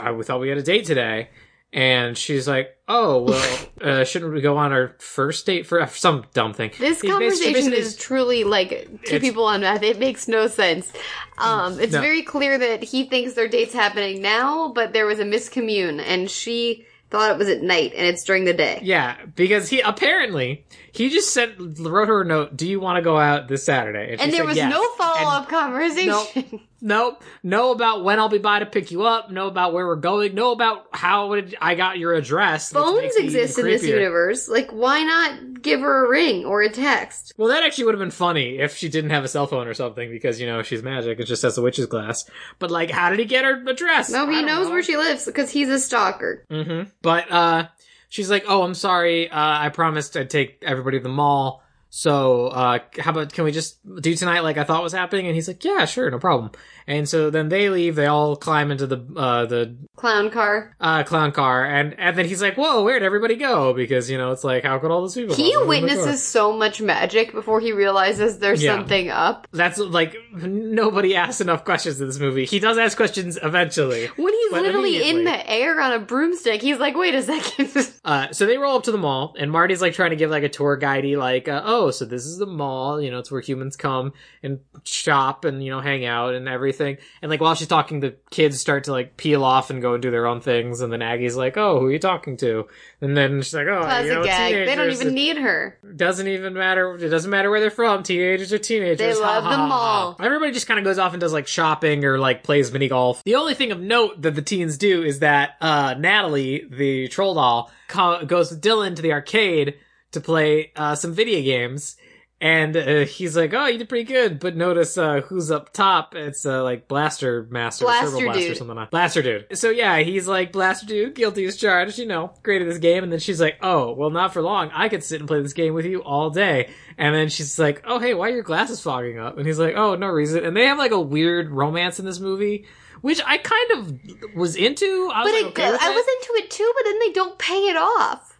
I 0.00 0.12
thought 0.22 0.40
we 0.40 0.48
had 0.48 0.58
a 0.58 0.62
date 0.62 0.84
today." 0.86 1.28
And 1.70 2.16
she's 2.16 2.48
like, 2.48 2.74
"Oh, 2.88 3.24
well, 3.24 3.58
uh, 3.82 4.04
shouldn't 4.04 4.32
we 4.32 4.40
go 4.40 4.56
on 4.56 4.72
our 4.72 4.94
first 5.00 5.44
date 5.44 5.66
for 5.66 5.86
some 5.88 6.24
dumb 6.32 6.54
thing?" 6.54 6.70
This 6.78 7.00
He's 7.02 7.10
basi- 7.10 7.12
conversation 7.12 7.72
is 7.74 7.94
truly 7.96 8.44
like 8.44 8.88
two 9.04 9.20
people 9.20 9.44
on 9.44 9.60
meth. 9.60 9.82
It 9.82 9.98
makes 9.98 10.28
no 10.28 10.46
sense. 10.46 10.90
Um, 11.36 11.78
it's 11.78 11.92
No. 11.92 12.00
very 12.00 12.22
clear 12.22 12.56
that 12.58 12.82
he 12.82 13.04
thinks 13.04 13.34
their 13.34 13.48
date's 13.48 13.74
happening 13.74 14.22
now, 14.22 14.72
but 14.74 14.94
there 14.94 15.04
was 15.06 15.18
a 15.18 15.24
miscommune, 15.24 16.00
and 16.00 16.30
she 16.30 16.86
thought 17.10 17.30
it 17.30 17.38
was 17.38 17.48
at 17.48 17.62
night, 17.62 17.92
and 17.96 18.06
it's 18.06 18.24
during 18.24 18.44
the 18.46 18.52
day. 18.54 18.80
Yeah, 18.82 19.16
because 19.36 19.68
he 19.68 19.80
apparently 19.80 20.64
he 20.92 21.10
just 21.10 21.32
sent 21.34 21.78
wrote 21.80 22.08
her 22.08 22.22
a 22.22 22.24
note. 22.24 22.56
Do 22.56 22.66
you 22.66 22.80
want 22.80 22.96
to 22.96 23.02
go 23.02 23.18
out 23.18 23.46
this 23.48 23.62
Saturday? 23.64 24.16
she 24.16 24.22
And 24.22 24.32
there 24.32 24.40
said 24.40 24.46
was 24.46 24.56
yes. 24.56 24.70
no 24.72 24.88
follow 24.94 25.28
up 25.36 25.48
conversation. 25.50 26.08
Nope. 26.08 26.60
Know 26.80 27.72
about 27.72 28.04
when 28.04 28.18
I'll 28.20 28.28
be 28.28 28.38
by 28.38 28.60
to 28.60 28.66
pick 28.66 28.90
you 28.90 29.02
up. 29.04 29.30
Know 29.30 29.46
about 29.48 29.72
where 29.72 29.86
we're 29.86 29.96
going. 29.96 30.34
Know 30.34 30.52
about 30.52 30.86
how 30.92 31.32
it, 31.32 31.54
I 31.60 31.74
got 31.74 31.98
your 31.98 32.14
address. 32.14 32.72
Phones 32.72 33.00
makes 33.02 33.16
it 33.16 33.24
even 33.24 33.40
exist 33.40 33.58
in 33.58 33.64
this 33.66 33.82
universe. 33.84 34.48
Like, 34.48 34.70
why 34.70 35.02
not 35.02 35.60
give 35.62 35.80
her 35.80 36.06
a 36.06 36.08
ring 36.08 36.44
or 36.44 36.62
a 36.62 36.68
text? 36.68 37.32
Well, 37.36 37.48
that 37.48 37.62
actually 37.64 37.84
would 37.84 37.94
have 37.94 38.00
been 38.00 38.10
funny 38.10 38.58
if 38.58 38.76
she 38.76 38.88
didn't 38.88 39.10
have 39.10 39.24
a 39.24 39.28
cell 39.28 39.46
phone 39.46 39.66
or 39.66 39.74
something 39.74 40.10
because, 40.10 40.40
you 40.40 40.46
know, 40.46 40.62
she's 40.62 40.82
magic. 40.82 41.18
It 41.18 41.24
just 41.24 41.42
has 41.42 41.58
a 41.58 41.62
witch's 41.62 41.86
glass. 41.86 42.24
But, 42.58 42.70
like, 42.70 42.90
how 42.90 43.10
did 43.10 43.18
he 43.18 43.24
get 43.24 43.44
her 43.44 43.62
address? 43.68 44.10
No, 44.10 44.28
he 44.30 44.42
knows 44.42 44.68
where 44.70 44.82
she 44.82 44.96
lives 44.96 45.24
because 45.24 45.50
he's 45.50 45.68
a 45.68 45.78
stalker. 45.78 46.44
hmm 46.50 46.82
But, 47.02 47.30
uh, 47.30 47.68
she's 48.08 48.30
like, 48.30 48.44
oh, 48.46 48.62
I'm 48.62 48.74
sorry. 48.74 49.28
Uh, 49.28 49.34
I 49.36 49.68
promised 49.70 50.16
I'd 50.16 50.30
take 50.30 50.62
everybody 50.62 50.98
to 50.98 51.02
the 51.02 51.08
mall. 51.08 51.62
So, 51.90 52.48
uh, 52.48 52.80
how 52.98 53.12
about, 53.12 53.32
can 53.32 53.44
we 53.44 53.52
just 53.52 53.78
do 54.00 54.14
tonight 54.14 54.40
like 54.40 54.58
I 54.58 54.64
thought 54.64 54.82
was 54.82 54.92
happening? 54.92 55.26
And 55.26 55.34
he's 55.34 55.48
like, 55.48 55.64
yeah, 55.64 55.84
sure, 55.86 56.10
no 56.10 56.18
problem. 56.18 56.50
And 56.88 57.06
so 57.08 57.28
then 57.30 57.50
they 57.50 57.68
leave. 57.68 57.94
They 57.96 58.06
all 58.06 58.34
climb 58.34 58.70
into 58.72 58.86
the, 58.86 59.06
uh, 59.14 59.44
the 59.44 59.76
Clown 59.94 60.30
car. 60.30 60.74
uh, 60.80 61.02
clown 61.04 61.32
car, 61.32 61.64
and 61.64 61.94
and 61.98 62.16
then 62.16 62.24
he's 62.26 62.40
like, 62.40 62.56
"Whoa, 62.56 62.82
where'd 62.82 63.02
everybody 63.02 63.34
go?" 63.36 63.74
Because 63.74 64.08
you 64.10 64.16
know, 64.16 64.32
it's 64.32 64.42
like, 64.44 64.62
how 64.64 64.78
could 64.78 64.90
all 64.90 65.02
those 65.02 65.14
people? 65.14 65.34
He 65.36 65.54
witnesses 65.66 66.22
so 66.26 66.52
much 66.56 66.80
magic 66.80 67.32
before 67.32 67.60
he 67.60 67.72
realizes 67.72 68.38
there's 68.38 68.62
Yeah. 68.62 68.76
something 68.76 69.10
up. 69.10 69.46
That's 69.52 69.76
like 69.78 70.16
nobody 70.32 71.14
asks 71.14 71.40
enough 71.42 71.64
questions 71.64 72.00
in 72.00 72.06
this 72.06 72.18
movie. 72.18 72.46
He 72.46 72.58
does 72.58 72.78
ask 72.78 72.96
questions 72.96 73.38
eventually. 73.42 74.06
When 74.16 74.32
he's 74.32 74.52
literally 74.52 75.10
in 75.10 75.24
the 75.24 75.50
air 75.50 75.78
on 75.80 75.92
a 75.92 75.98
broomstick, 75.98 76.62
he's 76.62 76.78
like, 76.78 76.96
wait 76.96 77.14
a 77.14 77.22
second. 77.22 77.68
Uh, 78.08 78.32
so 78.32 78.46
they 78.46 78.56
roll 78.56 78.76
up 78.78 78.84
to 78.84 78.90
the 78.92 78.96
mall, 78.96 79.34
and 79.38 79.50
Marty's 79.52 79.82
like 79.82 79.92
trying 79.92 80.10
to 80.10 80.16
give 80.16 80.30
like 80.30 80.42
a 80.42 80.48
tour 80.48 80.78
guidey, 80.80 81.18
like, 81.18 81.46
uh, 81.46 81.60
"Oh, 81.62 81.90
so 81.90 82.06
this 82.06 82.24
is 82.24 82.38
the 82.38 82.46
mall. 82.46 83.02
You 83.02 83.10
know, 83.10 83.18
it's 83.18 83.30
where 83.30 83.42
humans 83.42 83.76
come 83.76 84.14
and 84.42 84.60
shop 84.82 85.44
and 85.44 85.62
you 85.62 85.70
know 85.70 85.80
hang 85.80 86.06
out 86.06 86.32
and 86.32 86.48
everything." 86.48 86.77
And 86.80 87.30
like 87.30 87.40
while 87.40 87.54
she's 87.54 87.68
talking, 87.68 88.00
the 88.00 88.16
kids 88.30 88.60
start 88.60 88.84
to 88.84 88.92
like 88.92 89.16
peel 89.16 89.44
off 89.44 89.70
and 89.70 89.82
go 89.82 89.94
and 89.94 90.02
do 90.02 90.10
their 90.10 90.26
own 90.26 90.40
things, 90.40 90.80
and 90.80 90.92
then 90.92 91.02
Aggie's 91.02 91.36
like, 91.36 91.56
"Oh, 91.56 91.80
who 91.80 91.86
are 91.86 91.92
you 91.92 91.98
talking 91.98 92.36
to?" 92.38 92.66
And 93.00 93.16
then 93.16 93.42
she's 93.42 93.54
like, 93.54 93.66
"Oh, 93.66 93.82
Classic 93.82 94.06
you 94.06 94.14
know, 94.14 94.24
gag. 94.24 94.52
They 94.52 94.64
don't 94.66 94.76
teenagers." 94.76 95.00
even 95.00 95.14
need 95.14 95.36
her. 95.38 95.78
doesn't 95.96 96.26
even 96.26 96.54
matter. 96.54 96.94
It 96.96 97.08
doesn't 97.08 97.30
matter 97.30 97.50
where 97.50 97.60
they're 97.60 97.70
from. 97.70 98.02
Teenagers 98.02 98.52
are 98.52 98.58
teenagers. 98.58 98.98
They 98.98 99.14
love 99.14 99.44
ha, 99.44 99.50
the 99.50 99.56
ha, 99.56 100.14
ha. 100.18 100.24
Everybody 100.24 100.52
just 100.52 100.66
kind 100.66 100.78
of 100.78 100.84
goes 100.84 100.98
off 100.98 101.12
and 101.12 101.20
does 101.20 101.32
like 101.32 101.46
shopping 101.46 102.04
or 102.04 102.18
like 102.18 102.42
plays 102.42 102.72
mini 102.72 102.88
golf. 102.88 103.22
The 103.24 103.34
only 103.36 103.54
thing 103.54 103.72
of 103.72 103.80
note 103.80 104.22
that 104.22 104.34
the 104.34 104.42
teens 104.42 104.78
do 104.78 105.02
is 105.02 105.20
that 105.20 105.56
uh, 105.60 105.94
Natalie, 105.98 106.66
the 106.70 107.08
troll 107.08 107.34
doll, 107.34 107.70
co- 107.88 108.24
goes 108.24 108.50
with 108.50 108.62
Dylan 108.62 108.96
to 108.96 109.02
the 109.02 109.12
arcade 109.12 109.74
to 110.12 110.20
play 110.20 110.72
uh, 110.76 110.94
some 110.94 111.12
video 111.12 111.42
games. 111.42 111.96
And 112.40 112.76
uh, 112.76 113.04
he's 113.04 113.36
like, 113.36 113.52
"Oh, 113.52 113.66
you 113.66 113.78
did 113.78 113.88
pretty 113.88 114.04
good." 114.04 114.38
But 114.38 114.54
notice 114.54 114.96
uh, 114.96 115.22
who's 115.22 115.50
up 115.50 115.72
top? 115.72 116.14
It's 116.14 116.46
uh, 116.46 116.62
like 116.62 116.86
Blaster 116.86 117.48
Master, 117.50 117.84
Blaster 117.84 118.10
Turbo 118.12 118.22
Blaster, 118.26 118.40
Dude. 118.48 118.56
something 118.56 118.76
like 118.76 118.90
Blaster 118.92 119.22
Dude. 119.22 119.58
So 119.58 119.70
yeah, 119.70 119.98
he's 119.98 120.28
like 120.28 120.52
Blaster 120.52 120.86
Dude, 120.86 121.16
guilty 121.16 121.44
as 121.46 121.56
charged. 121.56 121.98
You 121.98 122.06
know, 122.06 122.32
great 122.44 122.62
at 122.62 122.68
this 122.68 122.78
game. 122.78 123.02
And 123.02 123.12
then 123.12 123.18
she's 123.18 123.40
like, 123.40 123.56
"Oh, 123.60 123.92
well, 123.92 124.10
not 124.10 124.32
for 124.32 124.40
long. 124.40 124.70
I 124.72 124.88
could 124.88 125.02
sit 125.02 125.20
and 125.20 125.26
play 125.26 125.42
this 125.42 125.52
game 125.52 125.74
with 125.74 125.84
you 125.84 126.00
all 126.04 126.30
day." 126.30 126.70
And 126.96 127.12
then 127.12 127.28
she's 127.28 127.58
like, 127.58 127.82
"Oh, 127.84 127.98
hey, 127.98 128.14
why 128.14 128.28
are 128.28 128.34
your 128.34 128.44
glasses 128.44 128.80
fogging 128.80 129.18
up?" 129.18 129.36
And 129.36 129.44
he's 129.44 129.58
like, 129.58 129.74
"Oh, 129.74 129.96
no 129.96 130.06
reason." 130.06 130.44
And 130.44 130.56
they 130.56 130.66
have 130.66 130.78
like 130.78 130.92
a 130.92 131.00
weird 131.00 131.50
romance 131.50 131.98
in 131.98 132.06
this 132.06 132.20
movie, 132.20 132.66
which 133.00 133.20
I 133.26 133.38
kind 133.38 133.70
of 133.72 134.00
was 134.36 134.54
into. 134.54 135.10
I 135.12 135.24
was 135.24 135.32
But 135.32 135.32
like, 135.32 135.42
it, 135.42 135.46
okay 135.60 135.72
with 135.72 135.82
I 135.82 135.90
it. 135.90 135.94
was 135.96 136.06
into 136.06 136.44
it 136.44 136.50
too, 136.52 136.72
but 136.76 136.84
then 136.84 136.98
they 137.00 137.10
don't 137.12 137.36
pay 137.36 137.68
it 137.68 137.76
off. 137.76 138.37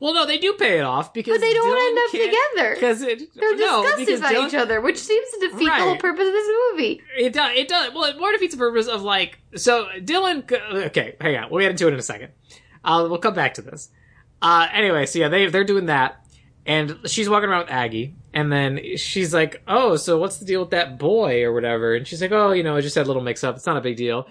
Well, 0.00 0.14
no, 0.14 0.26
they 0.26 0.38
do 0.38 0.52
pay 0.54 0.78
it 0.78 0.82
off 0.82 1.12
because 1.12 1.34
But 1.34 1.40
they 1.40 1.52
don't 1.52 1.68
Dylan 1.68 1.88
end 1.88 1.98
up 1.98 2.10
together. 2.10 2.74
because 2.74 3.00
They're 3.34 3.56
no, 3.56 3.82
disgusted 3.82 4.06
because 4.06 4.20
by 4.20 4.34
Dylan- 4.34 4.48
each 4.48 4.54
other, 4.54 4.80
which 4.80 4.98
seems 4.98 5.30
to 5.30 5.40
defeat 5.48 5.64
the 5.66 5.70
whole 5.70 5.96
purpose 5.96 6.26
of 6.26 6.32
this 6.32 6.48
movie. 6.72 7.00
It 7.18 7.32
does. 7.32 7.50
It 7.56 7.68
does. 7.68 7.92
Well, 7.94 8.04
it 8.04 8.18
more 8.18 8.32
defeats 8.32 8.54
the 8.54 8.58
purpose 8.58 8.86
of 8.88 9.02
like. 9.02 9.38
So 9.56 9.86
Dylan. 9.98 10.50
Okay, 10.86 11.16
hang 11.20 11.36
on. 11.36 11.50
We'll 11.50 11.60
get 11.62 11.70
into 11.72 11.86
it 11.88 11.92
in 11.92 11.98
a 11.98 12.02
second. 12.02 12.32
Uh, 12.84 13.06
we'll 13.08 13.18
come 13.18 13.34
back 13.34 13.54
to 13.54 13.62
this. 13.62 13.90
Uh, 14.42 14.68
anyway, 14.72 15.06
so 15.06 15.18
yeah, 15.18 15.28
they 15.28 15.46
they're 15.46 15.64
doing 15.64 15.86
that, 15.86 16.24
and 16.66 16.98
she's 17.06 17.28
walking 17.28 17.48
around 17.48 17.60
with 17.60 17.70
Aggie, 17.70 18.14
and 18.34 18.52
then 18.52 18.96
she's 18.96 19.32
like, 19.32 19.62
"Oh, 19.66 19.96
so 19.96 20.18
what's 20.18 20.36
the 20.38 20.44
deal 20.44 20.60
with 20.60 20.70
that 20.70 20.98
boy 20.98 21.42
or 21.44 21.52
whatever?" 21.54 21.94
And 21.94 22.06
she's 22.06 22.20
like, 22.20 22.32
"Oh, 22.32 22.52
you 22.52 22.62
know, 22.62 22.76
I 22.76 22.80
just 22.82 22.94
had 22.94 23.06
a 23.06 23.08
little 23.08 23.22
mix 23.22 23.42
up. 23.42 23.56
It's 23.56 23.64
not 23.66 23.76
a 23.78 23.80
big 23.80 23.96
deal. 23.96 24.28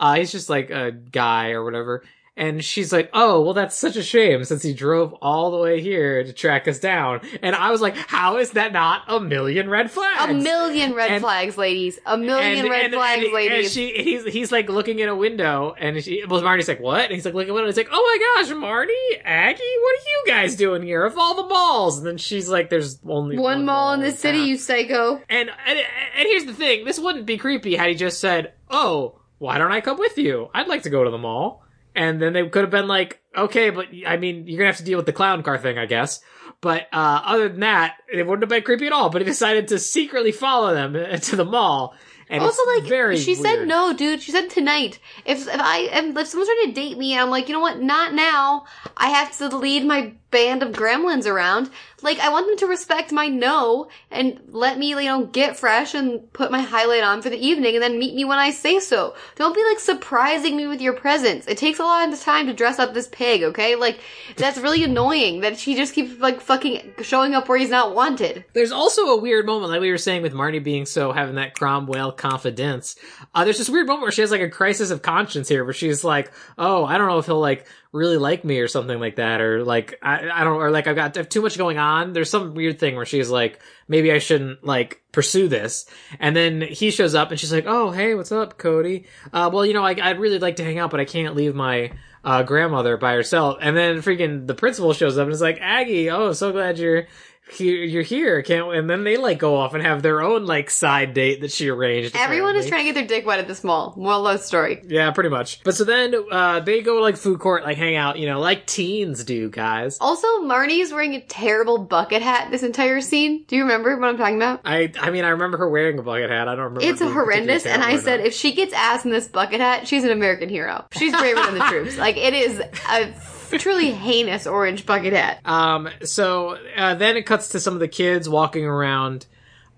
Uh, 0.00 0.14
he's 0.14 0.32
just 0.32 0.50
like 0.50 0.70
a 0.70 0.90
guy 0.90 1.50
or 1.50 1.62
whatever." 1.64 2.02
And 2.34 2.64
she's 2.64 2.94
like, 2.94 3.10
"Oh, 3.12 3.42
well, 3.42 3.52
that's 3.52 3.76
such 3.76 3.94
a 3.96 4.02
shame 4.02 4.42
since 4.44 4.62
he 4.62 4.72
drove 4.72 5.12
all 5.20 5.50
the 5.50 5.58
way 5.58 5.82
here 5.82 6.24
to 6.24 6.32
track 6.32 6.66
us 6.66 6.78
down." 6.78 7.20
And 7.42 7.54
I 7.54 7.70
was 7.70 7.82
like, 7.82 7.94
"How 7.94 8.38
is 8.38 8.52
that 8.52 8.72
not 8.72 9.02
a 9.06 9.20
million 9.20 9.68
red 9.68 9.90
flags?" 9.90 10.30
A 10.30 10.34
million 10.34 10.94
red 10.94 11.10
And- 11.10 11.20
flags, 11.22 11.58
ladies. 11.58 11.98
A 12.06 12.16
million 12.16 12.70
red 12.70 12.90
flags, 12.90 13.22
and 13.24 13.34
ladies. 13.34 13.72
she, 13.74 13.92
he's 14.02 14.24
he's 14.24 14.50
like 14.50 14.70
looking 14.70 14.98
in 15.00 15.10
a 15.10 15.14
window, 15.14 15.74
and 15.78 16.02
she, 16.02 16.24
well, 16.26 16.40
Marty's 16.40 16.68
like, 16.68 16.80
"What?" 16.80 17.04
And 17.04 17.12
he's 17.12 17.26
like 17.26 17.34
looking 17.34 17.50
at 17.50 17.52
a 17.52 17.54
window. 17.54 17.68
He's 17.68 17.76
like, 17.76 17.90
"Oh 17.92 18.18
my 18.36 18.42
gosh, 18.42 18.56
Marty, 18.56 18.92
Aggie, 19.22 19.62
what 19.82 19.94
are 19.94 20.08
you 20.08 20.24
guys 20.26 20.56
doing 20.56 20.82
here? 20.82 21.04
Of 21.04 21.18
all 21.18 21.34
the 21.34 21.46
malls?" 21.46 21.98
And 21.98 22.06
then 22.06 22.16
she's 22.16 22.48
like, 22.48 22.70
"There's 22.70 22.98
only 23.06 23.38
One 23.38 23.66
mall 23.66 23.92
in 23.92 24.00
the 24.00 24.10
city, 24.10 24.38
town." 24.38 24.46
you 24.48 24.56
psycho. 24.56 25.20
And, 25.28 25.50
and 25.66 25.78
and 25.78 26.28
here's 26.28 26.46
the 26.46 26.54
thing: 26.54 26.86
this 26.86 26.98
wouldn't 26.98 27.26
be 27.26 27.36
creepy 27.36 27.76
had 27.76 27.90
he 27.90 27.94
just 27.94 28.20
said, 28.20 28.54
"Oh, 28.70 29.20
why 29.36 29.58
don't 29.58 29.70
I 29.70 29.82
come 29.82 29.98
with 29.98 30.16
you? 30.16 30.48
I'd 30.54 30.66
like 30.68 30.84
to 30.84 30.90
go 30.90 31.04
to 31.04 31.10
the 31.10 31.18
mall." 31.18 31.58
And 31.94 32.20
then 32.20 32.32
they 32.32 32.48
could 32.48 32.62
have 32.62 32.70
been 32.70 32.88
like, 32.88 33.20
"Okay, 33.36 33.70
but 33.70 33.86
I 34.06 34.16
mean, 34.16 34.46
you're 34.46 34.58
gonna 34.58 34.68
have 34.68 34.78
to 34.78 34.84
deal 34.84 34.96
with 34.96 35.06
the 35.06 35.12
clown 35.12 35.42
car 35.42 35.58
thing, 35.58 35.78
I 35.78 35.86
guess." 35.86 36.20
But 36.60 36.82
uh, 36.92 37.20
other 37.24 37.48
than 37.48 37.60
that, 37.60 37.96
it 38.12 38.26
wouldn't 38.26 38.42
have 38.42 38.48
been 38.48 38.62
creepy 38.62 38.86
at 38.86 38.92
all. 38.92 39.10
But 39.10 39.20
he 39.20 39.26
decided 39.26 39.68
to 39.68 39.78
secretly 39.78 40.32
follow 40.32 40.72
them 40.72 40.92
to 41.20 41.36
the 41.36 41.44
mall. 41.44 41.94
And 42.30 42.42
also, 42.42 42.64
like, 42.66 42.84
very 42.84 43.18
she 43.18 43.34
said 43.34 43.66
no, 43.66 43.92
dude. 43.92 44.22
She 44.22 44.32
said 44.32 44.48
tonight. 44.48 44.98
If 45.26 45.46
if 45.48 45.60
I 45.60 45.80
if, 45.80 46.16
if 46.16 46.26
someone's 46.28 46.48
trying 46.48 46.68
to 46.68 46.72
date 46.72 46.96
me, 46.96 47.12
and 47.12 47.20
I'm 47.20 47.30
like, 47.30 47.48
you 47.48 47.54
know 47.54 47.60
what? 47.60 47.80
Not 47.80 48.14
now. 48.14 48.64
I 48.96 49.10
have 49.10 49.36
to 49.38 49.54
lead 49.54 49.84
my 49.84 50.14
band 50.32 50.62
of 50.64 50.72
gremlins 50.72 51.26
around. 51.26 51.70
Like, 52.02 52.18
I 52.18 52.30
want 52.30 52.48
them 52.48 52.56
to 52.56 52.66
respect 52.66 53.12
my 53.12 53.28
no 53.28 53.88
and 54.10 54.40
let 54.48 54.76
me, 54.76 54.88
you 54.88 55.02
know, 55.02 55.26
get 55.26 55.56
fresh 55.56 55.94
and 55.94 56.32
put 56.32 56.50
my 56.50 56.60
highlight 56.60 57.04
on 57.04 57.22
for 57.22 57.30
the 57.30 57.38
evening, 57.38 57.74
and 57.74 57.82
then 57.82 57.98
meet 57.98 58.16
me 58.16 58.24
when 58.24 58.38
I 58.38 58.50
say 58.50 58.80
so. 58.80 59.14
Don't 59.36 59.54
be 59.54 59.62
like 59.64 59.78
surprising 59.78 60.56
me 60.56 60.66
with 60.66 60.80
your 60.80 60.94
presence. 60.94 61.46
It 61.46 61.58
takes 61.58 61.78
a 61.78 61.84
lot 61.84 62.12
of 62.12 62.20
time 62.20 62.46
to 62.48 62.52
dress 62.52 62.80
up 62.80 62.92
this 62.92 63.06
pig. 63.06 63.44
Okay, 63.44 63.76
like 63.76 64.00
that's 64.36 64.58
really 64.58 64.82
annoying 64.92 65.42
that 65.42 65.58
she 65.58 65.76
just 65.76 65.94
keeps 65.94 66.18
like 66.18 66.40
fucking 66.40 66.94
showing 67.02 67.34
up 67.34 67.48
where 67.48 67.58
he's 67.58 67.70
not 67.70 67.94
wanted. 67.94 68.44
There's 68.52 68.72
also 68.72 69.06
a 69.06 69.20
weird 69.20 69.46
moment, 69.46 69.70
like 69.70 69.80
we 69.80 69.90
were 69.90 69.98
saying 69.98 70.22
with 70.22 70.32
Marty 70.32 70.58
being 70.58 70.86
so 70.86 71.12
having 71.12 71.36
that 71.36 71.54
Cromwell 71.54 72.10
confidence. 72.12 72.96
Uh, 73.32 73.44
there's 73.44 73.58
this 73.58 73.68
weird 73.68 73.86
moment 73.86 74.02
where 74.02 74.12
she 74.12 74.22
has 74.22 74.32
like 74.32 74.40
a 74.40 74.50
crisis 74.50 74.90
of 74.90 75.02
conscience 75.02 75.48
here, 75.48 75.64
where 75.64 75.74
she's 75.74 76.02
like, 76.02 76.32
"Oh, 76.58 76.84
I 76.84 76.98
don't 76.98 77.06
know 77.06 77.18
if 77.18 77.26
he'll 77.26 77.38
like 77.38 77.66
really 77.92 78.16
like 78.16 78.44
me 78.44 78.58
or 78.58 78.68
something 78.68 78.98
like 78.98 79.16
that, 79.16 79.40
or 79.40 79.64
like 79.64 79.98
I, 80.02 80.28
I 80.30 80.44
don't, 80.44 80.56
or 80.56 80.70
like 80.70 80.86
I've 80.86 80.96
got 80.96 81.30
too 81.30 81.42
much 81.42 81.58
going 81.58 81.78
on." 81.78 82.12
There's 82.12 82.30
some 82.30 82.54
weird 82.54 82.78
thing 82.78 82.96
where 82.96 83.04
she's 83.04 83.30
like, 83.30 83.60
"Maybe 83.86 84.10
I 84.10 84.18
shouldn't 84.18 84.64
like 84.64 85.02
pursue 85.12 85.48
this," 85.48 85.86
and 86.18 86.34
then 86.34 86.62
he 86.62 86.90
shows 86.90 87.14
up 87.14 87.30
and 87.30 87.38
she's 87.38 87.52
like, 87.52 87.66
"Oh, 87.66 87.90
hey, 87.90 88.14
what's 88.14 88.32
up, 88.32 88.58
Cody? 88.58 89.04
Uh, 89.32 89.50
well, 89.52 89.66
you 89.66 89.74
know, 89.74 89.84
I, 89.84 89.96
I'd 90.00 90.18
really 90.18 90.38
like 90.38 90.56
to 90.56 90.64
hang 90.64 90.78
out, 90.78 90.90
but 90.90 91.00
I 91.00 91.04
can't 91.04 91.36
leave 91.36 91.54
my." 91.54 91.92
Uh, 92.24 92.44
grandmother 92.44 92.96
by 92.96 93.14
herself, 93.14 93.58
and 93.60 93.76
then 93.76 93.96
freaking 93.96 94.46
the 94.46 94.54
principal 94.54 94.92
shows 94.92 95.18
up 95.18 95.24
and 95.24 95.32
is 95.32 95.40
like, 95.40 95.58
"Aggie, 95.60 96.08
oh, 96.08 96.32
so 96.32 96.52
glad 96.52 96.78
you're 96.78 97.08
here, 97.52 97.76
you're 97.84 98.02
here, 98.02 98.42
can't?" 98.42 98.74
And 98.74 98.88
then 98.88 99.04
they 99.04 99.16
like 99.16 99.38
go 99.38 99.56
off 99.56 99.74
and 99.74 99.82
have 99.82 100.02
their 100.02 100.22
own 100.22 100.46
like 100.46 100.70
side 100.70 101.14
date 101.14 101.40
that 101.42 101.52
she 101.52 101.68
arranged. 101.68 102.16
Everyone 102.16 102.56
is 102.56 102.66
trying 102.66 102.86
to 102.86 102.92
get 102.92 102.94
their 102.94 103.06
dick 103.06 103.26
wet 103.26 103.38
at 103.38 103.48
this 103.48 103.64
mall. 103.64 103.94
Of 103.96 104.22
the 104.24 104.38
story. 104.38 104.82
Yeah, 104.86 105.10
pretty 105.10 105.30
much. 105.30 105.62
But 105.64 105.74
so 105.74 105.84
then 105.84 106.14
uh, 106.30 106.60
they 106.60 106.82
go 106.82 107.00
like 107.00 107.16
food 107.16 107.40
court, 107.40 107.64
like 107.64 107.76
hang 107.76 107.96
out, 107.96 108.18
you 108.18 108.26
know, 108.26 108.40
like 108.40 108.66
teens 108.66 109.24
do, 109.24 109.48
guys. 109.50 109.98
Also, 110.00 110.26
marnie 110.42 110.80
is 110.80 110.92
wearing 110.92 111.14
a 111.14 111.20
terrible 111.20 111.78
bucket 111.78 112.22
hat 112.22 112.50
this 112.50 112.62
entire 112.62 113.00
scene. 113.00 113.44
Do 113.46 113.56
you 113.56 113.62
remember 113.62 113.96
what 113.98 114.08
I'm 114.08 114.16
talking 114.16 114.36
about? 114.36 114.60
I 114.64 114.92
I 115.00 115.10
mean, 115.10 115.24
I 115.24 115.30
remember 115.30 115.58
her 115.58 115.68
wearing 115.68 115.98
a 115.98 116.02
bucket 116.02 116.30
hat. 116.30 116.48
I 116.48 116.54
don't 116.54 116.64
remember. 116.64 116.82
It's 116.84 117.00
it 117.00 117.10
horrendous, 117.10 117.66
and 117.66 117.82
I 117.82 117.98
said 117.98 118.20
or 118.20 118.24
if 118.24 118.34
she 118.34 118.52
gets 118.52 118.72
ass 118.72 119.04
in 119.04 119.10
this 119.10 119.28
bucket 119.28 119.60
hat, 119.60 119.88
she's 119.88 120.04
an 120.04 120.10
American 120.10 120.48
hero. 120.48 120.84
She's 120.92 121.12
braver 121.12 121.42
than 121.42 121.58
the 121.58 121.64
troops. 121.64 121.98
Like 121.98 122.16
it 122.16 122.34
is 122.34 122.60
a 122.88 123.14
truly 123.58 123.92
heinous 123.92 124.46
orange 124.46 124.86
bucket 124.86 125.12
hat. 125.12 125.40
Um. 125.44 125.88
So 126.04 126.58
uh, 126.76 126.94
then 126.94 127.16
it 127.16 127.26
cuts 127.26 127.48
to 127.50 127.60
some 127.60 127.74
of 127.74 127.80
the 127.80 127.88
kids 127.88 128.28
walking 128.28 128.64
around. 128.64 129.26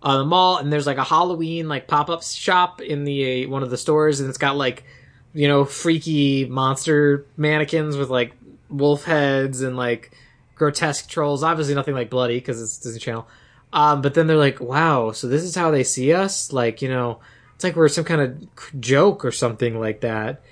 Uh, 0.03 0.19
the 0.19 0.25
mall 0.25 0.59
and 0.59 0.71
there's 0.71 0.87
like 0.87 0.99
a 0.99 1.05
Halloween 1.05 1.67
like 1.67 1.89
pop 1.89 2.11
up 2.11 2.23
shop 2.23 2.83
in 2.83 3.05
the 3.05 3.47
uh, 3.47 3.49
one 3.49 3.63
of 3.63 3.71
the 3.71 3.79
stores 3.79 4.21
and 4.21 4.29
it's 4.29 4.37
got 4.37 4.55
like 4.55 4.85
you 5.33 5.49
know 5.49 5.65
freaky 5.65 6.45
monster 6.45 7.25
mannequins 7.39 7.97
with 7.97 8.11
like 8.11 8.35
wolf 8.69 9.05
heads 9.05 9.63
and 9.63 9.79
like 9.79 10.11
grotesque 10.55 11.09
trolls. 11.09 11.43
Obviously 11.43 11.75
nothing 11.75 11.95
like 11.95 12.11
bloody 12.11 12.37
because 12.37 12.61
it's 12.61 12.79
Disney 12.79 13.01
Channel. 13.01 13.27
Um, 13.73 14.03
but 14.03 14.15
then 14.15 14.27
they're 14.29 14.37
like, 14.37 14.61
wow, 14.61 15.11
so 15.11 15.27
this 15.27 15.43
is 15.43 15.57
how 15.57 15.73
they 15.73 15.83
see 15.83 16.13
us? 16.13 16.53
Like, 16.53 16.81
you 16.81 16.89
know, 16.89 17.19
it's 17.57 17.65
like 17.65 17.75
we're 17.75 17.89
some 17.89 18.05
kind 18.05 18.21
of 18.21 18.81
joke 18.81 19.25
or 19.25 19.33
something 19.33 19.79
like 19.79 20.01
that. 20.03 20.43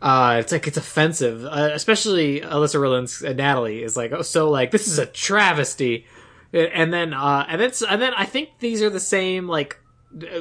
Uh, 0.00 0.36
it's 0.40 0.52
like 0.52 0.66
it's 0.66 0.76
offensive, 0.76 1.44
uh, 1.44 1.70
especially 1.72 2.40
Olesya 2.40 2.80
Rulin's 2.80 3.24
uh, 3.24 3.32
Natalie 3.32 3.82
is 3.82 3.96
like, 3.96 4.12
oh, 4.12 4.22
so 4.22 4.50
like 4.50 4.70
this 4.70 4.86
is 4.86 4.98
a 4.98 5.06
travesty, 5.06 6.06
and 6.52 6.92
then 6.92 7.14
uh, 7.14 7.46
and 7.48 7.60
then 7.60 7.72
and 7.88 8.02
then 8.02 8.12
I 8.14 8.26
think 8.26 8.50
these 8.58 8.82
are 8.82 8.90
the 8.90 9.00
same 9.00 9.48
like 9.48 9.78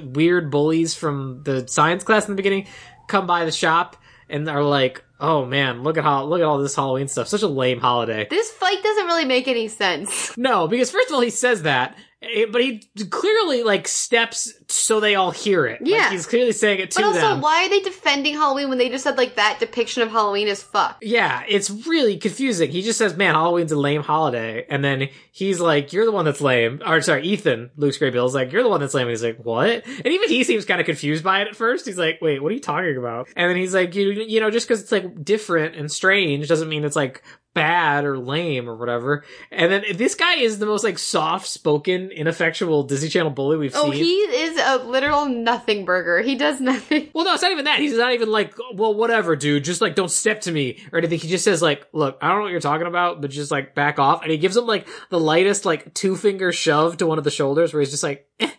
weird 0.03 0.51
bullies 0.51 0.93
from 0.93 1.41
the 1.43 1.67
science 1.67 2.03
class 2.03 2.27
in 2.27 2.33
the 2.33 2.35
beginning 2.35 2.67
come 3.07 3.27
by 3.27 3.45
the 3.45 3.51
shop 3.51 3.97
and 4.29 4.49
are 4.49 4.63
like, 4.63 5.03
oh 5.19 5.45
man, 5.45 5.83
look 5.83 5.97
at 5.97 6.03
how 6.03 6.25
look 6.25 6.41
at 6.41 6.45
all 6.45 6.57
this 6.57 6.75
Halloween 6.75 7.07
stuff, 7.07 7.27
such 7.27 7.41
a 7.41 7.47
lame 7.47 7.79
holiday. 7.79 8.27
This 8.29 8.51
fight 8.51 8.81
doesn't 8.83 9.05
really 9.05 9.25
make 9.25 9.47
any 9.47 9.67
sense. 9.67 10.37
No, 10.37 10.67
because 10.67 10.91
first 10.91 11.09
of 11.09 11.15
all, 11.15 11.21
he 11.21 11.29
says 11.29 11.63
that, 11.63 11.97
Eh, 12.33 12.45
but 12.51 12.61
he 12.61 12.81
clearly 13.09 13.63
like 13.63 13.87
steps 13.87 14.51
so 14.67 14.99
they 14.99 15.15
all 15.15 15.31
hear 15.31 15.65
it. 15.65 15.81
Like, 15.81 15.89
Yeah. 15.91 16.09
he's 16.11 16.25
clearly 16.25 16.51
saying 16.51 16.79
it 16.79 16.91
to 16.91 16.99
But 16.99 17.05
also, 17.07 17.19
them. 17.19 17.41
why 17.41 17.65
are 17.65 17.69
they 17.69 17.79
defending 17.81 18.33
Halloween 18.35 18.69
when 18.69 18.77
they 18.77 18.89
just 18.89 19.03
said 19.03 19.17
like 19.17 19.35
that 19.35 19.57
depiction 19.59 20.01
of 20.03 20.11
Halloween 20.11 20.47
is 20.47 20.61
fuck? 20.63 20.97
Yeah, 21.01 21.43
it's 21.47 21.69
really 21.69 22.17
confusing. 22.17 22.69
He 22.71 22.81
just 22.81 22.97
says, 22.97 23.15
"Man, 23.15 23.35
Halloween's 23.35 23.71
a 23.71 23.75
lame 23.77 24.01
holiday," 24.03 24.65
and 24.69 24.83
then 24.83 25.09
he's 25.31 25.59
like, 25.59 25.93
"You're 25.93 26.05
the 26.05 26.11
one 26.11 26.25
that's 26.25 26.41
lame." 26.41 26.81
Or 26.85 27.01
sorry, 27.01 27.23
Ethan, 27.23 27.71
Lucas 27.77 27.97
Grabeel's 27.99 28.33
like, 28.35 28.51
"You're 28.51 28.63
the 28.63 28.69
one 28.69 28.79
that's 28.81 28.93
lame." 28.93 29.03
And 29.07 29.11
he's 29.11 29.23
like, 29.23 29.37
"What?" 29.37 29.85
And 29.85 30.07
even 30.07 30.29
he 30.29 30.43
seems 30.43 30.65
kind 30.65 30.79
of 30.79 30.85
confused 30.85 31.23
by 31.23 31.41
it 31.41 31.47
at 31.47 31.55
first. 31.55 31.85
He's 31.85 31.97
like, 31.97 32.19
"Wait, 32.21 32.41
what 32.41 32.51
are 32.51 32.55
you 32.55 32.61
talking 32.61 32.97
about?" 32.97 33.27
And 33.35 33.49
then 33.49 33.57
he's 33.57 33.73
like, 33.73 33.95
"You, 33.95 34.11
you 34.11 34.39
know, 34.39 34.49
just 34.49 34.67
because 34.67 34.81
it's 34.81 34.91
like 34.91 35.23
different 35.23 35.75
and 35.75 35.91
strange 35.91 36.47
doesn't 36.47 36.69
mean 36.69 36.83
it's 36.83 36.95
like." 36.95 37.21
Bad 37.55 38.05
or 38.05 38.19
lame 38.19 38.69
or 38.69 38.75
whatever 38.75 39.23
and 39.49 39.71
then 39.71 39.83
this 39.95 40.13
guy 40.13 40.35
is 40.35 40.59
the 40.59 40.65
most 40.67 40.83
like 40.83 40.99
soft 40.99 41.47
spoken 41.47 42.11
ineffectual 42.11 42.83
disney 42.83 43.09
channel 43.09 43.31
bully 43.31 43.57
we've 43.57 43.73
Oh, 43.75 43.91
seen 43.91 43.91
Oh, 43.91 43.95
he 43.95 44.13
is 44.13 44.59
a 44.59 44.77
literal 44.83 45.25
nothing 45.25 45.85
burger. 45.85 46.21
He 46.21 46.35
does 46.35 46.59
nothing. 46.61 47.09
Well, 47.13 47.25
no, 47.25 47.33
it's 47.33 47.41
not 47.41 47.51
even 47.51 47.65
that. 47.65 47.79
He's 47.79 47.97
not 47.97 48.13
even 48.13 48.29
like, 48.29 48.53
well, 48.73 48.93
whatever, 48.93 49.35
dude. 49.35 49.63
Just 49.63 49.81
like, 49.81 49.95
don't 49.95 50.11
step 50.11 50.41
to 50.41 50.51
me 50.51 50.79
or 50.91 50.99
anything. 50.99 51.19
He 51.19 51.27
just 51.27 51.43
says 51.43 51.61
like, 51.61 51.87
look, 51.93 52.17
I 52.21 52.27
don't 52.27 52.37
know 52.37 52.43
what 52.43 52.51
you're 52.51 52.59
talking 52.59 52.87
about, 52.87 53.21
but 53.21 53.31
just 53.31 53.51
like 53.51 53.73
back 53.73 53.97
off. 53.99 54.21
And 54.21 54.31
he 54.31 54.37
gives 54.37 54.57
him 54.57 54.65
like 54.65 54.87
the 55.09 55.19
lightest 55.19 55.65
like 55.65 55.93
two 55.93 56.15
finger 56.15 56.51
shove 56.51 56.97
to 56.97 57.07
one 57.07 57.17
of 57.17 57.23
the 57.23 57.31
shoulders 57.31 57.73
where 57.73 57.81
he's 57.81 57.91
just 57.91 58.03
like, 58.03 58.27
eh. 58.39 58.51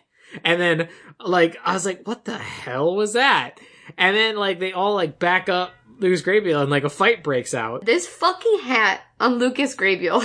and 0.43 0.59
then 0.59 0.89
like 1.23 1.57
I 1.63 1.73
was 1.73 1.85
like, 1.85 2.07
what 2.07 2.25
the 2.25 2.37
hell 2.37 2.95
was 2.95 3.13
that? 3.13 3.59
And 3.97 4.15
then 4.15 4.35
like 4.35 4.59
they 4.59 4.73
all 4.73 4.95
like 4.95 5.19
back 5.19 5.49
up 5.49 5.71
Lucas 5.99 6.21
Grabeel 6.21 6.61
and 6.61 6.69
like 6.69 6.83
a 6.83 6.89
fight 6.89 7.23
breaks 7.23 7.53
out. 7.53 7.85
This 7.85 8.07
fucking 8.07 8.59
hat 8.59 9.01
on 9.19 9.35
Lucas 9.35 9.75
Grabeel 9.75 10.21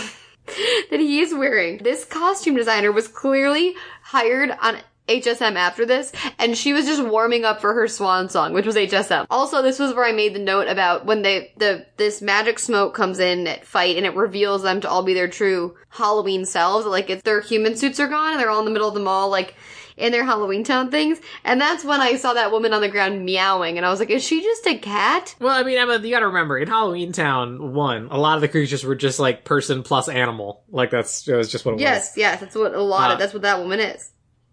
that 0.90 1.00
he 1.00 1.20
is 1.20 1.34
wearing. 1.34 1.78
This 1.78 2.04
costume 2.04 2.56
designer 2.56 2.92
was 2.92 3.08
clearly 3.08 3.74
hired 4.02 4.50
on 4.60 4.78
HSM 5.08 5.56
after 5.56 5.84
this, 5.84 6.12
and 6.38 6.56
she 6.56 6.72
was 6.72 6.86
just 6.86 7.04
warming 7.04 7.44
up 7.44 7.60
for 7.60 7.74
her 7.74 7.88
swan 7.88 8.28
song, 8.28 8.52
which 8.52 8.66
was 8.66 8.76
HSM. 8.76 9.26
Also, 9.30 9.60
this 9.60 9.78
was 9.78 9.94
where 9.94 10.04
I 10.04 10.12
made 10.12 10.34
the 10.34 10.38
note 10.38 10.68
about 10.68 11.06
when 11.06 11.22
they 11.22 11.52
the 11.56 11.86
this 11.96 12.22
magic 12.22 12.58
smoke 12.58 12.94
comes 12.94 13.18
in 13.18 13.46
at 13.46 13.64
fight 13.64 13.96
and 13.96 14.06
it 14.06 14.14
reveals 14.14 14.62
them 14.62 14.80
to 14.80 14.88
all 14.88 15.02
be 15.02 15.14
their 15.14 15.28
true 15.28 15.76
Halloween 15.88 16.44
selves. 16.44 16.86
Like 16.86 17.10
it's 17.10 17.22
their 17.22 17.40
human 17.40 17.76
suits 17.76 17.98
are 17.98 18.08
gone 18.08 18.32
and 18.32 18.40
they're 18.40 18.50
all 18.50 18.60
in 18.60 18.64
the 18.64 18.70
middle 18.70 18.88
of 18.88 18.94
the 18.94 19.00
mall, 19.00 19.28
like 19.28 19.56
in 19.96 20.12
their 20.12 20.24
Halloween 20.24 20.64
town 20.64 20.90
things. 20.90 21.20
And 21.44 21.60
that's 21.60 21.84
when 21.84 22.00
I 22.00 22.16
saw 22.16 22.34
that 22.34 22.50
woman 22.52 22.72
on 22.72 22.80
the 22.80 22.88
ground 22.88 23.24
meowing, 23.24 23.76
and 23.76 23.86
I 23.86 23.90
was 23.90 24.00
like, 24.00 24.10
is 24.10 24.24
she 24.24 24.42
just 24.42 24.66
a 24.66 24.76
cat? 24.78 25.34
Well, 25.40 25.52
I 25.52 25.62
mean, 25.62 25.78
Emma, 25.78 25.98
you 25.98 26.10
gotta 26.10 26.26
remember, 26.26 26.58
in 26.58 26.68
Halloween 26.68 27.12
Town 27.12 27.72
1, 27.74 28.08
a 28.10 28.18
lot 28.18 28.36
of 28.36 28.40
the 28.40 28.48
creatures 28.48 28.84
were 28.84 28.94
just 28.94 29.18
like 29.20 29.44
person 29.44 29.82
plus 29.82 30.08
animal. 30.08 30.64
Like 30.70 30.90
that's, 30.90 31.26
it 31.28 31.34
was 31.34 31.50
just 31.50 31.64
what 31.64 31.72
it 31.72 31.74
was. 31.74 31.82
Yes, 31.82 32.12
yes, 32.16 32.40
that's 32.40 32.54
what 32.56 32.74
a 32.74 32.82
lot 32.82 33.10
Uh, 33.10 33.14
of 33.14 33.18
that's 33.18 33.32
what 33.32 33.42
that 33.42 33.58
woman 33.60 33.80
is. 33.80 34.10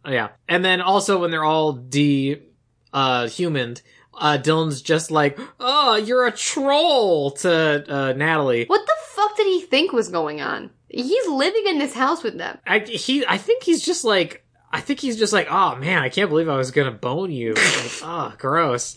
Yeah. 0.08 0.30
And 0.48 0.64
then 0.64 0.82
also 0.82 1.20
when 1.20 1.30
they're 1.32 1.44
all 1.44 1.74
de 1.74 2.42
uh 2.94 3.28
humaned, 3.28 3.82
uh 4.18 4.38
Dylan's 4.42 4.82
just 4.82 5.12
like, 5.12 5.38
"Oh, 5.60 5.96
you're 5.96 6.26
a 6.26 6.32
troll" 6.32 7.32
to 7.32 7.86
uh 7.88 8.14
Natalie. 8.14 8.66
What 8.66 8.86
the 8.86 8.94
fuck 9.10 9.36
did 9.38 9.46
he 9.48 9.62
think 9.62 9.92
was 9.94 10.10
going 10.10 10.42
on? 10.42 10.72
He's 10.90 11.28
living 11.28 11.68
in 11.68 11.78
this 11.78 11.94
house 11.94 12.24
with 12.24 12.38
them. 12.38 12.58
I 12.66 12.80
he 12.80 13.26
I 13.28 13.38
think 13.38 13.64
he's 13.64 13.84
just 13.86 14.04
like 14.04 14.44
I 14.72 14.82
think 14.82 15.00
he's 15.00 15.18
just 15.18 15.34
like, 15.34 15.48
"Oh 15.50 15.76
man, 15.76 16.04
I 16.04 16.10
can't 16.10 16.30
believe 16.30 16.50
I 16.50 16.58
was 16.58 16.72
going 16.72 16.92
to 16.92 16.98
bone 16.98 17.32
you." 17.32 17.54
like, 17.54 17.92
oh, 18.04 18.34
gross. 18.38 18.96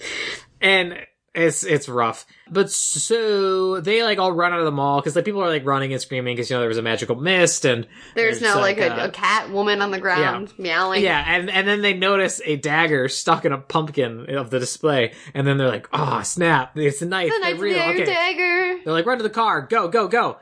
And 0.61 0.99
It's 1.35 1.65
it's 1.65 1.89
rough. 1.89 2.27
But 2.51 2.71
so 2.71 3.81
they 3.81 4.03
like 4.03 4.19
all 4.19 4.33
run 4.33 4.53
out 4.53 4.59
of 4.59 4.67
the 4.67 4.71
mall 4.71 5.01
because 5.01 5.17
like 5.17 5.25
people 5.25 5.43
are 5.43 5.49
like 5.49 5.65
running 5.65 5.93
and 5.95 6.01
screaming 6.03 6.37
because 6.37 6.51
you 6.51 6.57
know 6.57 6.61
there 6.61 6.69
was 6.69 6.77
a 6.77 6.83
magical 6.83 7.17
mist 7.17 7.65
and 7.65 7.87
There's 8.15 8.43
now 8.43 8.61
like, 8.61 8.77
a, 8.77 8.93
uh, 8.93 9.07
a 9.07 9.11
cat 9.11 9.51
woman 9.51 9.81
on 9.81 9.91
the 9.91 9.99
ground 9.99 10.53
meowing. 10.59 11.03
yeah, 11.03 11.25
and 11.27 11.49
and 11.49 11.67
then 11.67 11.81
they 11.81 11.95
notice 11.95 12.43
a 12.45 12.57
dagger 12.57 13.09
stuck 13.09 13.47
in 13.47 13.53
a 13.53 13.59
pumpkin 13.59 14.29
of 14.37 14.51
the 14.51 14.59
display, 14.59 15.15
and 15.33 15.47
then 15.47 15.57
they're 15.57 15.69
like, 15.69 15.89
"Oh 15.93 16.21
snap! 16.23 16.77
It's 16.77 17.01
a 17.01 17.07
knife. 17.07 17.33
The 17.33 17.39
They're 17.41 17.53
knife 17.53 17.61
real. 17.63 17.81
okay." 17.81 18.05
Dagger. 18.05 18.81
They're 18.85 18.93
like, 18.93 19.07
"Run 19.07 19.17
to 19.17 19.23
the 19.25 19.31
car! 19.31 19.63
Go, 19.63 19.89
go, 19.89 20.09
go!" 20.09 20.37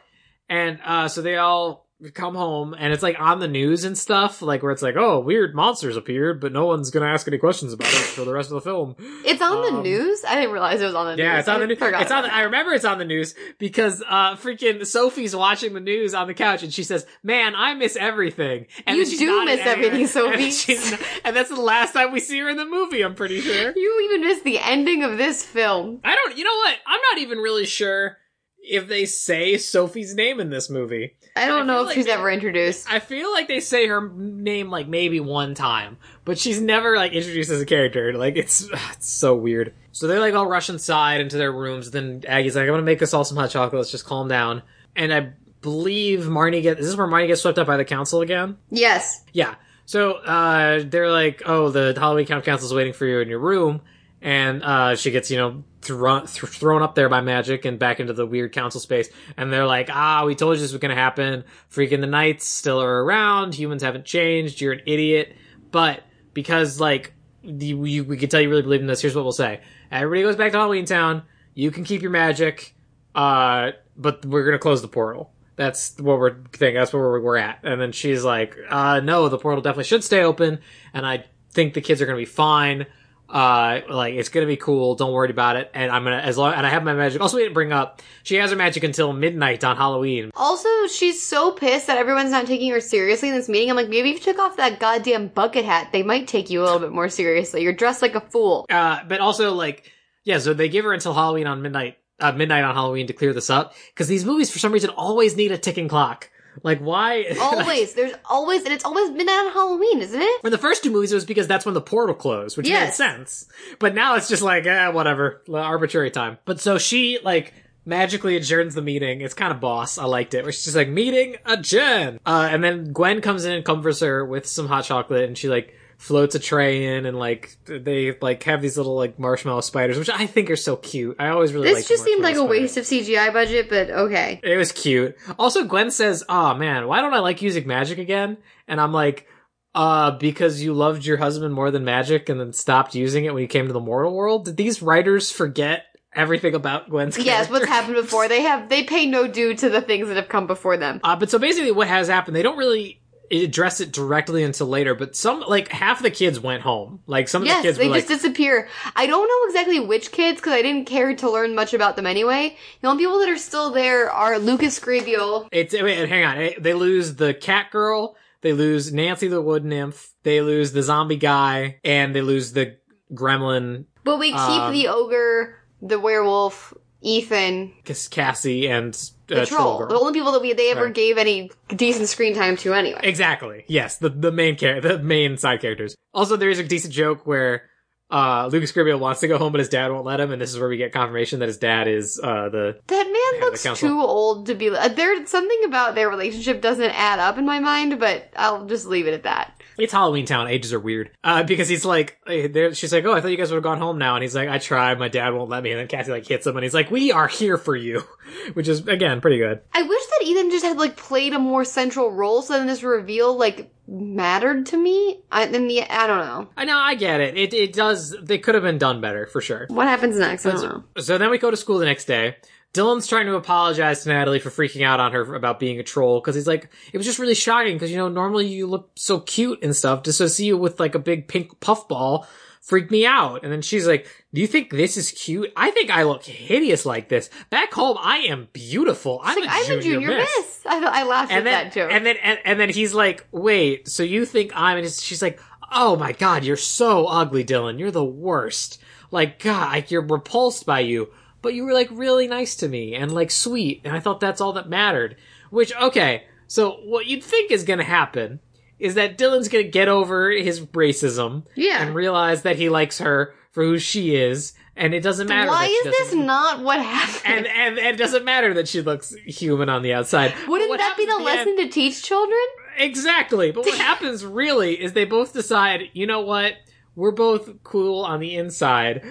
And 0.48 0.80
uh, 0.84 1.06
so 1.06 1.22
they 1.22 1.36
all 1.36 1.86
come 2.14 2.34
home, 2.34 2.74
and 2.78 2.92
it's 2.92 3.02
like 3.02 3.20
on 3.20 3.40
the 3.40 3.48
news 3.48 3.84
and 3.84 3.96
stuff, 3.96 4.40
like 4.42 4.62
where 4.62 4.72
it's 4.72 4.82
like, 4.82 4.96
"Oh, 4.96 5.20
weird 5.20 5.54
monsters 5.54 5.96
appeared, 5.96 6.40
but 6.40 6.52
no 6.52 6.66
one's 6.66 6.90
gonna 6.90 7.06
ask 7.06 7.28
any 7.28 7.38
questions 7.38 7.72
about 7.72 7.88
it 7.88 7.96
for 7.96 8.24
the 8.24 8.32
rest 8.32 8.50
of 8.50 8.54
the 8.54 8.60
film." 8.62 8.96
It's 9.24 9.42
on 9.42 9.62
the 9.62 9.68
Um, 9.78 9.82
news. 9.82 10.24
I 10.26 10.34
didn't 10.36 10.52
realize 10.52 10.80
it 10.80 10.86
was 10.86 10.94
on 10.94 11.06
the 11.06 11.16
news. 11.16 11.24
Yeah, 11.24 11.38
it's 11.38 11.48
on 11.48 11.56
I 11.56 11.58
the 11.60 11.66
news. 11.66 11.78
It's 11.80 12.10
on. 12.10 12.22
The, 12.24 12.34
I 12.34 12.42
remember 12.42 12.72
it's 12.72 12.84
on 12.84 12.98
the 12.98 13.04
news 13.04 13.34
because 13.58 14.02
uh, 14.08 14.36
freaking 14.36 14.86
Sophie's 14.86 15.36
watching 15.36 15.74
the 15.74 15.80
news 15.80 16.14
on 16.14 16.26
the 16.26 16.34
couch 16.34 16.62
and 16.62 16.72
she 16.72 16.82
says, 16.84 17.06
"Man, 17.22 17.54
I 17.54 17.74
miss 17.74 17.96
everything." 17.96 18.66
And 18.86 18.96
You 18.96 19.04
do 19.18 19.44
miss 19.44 19.60
everything, 19.60 20.06
Sophie. 20.06 20.72
And, 20.74 20.90
not- 20.92 21.00
and 21.24 21.36
that's 21.36 21.50
the 21.50 21.60
last 21.60 21.92
time 21.92 22.12
we 22.12 22.20
see 22.20 22.38
her 22.40 22.48
in 22.48 22.56
the 22.56 22.64
movie. 22.64 23.02
I'm 23.02 23.14
pretty 23.14 23.40
sure. 23.40 23.72
You 23.80 24.10
even 24.10 24.26
missed 24.26 24.44
the 24.44 24.58
ending 24.58 25.02
of 25.04 25.16
this 25.18 25.44
film. 25.44 26.00
I 26.04 26.14
don't. 26.14 26.36
You 26.38 26.44
know 26.44 26.56
what? 26.56 26.76
I'm 26.86 27.00
not 27.12 27.18
even 27.22 27.38
really 27.38 27.66
sure 27.66 28.16
if 28.62 28.88
they 28.88 29.04
say 29.06 29.56
Sophie's 29.56 30.14
name 30.14 30.38
in 30.40 30.50
this 30.50 30.68
movie. 30.68 31.16
I 31.36 31.46
don't 31.46 31.62
I 31.62 31.64
know 31.66 31.80
if 31.82 31.86
like 31.86 31.94
she's 31.94 32.06
they- 32.06 32.12
ever 32.12 32.30
introduced. 32.30 32.90
I 32.92 32.98
feel 32.98 33.32
like 33.32 33.48
they 33.48 33.60
say 33.60 33.86
her 33.86 34.08
name 34.08 34.70
like 34.70 34.88
maybe 34.88 35.20
one 35.20 35.54
time, 35.54 35.96
but 36.24 36.38
she's 36.38 36.60
never 36.60 36.96
like 36.96 37.12
introduced 37.12 37.50
as 37.50 37.60
a 37.60 37.66
character. 37.66 38.12
Like 38.14 38.36
it's 38.36 38.62
it's 38.92 39.08
so 39.08 39.34
weird. 39.36 39.74
So 39.92 40.06
they 40.06 40.18
like 40.18 40.34
all 40.34 40.46
rush 40.46 40.68
inside 40.70 41.20
into 41.20 41.36
their 41.36 41.52
rooms. 41.52 41.90
Then 41.90 42.22
Aggie's 42.26 42.56
like, 42.56 42.62
"I'm 42.64 42.70
gonna 42.70 42.82
make 42.82 43.02
us 43.02 43.14
all 43.14 43.24
some 43.24 43.36
hot 43.36 43.50
chocolate. 43.50 43.78
Let's 43.78 43.90
just 43.90 44.04
calm 44.06 44.28
down." 44.28 44.62
And 44.96 45.12
I 45.14 45.32
believe 45.62 46.20
Marnie 46.20 46.62
gets. 46.62 46.78
This 46.78 46.86
is 46.86 46.92
this 46.92 46.98
where 46.98 47.06
Marnie 47.06 47.26
gets 47.28 47.40
swept 47.42 47.58
up 47.58 47.66
by 47.66 47.76
the 47.76 47.84
council 47.84 48.20
again? 48.22 48.56
Yes. 48.70 49.22
Yeah. 49.32 49.54
So 49.86 50.12
uh, 50.14 50.82
they're 50.86 51.10
like, 51.10 51.42
"Oh, 51.46 51.70
the 51.70 51.94
Halloween 51.96 52.26
Camp 52.26 52.44
Council's 52.44 52.72
waiting 52.74 52.92
for 52.92 53.06
you 53.06 53.18
in 53.20 53.28
your 53.28 53.40
room," 53.40 53.80
and 54.22 54.62
uh, 54.62 54.94
she 54.96 55.10
gets, 55.10 55.30
you 55.30 55.36
know, 55.36 55.64
thrown 55.82 56.26
th- 56.26 56.52
thrown 56.52 56.82
up 56.82 56.94
there 56.94 57.08
by 57.08 57.20
magic 57.20 57.64
and 57.64 57.78
back 57.78 58.00
into 58.00 58.12
the 58.12 58.26
weird 58.26 58.52
council 58.52 58.80
space. 58.80 59.08
And 59.36 59.52
they're 59.52 59.66
like, 59.66 59.88
"Ah, 59.90 60.24
we 60.24 60.34
told 60.34 60.56
you 60.56 60.62
this 60.62 60.72
was 60.72 60.80
gonna 60.80 60.94
happen. 60.94 61.44
Freaking 61.72 62.00
the 62.00 62.06
knights 62.06 62.46
still 62.46 62.80
are 62.82 63.04
around. 63.04 63.54
Humans 63.54 63.82
haven't 63.82 64.04
changed. 64.04 64.60
You're 64.60 64.74
an 64.74 64.82
idiot." 64.86 65.34
But 65.70 66.02
because 66.34 66.80
like 66.80 67.12
you, 67.42 67.84
you, 67.84 68.04
we 68.04 68.16
can 68.16 68.28
tell 68.28 68.40
you 68.40 68.50
really 68.50 68.62
believe 68.62 68.80
in 68.80 68.86
this, 68.86 69.00
here's 69.00 69.14
what 69.14 69.24
we'll 69.24 69.32
say: 69.32 69.60
Everybody 69.90 70.22
goes 70.22 70.36
back 70.36 70.52
to 70.52 70.58
Halloween 70.58 70.84
Town. 70.84 71.22
You 71.54 71.70
can 71.70 71.84
keep 71.84 72.02
your 72.02 72.10
magic, 72.10 72.74
uh, 73.14 73.72
but 73.96 74.24
we're 74.26 74.44
gonna 74.44 74.58
close 74.58 74.82
the 74.82 74.88
portal. 74.88 75.32
That's 75.60 75.98
what 75.98 76.18
we're 76.18 76.36
thinking. 76.52 76.76
That's 76.76 76.90
where 76.92 77.02
we're, 77.02 77.20
we're 77.20 77.36
at. 77.36 77.58
And 77.64 77.78
then 77.78 77.92
she's 77.92 78.24
like, 78.24 78.56
uh, 78.70 79.00
no, 79.00 79.28
the 79.28 79.36
portal 79.36 79.60
definitely 79.60 79.84
should 79.84 80.02
stay 80.02 80.22
open. 80.22 80.60
And 80.94 81.04
I 81.04 81.26
think 81.50 81.74
the 81.74 81.82
kids 81.82 82.00
are 82.00 82.06
going 82.06 82.16
to 82.16 82.22
be 82.22 82.24
fine. 82.24 82.86
Uh, 83.30 83.82
like, 83.88 84.14
it's 84.14 84.28
to 84.28 84.44
be 84.44 84.56
cool. 84.56 84.96
Don't 84.96 85.12
worry 85.12 85.30
about 85.30 85.56
it. 85.56 85.70
And 85.72 85.90
I'm 85.90 86.04
to, 86.04 86.10
as 86.10 86.36
long, 86.36 86.54
and 86.54 86.66
I 86.66 86.70
have 86.70 86.82
my 86.82 86.94
magic. 86.94 87.20
Also, 87.20 87.36
we 87.36 87.44
didn't 87.44 87.54
bring 87.54 87.72
up, 87.72 88.02
she 88.24 88.36
has 88.36 88.50
her 88.50 88.56
magic 88.56 88.82
until 88.82 89.12
midnight 89.12 89.62
on 89.62 89.76
Halloween. 89.76 90.30
Also, 90.34 90.68
she's 90.88 91.24
so 91.24 91.52
pissed 91.52 91.86
that 91.86 91.96
everyone's 91.96 92.32
not 92.32 92.46
taking 92.46 92.70
her 92.72 92.80
seriously 92.80 93.28
in 93.28 93.34
this 93.34 93.48
meeting. 93.48 93.70
I'm 93.70 93.76
like, 93.76 93.88
maybe 93.88 94.10
if 94.10 94.16
you 94.16 94.32
took 94.32 94.38
off 94.40 94.56
that 94.56 94.80
goddamn 94.80 95.28
bucket 95.28 95.64
hat, 95.64 95.90
they 95.92 96.02
might 96.02 96.26
take 96.26 96.50
you 96.50 96.62
a 96.62 96.64
little 96.64 96.80
bit 96.80 96.92
more 96.92 97.08
seriously. 97.08 97.62
You're 97.62 97.72
dressed 97.72 98.02
like 98.02 98.16
a 98.16 98.20
fool. 98.20 98.66
Uh, 98.68 99.00
but 99.06 99.20
also, 99.20 99.54
like, 99.54 99.92
yeah, 100.24 100.38
so 100.38 100.52
they 100.52 100.68
give 100.68 100.84
her 100.84 100.92
until 100.92 101.14
Halloween 101.14 101.46
on 101.46 101.62
midnight, 101.62 101.98
uh, 102.18 102.32
midnight 102.32 102.64
on 102.64 102.74
Halloween 102.74 103.06
to 103.06 103.12
clear 103.12 103.32
this 103.32 103.48
up. 103.48 103.74
Cause 103.94 104.08
these 104.08 104.24
movies, 104.24 104.50
for 104.50 104.58
some 104.58 104.72
reason, 104.72 104.90
always 104.90 105.36
need 105.36 105.52
a 105.52 105.58
ticking 105.58 105.88
clock. 105.88 106.30
Like, 106.62 106.80
why? 106.80 107.24
Always. 107.40 107.94
There's 107.94 108.12
always, 108.24 108.64
and 108.64 108.72
it's 108.72 108.84
always 108.84 109.10
midnight 109.10 109.46
on 109.46 109.52
Halloween, 109.52 110.00
isn't 110.00 110.20
it? 110.20 110.40
For 110.42 110.50
the 110.50 110.58
first 110.58 110.82
two 110.84 110.90
movies, 110.90 111.12
it 111.12 111.14
was 111.14 111.24
because 111.24 111.46
that's 111.46 111.64
when 111.64 111.74
the 111.74 111.80
portal 111.80 112.14
closed, 112.14 112.56
which 112.56 112.68
made 112.68 112.92
sense. 112.94 113.48
But 113.78 113.94
now 113.94 114.16
it's 114.16 114.28
just 114.28 114.42
like, 114.42 114.66
eh, 114.66 114.88
whatever, 114.88 115.42
arbitrary 115.52 116.10
time. 116.10 116.38
But 116.44 116.60
so 116.60 116.78
she, 116.78 117.18
like, 117.22 117.54
magically 117.84 118.36
adjourns 118.36 118.74
the 118.74 118.82
meeting. 118.82 119.20
It's 119.20 119.34
kind 119.34 119.52
of 119.52 119.60
boss. 119.60 119.98
I 119.98 120.04
liked 120.04 120.34
it. 120.34 120.42
Where 120.42 120.52
she's 120.52 120.64
just 120.64 120.76
like, 120.76 120.88
meeting 120.88 121.36
adjourn. 121.46 122.20
Uh, 122.26 122.48
and 122.50 122.62
then 122.62 122.92
Gwen 122.92 123.20
comes 123.20 123.44
in 123.44 123.52
and 123.52 123.64
comforts 123.64 124.00
her 124.00 124.24
with 124.24 124.46
some 124.46 124.68
hot 124.68 124.84
chocolate 124.84 125.24
and 125.24 125.38
she, 125.38 125.48
like, 125.48 125.74
floats 126.00 126.34
a 126.34 126.38
tray 126.38 126.96
in 126.96 127.04
and, 127.04 127.18
like, 127.18 127.56
they, 127.66 128.16
like, 128.22 128.42
have 128.44 128.62
these 128.62 128.78
little, 128.78 128.96
like, 128.96 129.18
marshmallow 129.18 129.60
spiders, 129.60 129.98
which 129.98 130.08
I 130.08 130.26
think 130.26 130.50
are 130.50 130.56
so 130.56 130.76
cute. 130.76 131.16
I 131.18 131.28
always 131.28 131.52
really 131.52 131.68
This 131.68 131.86
just 131.86 132.04
seemed 132.04 132.22
like 132.22 132.36
a 132.36 132.44
waste 132.44 132.78
of 132.78 132.84
CGI 132.84 133.30
budget, 133.32 133.68
but 133.68 133.90
okay. 133.90 134.40
it 134.42 134.56
was 134.56 134.72
cute. 134.72 135.14
Also, 135.38 135.64
Gwen 135.64 135.90
says, 135.90 136.24
"Oh 136.26 136.54
man, 136.54 136.88
why 136.88 137.02
don't 137.02 137.12
I 137.12 137.18
like 137.18 137.42
using 137.42 137.66
magic 137.66 137.98
again?" 137.98 138.38
And 138.66 138.80
I'm 138.80 138.94
like, 138.94 139.26
"Uh, 139.74 140.12
because 140.12 140.62
you 140.62 140.72
loved 140.72 141.04
your 141.04 141.18
husband 141.18 141.52
more 141.52 141.70
than 141.70 141.84
magic, 141.84 142.30
and 142.30 142.40
then 142.40 142.54
stopped 142.54 142.94
using 142.94 143.26
it 143.26 143.34
when 143.34 143.42
you 143.42 143.48
came 143.48 143.66
to 143.66 143.72
the 143.74 143.78
mortal 143.80 144.14
world." 144.14 144.46
Did 144.46 144.56
these 144.56 144.80
writers 144.80 145.30
forget 145.30 145.84
everything 146.14 146.54
about 146.54 146.88
Gwen's 146.88 147.16
character? 147.16 147.30
Yes, 147.30 147.50
what's 147.50 147.66
happened 147.66 147.96
before. 147.96 148.26
They 148.26 148.42
have, 148.42 148.68
they 148.68 148.84
pay 148.84 149.06
no 149.06 149.28
due 149.28 149.54
to 149.54 149.68
the 149.68 149.80
things 149.80 150.08
that 150.08 150.16
have 150.16 150.28
come 150.28 150.46
before 150.46 150.76
them. 150.76 151.00
Uh, 151.04 151.16
but 151.16 151.30
so 151.30 151.38
basically, 151.38 151.72
what 151.72 151.88
has 151.88 152.08
happened? 152.08 152.36
They 152.36 152.42
don't 152.42 152.58
really 152.58 152.99
address 153.30 153.80
it 153.80 153.92
directly 153.92 154.42
until 154.42 154.66
later. 154.66 154.94
But 154.94 155.14
some, 155.16 155.40
like 155.40 155.68
half 155.68 156.02
the 156.02 156.10
kids 156.10 156.40
went 156.40 156.62
home. 156.62 157.00
Like 157.06 157.28
some 157.28 157.42
of 157.42 157.46
Yes, 157.46 157.62
the 157.62 157.68
kids 157.68 157.78
they 157.78 157.88
were 157.88 157.96
just 157.96 158.08
like, 158.10 158.18
disappear. 158.20 158.68
I 158.96 159.06
don't 159.06 159.26
know 159.28 159.48
exactly 159.48 159.80
which 159.80 160.12
kids 160.12 160.40
because 160.40 160.52
I 160.52 160.62
didn't 160.62 160.86
care 160.86 161.14
to 161.14 161.30
learn 161.30 161.54
much 161.54 161.74
about 161.74 161.96
them 161.96 162.06
anyway. 162.06 162.56
The 162.82 162.88
only 162.88 163.04
people 163.04 163.18
that 163.20 163.28
are 163.28 163.38
still 163.38 163.70
there 163.70 164.10
are 164.10 164.38
Lucas 164.38 164.78
Grabeel. 164.80 165.48
It's 165.52 165.74
wait, 165.74 166.08
hang 166.08 166.24
on. 166.24 166.62
They 166.62 166.74
lose 166.74 167.16
the 167.16 167.34
cat 167.34 167.70
girl. 167.70 168.16
They 168.42 168.52
lose 168.52 168.92
Nancy 168.92 169.28
the 169.28 169.42
wood 169.42 169.64
nymph. 169.64 170.14
They 170.22 170.40
lose 170.40 170.72
the 170.72 170.82
zombie 170.82 171.16
guy, 171.16 171.78
and 171.84 172.14
they 172.14 172.22
lose 172.22 172.52
the 172.52 172.78
gremlin. 173.12 173.84
But 174.02 174.18
we 174.18 174.30
keep 174.30 174.38
Um, 174.38 174.72
the 174.72 174.88
ogre, 174.88 175.56
the 175.82 176.00
werewolf, 176.00 176.72
Ethan, 177.02 177.72
Cassie 178.10 178.68
and 178.68 178.94
the 179.34 179.46
troll. 179.46 179.78
Girl. 179.78 179.88
The 179.88 179.98
only 179.98 180.12
people 180.12 180.32
that 180.32 180.42
we 180.42 180.52
they 180.52 180.70
ever 180.70 180.84
Right. 180.86 180.94
gave 180.94 181.18
any 181.18 181.50
decent 181.68 182.08
screen 182.08 182.34
time 182.34 182.56
to 182.58 182.74
anyway. 182.74 183.00
Exactly. 183.02 183.64
Yes, 183.68 183.96
the 183.98 184.08
the 184.10 184.32
main 184.32 184.56
char- 184.56 184.80
the 184.80 184.98
main 184.98 185.36
side 185.38 185.60
characters. 185.60 185.94
Also, 186.12 186.36
there 186.36 186.50
is 186.50 186.58
a 186.58 186.64
decent 186.64 186.92
joke 186.92 187.26
where 187.26 187.68
uh 188.10 188.48
Lucas 188.50 188.72
Grabeel 188.72 188.98
wants 188.98 189.20
to 189.20 189.28
go 189.28 189.38
home, 189.38 189.52
but 189.52 189.60
his 189.60 189.68
dad 189.68 189.92
won't 189.92 190.04
let 190.04 190.18
him, 190.18 190.32
and 190.32 190.42
this 190.42 190.50
is 190.52 190.58
where 190.58 190.68
we 190.68 190.76
get 190.76 190.92
confirmation 190.92 191.38
that 191.38 191.46
his 191.48 191.58
dad 191.58 191.86
is 191.86 192.20
uh 192.22 192.48
the 192.48 192.78
That 192.88 193.04
man 193.06 193.40
looks 193.40 193.62
too 193.78 194.00
old 194.00 194.46
to 194.46 194.54
be. 194.54 194.68
Uh, 194.70 194.88
there's 194.88 195.30
something 195.30 195.62
about 195.64 195.94
their 195.94 196.08
relationship 196.10 196.60
doesn't 196.60 196.90
add 196.90 197.18
up 197.20 197.38
in 197.38 197.46
my 197.46 197.60
mind, 197.60 198.00
but 198.00 198.28
I'll 198.36 198.66
just 198.66 198.86
leave 198.86 199.06
it 199.06 199.14
at 199.14 199.22
that. 199.22 199.59
It's 199.80 199.92
Halloween 199.92 200.26
Town. 200.26 200.48
Ages 200.48 200.72
are 200.72 200.80
weird. 200.80 201.10
Uh, 201.24 201.42
because 201.42 201.68
he's 201.68 201.84
like, 201.84 202.18
eh, 202.26 202.48
there. 202.48 202.74
She's 202.74 202.92
like, 202.92 203.04
oh, 203.04 203.12
I 203.12 203.20
thought 203.20 203.30
you 203.30 203.36
guys 203.36 203.50
would 203.50 203.56
have 203.56 203.64
gone 203.64 203.78
home 203.78 203.98
now, 203.98 204.14
and 204.16 204.22
he's 204.22 204.34
like, 204.34 204.48
I 204.48 204.58
tried, 204.58 204.98
my 204.98 205.08
dad 205.08 205.30
won't 205.30 205.50
let 205.50 205.62
me, 205.62 205.70
and 205.70 205.80
then 205.80 205.88
Cassie 205.88 206.10
like 206.10 206.26
hits 206.26 206.46
him, 206.46 206.56
and 206.56 206.64
he's 206.64 206.74
like, 206.74 206.90
we 206.90 207.12
are 207.12 207.28
here 207.28 207.56
for 207.56 207.74
you, 207.74 208.02
which 208.54 208.68
is 208.68 208.86
again 208.86 209.20
pretty 209.20 209.38
good. 209.38 209.60
I 209.72 209.82
wish 209.82 210.06
that 210.06 210.26
Ethan 210.26 210.50
just 210.50 210.64
had 210.64 210.78
like 210.78 210.96
played 210.96 211.32
a 211.32 211.38
more 211.38 211.64
central 211.64 212.10
role, 212.10 212.42
so 212.42 212.54
then 212.54 212.66
this 212.66 212.82
reveal 212.82 213.36
like 213.36 213.72
mattered 213.86 214.66
to 214.66 214.76
me. 214.76 215.20
I, 215.32 215.44
in 215.44 215.66
the 215.66 215.82
I 215.82 216.06
don't 216.06 216.26
know 216.26 216.48
I 216.56 216.64
know, 216.64 216.78
I 216.78 216.94
get 216.94 217.20
it. 217.20 217.36
It 217.36 217.54
it 217.54 217.72
does. 217.72 218.16
They 218.22 218.38
could 218.38 218.54
have 218.54 218.62
been 218.64 218.78
done 218.78 219.00
better 219.00 219.26
for 219.26 219.40
sure. 219.40 219.66
what 219.68 219.88
happens 219.88 220.16
next. 220.16 220.46
I 220.46 220.52
don't 220.52 220.62
know. 220.62 221.02
So 221.02 221.18
then 221.18 221.30
we 221.30 221.38
go 221.38 221.50
to 221.50 221.56
school 221.56 221.78
the 221.78 221.86
next 221.86 222.04
day. 222.04 222.36
Dylan's 222.72 223.06
trying 223.08 223.26
to 223.26 223.34
apologize 223.34 224.04
to 224.04 224.10
Natalie 224.10 224.38
for 224.38 224.50
freaking 224.50 224.82
out 224.84 225.00
on 225.00 225.12
her 225.12 225.34
about 225.34 225.58
being 225.58 225.80
a 225.80 225.82
troll 225.82 226.20
because 226.20 226.34
he's 226.36 226.46
like, 226.46 226.68
it 226.92 226.96
was 226.96 227.06
just 227.06 227.18
really 227.18 227.34
shocking 227.34 227.74
because 227.74 227.90
you 227.90 227.96
know 227.96 228.08
normally 228.08 228.46
you 228.46 228.66
look 228.66 228.90
so 228.94 229.18
cute 229.20 229.58
and 229.62 229.74
stuff. 229.74 230.04
Just 230.04 230.18
to 230.18 230.28
see 230.28 230.46
you 230.46 230.56
with 230.56 230.78
like 230.78 230.94
a 230.94 231.00
big 231.00 231.26
pink 231.26 231.58
puffball 231.60 232.26
freaked 232.60 232.90
me 232.92 233.04
out. 233.06 233.42
And 233.42 233.50
then 233.52 233.62
she's 233.62 233.86
like, 233.88 234.06
"Do 234.32 234.40
you 234.40 234.46
think 234.46 234.70
this 234.70 234.96
is 234.96 235.10
cute? 235.10 235.52
I 235.56 235.72
think 235.72 235.90
I 235.90 236.04
look 236.04 236.22
hideous 236.24 236.86
like 236.86 237.08
this. 237.08 237.28
Back 237.48 237.72
home, 237.72 237.96
I 238.00 238.18
am 238.18 238.46
beautiful. 238.52 239.20
I'm, 239.24 239.40
Like, 239.40 239.48
a, 239.48 239.52
I'm 239.52 239.64
junior 239.66 239.78
a 239.78 239.82
junior 239.82 240.08
miss." 240.08 240.36
miss. 240.38 240.60
I, 240.66 241.00
I 241.00 241.02
laughed 241.04 241.32
And 241.32 241.38
at 241.38 241.44
then, 241.50 241.64
that 241.64 241.72
joke. 241.72 241.90
and 241.92 242.06
then, 242.06 242.16
and, 242.22 242.38
and 242.44 242.60
then 242.60 242.68
he's 242.68 242.94
like, 242.94 243.26
"Wait, 243.32 243.88
so 243.88 244.02
you 244.04 244.24
think 244.24 244.52
I'm?" 244.54 244.78
And 244.78 244.88
she's 244.88 245.22
like, 245.22 245.40
"Oh 245.72 245.96
my 245.96 246.12
god, 246.12 246.44
you're 246.44 246.56
so 246.56 247.06
ugly, 247.06 247.44
Dylan. 247.44 247.80
You're 247.80 247.90
the 247.90 248.04
worst. 248.04 248.80
Like, 249.10 249.40
God, 249.42 249.72
like, 249.72 249.90
you're 249.90 250.06
repulsed 250.06 250.66
by 250.66 250.80
you." 250.80 251.08
But 251.42 251.54
you 251.54 251.64
were 251.64 251.72
like 251.72 251.88
really 251.90 252.26
nice 252.26 252.54
to 252.56 252.68
me 252.68 252.94
and 252.94 253.12
like 253.12 253.30
sweet, 253.30 253.80
and 253.84 253.94
I 253.94 254.00
thought 254.00 254.20
that's 254.20 254.40
all 254.40 254.52
that 254.54 254.68
mattered. 254.68 255.16
Which, 255.50 255.72
okay, 255.76 256.24
so 256.46 256.72
what 256.84 257.06
you'd 257.06 257.24
think 257.24 257.50
is 257.50 257.64
gonna 257.64 257.84
happen 257.84 258.40
is 258.78 258.94
that 258.94 259.18
Dylan's 259.18 259.48
gonna 259.48 259.64
get 259.64 259.88
over 259.88 260.30
his 260.30 260.60
racism 260.60 261.44
Yeah. 261.54 261.82
and 261.84 261.94
realize 261.94 262.42
that 262.42 262.56
he 262.56 262.68
likes 262.68 262.98
her 262.98 263.34
for 263.52 263.62
who 263.64 263.78
she 263.78 264.14
is, 264.16 264.52
and 264.76 264.94
it 264.94 265.02
doesn't 265.02 265.28
matter. 265.28 265.50
Why 265.50 265.66
is 265.66 265.84
this 265.84 265.98
doesn't- 266.12 266.62
what 266.62 266.80
happened? 266.80 267.22
And, 267.24 267.46
and 267.46 267.78
and 267.78 267.94
it 267.94 267.98
doesn't 267.98 268.24
matter 268.24 268.54
that 268.54 268.68
she 268.68 268.80
looks 268.80 269.14
human 269.26 269.68
on 269.68 269.82
the 269.82 269.92
outside. 269.92 270.32
Wouldn't 270.46 270.70
that 270.78 270.96
be 270.96 271.04
the 271.04 271.18
lesson 271.18 271.56
to 271.58 271.68
teach 271.68 272.02
children? 272.02 272.40
Exactly. 272.78 273.50
But 273.50 273.66
what 273.66 273.78
happens 273.78 274.24
really 274.24 274.80
is 274.80 274.92
they 274.92 275.04
both 275.04 275.32
decide, 275.32 275.90
you 275.92 276.06
know 276.06 276.20
what? 276.20 276.54
We're 276.96 277.10
both 277.12 277.62
cool 277.62 278.04
on 278.04 278.20
the 278.20 278.36
inside. 278.36 279.02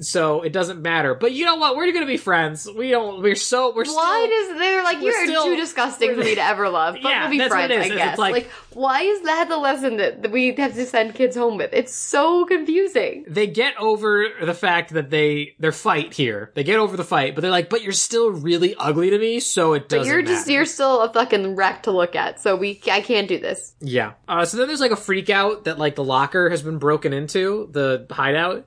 So 0.00 0.42
it 0.42 0.52
doesn't 0.52 0.80
matter. 0.82 1.14
But 1.14 1.32
you 1.32 1.44
know 1.44 1.56
what? 1.56 1.76
We're 1.76 1.92
gonna 1.92 2.06
be 2.06 2.16
friends. 2.16 2.68
We 2.70 2.90
don't. 2.90 3.22
We're 3.22 3.34
so. 3.34 3.74
We're 3.74 3.84
Why 3.84 4.26
still. 4.26 4.54
does 4.54 4.58
they're 4.58 4.82
like 4.84 5.02
you're 5.02 5.26
still- 5.26 5.44
too 5.44 5.56
disgusting 5.56 6.14
for 6.14 6.20
me 6.24 6.34
to 6.36 6.40
ever 6.42 6.68
love? 6.68 6.94
But 7.02 7.08
Yeah, 7.08 7.22
we'll 7.22 7.30
be 7.32 7.38
that's 7.38 7.50
what 7.50 7.66
friends, 7.68 7.72
it 7.72 7.74
is. 7.74 7.80
I 7.90 7.94
It's 7.94 7.96
guess. 7.96 8.18
like- 8.18 8.32
Like, 8.34 8.50
why 8.72 9.02
is 9.02 9.22
that 9.22 9.48
the 9.48 9.56
lesson 9.58 9.96
that, 9.98 10.22
that 10.22 10.30
we 10.32 10.54
have 10.54 10.74
to 10.74 10.86
send 10.86 11.14
kids 11.14 11.36
home 11.36 11.56
with? 11.58 11.70
It's 11.72 11.92
so 11.94 12.44
confusing. 12.44 13.24
they 13.28 13.46
get 13.46 13.74
over 13.78 14.26
the 14.42 14.54
fact 14.54 14.92
that 14.94 15.10
they 15.10 15.54
their 15.58 15.72
fight 15.72 16.12
here. 16.14 16.50
They 16.54 16.64
get 16.64 16.78
over 16.78 16.96
the 16.96 17.04
fight, 17.04 17.34
but 17.34 17.42
they're 17.42 17.50
like, 17.50 17.68
"But 17.68 17.82
you're 17.82 17.92
still 17.92 18.30
really 18.30 18.74
ugly 18.76 19.10
to 19.10 19.18
me, 19.18 19.40
so 19.40 19.74
it 19.74 19.88
But 19.88 19.98
doesn't." 19.98 20.12
you're 20.12 20.22
just 20.22 20.48
you're 20.48 20.64
still 20.66 21.00
a 21.02 21.12
fucking 21.12 21.56
wreck 21.56 21.82
to 21.84 21.90
look 21.90 22.16
at. 22.16 22.40
So 22.40 22.56
we 22.56 22.80
I 22.90 23.00
can't 23.00 23.28
do 23.28 23.38
this. 23.38 23.74
Yeah. 23.80 24.12
Uh, 24.28 24.44
so 24.44 24.56
then 24.56 24.66
there's 24.68 24.80
like 24.80 24.90
a 24.92 24.96
freak 24.96 25.30
out 25.30 25.64
that 25.64 25.78
like 25.78 25.94
the 25.94 26.04
locker 26.04 26.48
has 26.50 26.62
been 26.62 26.78
broken 26.78 27.12
into, 27.12 27.68
the 27.72 28.06
hideout. 28.10 28.66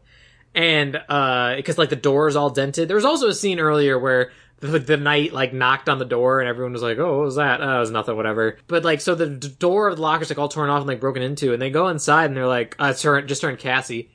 And, 0.57 0.99
uh, 1.07 1.55
because 1.55 1.77
like 1.77 1.89
the 1.89 1.95
door 1.95 2.27
is 2.27 2.35
all 2.35 2.49
dented. 2.49 2.88
There 2.89 2.95
was 2.95 3.05
also 3.05 3.27
a 3.27 3.34
scene 3.34 3.59
earlier 3.59 3.99
where 3.99 4.31
the, 4.59 4.79
the 4.79 4.97
knight 4.97 5.31
like 5.31 5.53
knocked 5.53 5.88
on 5.88 5.99
the 5.99 6.05
door 6.05 6.39
and 6.39 6.49
everyone 6.49 6.73
was 6.73 6.81
like, 6.81 6.97
oh, 6.97 7.17
what 7.19 7.25
was 7.25 7.35
that? 7.35 7.61
Oh, 7.61 7.77
it 7.77 7.79
was 7.79 7.91
nothing, 7.91 8.15
whatever. 8.15 8.57
But 8.67 8.84
like, 8.84 8.99
so 8.99 9.13
the 9.13 9.27
d- 9.27 9.49
door 9.59 9.88
of 9.88 9.97
the 9.97 10.01
locker's 10.01 10.31
like 10.31 10.39
all 10.39 10.49
torn 10.49 10.71
off 10.71 10.79
and 10.79 10.88
like 10.88 10.99
broken 10.99 11.21
into 11.21 11.53
and 11.53 11.61
they 11.61 11.69
go 11.69 11.89
inside 11.89 12.25
and 12.25 12.35
they're 12.35 12.47
like, 12.47 12.75
uh, 12.79 12.88
it's 12.88 13.03
her, 13.03 13.21
just 13.21 13.43
her 13.43 13.49
and 13.49 13.59
Cassie. 13.59 14.09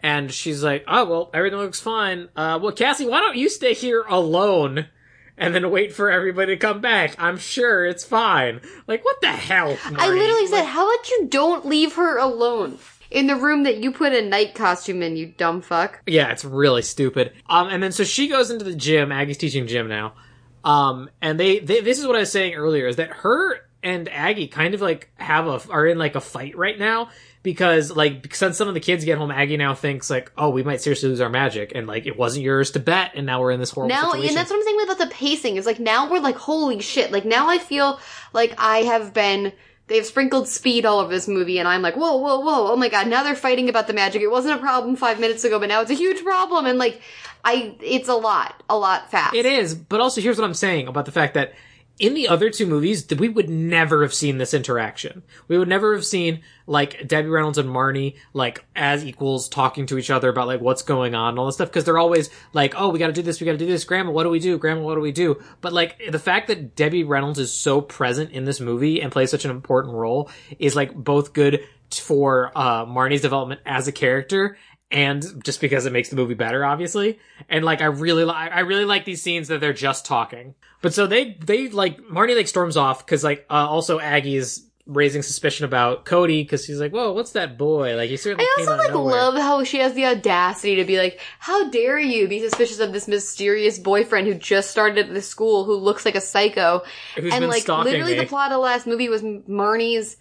And 0.00 0.32
she's 0.32 0.64
like, 0.64 0.84
oh, 0.88 1.04
well, 1.04 1.30
everything 1.34 1.58
looks 1.58 1.78
fine. 1.80 2.30
Uh, 2.34 2.58
well, 2.62 2.72
Cassie, 2.72 3.06
why 3.06 3.20
don't 3.20 3.36
you 3.36 3.50
stay 3.50 3.74
here 3.74 4.02
alone? 4.08 4.88
And 5.36 5.54
then 5.54 5.70
wait 5.70 5.92
for 5.92 6.10
everybody 6.10 6.54
to 6.54 6.58
come 6.58 6.80
back. 6.80 7.14
I'm 7.18 7.36
sure 7.36 7.84
it's 7.84 8.04
fine. 8.04 8.60
Like, 8.86 9.04
what 9.04 9.20
the 9.20 9.28
hell? 9.32 9.76
I 9.84 9.90
Marty? 9.90 10.18
literally 10.18 10.46
said, 10.46 10.64
"How 10.66 10.88
about 10.88 11.08
you 11.08 11.26
don't 11.28 11.66
leave 11.66 11.94
her 11.94 12.16
alone 12.18 12.78
in 13.12 13.26
the 13.26 13.36
room 13.36 13.62
that 13.64 13.78
you 13.82 13.92
put 13.92 14.12
a 14.12 14.22
knight 14.22 14.54
costume 14.54 15.02
in, 15.02 15.16
you 15.16 15.26
dumb 15.36 15.60
fuck." 15.60 16.02
Yeah, 16.06 16.30
it's 16.30 16.44
really 16.44 16.82
stupid. 16.82 17.32
Um, 17.48 17.68
and 17.68 17.82
then 17.82 17.92
so 17.92 18.04
she 18.04 18.28
goes 18.28 18.50
into 18.50 18.64
the 18.64 18.74
gym. 18.74 19.12
Aggie's 19.12 19.38
teaching 19.38 19.66
gym 19.66 19.88
now. 19.88 20.14
Um, 20.64 21.10
and 21.20 21.38
they, 21.40 21.58
they 21.58 21.80
this 21.80 21.98
is 21.98 22.06
what 22.06 22.16
I 22.16 22.20
was 22.20 22.30
saying 22.32 22.54
earlier 22.54 22.86
is 22.86 22.96
that 22.96 23.10
her 23.10 23.60
and 23.82 24.08
Aggie 24.08 24.46
kind 24.46 24.74
of 24.74 24.80
like 24.80 25.10
have 25.16 25.46
a 25.48 25.60
are 25.70 25.86
in 25.86 25.98
like 25.98 26.14
a 26.14 26.20
fight 26.20 26.56
right 26.56 26.78
now 26.78 27.08
because 27.42 27.90
like 27.90 28.32
since 28.32 28.56
some 28.56 28.68
of 28.68 28.74
the 28.74 28.80
kids 28.80 29.04
get 29.04 29.18
home, 29.18 29.32
Aggie 29.32 29.56
now 29.56 29.74
thinks 29.74 30.08
like, 30.08 30.30
oh, 30.38 30.50
we 30.50 30.62
might 30.62 30.80
seriously 30.80 31.08
lose 31.08 31.20
our 31.20 31.28
magic, 31.28 31.72
and 31.74 31.88
like 31.88 32.06
it 32.06 32.16
wasn't 32.16 32.44
yours 32.44 32.70
to 32.72 32.78
bet, 32.78 33.12
and 33.16 33.26
now 33.26 33.40
we're 33.40 33.50
in 33.50 33.58
this 33.58 33.70
horrible 33.72 33.94
Now, 33.96 34.12
situation. 34.12 34.28
and 34.28 34.36
that's 34.36 34.50
what 34.50 34.58
I'm 34.58 34.62
saying 34.62 34.80
about 34.84 34.98
the 34.98 35.06
pacing. 35.08 35.56
Is 35.56 35.66
like 35.66 35.80
now 35.80 36.08
we're 36.08 36.20
like, 36.20 36.36
holy 36.36 36.80
shit! 36.80 37.10
Like 37.10 37.24
now 37.24 37.48
I 37.48 37.58
feel 37.58 37.98
like 38.32 38.54
I 38.58 38.78
have 38.82 39.12
been. 39.12 39.52
They've 39.88 40.06
sprinkled 40.06 40.48
speed 40.48 40.86
all 40.86 41.00
over 41.00 41.12
this 41.12 41.28
movie, 41.28 41.58
and 41.58 41.68
I'm 41.68 41.82
like, 41.82 41.96
whoa, 41.96 42.16
whoa, 42.16 42.38
whoa! 42.38 42.72
Oh 42.72 42.76
my 42.76 42.88
god! 42.88 43.08
Now 43.08 43.22
they're 43.22 43.34
fighting 43.34 43.68
about 43.68 43.86
the 43.86 43.92
magic. 43.92 44.22
It 44.22 44.30
wasn't 44.30 44.58
a 44.58 44.58
problem 44.58 44.96
five 44.96 45.20
minutes 45.20 45.44
ago, 45.44 45.58
but 45.58 45.68
now 45.68 45.80
it's 45.80 45.90
a 45.90 45.94
huge 45.94 46.22
problem. 46.24 46.66
And 46.66 46.78
like, 46.78 47.00
I, 47.44 47.74
it's 47.80 48.08
a 48.08 48.14
lot, 48.14 48.62
a 48.70 48.78
lot 48.78 49.10
fast. 49.10 49.34
It 49.34 49.46
is, 49.46 49.74
but 49.74 50.00
also 50.00 50.20
here's 50.20 50.38
what 50.38 50.44
I'm 50.44 50.54
saying 50.54 50.88
about 50.88 51.06
the 51.06 51.12
fact 51.12 51.34
that 51.34 51.54
in 52.02 52.14
the 52.14 52.26
other 52.26 52.50
two 52.50 52.66
movies, 52.66 53.06
we 53.16 53.28
would 53.28 53.48
never 53.48 54.02
have 54.02 54.12
seen 54.12 54.36
this 54.36 54.54
interaction. 54.54 55.22
We 55.46 55.56
would 55.56 55.68
never 55.68 55.94
have 55.94 56.04
seen 56.04 56.40
like 56.66 57.06
Debbie 57.06 57.28
Reynolds 57.28 57.58
and 57.58 57.68
Marnie 57.68 58.16
like 58.32 58.64
as 58.74 59.04
equals 59.04 59.48
talking 59.48 59.86
to 59.86 59.96
each 59.96 60.10
other 60.10 60.28
about 60.28 60.48
like 60.48 60.60
what's 60.60 60.82
going 60.82 61.14
on 61.14 61.30
and 61.30 61.38
all 61.38 61.46
this 61.46 61.54
stuff 61.54 61.68
because 61.68 61.84
they're 61.84 61.98
always 61.98 62.28
like, 62.52 62.74
oh, 62.76 62.88
we 62.88 62.98
got 62.98 63.06
to 63.06 63.12
do 63.12 63.22
this, 63.22 63.40
we 63.40 63.44
got 63.44 63.52
to 63.52 63.58
do 63.58 63.66
this. 63.66 63.84
Grandma, 63.84 64.10
what 64.10 64.24
do 64.24 64.30
we 64.30 64.40
do? 64.40 64.58
Grandma, 64.58 64.82
what 64.82 64.96
do 64.96 65.00
we 65.00 65.12
do? 65.12 65.40
But 65.60 65.72
like 65.72 66.02
the 66.10 66.18
fact 66.18 66.48
that 66.48 66.74
Debbie 66.74 67.04
Reynolds 67.04 67.38
is 67.38 67.52
so 67.52 67.80
present 67.80 68.32
in 68.32 68.44
this 68.46 68.58
movie 68.58 69.00
and 69.00 69.12
plays 69.12 69.30
such 69.30 69.44
an 69.44 69.52
important 69.52 69.94
role 69.94 70.28
is 70.58 70.74
like 70.74 70.92
both 70.92 71.32
good 71.32 71.64
for 71.92 72.50
uh, 72.56 72.84
Marnie's 72.84 73.20
development 73.20 73.60
as 73.64 73.86
a 73.86 73.92
character 73.92 74.56
and 74.90 75.24
just 75.44 75.60
because 75.60 75.86
it 75.86 75.92
makes 75.92 76.10
the 76.10 76.16
movie 76.16 76.34
better, 76.34 76.64
obviously. 76.64 77.18
And 77.48 77.64
like, 77.64 77.80
I 77.80 77.86
really, 77.86 78.24
li- 78.24 78.32
I 78.32 78.60
really 78.60 78.84
like 78.84 79.04
these 79.04 79.22
scenes 79.22 79.48
that 79.48 79.60
they're 79.60 79.72
just 79.72 80.04
talking. 80.04 80.54
But 80.82 80.92
so 80.92 81.06
they, 81.06 81.36
they 81.40 81.68
like 81.68 81.98
Marnie 82.02 82.36
like 82.36 82.48
storms 82.48 82.76
off 82.76 83.04
because 83.04 83.24
like 83.24 83.46
uh, 83.48 83.68
also 83.68 83.98
Aggie 83.98 84.36
is 84.36 84.68
raising 84.86 85.22
suspicion 85.22 85.64
about 85.64 86.04
Cody 86.04 86.42
because 86.42 86.66
he's 86.66 86.80
like, 86.80 86.92
whoa, 86.92 87.12
what's 87.12 87.32
that 87.32 87.56
boy? 87.56 87.96
Like 87.96 88.10
he 88.10 88.16
certainly 88.16 88.44
I 88.44 88.56
also 88.58 88.76
like 88.76 88.92
love 88.92 89.34
how 89.36 89.62
she 89.64 89.78
has 89.78 89.94
the 89.94 90.06
audacity 90.06 90.76
to 90.76 90.84
be 90.84 90.98
like, 90.98 91.20
"How 91.38 91.68
dare 91.70 91.98
you 91.98 92.28
be 92.28 92.40
suspicious 92.40 92.80
of 92.80 92.92
this 92.92 93.08
mysterious 93.08 93.78
boyfriend 93.78 94.26
who 94.26 94.34
just 94.34 94.70
started 94.70 95.06
at 95.06 95.14
the 95.14 95.22
school 95.22 95.64
who 95.64 95.76
looks 95.76 96.04
like 96.04 96.16
a 96.16 96.20
psycho?" 96.20 96.82
Who's 97.16 97.32
and 97.32 97.48
like 97.48 97.68
literally, 97.68 98.14
me. 98.14 98.20
the 98.20 98.26
plot 98.26 98.50
of 98.50 98.56
the 98.56 98.58
last 98.58 98.86
movie 98.86 99.08
was 99.08 99.22
Marnie's 99.22 100.16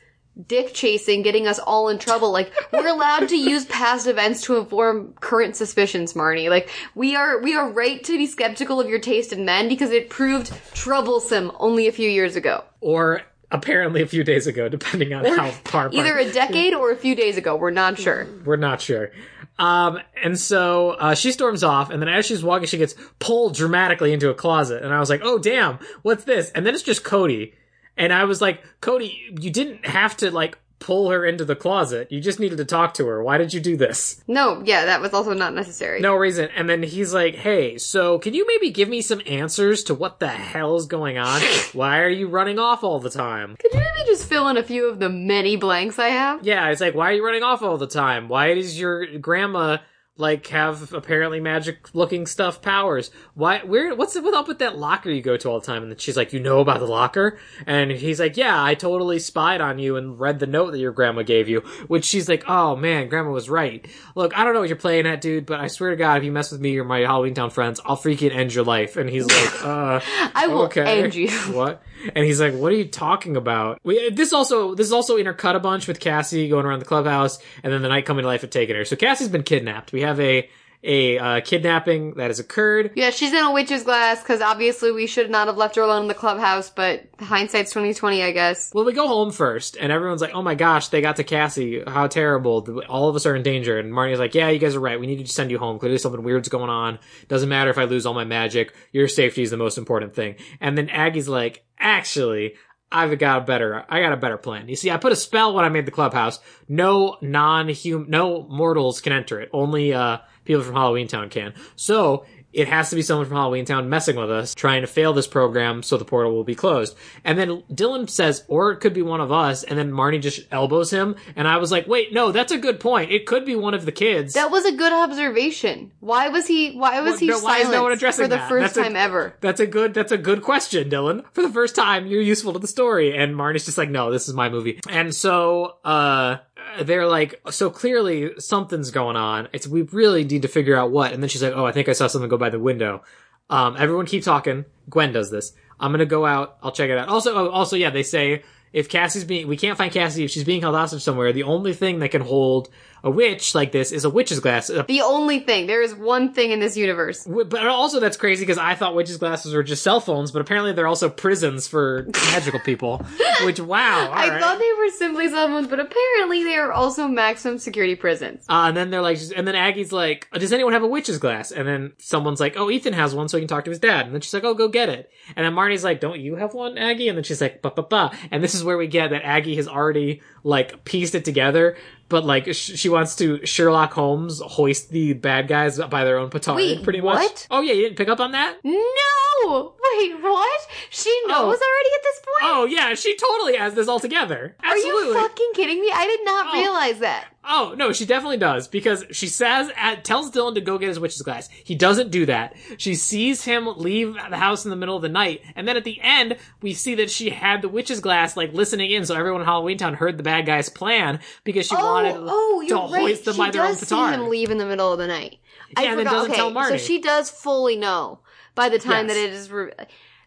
dick 0.48 0.74
chasing, 0.74 1.22
getting 1.22 1.48
us 1.48 1.60
all 1.60 1.90
in 1.90 2.00
trouble. 2.00 2.32
Like 2.32 2.52
we're 2.72 2.88
allowed 2.88 3.30
to 3.30 3.38
use 3.38 3.66
past 3.66 4.08
events 4.08 4.42
to 4.44 4.58
inform 4.58 5.14
current 5.20 5.56
suspicions, 5.56 6.14
Marnie. 6.14 6.50
Like 6.50 6.70
we 6.96 7.16
are, 7.16 7.40
we 7.42 7.56
are 7.56 7.70
right 7.70 8.04
to 8.04 8.18
be 8.18 8.26
skeptical 8.26 8.80
of 8.80 8.88
your 8.90 9.00
taste 9.00 9.34
in 9.34 9.46
men 9.46 9.68
because 9.68 9.92
it 9.92 10.10
proved 10.10 10.52
troublesome 10.74 11.52
only 11.60 11.88
a 11.88 11.92
few 11.92 12.10
years 12.10 12.36
ago. 12.36 12.64
or 12.80 13.22
apparently 13.54 14.02
a 14.02 14.08
few 14.08 14.24
days 14.24 14.48
ago, 14.48 14.70
depending 14.70 15.14
on 15.14 15.26
how 15.26 15.52
far. 15.66 15.90
Either 15.92 16.18
a 16.18 16.32
decade 16.32 16.74
or 16.74 16.92
a 16.92 16.96
few 16.96 17.16
days 17.16 17.36
ago. 17.36 17.56
We're 17.58 17.70
not 17.72 18.00
sure. 18.00 18.26
We're 18.46 18.56
not 18.56 18.80
sure. 18.80 19.12
Um, 19.60 20.00
and 20.24 20.40
so 20.40 20.92
uh, 20.92 21.14
she 21.16 21.34
storms 21.34 21.62
off, 21.64 21.90
and 21.92 22.02
then 22.02 22.08
as 22.10 22.26
she's 22.26 22.42
walking, 22.44 22.68
she 22.68 22.78
gets 22.78 22.96
pulled 23.20 23.54
dramatically 23.56 24.14
into 24.14 24.30
a 24.30 24.34
closet. 24.34 24.82
And 24.84 24.94
I 24.94 25.00
was 25.00 25.10
like, 25.10 25.20
"Oh 25.24 25.38
damn, 25.38 25.78
what's 26.02 26.24
this?" 26.24 26.50
And 26.52 26.66
then 26.66 26.74
it's 26.74 26.82
just 26.84 27.04
Cody, 27.04 27.54
and 28.02 28.12
I 28.12 28.26
was 28.26 28.42
like, 28.42 28.64
"Cody, 28.82 29.18
you 29.40 29.52
didn't 29.52 29.86
have 29.86 30.18
to 30.18 30.32
like 30.32 30.58
pull 30.80 31.12
her 31.12 31.24
into 31.24 31.46
the 31.46 31.56
closet. 31.56 32.12
You 32.12 32.20
just 32.20 32.40
needed 32.40 32.58
to 32.58 32.66
talk 32.66 32.96
to 32.96 33.06
her. 33.06 33.22
Why 33.24 33.38
did 33.38 33.54
you 33.54 33.60
do 33.60 33.78
this?" 33.78 34.24
No, 34.28 34.64
yeah, 34.66 34.86
that 34.86 35.00
was 35.00 35.14
also 35.14 35.34
not 35.34 35.54
necessary. 35.54 36.02
No 36.02 36.16
reason. 36.16 36.50
And 36.56 36.68
then 36.68 36.82
he's 36.82 37.14
like, 37.14 37.36
"Hey, 37.36 37.78
so 37.78 38.18
can 38.18 38.34
you 38.34 38.46
maybe 38.48 38.72
give 38.72 38.90
me 38.90 39.02
some 39.04 39.22
answers 39.28 39.84
to 39.86 39.94
what 39.94 40.20
the 40.20 40.30
hell's 40.30 40.88
going 40.88 41.20
on? 41.20 41.42
Why 41.74 42.00
are 42.00 42.10
you 42.10 42.28
running 42.28 42.58
off 42.58 42.84
all 42.84 43.00
the 43.00 43.12
time?" 43.12 43.56
Could 43.60 43.74
you 43.74 43.80
maybe 43.80 44.10
just 44.10 44.28
fill 44.28 44.48
in 44.48 44.58
a 44.58 44.64
few 44.64 44.90
of 44.90 45.00
the 45.00 45.10
many 45.10 45.56
blanks 45.56 46.00
I 46.00 46.10
have? 46.10 46.44
Yeah, 46.44 46.70
it's 46.70 46.82
like, 46.82 46.96
why 46.96 47.12
are 47.12 47.14
you 47.14 47.24
running 47.24 47.44
off 47.44 47.62
all 47.62 47.78
the 47.78 47.88
time? 47.88 48.28
Why 48.28 48.48
is 48.48 48.80
your 48.80 49.06
grandma 49.20 49.78
like 50.22 50.48
have 50.48 50.94
apparently 50.94 51.40
magic 51.40 51.94
looking 51.94 52.26
stuff 52.26 52.62
powers? 52.62 53.12
Why? 53.34 53.60
Where? 53.60 53.94
What's 53.96 54.16
up 54.16 54.48
with 54.48 54.60
that 54.60 54.78
locker 54.78 55.10
you 55.10 55.22
go 55.22 55.36
to 55.36 55.50
all 55.50 55.60
the 55.60 55.66
time? 55.66 55.82
And 55.84 55.92
then 55.92 55.98
she's 55.98 56.16
like, 56.16 56.32
you 56.32 56.40
know 56.40 56.60
about 56.60 56.80
the 56.80 56.86
locker? 56.86 57.38
And 57.68 57.92
he's 57.92 58.20
like, 58.20 58.38
yeah, 58.38 58.64
I 58.64 58.76
totally 58.76 59.20
spied 59.20 59.60
on 59.60 59.80
you 59.80 59.98
and 59.98 60.20
read 60.20 60.40
the 60.40 60.48
note 60.48 60.72
that 60.72 60.80
your 60.80 60.92
grandma 60.94 61.24
gave 61.24 61.50
you. 61.50 61.62
Which 61.88 62.06
she's 62.06 62.30
like, 62.30 62.46
oh 62.48 62.76
man, 62.76 63.10
grandma 63.10 63.32
was 63.32 63.50
right. 63.50 63.86
Look, 64.16 64.38
I 64.38 64.44
don't 64.44 64.54
know 64.54 64.62
what 64.62 64.70
you're 64.70 64.78
playing 64.78 65.08
at, 65.08 65.20
dude, 65.20 65.46
but 65.46 65.60
I 65.60 65.68
swear 65.68 65.90
to 65.90 65.96
God, 65.98 66.20
if 66.20 66.24
you 66.24 66.32
mess 66.32 66.52
with 66.52 66.62
me 66.62 66.78
or 66.78 66.86
my 66.86 67.00
Halloween 67.00 67.34
Town 67.34 67.50
friends, 67.50 67.82
I'll 67.84 67.98
freaking 67.98 68.34
end 68.34 68.54
your 68.54 68.64
life. 68.64 68.96
And 68.96 69.10
he's 69.10 69.26
like, 69.26 69.66
uh. 69.66 70.00
I 70.34 70.48
will 70.48 70.64
okay. 70.64 71.04
end 71.04 71.16
you. 71.16 71.30
what? 71.52 71.84
And 72.16 72.26
he's 72.26 72.42
like, 72.42 72.54
"What 72.54 72.72
are 72.72 72.76
you 72.76 72.86
talking 72.86 73.38
about?" 73.38 73.80
We 73.84 74.10
this 74.10 74.34
also 74.34 74.76
this 74.76 74.88
is 74.88 74.94
also 74.94 75.18
intercut 75.18 75.56
a 75.56 75.60
bunch 75.60 75.88
with 75.88 76.00
Cassie 76.00 76.50
going 76.50 76.66
around 76.66 76.80
the 76.80 76.86
clubhouse, 76.86 77.40
and 77.64 77.72
then 77.72 77.82
the 77.82 77.90
knight 77.90 78.06
coming 78.06 78.24
to 78.24 78.28
life 78.28 78.42
had 78.42 78.52
taken 78.52 78.76
her. 78.76 78.86
So 78.86 78.96
Cassie's 78.96 79.30
been 79.30 79.44
kidnapped. 79.44 79.92
We 79.92 80.02
have 80.02 80.11
a 80.20 80.50
a 80.84 81.18
uh, 81.18 81.42
kidnapping 81.42 82.16
that 82.16 82.28
has 82.28 82.40
occurred. 82.40 82.92
Yeah, 82.96 83.12
she's 83.12 83.34
in 83.34 83.44
a 83.44 83.52
witch's 83.52 83.84
glass 83.84 84.22
because 84.22 84.42
obviously 84.42 84.92
we 84.92 85.06
should 85.06 85.30
not 85.30 85.48
have 85.48 85.58
left 85.58 85.76
her 85.76 85.82
alone 85.84 86.04
in 86.04 86.08
the 86.08 86.16
clubhouse. 86.16 86.70
But 86.70 87.04
hindsight's 87.20 87.72
twenty 87.72 87.94
twenty, 87.94 88.24
I 88.24 88.32
guess. 88.32 88.72
Well, 88.74 88.86
we 88.86 88.94
go 88.94 89.08
home 89.08 89.32
first, 89.32 89.78
and 89.80 89.92
everyone's 89.92 90.22
like, 90.22 90.34
"Oh 90.34 90.42
my 90.42 90.56
gosh, 90.56 90.88
they 90.88 91.02
got 91.02 91.18
to 91.18 91.24
Cassie! 91.24 91.84
How 91.86 92.08
terrible! 92.08 92.82
All 92.90 93.10
of 93.10 93.16
us 93.16 93.26
are 93.26 93.36
in 93.36 93.44
danger." 93.44 93.78
And 93.78 93.94
Marnie's 93.94 94.20
like, 94.20 94.34
"Yeah, 94.34 94.50
you 94.50 94.60
guys 94.60 94.76
are 94.76 94.80
right. 94.80 95.00
We 95.00 95.08
need 95.08 95.26
to 95.26 95.32
send 95.32 95.52
you 95.52 95.60
home. 95.60 95.78
Clearly, 95.78 96.00
something 96.00 96.24
weird's 96.24 96.50
going 96.50 96.70
on. 96.70 96.98
Doesn't 97.28 97.50
matter 97.50 97.70
if 97.70 97.78
I 97.78 97.84
lose 97.84 98.06
all 98.06 98.14
my 98.14 98.26
magic. 98.26 98.74
Your 98.92 99.08
safety 99.08 99.44
is 99.44 99.52
the 99.52 99.58
most 99.58 99.78
important 99.78 100.16
thing." 100.16 100.36
And 100.60 100.78
then 100.78 100.90
Aggie's 100.90 101.28
like, 101.28 101.64
"Actually." 101.78 102.56
I've 102.92 103.18
got 103.18 103.44
a 103.44 103.46
better, 103.46 103.86
I 103.88 104.02
got 104.02 104.12
a 104.12 104.18
better 104.18 104.38
plan. 104.38 104.68
You 104.68 104.76
see, 104.76 104.92
I 104.92 104.98
put 104.98 105.12
a 105.12 105.16
spell 105.16 105.54
when 105.54 105.64
I 105.64 105.70
made 105.70 105.86
the 105.86 105.92
clubhouse. 105.92 106.40
No 106.68 107.18
non-human, 107.22 108.10
no 108.10 108.44
mortals 108.50 109.00
can 109.00 109.14
enter 109.14 109.40
it. 109.40 109.50
Only, 109.54 109.94
uh, 109.94 110.18
people 110.44 110.64
from 110.64 110.76
Halloween 110.76 111.08
Town 111.08 111.30
can. 111.30 111.54
So, 111.76 112.26
it 112.54 112.68
has 112.68 112.90
to 112.90 112.96
be 112.96 113.02
someone 113.02 113.26
from 113.28 113.38
Halloween 113.38 113.66
Town 113.66 113.90
messing 113.90 114.16
with 114.16 114.30
us, 114.32 114.54
trying 114.56 114.82
to 114.82 114.88
fail 114.88 115.14
this 115.14 115.28
program 115.28 115.84
so 115.84 115.98
the 115.98 116.06
portal 116.06 116.34
will 116.34 116.44
be 116.44 116.56
closed. 116.56 116.96
And 117.24 117.38
then 117.38 117.64
Dylan 117.72 118.10
says, 118.10 118.44
or 118.48 118.72
it 118.72 118.78
could 118.82 118.94
be 118.94 119.02
one 119.02 119.22
of 119.22 119.32
us, 119.32 119.64
and 119.64 119.78
then 119.78 119.92
Marnie 119.92 120.22
just 120.22 120.46
elbows 120.52 120.92
him, 120.92 121.16
and 121.36 121.48
I 121.48 121.58
was 121.58 121.72
like, 121.72 121.88
wait, 121.88 122.14
no, 122.14 122.32
that's 122.32 122.52
a 122.52 122.58
good 122.58 122.80
point. 122.80 123.12
It 123.12 123.26
could 123.26 123.46
be 123.46 123.56
one 123.56 123.74
of 123.74 123.86
the 123.86 123.92
kids. 123.92 124.34
That 124.34 124.52
was 124.52 124.66
a 124.66 124.72
good 124.74 124.92
observation. 124.94 125.92
Why 126.00 126.30
was 126.30 126.48
he? 126.48 126.72
Why 126.78 127.00
was 127.02 127.12
Well, 127.12 127.20
he 127.20 127.28
no, 127.28 127.40
why 127.40 127.58
is 127.58 127.64
silent 127.64 127.72
no 127.78 127.84
one 127.84 127.92
addressing 127.94 128.26
for 128.26 128.30
the 128.30 128.36
that? 128.38 128.50
first 128.50 128.76
That's 128.76 128.78
a- 128.78 128.84
time 128.84 128.96
ever? 128.96 129.36
That's 129.42 129.60
a 129.60 129.68
good. 129.68 129.94
That's 129.94 130.12
a 130.12 130.18
good 130.18 130.42
question, 130.42 130.90
Dylan. 130.90 131.24
For 131.34 131.42
the 131.42 131.50
first 131.50 131.76
time, 131.76 132.08
you're 132.08 132.22
useful 132.22 132.54
to 132.54 132.60
the 132.60 132.68
story. 132.68 133.16
And 133.18 133.36
Marnie's 133.36 133.66
just 133.66 133.78
like, 133.78 133.90
no, 133.90 134.12
this 134.12 134.28
is 134.28 134.34
my 134.34 134.50
movie. 134.50 134.80
And 134.90 135.14
so, 135.16 135.78
uh, 135.86 136.38
they're 136.82 137.08
like, 137.08 137.40
so 137.50 137.70
clearly 137.70 138.32
something's 138.40 138.92
going 138.92 139.16
on. 139.16 139.50
It's 139.54 139.68
we 139.68 139.84
really 139.84 140.24
need 140.24 140.42
to 140.44 140.48
figure 140.48 140.76
out 140.76 140.92
what. 140.92 141.14
And 141.14 141.22
then 141.22 141.30
she's 141.30 141.44
like, 141.44 141.54
oh, 141.54 141.66
I 141.66 141.72
think 141.72 141.90
I 141.90 141.94
saw 141.94 142.08
something 142.08 142.30
go 142.30 142.38
by 142.38 142.50
the 142.50 142.60
window. 142.60 143.04
Um, 143.50 143.76
everyone 143.78 144.06
keep 144.06 144.24
talking. 144.24 144.66
Gwen 144.90 145.12
does 145.12 145.30
this. 145.30 145.54
I'm 145.80 145.92
gonna 145.92 146.06
go 146.06 146.26
out. 146.26 146.58
I'll 146.62 146.72
check 146.72 146.90
it 146.90 146.98
out. 146.98 147.10
Also, 147.10 147.36
oh, 147.36 147.50
also, 147.50 147.76
yeah, 147.76 147.90
they 147.90 148.04
say 148.04 148.44
if 148.72 148.88
Cassie's 148.88 149.26
being, 149.26 149.48
we 149.48 149.58
can't 149.58 149.78
find 149.78 149.92
Cassie 149.92 150.24
if 150.24 150.32
she's 150.32 150.44
being 150.44 150.62
held 150.62 150.76
hostage 150.76 151.02
somewhere. 151.02 151.34
The 151.34 151.44
only 151.44 151.74
thing 151.74 152.00
that 152.00 152.12
can 152.12 152.22
hold 152.22 152.70
a 153.04 153.10
witch 153.10 153.56
like 153.56 153.72
this 153.72 153.92
is 153.92 154.06
a 154.06 154.10
witch's 154.10 154.40
glass. 154.40 154.68
The 154.68 155.02
only 155.02 155.40
thing. 155.40 155.68
There 155.68 155.82
is 155.82 155.96
one 155.96 156.34
thing 156.34 156.52
in 156.52 156.60
this 156.60 156.78
universe. 156.78 157.26
But 157.26 157.66
also 157.68 158.00
that's 158.00 158.18
crazy 158.18 158.44
because 158.44 158.58
I 158.58 158.76
thought 158.76 158.96
witches' 158.96 159.18
glasses 159.18 159.54
were 159.54 159.64
just 159.64 159.84
cell 159.84 160.00
phones, 160.00 160.32
but 160.32 160.42
apparently 160.42 160.74
they're 160.74 160.88
also 160.88 161.10
prisons 161.10 161.68
for 161.68 162.08
magical 162.32 162.60
people. 162.60 163.06
Which 163.44 163.60
wow, 163.60 164.02
all 164.08 164.14
I 164.14 164.30
right. 164.30 164.42
thought 164.42 164.60
they 164.60 164.74
were 164.78 164.90
simply 164.90 165.30
cell 165.30 165.48
phones, 165.48 165.68
but 165.68 165.80
apparently 165.80 166.44
they 166.44 166.56
are 166.56 166.72
also 166.72 167.08
maximum 167.08 167.58
security 167.58 167.96
prisons. 167.96 168.46
Uh, 168.48 168.66
and 168.68 168.78
then 168.78 168.90
they're 168.90 169.02
like, 169.02 169.20
and 169.36 169.48
then 169.48 169.56
Aggie's 169.56 169.92
like, 169.92 170.28
does 170.34 170.54
anyone 170.54 170.74
have 170.74 170.84
a 170.84 170.88
witch's 170.88 171.18
glass? 171.18 171.52
And 171.52 171.68
then 171.68 171.94
someone's 171.98 172.40
like, 172.40 172.56
oh, 172.58 172.70
Ethan 172.70 172.94
has 172.94 173.16
one 173.16 173.30
so 173.30 173.38
he 173.38 173.42
can 173.42 173.48
talk 173.48 173.66
to 173.66 173.72
his 173.72 173.80
dad. 173.80 174.06
And 174.06 174.14
then 174.14 174.22
she's 174.22 174.34
like, 174.34 174.44
oh, 174.44 174.54
go 174.54 174.68
get 174.68 174.90
it. 174.90 175.10
And 175.36 175.46
then 175.46 175.54
Marnie's 175.54 175.84
like, 175.84 176.00
don't 176.00 176.20
you 176.20 176.36
have 176.36 176.54
one, 176.54 176.78
Aggie? 176.78 177.08
And 177.08 177.18
then 177.18 177.24
she's 177.24 177.42
like, 177.42 177.62
ba 177.62 177.72
ba 177.72 177.84
ba. 177.84 178.12
And 178.30 178.44
this 178.44 178.54
is 178.54 178.64
where 178.64 178.78
we 178.78 178.88
get 178.88 179.10
that 179.10 179.24
Aggie 179.24 179.56
has 179.56 179.68
already 179.68 180.22
like 180.44 180.84
pieced 180.86 181.16
it 181.16 181.26
together. 181.26 181.78
But 182.12 182.26
like, 182.26 182.54
sh- 182.54 182.74
she 182.78 182.90
wants 182.90 183.16
to 183.16 183.44
Sherlock 183.46 183.94
Holmes 183.94 184.42
hoist 184.44 184.90
the 184.90 185.14
bad 185.14 185.48
guys 185.48 185.80
by 185.80 186.04
their 186.04 186.18
own 186.18 186.30
petard, 186.30 186.58
Wait, 186.58 186.84
pretty 186.84 187.00
much. 187.02 187.16
what? 187.16 187.48
Oh 187.50 187.62
yeah, 187.62 187.72
you 187.74 187.84
didn't 187.84 187.96
pick 187.98 188.10
up 188.10 188.20
on 188.20 188.34
that? 188.34 188.58
No! 188.64 189.74
Wait, 189.98 190.22
what? 190.22 190.62
She 190.90 191.10
oh. 191.24 191.28
knows 191.30 191.58
Oh. 191.60 191.66
already 191.68 191.90
at 191.96 192.04
this 192.04 192.20
point? 192.20 192.54
Oh 192.54 192.66
yeah, 192.66 192.94
she 192.96 193.16
totally 193.16 193.56
has 193.56 193.74
this 193.74 193.88
all 193.88 194.00
together. 194.00 194.56
Are 194.64 194.78
you 194.78 195.14
fucking 195.14 195.52
kidding 195.56 195.82
me? 195.82 195.90
I 195.94 196.06
did 196.06 196.26
not 196.26 196.48
Oh. 196.54 196.60
realize 196.60 197.00
that. 197.00 197.28
Oh 197.44 197.74
no, 197.76 197.92
she 197.92 198.06
definitely 198.06 198.38
does 198.38 198.68
because 198.68 199.04
she 199.12 199.26
says 199.26 199.72
at, 199.76 200.06
tells 200.06 200.30
Dylan 200.30 200.54
to 200.56 200.62
go 200.62 200.78
get 200.78 200.90
his 200.90 201.00
witch's 201.00 201.24
glass. 201.24 201.50
He 201.50 201.74
doesn't 201.74 202.12
do 202.12 202.26
that. 202.28 202.56
She 202.78 202.94
sees 202.94 203.44
him 203.44 203.68
leave 203.78 204.14
the 204.30 204.38
house 204.38 204.64
in 204.64 204.70
the 204.70 204.76
middle 204.76 204.96
of 204.96 205.02
the 205.02 205.10
night, 205.10 205.42
and 205.56 205.68
then 205.68 205.76
at 205.76 205.84
the 205.84 206.00
end 206.02 206.38
we 206.62 206.74
see 206.74 206.94
that 206.96 207.10
she 207.10 207.32
had 207.32 207.64
the 207.64 207.70
witch's 207.70 208.00
glass 208.00 208.38
like 208.38 208.54
listening 208.54 208.92
in, 208.92 209.06
so 209.06 209.16
everyone 209.16 209.42
in 209.42 209.48
Halloween 209.48 209.78
Town 209.80 209.96
heard 209.96 210.18
the 210.18 210.24
bad 210.24 210.46
guy's 210.46 210.70
plan 210.70 211.20
because 211.44 211.66
she 211.66 211.76
oh, 211.76 211.84
wanted 211.84 212.16
oh, 212.16 212.28
oh, 212.30 212.68
to 212.68 212.76
right. 212.94 213.02
hoist 213.02 213.26
them 213.26 213.34
she 213.34 213.38
by 213.40 213.50
their 213.50 213.64
own 213.64 213.70
does 213.70 213.80
see 213.80 213.96
petard. 213.96 214.20
him 214.20 214.30
leave 214.30 214.52
in 214.52 214.60
the 214.60 214.66
middle 214.66 214.92
of 214.94 215.00
the 215.00 215.08
night. 215.08 215.40
I 215.76 215.84
Yeah, 215.84 215.90
and 215.92 216.00
then 216.00 216.06
doesn't 216.06 216.32
okay, 216.32 216.36
tell 216.38 216.52
Marnie. 216.52 216.70
so 216.70 216.78
she 216.78 217.02
does 217.02 217.32
fully 217.32 217.76
know 217.76 218.20
by 218.54 218.70
the 218.70 218.78
time 218.80 219.08
Yes. 219.08 219.16
that 219.16 219.24
it 219.24 219.34
is. 219.34 219.52
Re- 219.52 219.72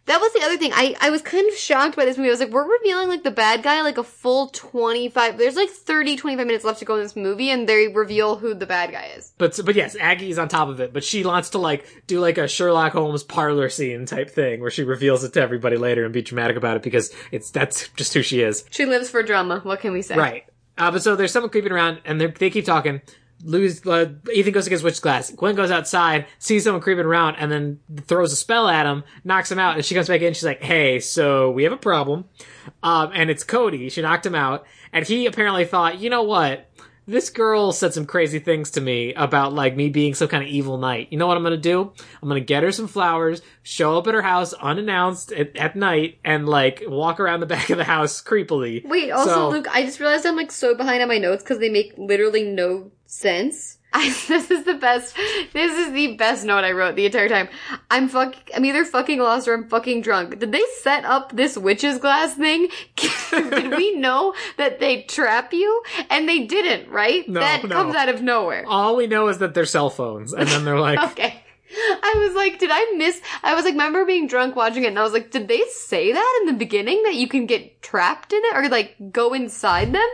that 0.06 0.20
was 0.20 0.32
the 0.34 0.42
other 0.42 0.56
thing. 0.56 0.72
I, 0.74 0.94
I 1.00 1.10
was 1.10 1.22
kind 1.22 1.48
of 1.48 1.54
shocked 1.54 1.96
by 1.96 2.04
this 2.04 2.16
movie. 2.16 2.28
I 2.28 2.32
was 2.32 2.40
like, 2.40 2.50
we're 2.50 2.70
revealing 2.70 3.08
like 3.08 3.22
the 3.22 3.30
bad 3.30 3.62
guy 3.62 3.80
like 3.82 3.96
a 3.96 4.04
full 4.04 4.48
25, 4.48 5.38
there's 5.38 5.56
like 5.56 5.70
30, 5.70 6.16
25 6.16 6.46
minutes 6.46 6.64
left 6.64 6.80
to 6.80 6.84
go 6.84 6.96
in 6.96 7.02
this 7.02 7.16
movie 7.16 7.50
and 7.50 7.68
they 7.68 7.88
reveal 7.88 8.36
who 8.36 8.54
the 8.54 8.66
bad 8.66 8.90
guy 8.92 9.12
is. 9.16 9.32
But 9.38 9.58
but 9.64 9.74
yes, 9.74 9.96
Aggie's 9.96 10.38
on 10.38 10.48
top 10.48 10.68
of 10.68 10.80
it, 10.80 10.92
but 10.92 11.04
she 11.04 11.24
wants 11.24 11.50
to 11.50 11.58
like 11.58 11.86
do 12.06 12.20
like 12.20 12.38
a 12.38 12.46
Sherlock 12.46 12.92
Holmes 12.92 13.24
parlor 13.24 13.68
scene 13.70 14.04
type 14.06 14.30
thing 14.30 14.60
where 14.60 14.70
she 14.70 14.82
reveals 14.82 15.24
it 15.24 15.32
to 15.34 15.40
everybody 15.40 15.76
later 15.76 16.04
and 16.04 16.12
be 16.12 16.22
dramatic 16.22 16.56
about 16.56 16.76
it 16.76 16.82
because 16.82 17.10
it's 17.30 17.50
that's 17.50 17.88
just 17.88 18.12
who 18.12 18.22
she 18.22 18.42
is. 18.42 18.64
She 18.70 18.84
lives 18.84 19.08
for 19.08 19.22
drama. 19.22 19.60
What 19.60 19.80
can 19.80 19.92
we 19.92 20.02
say? 20.02 20.16
Right. 20.16 20.44
Uh, 20.76 20.90
but 20.90 21.02
so 21.02 21.16
there's 21.16 21.32
someone 21.32 21.50
creeping 21.50 21.72
around, 21.72 22.00
and 22.04 22.20
they 22.20 22.50
keep 22.50 22.64
talking. 22.64 23.00
Louis, 23.44 23.86
uh, 23.86 24.06
Ethan 24.32 24.52
goes 24.52 24.66
against 24.66 24.82
witch 24.84 25.00
glass. 25.02 25.30
Gwen 25.30 25.54
goes 25.54 25.70
outside, 25.70 26.26
sees 26.38 26.64
someone 26.64 26.80
creeping 26.80 27.04
around, 27.04 27.36
and 27.36 27.52
then 27.52 27.78
throws 28.06 28.32
a 28.32 28.36
spell 28.36 28.68
at 28.68 28.86
him, 28.86 29.04
knocks 29.22 29.52
him 29.52 29.58
out, 29.58 29.76
and 29.76 29.84
she 29.84 29.94
comes 29.94 30.08
back 30.08 30.22
in. 30.22 30.32
She's 30.32 30.44
like, 30.44 30.62
"Hey, 30.62 30.98
so 30.98 31.50
we 31.50 31.64
have 31.64 31.72
a 31.72 31.76
problem." 31.76 32.24
Um, 32.82 33.10
and 33.14 33.30
it's 33.30 33.44
Cody. 33.44 33.88
She 33.90 34.02
knocked 34.02 34.26
him 34.26 34.34
out, 34.34 34.66
and 34.92 35.06
he 35.06 35.26
apparently 35.26 35.64
thought, 35.64 35.98
you 35.98 36.10
know 36.10 36.22
what? 36.22 36.70
This 37.06 37.28
girl 37.28 37.72
said 37.72 37.92
some 37.92 38.06
crazy 38.06 38.38
things 38.38 38.70
to 38.72 38.80
me 38.80 39.12
about 39.14 39.52
like 39.52 39.76
me 39.76 39.90
being 39.90 40.14
some 40.14 40.28
kind 40.28 40.42
of 40.42 40.48
evil 40.48 40.78
knight. 40.78 41.08
You 41.10 41.18
know 41.18 41.26
what 41.26 41.36
I'm 41.36 41.42
gonna 41.42 41.56
do? 41.58 41.92
I'm 42.22 42.28
gonna 42.28 42.40
get 42.40 42.62
her 42.62 42.72
some 42.72 42.88
flowers, 42.88 43.42
show 43.62 43.98
up 43.98 44.06
at 44.06 44.14
her 44.14 44.22
house 44.22 44.54
unannounced 44.54 45.30
at, 45.32 45.54
at 45.56 45.76
night, 45.76 46.18
and 46.24 46.48
like 46.48 46.82
walk 46.86 47.20
around 47.20 47.40
the 47.40 47.46
back 47.54 47.68
of 47.70 47.76
the 47.78 47.84
house 47.84 48.22
creepily. 48.22 48.86
Wait, 48.88 49.10
also, 49.10 49.30
So- 49.34 49.48
Luke, 49.50 49.68
I 49.74 49.82
just 49.82 50.00
realized 50.00 50.24
I'm 50.24 50.36
like 50.36 50.50
so 50.52 50.74
behind 50.74 51.02
on 51.02 51.08
my 51.08 51.18
notes 51.18 51.42
because 51.42 51.58
they 51.58 51.68
make 51.70 51.92
literally 51.98 52.44
no 52.44 52.90
sense. 53.06 53.78
I, 53.96 54.08
this 54.26 54.50
is 54.50 54.64
the 54.64 54.74
best. 54.74 55.14
This 55.52 55.72
is 55.78 55.92
the 55.92 56.16
best 56.16 56.44
note 56.44 56.64
I 56.64 56.72
wrote 56.72 56.96
the 56.96 57.06
entire 57.06 57.28
time. 57.28 57.48
I'm 57.92 58.08
fuck. 58.08 58.34
I'm 58.52 58.64
either 58.64 58.84
fucking 58.84 59.20
lost 59.20 59.46
or 59.46 59.54
I'm 59.54 59.68
fucking 59.68 60.00
drunk. 60.02 60.36
Did 60.40 60.50
they 60.50 60.62
set 60.82 61.04
up 61.04 61.30
this 61.30 61.56
witch's 61.56 61.98
glass 61.98 62.34
thing? 62.34 62.66
Did 63.30 63.70
we 63.76 63.94
know 63.96 64.34
that 64.56 64.80
they 64.80 65.02
trap 65.02 65.52
you? 65.52 65.82
And 66.10 66.28
they 66.28 66.40
didn't, 66.44 66.90
right? 66.90 67.28
No, 67.28 67.38
that 67.38 67.62
no. 67.62 67.68
comes 67.68 67.94
out 67.94 68.08
of 68.08 68.20
nowhere. 68.20 68.64
All 68.66 68.96
we 68.96 69.06
know 69.06 69.28
is 69.28 69.38
that 69.38 69.54
they're 69.54 69.64
cell 69.64 69.90
phones, 69.90 70.32
and 70.32 70.48
then 70.48 70.64
they're 70.64 70.80
like, 70.80 70.98
Okay. 71.12 71.43
I 71.76 72.14
was 72.26 72.34
like, 72.34 72.58
did 72.58 72.70
I 72.72 72.94
miss? 72.96 73.20
I 73.42 73.54
was 73.54 73.64
like, 73.64 73.72
remember 73.72 74.04
being 74.04 74.26
drunk 74.26 74.56
watching 74.56 74.84
it, 74.84 74.88
and 74.88 74.98
I 74.98 75.02
was 75.02 75.12
like, 75.12 75.30
did 75.30 75.48
they 75.48 75.62
say 75.70 76.12
that 76.12 76.38
in 76.40 76.46
the 76.46 76.58
beginning 76.58 77.02
that 77.04 77.14
you 77.14 77.28
can 77.28 77.46
get 77.46 77.82
trapped 77.82 78.32
in 78.32 78.40
it 78.42 78.56
or 78.56 78.68
like 78.68 78.96
go 79.12 79.34
inside 79.34 79.92
them? 79.92 80.08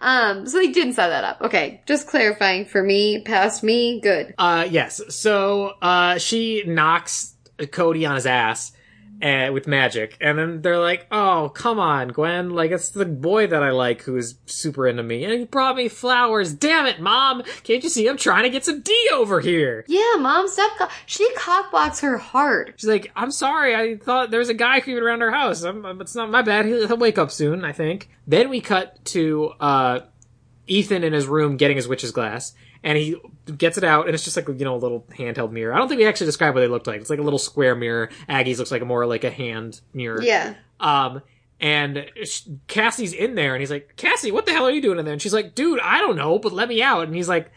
Um, 0.00 0.46
so 0.46 0.58
they 0.58 0.72
didn't 0.72 0.94
set 0.94 1.08
that 1.08 1.24
up. 1.24 1.40
Okay, 1.42 1.82
just 1.86 2.06
clarifying 2.08 2.64
for 2.64 2.82
me, 2.82 3.22
past 3.22 3.62
me, 3.62 4.00
good. 4.00 4.34
uh, 4.38 4.66
yes. 4.70 5.00
So, 5.08 5.72
uh, 5.80 6.18
she 6.18 6.64
knocks 6.66 7.34
Cody 7.70 8.04
on 8.06 8.16
his 8.16 8.26
ass. 8.26 8.72
Uh, 9.24 9.50
with 9.50 9.66
magic, 9.66 10.18
and 10.20 10.38
then 10.38 10.60
they're 10.60 10.78
like, 10.78 11.06
"Oh, 11.10 11.50
come 11.54 11.80
on, 11.80 12.08
Gwen! 12.08 12.50
Like 12.50 12.72
it's 12.72 12.90
the 12.90 13.06
boy 13.06 13.46
that 13.46 13.62
I 13.62 13.70
like 13.70 14.02
who's 14.02 14.34
super 14.44 14.86
into 14.86 15.02
me, 15.02 15.24
and 15.24 15.32
he 15.32 15.46
brought 15.46 15.76
me 15.76 15.88
flowers. 15.88 16.52
Damn 16.52 16.84
it, 16.84 17.00
mom! 17.00 17.42
Can't 17.62 17.82
you 17.82 17.88
see 17.88 18.06
I'm 18.06 18.18
trying 18.18 18.42
to 18.42 18.50
get 18.50 18.66
some 18.66 18.82
D 18.82 18.94
over 19.14 19.40
here?" 19.40 19.86
Yeah, 19.88 20.16
mom, 20.18 20.46
stop. 20.46 20.76
Co- 20.76 20.88
she 21.06 21.26
cockblocks 21.36 22.02
her 22.02 22.18
heart. 22.18 22.74
She's 22.76 22.90
like, 22.90 23.12
"I'm 23.16 23.30
sorry. 23.30 23.74
I 23.74 23.96
thought 23.96 24.30
there 24.30 24.40
was 24.40 24.50
a 24.50 24.54
guy 24.54 24.80
creeping 24.80 25.02
around 25.02 25.22
our 25.22 25.30
house. 25.30 25.62
I'm, 25.62 25.86
it's 26.02 26.14
not 26.14 26.30
my 26.30 26.42
bad. 26.42 26.66
He'll, 26.66 26.86
he'll 26.86 26.98
wake 26.98 27.16
up 27.16 27.30
soon, 27.30 27.64
I 27.64 27.72
think." 27.72 28.10
Then 28.26 28.50
we 28.50 28.60
cut 28.60 29.02
to 29.06 29.52
uh, 29.58 30.00
Ethan 30.66 31.02
in 31.02 31.14
his 31.14 31.26
room 31.26 31.56
getting 31.56 31.78
his 31.78 31.88
witch's 31.88 32.10
glass, 32.10 32.52
and 32.84 32.96
he 32.98 33.16
gets 33.56 33.78
it 33.78 33.82
out, 33.82 34.06
and 34.06 34.14
it's 34.14 34.22
just 34.22 34.36
like 34.36 34.46
you 34.46 34.64
know 34.64 34.76
a 34.76 34.78
little 34.78 35.04
handheld 35.10 35.50
mirror. 35.50 35.74
I 35.74 35.78
don't 35.78 35.88
think 35.88 35.98
we 35.98 36.06
actually 36.06 36.26
described 36.26 36.54
what 36.54 36.60
they 36.60 36.68
looked 36.68 36.86
like. 36.86 37.00
It's 37.00 37.10
like 37.10 37.18
a 37.18 37.22
little 37.22 37.38
square 37.38 37.74
mirror. 37.74 38.10
Aggie's 38.28 38.58
looks 38.58 38.70
like 38.70 38.82
a 38.82 38.84
more 38.84 39.06
like 39.06 39.24
a 39.24 39.30
hand 39.30 39.80
mirror. 39.92 40.22
Yeah. 40.22 40.54
Um, 40.78 41.22
and 41.64 42.10
Cassie's 42.68 43.14
in 43.14 43.36
there, 43.36 43.54
and 43.54 43.60
he's 43.62 43.70
like, 43.70 43.94
Cassie, 43.96 44.30
what 44.30 44.44
the 44.44 44.52
hell 44.52 44.66
are 44.66 44.70
you 44.70 44.82
doing 44.82 44.98
in 44.98 45.06
there? 45.06 45.14
And 45.14 45.22
she's 45.22 45.32
like, 45.32 45.54
dude, 45.54 45.80
I 45.80 45.98
don't 45.98 46.14
know, 46.14 46.38
but 46.38 46.52
let 46.52 46.68
me 46.68 46.82
out. 46.82 47.04
And 47.06 47.14
he's 47.16 47.26
like, 47.28 47.50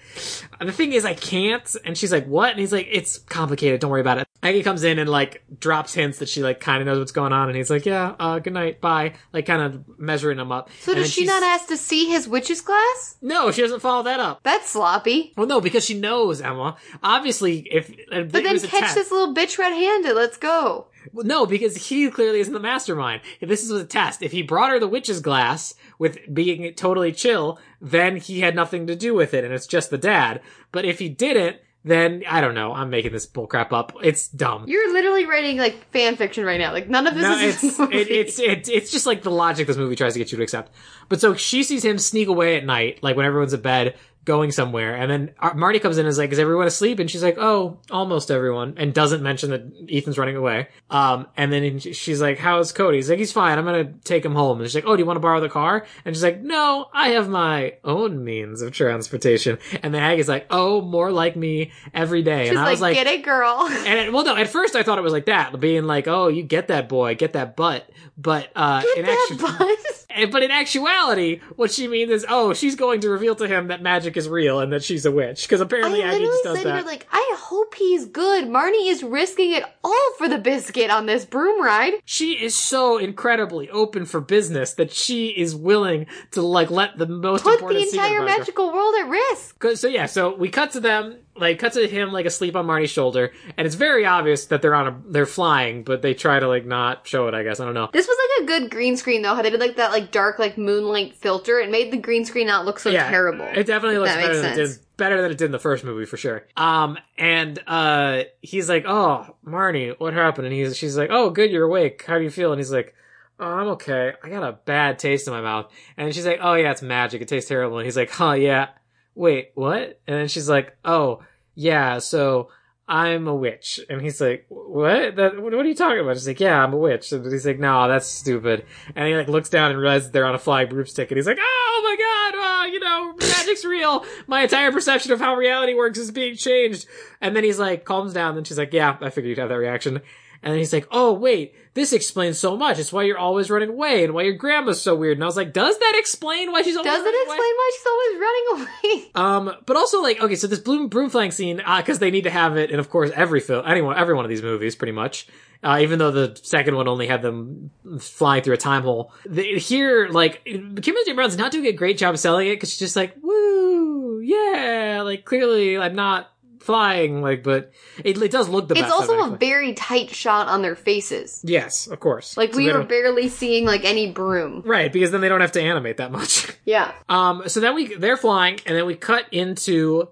the 0.61 0.71
thing 0.71 0.93
is, 0.93 1.03
I 1.03 1.13
can't. 1.13 1.75
And 1.84 1.97
she's 1.97 2.11
like, 2.13 2.25
what? 2.25 2.51
And 2.51 2.59
he's 2.59 2.71
like, 2.71 2.88
it's 2.89 3.17
complicated. 3.17 3.81
Don't 3.81 3.91
worry 3.91 3.99
about 3.99 4.19
it. 4.19 4.27
Aggie 4.41 4.63
comes 4.63 4.85
in 4.85 4.97
and 4.97 5.09
like 5.09 5.43
drops 5.59 5.93
hints 5.93 6.19
that 6.19 6.29
she 6.29 6.41
like 6.41 6.61
kind 6.61 6.79
of 6.79 6.85
knows 6.85 6.99
what's 6.99 7.11
going 7.11 7.34
on, 7.34 7.49
and 7.49 7.57
he's 7.57 7.69
like, 7.69 7.85
yeah, 7.85 8.15
uh, 8.17 8.39
good 8.39 8.53
night, 8.53 8.79
bye. 8.79 9.11
Like 9.34 9.45
kind 9.45 9.61
of 9.61 9.99
measuring 9.99 10.39
him 10.39 10.53
up. 10.53 10.69
So 10.79 10.93
And 10.93 11.01
does 11.01 11.11
she 11.11 11.21
she's- 11.21 11.27
not 11.27 11.43
ask 11.43 11.67
to 11.67 11.75
see 11.75 12.05
his 12.09 12.29
witch's 12.29 12.61
glass? 12.61 13.17
No, 13.21 13.51
she 13.51 13.61
doesn't 13.61 13.81
follow 13.81 14.03
that 14.03 14.21
up. 14.21 14.39
That's 14.43 14.69
sloppy. 14.69 15.34
Well, 15.35 15.47
no, 15.47 15.59
because 15.59 15.84
she 15.84 15.99
knows 15.99 16.39
Emma. 16.39 16.77
Obviously, 17.03 17.67
if 17.71 17.93
But 18.09 18.31
then 18.31 18.57
catch 18.61 18.93
this 18.93 19.11
little 19.11 19.34
bitch 19.35 19.57
red-handed. 19.57 20.13
Let's 20.15 20.38
go. 20.38 20.88
Well, 21.13 21.25
no, 21.25 21.45
because 21.45 21.75
he 21.88 22.09
clearly 22.09 22.39
isn't 22.39 22.53
the 22.53 22.59
mastermind. 22.59 23.21
If 23.39 23.49
this 23.49 23.69
was 23.69 23.81
a 23.81 23.85
test, 23.85 24.21
if 24.21 24.31
he 24.31 24.41
brought 24.41 24.71
her 24.71 24.79
the 24.79 24.88
witch's 24.88 25.19
glass 25.19 25.73
with 25.99 26.17
being 26.34 26.73
totally 26.73 27.11
chill, 27.11 27.59
then 27.81 28.17
he 28.17 28.41
had 28.41 28.55
nothing 28.55 28.88
to 28.88 28.95
do 28.95 29.13
with 29.13 29.34
it, 29.34 29.43
and 29.43 29.53
it's 29.53 29.67
just 29.67 29.89
the 29.89 29.97
dad. 29.97 30.41
But 30.71 30.85
if 30.85 30.99
he 30.99 31.09
didn't, 31.09 31.57
then 31.84 32.23
I 32.27 32.41
don't 32.41 32.55
know. 32.55 32.73
I'm 32.73 32.89
making 32.89 33.13
this 33.13 33.25
bullcrap 33.25 33.71
up. 33.71 33.93
It's 34.03 34.27
dumb. 34.27 34.65
You're 34.67 34.91
literally 34.91 35.25
writing 35.25 35.57
like 35.57 35.89
fan 35.91 36.17
fiction 36.17 36.43
right 36.43 36.59
now. 36.59 36.73
Like 36.73 36.89
none 36.89 37.07
of 37.07 37.13
this 37.13 37.23
No, 37.23 37.38
is. 37.38 37.63
it's 37.63 37.79
it, 37.79 38.09
it's 38.11 38.39
it, 38.39 38.69
it's 38.69 38.91
just 38.91 39.05
like 39.05 39.23
the 39.23 39.31
logic 39.31 39.67
this 39.67 39.77
movie 39.77 39.95
tries 39.95 40.13
to 40.13 40.19
get 40.19 40.31
you 40.31 40.38
to 40.38 40.43
accept. 40.43 40.73
But 41.07 41.21
so 41.21 41.34
she 41.35 41.63
sees 41.63 41.85
him 41.85 41.97
sneak 41.97 42.27
away 42.27 42.57
at 42.57 42.65
night, 42.65 42.99
like 43.03 43.15
when 43.15 43.25
everyone's 43.25 43.53
in 43.53 43.61
bed, 43.61 43.95
going 44.27 44.51
somewhere, 44.51 44.93
and 44.95 45.09
then 45.09 45.31
Marty 45.55 45.79
comes 45.79 45.97
in 45.97 46.01
and 46.05 46.09
is 46.09 46.17
like, 46.17 46.31
"Is 46.31 46.37
everyone 46.37 46.67
asleep?" 46.67 46.99
And 46.99 47.09
she's 47.09 47.23
like, 47.23 47.37
"Oh, 47.39 47.79
almost 47.89 48.29
everyone," 48.29 48.73
and 48.77 48.93
doesn't 48.93 49.23
mention 49.23 49.49
that 49.51 49.63
Ethan's 49.89 50.17
running 50.17 50.35
away. 50.35 50.67
Um, 50.89 51.27
and 51.37 51.51
then 51.51 51.79
she's 51.79 52.21
like, 52.21 52.37
"How's 52.37 52.73
Cody?" 52.73 52.97
He's 52.97 53.09
like, 53.09 53.19
"He's 53.19 53.31
fine. 53.31 53.57
I'm 53.57 53.65
gonna 53.65 53.93
take 54.03 54.23
him 54.23 54.35
home." 54.35 54.59
And 54.59 54.67
she's 54.69 54.75
like, 54.75 54.83
"Oh, 54.85 54.95
do 54.95 55.01
you 55.01 55.05
want 55.07 55.15
to 55.15 55.21
borrow 55.21 55.39
the 55.39 55.49
car?" 55.49 55.87
And 56.05 56.13
she's 56.13 56.23
like, 56.23 56.41
"No, 56.41 56.87
I 56.93 57.09
have 57.09 57.29
my 57.29 57.75
own 57.83 58.23
means 58.23 58.61
of 58.61 58.73
transportation." 58.73 59.57
And 59.81 59.93
the 59.93 59.99
hag 59.99 60.19
is 60.19 60.27
like, 60.27 60.45
"Oh, 60.49 60.81
more 60.81 61.11
like 61.11 61.35
me 61.37 61.71
every 61.93 62.21
day." 62.21 62.43
She's 62.43 62.49
and 62.51 62.59
I 62.59 62.63
like, 62.63 62.71
was 62.71 62.81
like, 62.81 62.95
get 62.95 63.07
it, 63.07 63.23
girl. 63.23 63.67
and 63.69 63.99
it, 63.99 64.13
well, 64.13 64.25
no, 64.25 64.35
at 64.35 64.49
first 64.49 64.75
I 64.75 64.83
thought 64.83 64.99
it 64.99 65.03
was 65.03 65.13
like 65.13 65.27
that, 65.27 65.57
being 65.59 65.85
like, 65.85 66.07
"Oh, 66.07 66.27
you 66.27 66.43
get 66.43 66.67
that 66.67 66.89
boy, 66.89 67.15
get 67.15 67.33
that 67.33 67.55
butt." 67.55 67.89
But 68.17 68.49
uh, 68.55 68.81
Get 68.95 69.05
actu- 69.05 69.35
that 69.35 69.57
buzz. 69.59 70.05
eh, 70.09 70.25
but 70.25 70.41
in 70.41 70.49
actuality, 70.49 71.39
what 71.55 71.71
she 71.71 71.87
means 71.87 72.09
is, 72.11 72.25
oh, 72.27 72.53
she's 72.53 72.75
going 72.75 73.01
to 73.01 73.09
reveal 73.09 73.35
to 73.35 73.47
him 73.47 73.67
that 73.67 73.81
magic 73.81 74.16
is 74.18 74.27
real 74.27 74.60
and 74.60 74.73
that 74.73 74.84
she's 74.84 75.06
a 75.06 75.11
witch 75.11 75.44
because 75.44 75.61
I 75.61 75.65
apparently 75.65 76.02
Aggie 76.03 76.26
just 76.26 76.44
does 76.44 76.57
said 76.57 76.64
to 76.64 76.69
her, 76.72 76.76
that. 76.77 76.85
like, 76.85 77.07
I 77.11 77.35
hope 77.39 77.76
he's 77.76 78.06
good. 78.06 78.45
Marnie 78.45 78.89
is 78.89 79.03
risking 79.03 79.53
it 79.53 79.64
all 79.84 80.11
for 80.18 80.27
the 80.27 80.38
biscuit 80.38 80.89
on 80.89 81.06
this 81.06 81.23
broom 81.26 81.61
ride. 81.64 81.94
she 82.03 82.34
is 82.34 82.56
so 82.56 82.98
incredibly 82.98 83.69
open 83.69 84.06
for 84.06 84.19
business 84.19 84.73
that 84.73 84.91
she 84.91 85.27
is 85.30 85.56
willing 85.56 86.06
to 86.31 86.41
like 86.41 86.69
let 86.72 86.98
the 86.98 87.06
most 87.07 87.44
Put 87.44 87.53
important 87.56 87.81
the 87.81 87.85
secret 87.91 88.06
entire 88.06 88.22
about 88.23 88.31
her- 88.31 88.38
magical 88.39 88.73
world 88.73 88.95
at 88.99 89.07
risk. 89.07 89.60
'Cause- 89.60 89.80
So 89.80 89.88
yeah, 89.88 90.06
so 90.07 90.34
we 90.35 90.49
cut 90.49 90.72
to 90.72 90.80
them 90.80 91.18
like 91.39 91.59
cuts 91.59 91.76
to 91.76 91.88
him 91.88 92.11
like 92.11 92.26
asleep 92.26 92.55
on 92.55 92.65
Marty's 92.65 92.89
shoulder, 92.89 93.31
and 93.57 93.65
it's 93.65 93.76
very 93.76 94.05
obvious 94.05 94.45
that 94.45 94.61
they're 94.61 94.76
on 94.76 94.88
a 94.88 95.01
they're 95.11 95.26
flying, 95.26 95.84
but 95.84 96.01
they 96.01 96.14
try 96.14 96.39
to 96.39 96.47
like 96.47 96.65
not 96.65 97.07
show 97.07 97.27
it. 97.27 97.34
I 97.34 97.43
guess 97.43 97.59
I 97.59 97.65
don't 97.65 97.73
know. 97.73 97.89
This 97.93 98.07
was 98.07 98.18
like 98.18 98.43
a 98.43 98.47
good 98.47 98.72
green 98.72 98.97
screen 98.97 99.22
though. 99.22 99.35
How 99.35 99.41
they 99.41 99.49
did 99.49 99.59
like 99.59 99.76
that 99.77 99.91
like 99.91 100.11
dark 100.11 100.39
like 100.39 100.57
moonlight 100.57 101.15
filter. 101.15 101.59
It 101.59 101.69
made 101.69 101.91
the 101.91 101.97
green 101.97 102.26
screen 102.26 102.47
not 102.47 102.65
look 102.65 102.80
so 102.80 102.91
terrible. 102.91 103.45
It 103.45 103.65
definitely 103.65 103.99
looks 103.99 104.14
better 104.14 104.41
than 104.41 104.51
it 104.53 104.55
did. 104.55 104.77
Better 104.97 105.22
than 105.22 105.31
it 105.31 105.38
did 105.38 105.45
in 105.45 105.51
the 105.51 105.59
first 105.59 105.84
movie 105.84 106.05
for 106.05 106.18
sure. 106.18 106.47
Um, 106.57 106.97
and 107.19 107.59
uh, 107.68 108.23
he's 108.41 108.68
like, 108.68 108.85
"Oh, 108.88 109.35
Marnie, 109.45 109.93
what 109.99 110.14
happened?" 110.14 110.47
And 110.47 110.55
he's 110.55 110.76
she's 110.76 110.97
like, 110.97 111.09
"Oh, 111.11 111.30
good, 111.30 111.51
you're 111.51 111.65
awake. 111.65 112.03
How 112.07 112.18
do 112.18 112.23
you 112.23 112.31
feel?" 112.31 112.51
And 112.51 112.59
he's 112.59 112.72
like, 112.72 112.95
"Oh, 113.39 113.45
I'm 113.45 113.68
okay. 113.69 114.14
I 114.23 114.30
got 114.30 114.41
a 114.41 114.53
bad 114.53 114.97
taste 114.97 115.27
in 115.27 115.34
my 115.34 115.41
mouth." 115.41 115.72
And 115.97 116.14
she's 116.15 116.26
like, 116.26 116.39
"Oh 116.41 116.55
yeah, 116.55 116.72
it's 116.72 116.81
magic. 116.81 117.22
It 117.22 117.27
tastes 117.27 117.47
terrible." 117.47 117.77
And 117.77 117.85
he's 117.85 117.95
like, 117.95 118.09
"Huh, 118.09 118.31
yeah. 118.34 118.69
Wait, 119.18 119.52
what?" 119.56 119.99
And 120.07 120.18
then 120.18 120.27
she's 120.27 120.48
like, 120.48 120.77
"Oh, 120.85 121.23
yeah. 121.56 121.99
So." 121.99 122.49
I'm 122.89 123.27
a 123.27 123.35
witch. 123.35 123.81
And 123.89 124.02
he's 124.02 124.22
like, 124.22 124.45
what? 124.48 125.18
That, 125.18 125.41
what 125.41 125.53
are 125.53 125.64
you 125.65 125.76
talking 125.76 125.99
about? 125.99 126.15
She's 126.15 126.27
like, 126.27 126.39
yeah, 126.39 126.64
I'm 126.64 126.73
a 126.73 126.77
witch. 126.77 127.11
And 127.11 127.30
he's 127.30 127.45
like, 127.45 127.60
no, 127.60 127.88
that's 127.88 128.07
stupid. 128.07 128.65
And 128.95 129.07
he 129.07 129.14
like 129.14 129.27
looks 129.27 129.49
down 129.49 129.72
and 129.72 129.80
realizes 129.80 130.11
they're 130.11 130.26
on 130.26 130.35
a 130.35 130.39
flying 130.39 130.69
broomstick. 130.69 131.11
And 131.11 131.18
he's 131.18 131.27
like, 131.27 131.39
oh 131.39 131.81
my 131.84 132.31
god, 132.31 132.64
uh, 132.64 132.72
you 132.72 132.80
know, 132.80 133.14
magic's 133.19 133.65
real. 133.65 134.06
My 134.26 134.44
entire 134.44 134.72
perception 134.72 135.11
of 135.11 135.19
how 135.19 135.35
reality 135.35 135.73
works 135.73 135.98
is 135.98 136.11
being 136.11 136.38
changed. 136.38 136.88
And 137.19 137.35
then 137.35 137.44
he's 137.44 137.60
like, 137.60 137.84
calms 137.84 138.14
down. 138.14 138.38
And 138.38 138.48
she's 138.48 138.57
like, 138.57 138.72
yeah, 138.72 138.98
I 139.02 139.10
figured 139.10 139.31
you'd 139.31 139.39
have 139.39 139.49
that 139.49 139.56
reaction. 139.56 140.02
And 140.43 140.51
then 140.51 140.59
he's 140.59 140.73
like, 140.73 140.88
oh 140.91 141.14
wait, 141.14 141.55
this 141.73 141.93
explains 141.93 142.39
so 142.39 142.57
much. 142.57 142.80
It's 142.80 142.91
why 142.93 143.03
you're 143.03 143.18
always 143.18 143.49
running 143.49 143.69
away 143.69 144.03
and 144.03 144.14
why 144.14 144.23
your 144.23 144.34
grandma's 144.34 144.81
so 144.81 144.95
weird. 144.95 145.18
And 145.18 145.23
I 145.23 145.27
was 145.27 145.38
like, 145.38 145.53
does 145.53 145.77
that 145.77 145.93
explain 145.97 146.51
why 146.51 146.61
she's 146.61 146.76
always 146.76 146.91
Does 146.91 147.01
it 147.01 147.05
running 147.05 147.22
explain 147.22 147.39
away? 147.39 147.53
why 147.57 147.72
she's 147.76 147.88
always 147.88 148.19
running 148.22 148.68
away? 148.68 149.11
Um, 149.15 149.55
but 149.65 149.76
also 149.77 150.01
like, 150.01 150.22
okay, 150.22 150.35
so 150.35 150.47
this 150.47 150.59
bloom 150.59 150.88
broom 150.89 151.09
flying 151.09 151.31
scene, 151.31 151.61
uh, 151.65 151.81
cause 151.81 151.99
they 151.99 152.11
need 152.11 152.23
to 152.26 152.30
have 152.30 152.55
it 152.57 152.72
in, 152.72 152.80
of 152.80 152.89
course, 152.89 153.11
every 153.15 153.39
film, 153.39 153.64
anyone, 153.68 153.97
every 153.97 154.14
one 154.14 154.26
of 154.26 154.30
these 154.30 154.41
movies, 154.43 154.76
pretty 154.76 154.91
much. 154.91 155.27
Uh, 155.64 155.80
even 155.81 155.97
though 155.97 156.11
the 156.11 156.39
second 156.43 156.76
one 156.76 156.88
only 156.88 157.07
had 157.07 157.23
them 157.23 157.72
flying 157.99 158.43
through 158.43 158.53
a 158.53 158.57
time 158.57 158.84
hole. 158.84 159.11
The, 159.26 159.57
here, 159.57 160.07
like, 160.07 160.43
Kimberly 160.45 161.03
J. 161.05 161.14
Brown's 161.14 161.35
not 161.35 161.51
doing 161.51 161.65
a 161.65 161.72
great 161.72 161.97
job 161.97 162.15
selling 162.19 162.47
it, 162.47 162.59
cause 162.59 162.69
she's 162.69 162.80
just 162.80 162.95
like, 162.95 163.15
woo, 163.23 164.19
yeah, 164.22 165.01
like, 165.03 165.26
clearly 165.26 165.77
I'm 165.80 165.95
not 165.95 166.30
flying, 166.68 167.22
like, 167.22 167.44
but 167.44 167.72
it, 168.03 168.22
it 168.22 168.30
does 168.30 168.49
look 168.49 168.68
the 168.68 168.76
it's 168.76 168.81
best. 168.81 168.94
of 168.94 169.10
also 169.10 169.34
a 169.34 169.38
very 169.38 169.73
tight 169.73 170.14
shot 170.14 170.48
on 170.48 170.61
their 170.61 170.76
faces. 170.76 171.41
Yes, 171.44 171.88
of 171.88 172.02
course. 172.02 172.35
Like 172.35 172.53
So 172.53 172.57
we 172.57 172.72
were 172.72 172.84
barely 172.84 173.30
seeing 173.30 173.65
like 173.65 173.85
any 173.85 174.11
broom. 174.11 174.64
Right, 174.65 174.91
because 174.91 175.11
then 175.11 175.22
they 175.22 175.30
don't 175.30 175.39
have 175.39 175.53
to 175.53 175.61
animate 175.61 175.98
that 175.98 176.11
much. 176.11 176.45
Yeah. 176.68 176.91
Um, 177.07 177.44
so 177.48 177.61
then 177.61 177.76
we 177.76 177.95
they're 177.95 178.18
flying, 178.18 178.60
and 178.65 178.76
then 178.76 178.85
we 178.85 178.95
cut 178.95 179.23
into 179.31 180.10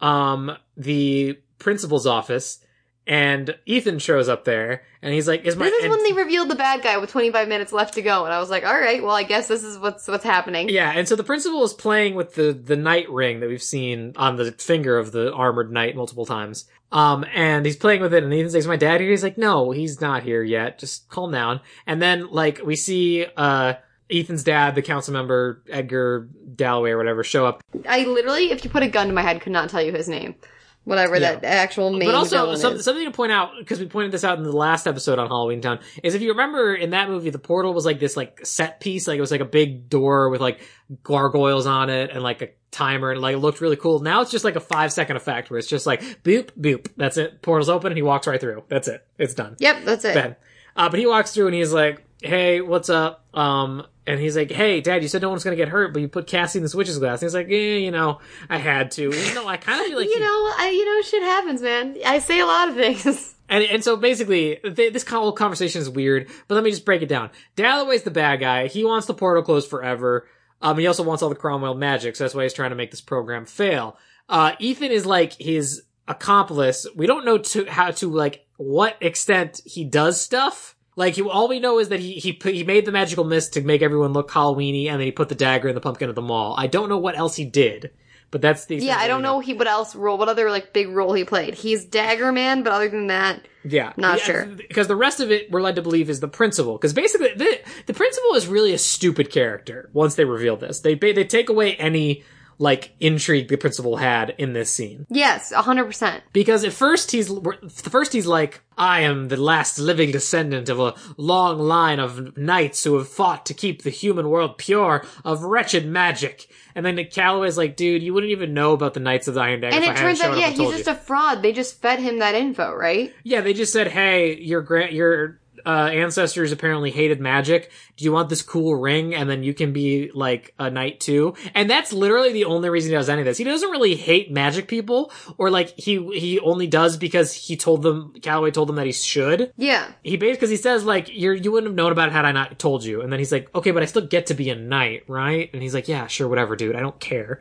um 0.00 0.50
the 0.76 1.38
principal's 1.60 2.08
office, 2.08 2.58
and 3.06 3.56
Ethan 3.66 3.98
shows 3.98 4.28
up 4.28 4.44
there, 4.44 4.84
and 5.00 5.12
he's 5.12 5.26
like, 5.26 5.44
"Is 5.44 5.56
my?" 5.56 5.64
This 5.64 5.84
is 5.84 5.90
when 5.90 6.02
they 6.04 6.12
revealed 6.12 6.48
the 6.48 6.54
bad 6.54 6.82
guy 6.82 6.96
with 6.98 7.10
25 7.10 7.48
minutes 7.48 7.72
left 7.72 7.94
to 7.94 8.02
go, 8.02 8.24
and 8.24 8.32
I 8.32 8.38
was 8.38 8.50
like, 8.50 8.64
all 8.64 8.78
right, 8.78 9.02
well, 9.02 9.14
I 9.14 9.24
guess 9.24 9.48
this 9.48 9.64
is 9.64 9.78
what's 9.78 10.06
what's 10.06 10.24
happening. 10.24 10.68
yeah, 10.68 10.92
and 10.94 11.08
so 11.08 11.16
the 11.16 11.24
principal 11.24 11.64
is 11.64 11.72
playing 11.72 12.14
with 12.14 12.34
the 12.34 12.52
the 12.52 12.76
knight 12.76 13.10
ring 13.10 13.40
that 13.40 13.48
we've 13.48 13.62
seen 13.62 14.12
on 14.16 14.36
the 14.36 14.52
finger 14.52 14.98
of 14.98 15.12
the 15.12 15.32
armored 15.32 15.72
knight 15.72 15.96
multiple 15.96 16.26
times. 16.26 16.66
Um, 16.92 17.24
and 17.34 17.64
he's 17.64 17.76
playing 17.76 18.02
with 18.02 18.12
it, 18.14 18.22
and 18.22 18.32
Ethan's 18.32 18.54
like, 18.54 18.60
"Is 18.60 18.66
my 18.68 18.76
dad 18.76 19.00
here?" 19.00 19.10
He's 19.10 19.22
like, 19.22 19.38
"No, 19.38 19.70
he's 19.70 20.00
not 20.00 20.22
here 20.22 20.42
yet. 20.42 20.78
Just 20.78 21.08
calm 21.08 21.32
down." 21.32 21.60
And 21.86 22.00
then 22.00 22.30
like 22.30 22.60
we 22.64 22.76
see 22.76 23.26
uh 23.36 23.74
Ethan's 24.10 24.44
dad, 24.44 24.74
the 24.74 24.82
council 24.82 25.14
member 25.14 25.62
Edgar 25.70 26.28
Dalloway 26.54 26.90
or 26.90 26.98
whatever, 26.98 27.24
show 27.24 27.46
up 27.46 27.62
I 27.88 28.04
literally, 28.04 28.50
if 28.50 28.62
you 28.62 28.70
put 28.70 28.82
a 28.82 28.88
gun 28.88 29.08
to 29.08 29.12
my 29.12 29.22
head, 29.22 29.40
could 29.40 29.52
not 29.52 29.70
tell 29.70 29.82
you 29.82 29.92
his 29.92 30.08
name. 30.08 30.34
Whatever 30.84 31.14
Yeah. 31.16 31.36
that 31.36 31.44
actual 31.44 31.90
main 31.90 32.08
but 32.08 32.14
also 32.16 32.54
some, 32.56 32.80
something 32.80 33.04
to 33.04 33.12
point 33.12 33.30
out 33.30 33.52
because 33.58 33.78
we 33.78 33.86
pointed 33.86 34.10
this 34.10 34.24
out 34.24 34.38
in 34.38 34.44
the 34.44 34.50
last 34.50 34.86
episode 34.88 35.18
on 35.18 35.28
Halloween 35.28 35.60
Town 35.60 35.78
is 36.02 36.14
if 36.16 36.22
you 36.22 36.30
remember 36.30 36.74
in 36.74 36.90
that 36.90 37.08
movie 37.08 37.30
the 37.30 37.38
portal 37.38 37.72
was 37.72 37.86
like 37.86 38.00
this 38.00 38.16
like 38.16 38.44
set 38.44 38.80
piece 38.80 39.06
like 39.06 39.16
it 39.18 39.20
was 39.20 39.30
like 39.30 39.40
a 39.40 39.44
big 39.44 39.88
door 39.88 40.28
with 40.28 40.40
like 40.40 40.60
gargoyles 41.04 41.66
on 41.66 41.90
it 41.90 42.10
and 42.10 42.22
like 42.22 42.42
a 42.42 42.48
timer 42.70 43.12
and 43.12 43.20
like 43.20 43.34
it 43.34 43.38
looked 43.38 43.60
really 43.60 43.76
cool. 43.76 44.00
Now 44.00 44.22
it's 44.22 44.30
just 44.30 44.44
like 44.44 44.56
a 44.56 44.60
five 44.60 44.92
second 44.92 45.16
effect 45.16 45.50
where 45.50 45.58
it's 45.58 45.68
just 45.68 45.86
like 45.86 46.00
boop 46.24 46.50
boop 46.60 46.88
that's 46.96 47.16
it 47.16 47.42
portal's 47.42 47.68
open 47.68 47.92
and 47.92 47.96
he 47.98 48.02
walks 48.02 48.26
right 48.26 48.40
through 48.40 48.64
that's 48.68 48.88
it 48.88 49.06
it's 49.18 49.34
done 49.34 49.56
Yep, 49.60 49.84
that's 49.84 50.04
it. 50.04 50.14
Ben. 50.14 50.36
Uh, 50.74 50.88
but 50.88 50.98
he 50.98 51.06
walks 51.06 51.32
through 51.32 51.46
and 51.46 51.54
he's 51.54 51.72
like, 51.72 52.02
"Hey, 52.24 52.60
what's 52.60 52.88
up?" 52.90 53.26
Um, 53.34 53.86
and 54.06 54.18
he's 54.20 54.36
like, 54.36 54.50
"Hey, 54.50 54.80
Dad, 54.80 55.02
you 55.02 55.08
said 55.08 55.22
no 55.22 55.30
one's 55.30 55.44
gonna 55.44 55.56
get 55.56 55.68
hurt, 55.68 55.92
but 55.92 56.00
you 56.02 56.08
put 56.08 56.26
Cassie 56.26 56.58
in 56.58 56.62
the 56.62 56.68
switch's 56.68 56.98
glass." 56.98 57.20
And 57.22 57.28
he's 57.28 57.34
like, 57.34 57.48
"Yeah, 57.48 57.56
you 57.58 57.90
know, 57.90 58.20
I 58.48 58.58
had 58.58 58.90
to." 58.92 59.02
You 59.10 59.34
know, 59.34 59.46
I 59.46 59.56
kind 59.56 59.80
of 59.80 59.86
feel 59.86 59.98
like 59.98 60.08
you 60.08 60.14
he- 60.14 60.20
know, 60.20 60.26
I, 60.58 60.70
you 60.74 60.84
know, 60.84 61.02
shit 61.02 61.22
happens, 61.22 61.62
man. 61.62 61.96
I 62.04 62.18
say 62.18 62.40
a 62.40 62.46
lot 62.46 62.68
of 62.68 62.74
things. 62.76 63.34
And 63.48 63.64
and 63.64 63.84
so 63.84 63.96
basically, 63.96 64.56
th- 64.64 64.94
this 64.94 65.06
whole 65.06 65.32
conversation 65.32 65.82
is 65.82 65.90
weird. 65.90 66.30
But 66.48 66.54
let 66.54 66.64
me 66.64 66.70
just 66.70 66.86
break 66.86 67.02
it 67.02 67.08
down. 67.10 67.28
Dalloway's 67.54 68.02
the 68.02 68.10
bad 68.10 68.40
guy. 68.40 68.66
He 68.66 68.82
wants 68.82 69.06
the 69.06 69.12
portal 69.12 69.42
closed 69.42 69.68
forever. 69.68 70.26
Um, 70.62 70.78
he 70.78 70.86
also 70.86 71.02
wants 71.02 71.22
all 71.22 71.28
the 71.28 71.34
Cromwell 71.34 71.74
magic, 71.74 72.16
so 72.16 72.24
that's 72.24 72.34
why 72.34 72.44
he's 72.44 72.54
trying 72.54 72.70
to 72.70 72.76
make 72.76 72.90
this 72.92 73.02
program 73.02 73.44
fail. 73.44 73.98
Uh, 74.26 74.52
Ethan 74.58 74.90
is 74.90 75.04
like 75.04 75.34
his 75.34 75.82
accomplice. 76.08 76.86
We 76.96 77.06
don't 77.06 77.26
know 77.26 77.36
to 77.38 77.66
how 77.66 77.90
to 77.90 78.08
like 78.10 78.46
what 78.56 78.96
extent 79.02 79.60
he 79.66 79.84
does 79.84 80.18
stuff. 80.18 80.74
Like 80.94 81.14
he, 81.14 81.22
all 81.22 81.48
we 81.48 81.58
know 81.58 81.78
is 81.78 81.88
that 81.88 82.00
he 82.00 82.14
he 82.14 82.32
put, 82.32 82.54
he 82.54 82.64
made 82.64 82.84
the 82.84 82.92
magical 82.92 83.24
mist 83.24 83.54
to 83.54 83.62
make 83.62 83.80
everyone 83.82 84.12
look 84.12 84.30
Halloweeny, 84.30 84.88
and 84.88 85.00
then 85.00 85.06
he 85.06 85.12
put 85.12 85.28
the 85.28 85.34
dagger 85.34 85.68
in 85.68 85.74
the 85.74 85.80
pumpkin 85.80 86.08
at 86.08 86.14
the 86.14 86.22
mall. 86.22 86.54
I 86.58 86.66
don't 86.66 86.88
know 86.88 86.98
what 86.98 87.16
else 87.16 87.36
he 87.36 87.46
did, 87.46 87.90
but 88.30 88.42
that's 88.42 88.66
the 88.66 88.76
Yeah, 88.76 88.98
I 88.98 89.08
don't 89.08 89.22
know 89.22 89.40
he 89.40 89.54
what 89.54 89.66
else 89.66 89.94
role, 89.94 90.18
what 90.18 90.28
other 90.28 90.50
like 90.50 90.72
big 90.74 90.88
role 90.88 91.14
he 91.14 91.24
played. 91.24 91.54
He's 91.54 91.84
Dagger 91.86 92.30
Man, 92.30 92.62
but 92.62 92.74
other 92.74 92.90
than 92.90 93.06
that, 93.06 93.40
Yeah, 93.64 93.94
Not 93.96 94.18
Yeah, 94.18 94.24
sure. 94.24 94.46
because 94.46 94.86
the 94.86 94.96
rest 94.96 95.20
of 95.20 95.30
it 95.30 95.50
we're 95.50 95.62
led 95.62 95.76
to 95.76 95.82
believe 95.82 96.10
is 96.10 96.20
the 96.20 96.28
principal. 96.28 96.74
Because 96.76 96.92
basically, 96.92 97.32
the 97.36 97.60
the 97.86 97.94
principal 97.94 98.34
is 98.34 98.46
really 98.46 98.74
a 98.74 98.78
stupid 98.78 99.30
character. 99.30 99.88
Once 99.94 100.14
they 100.16 100.26
reveal 100.26 100.56
this, 100.56 100.80
they 100.80 100.94
they 100.94 101.24
take 101.24 101.48
away 101.48 101.74
any 101.76 102.22
like 102.58 102.94
intrigue 103.00 103.48
the 103.48 103.56
principal 103.56 103.96
had 103.96 104.34
in 104.38 104.52
this 104.52 104.70
scene. 104.70 105.06
yes, 105.10 105.52
hundred 105.52 105.84
percent. 105.84 106.22
Because 106.32 106.64
at 106.64 106.72
first 106.72 107.10
he's 107.10 107.30
first 107.70 108.12
he's 108.12 108.26
like, 108.26 108.62
I 108.76 109.00
am 109.00 109.28
the 109.28 109.36
last 109.36 109.78
living 109.78 110.10
descendant 110.12 110.68
of 110.68 110.80
a 110.80 110.94
long 111.16 111.58
line 111.58 111.98
of 112.00 112.36
knights 112.36 112.84
who 112.84 112.96
have 112.98 113.08
fought 113.08 113.46
to 113.46 113.54
keep 113.54 113.82
the 113.82 113.90
human 113.90 114.28
world 114.28 114.58
pure 114.58 115.04
of 115.24 115.42
wretched 115.42 115.86
magic. 115.86 116.48
And 116.74 116.86
then 116.86 117.04
Calloway's 117.10 117.58
like, 117.58 117.76
dude, 117.76 118.02
you 118.02 118.14
wouldn't 118.14 118.32
even 118.32 118.54
know 118.54 118.72
about 118.72 118.94
the 118.94 119.00
Knights 119.00 119.28
of 119.28 119.34
the 119.34 119.40
Iron 119.42 119.60
Dagger 119.60 119.76
And 119.76 119.84
it 119.84 119.94
turns 119.96 120.22
out, 120.22 120.38
yeah, 120.38 120.48
he's 120.48 120.70
just 120.70 120.86
you. 120.86 120.92
a 120.92 120.94
fraud. 120.94 121.42
They 121.42 121.52
just 121.52 121.82
fed 121.82 121.98
him 121.98 122.20
that 122.20 122.34
info, 122.34 122.72
right? 122.72 123.12
Yeah, 123.24 123.42
they 123.42 123.52
just 123.52 123.74
said, 123.74 123.88
"Hey, 123.88 124.38
your 124.38 124.62
grand 124.62 124.94
your 124.94 125.38
uh, 125.64 125.90
ancestors 125.92 126.52
apparently 126.52 126.90
hated 126.90 127.20
magic. 127.20 127.70
Do 127.96 128.04
you 128.04 128.12
want 128.12 128.28
this 128.28 128.42
cool 128.42 128.74
ring? 128.76 129.14
And 129.14 129.28
then 129.28 129.42
you 129.42 129.54
can 129.54 129.72
be 129.72 130.10
like 130.14 130.54
a 130.58 130.70
knight 130.70 131.00
too." 131.00 131.34
And 131.54 131.70
that's 131.70 131.92
literally 131.92 132.32
the 132.32 132.44
only 132.44 132.68
reason 132.68 132.90
he 132.90 132.96
does 132.96 133.08
any 133.08 133.22
of 133.22 133.26
this. 133.26 133.38
He 133.38 133.44
doesn't 133.44 133.70
really 133.70 133.94
hate 133.94 134.30
magic 134.30 134.68
people, 134.68 135.12
or 135.38 135.50
like 135.50 135.78
he 135.78 136.04
he 136.18 136.40
only 136.40 136.66
does 136.66 136.96
because 136.96 137.32
he 137.32 137.56
told 137.56 137.82
them 137.82 138.14
Calloway 138.20 138.50
told 138.50 138.68
them 138.68 138.76
that 138.76 138.86
he 138.86 138.92
should. 138.92 139.52
Yeah. 139.56 139.88
He 140.02 140.16
basically 140.16 140.42
because 140.42 140.50
he 140.50 140.56
says 140.56 140.84
like 140.84 141.08
you're 141.12 141.34
you 141.34 141.52
wouldn't 141.52 141.70
have 141.70 141.76
known 141.76 141.92
about 141.92 142.08
it 142.08 142.12
had 142.12 142.24
I 142.24 142.32
not 142.32 142.58
told 142.58 142.84
you. 142.84 143.00
And 143.00 143.12
then 143.12 143.20
he's 143.20 143.30
like, 143.30 143.54
"Okay, 143.54 143.70
but 143.70 143.82
I 143.82 143.86
still 143.86 144.06
get 144.06 144.26
to 144.26 144.34
be 144.34 144.50
a 144.50 144.56
knight, 144.56 145.04
right?" 145.06 145.48
And 145.52 145.62
he's 145.62 145.74
like, 145.74 145.86
"Yeah, 145.86 146.08
sure, 146.08 146.26
whatever, 146.26 146.56
dude. 146.56 146.74
I 146.74 146.80
don't 146.80 146.98
care." 146.98 147.40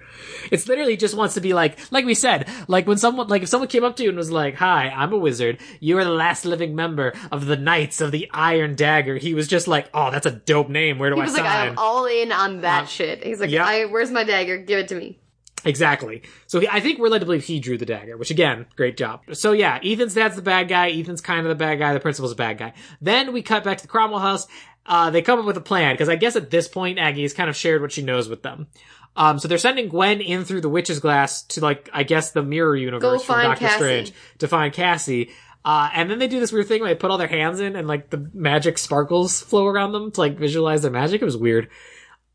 It's 0.52 0.68
literally 0.68 0.98
just 0.98 1.16
wants 1.16 1.34
to 1.36 1.42
be 1.42 1.54
like, 1.54 1.80
like 1.92 2.06
we 2.06 2.14
said, 2.14 2.48
like 2.68 2.86
when 2.86 2.98
someone, 2.98 3.28
like 3.28 3.42
if 3.44 3.50
someone 3.50 3.70
came 3.70 3.84
up 3.84 3.96
to 3.96 4.04
you 4.04 4.10
and 4.10 4.18
was 4.18 4.32
like, 4.32 4.56
"Hi, 4.56 4.90
I'm 4.90 5.14
a 5.14 5.18
wizard. 5.18 5.60
You 5.80 5.98
are 5.98 6.04
the 6.04 6.12
last 6.12 6.46
living 6.46 6.76
member 6.76 7.14
of 7.32 7.48
the 7.48 7.58
Knights 7.58 8.02
of 8.02 8.11
the 8.12 8.30
Iron 8.34 8.76
Dagger." 8.76 9.18
He 9.18 9.34
was 9.34 9.48
just 9.48 9.68
like, 9.68 9.90
"Oh, 9.94 10.12
that's 10.12 10.26
a 10.26 10.32
dope 10.32 10.70
name. 10.70 11.00
Where 11.00 11.10
do 11.10 11.16
He 11.16 11.22
I 11.22 11.26
was 11.26 11.34
sign?" 11.36 11.44
like, 11.46 11.54
I'm 11.72 11.78
all 11.78 12.06
in 12.06 12.32
on 12.32 12.62
that 12.62 12.84
Uh, 12.84 12.88
shit. 12.88 13.24
He's 13.24 13.40
like, 13.40 13.50
yeah. 13.50 13.66
I, 13.66 13.86
where's 13.86 14.12
my 14.12 14.24
dagger? 14.24 14.58
Give 14.58 14.80
it 14.80 14.88
to 14.90 14.96
me. 14.96 15.18
Exactly. 15.64 16.24
So 16.48 16.60
he, 16.60 16.68
I 16.68 16.80
think 16.80 16.98
we're 17.00 17.10
led 17.10 17.20
to 17.20 17.26
believe 17.26 17.44
he 17.44 17.60
drew 17.60 17.78
the 17.78 17.86
dagger, 17.86 18.18
which 18.18 18.32
again, 18.32 18.66
great 18.76 18.98
job. 18.98 19.22
So 19.34 19.52
yeah, 19.52 19.80
Ethan's 19.84 20.16
dad's 20.16 20.36
the 20.36 20.42
bad 20.42 20.68
guy. 20.68 20.90
Ethan's 20.90 21.22
kind 21.22 21.42
of 21.46 21.50
the 21.50 21.56
bad 21.56 21.78
guy. 21.78 21.94
The 21.94 22.00
principal's 22.00 22.32
the 22.32 22.36
bad 22.36 22.58
guy. 22.58 22.74
Then 23.00 23.32
we 23.32 23.42
cut 23.44 23.64
back 23.64 23.78
to 23.78 23.84
the 23.84 23.88
Cromwell 23.88 24.20
house. 24.20 24.48
Uh, 24.88 25.12
they 25.12 25.22
come 25.22 25.38
up 25.40 25.46
with 25.46 25.58
a 25.58 25.62
plan 25.62 25.94
because 25.94 26.10
I 26.10 26.16
guess 26.16 26.36
at 26.36 26.50
this 26.50 26.68
point 26.68 26.98
Aggie 26.98 27.22
has 27.22 27.34
kind 27.34 27.48
of 27.50 27.56
shared 27.56 27.82
what 27.84 27.92
she 27.92 28.02
knows 28.02 28.28
with 28.28 28.42
them. 28.42 28.68
Um, 29.16 29.38
so 29.38 29.48
they're 29.48 29.58
sending 29.60 29.90
Gwen 29.90 30.22
in 30.22 30.46
through 30.46 30.62
the 30.62 30.70
witch's 30.70 31.00
glass 31.00 31.44
to 31.44 31.62
like 31.62 31.90
I 31.94 32.04
guess 32.04 32.32
the 32.32 32.42
mirror 32.42 32.76
universe 32.76 33.24
from 33.24 33.42
Doctor 33.44 33.66
Cassie. 33.66 33.76
Strange 33.78 34.14
to 34.40 34.48
find 34.48 34.74
Cassie. 34.74 35.30
Uh, 35.64 35.90
and 35.94 36.10
then 36.10 36.20
they 36.20 36.28
do 36.28 36.40
this 36.40 36.52
weird 36.52 36.68
thing 36.68 36.82
where 36.82 36.90
they 36.90 37.00
put 37.00 37.12
all 37.12 37.18
their 37.18 37.28
hands 37.28 37.60
in 37.60 37.76
and 37.76 37.88
like 37.88 38.10
the 38.10 38.30
magic 38.34 38.78
sparkles 38.78 39.42
flow 39.42 39.68
around 39.68 39.92
them 39.92 40.12
to 40.12 40.20
like 40.20 40.38
visualize 40.38 40.82
their 40.82 40.92
magic. 40.92 41.22
It 41.22 41.26
was 41.26 41.38
weird. 41.38 41.70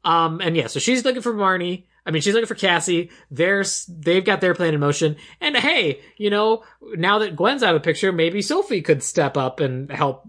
Um, 0.04 0.40
and 0.40 0.56
yeah, 0.56 0.68
so 0.68 0.78
she's 0.78 1.04
looking 1.04 1.22
for 1.22 1.34
Marnie. 1.34 1.84
I 2.06 2.12
mean, 2.12 2.22
she's 2.22 2.34
looking 2.34 2.46
for 2.46 2.54
Cassie. 2.54 3.10
There's, 3.32 3.84
they've 3.86 4.24
got 4.24 4.40
their 4.40 4.54
plan 4.54 4.74
in 4.74 4.80
motion. 4.80 5.16
And 5.40 5.56
hey, 5.56 6.00
you 6.16 6.30
know, 6.30 6.62
now 6.94 7.18
that 7.18 7.34
Gwen's 7.34 7.64
out 7.64 7.74
of 7.74 7.82
the 7.82 7.84
picture, 7.84 8.12
maybe 8.12 8.42
Sophie 8.42 8.82
could 8.82 9.02
step 9.02 9.36
up 9.36 9.58
and 9.58 9.90
help 9.90 10.22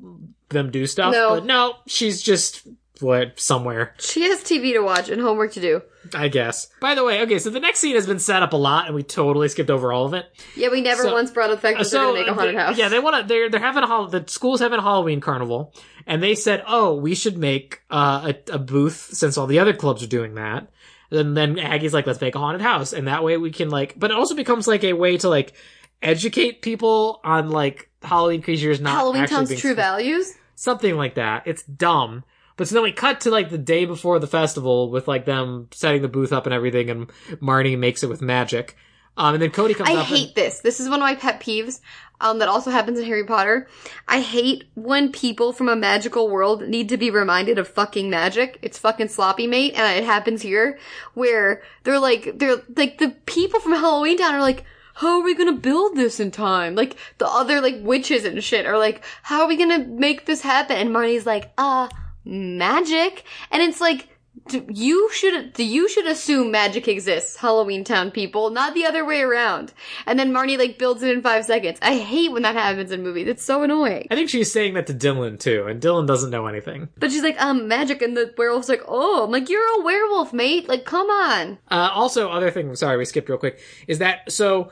them 0.50 0.72
do 0.72 0.88
stuff. 0.88 1.14
No. 1.14 1.36
But 1.36 1.46
no, 1.46 1.76
she's 1.86 2.24
just 2.24 2.68
what 3.02 3.40
somewhere. 3.40 3.94
She 4.00 4.24
has 4.24 4.44
TV 4.44 4.74
to 4.74 4.80
watch 4.80 5.10
and 5.10 5.22
homework 5.22 5.54
to 5.54 5.62
do. 5.62 5.82
I 6.14 6.30
guess. 6.30 6.68
By 6.80 6.96
the 6.96 7.04
way, 7.04 7.22
okay, 7.24 7.38
so 7.40 7.50
the 7.50 7.60
next 7.60 7.80
scene 7.80 7.96
has 7.96 8.08
been 8.08 8.20
set 8.20 8.42
up 8.42 8.54
a 8.54 8.58
lot, 8.58 8.86
and 8.86 8.96
we 8.96 9.04
totally 9.04 9.50
skipped 9.50 9.70
over 9.70 9.92
all 9.92 10.06
of 10.06 10.14
it. 10.14 10.26
Yeah, 10.56 10.70
we 10.70 10.80
never 10.82 11.04
So- 11.04 11.14
once 11.14 11.32
brought 11.32 11.50
up 11.50 11.58
the 11.58 11.62
fact 11.62 11.78
that 11.78 11.84
they're 11.84 11.90
so 11.90 12.08
gonna 12.14 12.20
make 12.20 12.28
a 12.28 12.34
haunted 12.34 12.56
they- 12.56 12.60
house. 12.60 12.78
yeah, 12.78 12.88
they 12.90 13.00
want 13.00 13.22
to. 13.22 13.28
They're 13.28 13.50
they're 13.50 13.60
having 13.60 13.84
a 13.84 13.88
hol- 13.88 14.08
the 14.08 14.24
school's 14.28 14.60
having 14.62 14.80
a 14.80 14.82
Halloween 14.82 15.20
carnival, 15.22 15.74
and 16.06 16.24
they 16.24 16.34
said, 16.36 16.64
"Oh, 16.68 16.96
we 16.96 17.14
should 17.16 17.38
make 17.38 17.82
uh, 17.92 18.32
a, 18.50 18.54
a 18.54 18.60
booth 18.60 19.10
since 19.14 19.38
all 19.38 19.48
the 19.48 19.60
other 19.60 19.74
clubs 19.74 20.02
are 20.02 20.08
doing 20.08 20.36
that." 20.36 20.70
And 21.12 21.36
then 21.38 21.60
Aggie's 21.60 21.94
like, 21.94 22.08
"Let's 22.08 22.22
make 22.22 22.36
a 22.36 22.40
haunted 22.40 22.62
house," 22.62 22.94
and 22.94 23.08
that 23.08 23.24
way 23.24 23.36
we 23.38 23.52
can 23.52 23.70
like. 23.70 24.00
But 24.00 24.12
it 24.12 24.18
also 24.18 24.36
becomes 24.36 24.68
like 24.68 24.84
a 24.86 24.94
way 24.94 25.18
to 25.18 25.28
like 25.30 25.54
educate 26.02 26.62
people 26.62 27.20
on 27.24 27.50
like 27.50 27.90
Halloween 28.02 28.42
creatures 28.42 28.80
not 28.80 28.94
Halloween 28.96 29.26
Town's 29.28 29.60
true 29.60 29.74
values. 29.74 30.32
something 30.56 30.96
like 30.96 31.16
that. 31.16 31.44
It's 31.48 31.64
dumb. 31.64 32.24
But 32.58 32.68
so 32.68 32.76
then 32.76 32.84
we 32.84 32.92
cut 32.92 33.22
to 33.22 33.32
like 33.32 33.50
the 33.50 33.58
day 33.58 33.86
before 33.86 34.20
the 34.20 34.28
festival 34.28 34.90
with 34.92 35.08
like 35.08 35.26
them 35.26 35.70
setting 35.72 36.02
the 36.02 36.08
booth 36.08 36.34
up 36.34 36.46
and 36.46 36.54
everything, 36.54 36.90
and 36.90 37.08
Marnie 37.40 37.78
makes 37.78 38.04
it 38.04 38.10
with 38.10 38.22
magic. 38.22 38.76
Um, 39.16 39.34
and 39.34 39.42
then 39.42 39.50
Cody 39.50 39.74
comes 39.74 39.90
I 39.90 40.04
hate 40.04 40.36
this. 40.36 40.60
This 40.60 40.80
is 40.80 40.90
one 40.90 41.00
of 41.00 41.04
my 41.04 41.16
pet 41.16 41.40
peeves. 41.40 41.80
Um, 42.20 42.40
that 42.40 42.50
also 42.50 42.72
happens 42.72 42.98
in 42.98 43.06
Harry 43.06 43.26
Potter. 43.26 43.68
I 44.08 44.22
hate 44.22 44.64
when 44.74 45.12
people 45.12 45.54
from 45.54 45.70
a 45.70 45.76
magical 45.76 46.30
world 46.30 46.68
need 46.68 46.90
to 46.90 46.98
be 46.98 47.12
reminded 47.12 47.60
of 47.60 47.68
fucking 47.68 48.10
magic. 48.10 48.58
It's 48.64 48.80
fucking 48.80 49.10
sloppy, 49.10 49.46
mate, 49.46 49.76
and 49.76 50.00
it 50.00 50.04
happens 50.04 50.42
here 50.42 50.80
where 51.14 51.62
they're 51.84 52.00
like, 52.00 52.40
they're 52.40 52.58
like 52.76 52.98
the 52.98 53.10
people 53.28 53.60
from 53.60 53.74
Halloween 53.74 54.18
Town 54.18 54.34
are 54.34 54.42
like, 54.42 54.66
how 54.96 55.20
are 55.20 55.24
we 55.24 55.36
gonna 55.36 55.54
build 55.54 55.96
this 55.96 56.20
in 56.20 56.32
time? 56.32 56.74
Like 56.74 56.96
the 57.20 57.28
other 57.28 57.62
like 57.62 57.78
witches 57.82 58.26
and 58.26 58.44
shit 58.44 58.66
are 58.66 58.80
like, 58.80 59.04
how 59.22 59.42
are 59.42 59.48
we 59.48 59.56
gonna 59.56 59.86
make 59.86 60.26
this 60.26 60.42
happen? 60.42 60.76
And 60.76 60.90
Marnie's 60.90 61.28
like, 61.28 61.54
uh, 61.56 61.88
magic, 62.28 63.24
and 63.52 63.62
it's 63.62 63.82
like. 63.82 64.10
You 64.50 65.10
should 65.12 65.58
you 65.58 65.90
should 65.90 66.06
assume 66.06 66.52
magic 66.52 66.88
exists, 66.88 67.38
Halloween 67.38 67.84
Town 67.84 68.12
people, 68.12 68.52
not 68.52 68.76
the 68.76 68.86
other 68.86 69.04
way 69.04 69.22
around. 69.22 69.74
And 70.06 70.18
then 70.18 70.32
Marnie 70.32 70.60
like 70.60 70.78
builds 70.78 71.02
it 71.02 71.10
in 71.10 71.24
five 71.24 71.44
seconds. 71.44 71.80
I 71.82 71.98
hate 71.98 72.32
when 72.32 72.44
that 72.44 72.54
happens 72.54 72.92
in 72.92 73.02
movies. 73.02 73.28
It's 73.28 73.44
so 73.44 73.64
annoying. 73.64 74.08
I 74.12 74.16
think 74.16 74.30
she's 74.30 74.52
saying 74.52 74.76
that 74.76 74.86
to 74.88 74.94
Dylan 74.94 75.40
too, 75.40 75.66
and 75.66 75.82
Dylan 75.82 76.06
doesn't 76.06 76.30
know 76.30 76.46
anything. 76.46 76.88
But 76.98 77.12
she's 77.12 77.24
like, 77.24 77.42
um, 77.42 77.68
magic, 77.68 78.04
and 78.04 78.16
the 78.16 78.32
werewolf's 78.38 78.70
like, 78.70 78.84
oh, 78.88 79.26
I'm 79.26 79.32
like, 79.32 79.50
you're 79.50 79.82
a 79.82 79.84
werewolf, 79.84 80.32
mate. 80.34 80.70
Like, 80.70 80.86
come 80.86 81.10
on. 81.10 81.58
Uh, 81.70 81.90
also, 81.92 82.30
other 82.30 82.52
thing, 82.52 82.74
sorry, 82.76 82.96
we 82.96 83.06
skipped 83.06 83.30
real 83.30 83.40
quick, 83.40 83.60
is 83.88 83.98
that 84.00 84.32
so. 84.32 84.72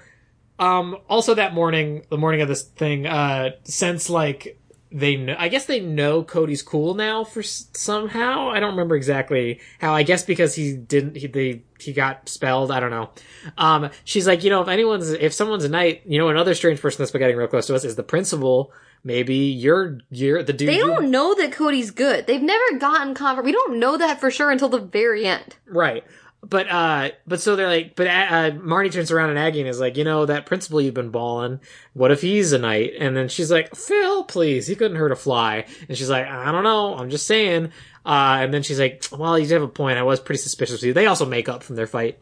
Um, 0.60 0.98
also 1.10 1.34
that 1.34 1.54
morning, 1.54 2.06
the 2.10 2.18
morning 2.20 2.42
of 2.42 2.48
this 2.48 2.62
thing, 2.62 3.08
uh, 3.08 3.50
since 3.64 4.12
like 4.12 4.62
they 4.98 5.18
know, 5.18 5.36
I 5.38 5.50
guess 5.50 5.66
they 5.66 5.82
know 5.82 6.24
Cody's 6.24 6.64
cool 6.64 6.94
now 6.94 7.26
for 7.26 7.42
s- 7.42 7.68
somehow. 7.74 8.50
I 8.50 8.62
don't 8.62 8.72
remember 8.72 8.96
exactly 8.96 9.60
how. 9.80 9.94
I 9.94 10.04
guess 10.04 10.24
because 10.24 10.56
he 10.56 10.74
didn't, 10.78 11.18
he 11.18 11.28
they 11.28 11.64
he 11.80 11.92
got 11.92 12.30
spelled. 12.30 12.72
I 12.72 12.80
don't 12.80 12.92
know. 12.92 13.10
Um, 13.58 13.90
she's 14.06 14.26
like, 14.26 14.44
you 14.46 14.50
know, 14.50 14.62
if 14.62 14.70
anyone's, 14.70 15.10
if 15.10 15.34
someone's 15.34 15.66
a 15.66 15.70
knight, 15.70 16.04
you 16.06 16.18
know, 16.18 16.30
another 16.30 16.56
strange 16.56 16.80
person 16.80 17.00
that's 17.00 17.12
been 17.12 17.20
getting 17.20 17.36
real 17.36 17.48
close 17.48 17.68
to 17.68 17.76
us 17.76 17.84
is 17.84 17.96
the 17.98 18.04
principal. 18.04 18.72
Maybe 19.04 19.36
you're 19.36 20.00
you're 20.10 20.42
the 20.44 20.54
dude. 20.54 20.70
They 20.70 20.78
you- 20.78 20.88
don't 20.88 21.12
know 21.12 21.36
that 21.36 21.52
Cody's 21.52 21.92
good. 21.92 22.26
They've 22.26 22.42
never 22.42 22.80
gotten 22.80 23.14
comfort. 23.16 23.44
We 23.46 23.52
don't 23.52 23.78
know 23.80 23.98
that 23.98 24.20
for 24.22 24.32
sure 24.32 24.50
until 24.50 24.70
the 24.70 24.80
very 24.80 25.26
end. 25.26 25.58
Right. 25.68 26.04
But 26.48 26.70
uh 26.70 27.10
but 27.26 27.42
so 27.42 27.56
they're 27.56 27.68
like 27.68 27.96
but 27.96 28.08
uh, 28.08 28.52
Marty 28.62 28.90
turns 28.90 29.10
around 29.12 29.32
and 29.32 29.40
Aggie 29.40 29.62
and 29.62 29.70
is 29.70 29.80
like, 29.80 29.98
"You 29.98 30.04
know 30.04 30.26
that 30.26 30.46
principal 30.46 30.80
you've 30.80 30.94
been 30.94 31.10
balling, 31.10 31.60
what 31.94 32.12
if 32.12 32.22
he's 32.22 32.54
a 32.54 32.60
knight?" 32.60 32.94
And 33.00 33.18
then 33.18 33.30
she's 33.30 33.50
like, 33.52 33.76
"Phil, 33.76 34.24
please, 34.26 34.68
he 34.68 34.76
couldn't 34.76 34.98
hurt 34.98 35.12
a 35.12 35.16
fly." 35.16 35.66
And 35.88 35.98
she's 35.98 36.10
like, 36.10 36.28
"I 36.28 36.52
don't 36.52 36.64
know, 36.64 36.96
I'm 36.96 37.10
just 37.10 37.26
saying." 37.26 37.72
Uh 38.06 38.38
and 38.42 38.54
then 38.54 38.62
she's 38.62 38.80
like, 38.80 39.06
"Well, 39.12 39.40
you 39.40 39.48
have 39.54 39.64
a 39.64 39.68
point. 39.68 39.98
I 39.98 40.04
was 40.04 40.20
pretty 40.20 40.42
suspicious 40.42 40.82
of 40.82 40.88
you." 40.88 40.94
They 40.94 41.08
also 41.08 41.26
make 41.26 41.50
up 41.50 41.64
from 41.64 41.76
their 41.76 41.88
fight. 41.88 42.20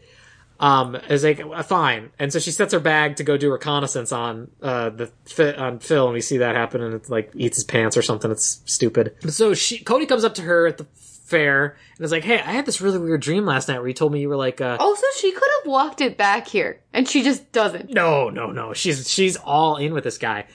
Um, 0.60 0.96
is 1.10 1.26
like 1.26 1.42
"Uh, 1.42 1.64
fine, 1.64 2.12
and 2.20 2.32
so 2.32 2.40
she 2.40 2.52
sets 2.52 2.72
her 2.74 2.80
bag 2.80 3.18
to 3.18 3.24
go 3.24 3.36
do 3.36 3.52
reconnaissance 3.52 4.14
on 4.14 4.50
uh 4.62 4.92
the 4.92 5.12
on 5.58 5.80
Phil, 5.80 6.06
and 6.06 6.14
we 6.14 6.22
see 6.22 6.38
that 6.38 6.56
happen, 6.56 6.82
and 6.82 6.94
it's 6.94 7.10
like 7.10 7.32
eats 7.36 7.58
his 7.58 7.66
pants 7.66 7.98
or 7.98 8.02
something. 8.02 8.32
It's 8.32 8.62
stupid. 8.66 9.16
So 9.28 9.54
she 9.56 9.80
Cody 9.80 10.06
comes 10.06 10.24
up 10.24 10.36
to 10.36 10.44
her 10.44 10.68
at 10.68 10.78
the 10.78 10.86
fair 11.34 11.76
and 11.98 12.04
it's 12.06 12.12
like, 12.12 12.24
"Hey, 12.24 12.40
I 12.40 12.52
had 12.54 12.66
this 12.66 12.80
really 12.82 13.00
weird 13.00 13.22
dream 13.22 13.46
last 13.46 13.68
night 13.68 13.80
where 13.80 13.88
you 13.88 13.94
told 13.94 14.12
me 14.14 14.22
you 14.22 14.30
were 14.30 14.36
like, 14.48 14.62
uh, 14.62 14.78
Also, 14.80 15.06
she 15.18 15.32
could 15.32 15.50
have 15.60 15.68
walked 15.72 16.00
it 16.02 16.16
back 16.18 16.48
here, 16.48 16.80
and 16.94 17.08
she 17.08 17.24
just 17.24 17.52
doesn't. 17.52 17.90
no, 17.92 18.30
no, 18.30 18.52
no. 18.52 18.74
She's 18.74 19.10
she's 19.10 19.36
all 19.38 19.78
in 19.78 19.94
with 19.94 20.04
this 20.04 20.18
guy. 20.18 20.46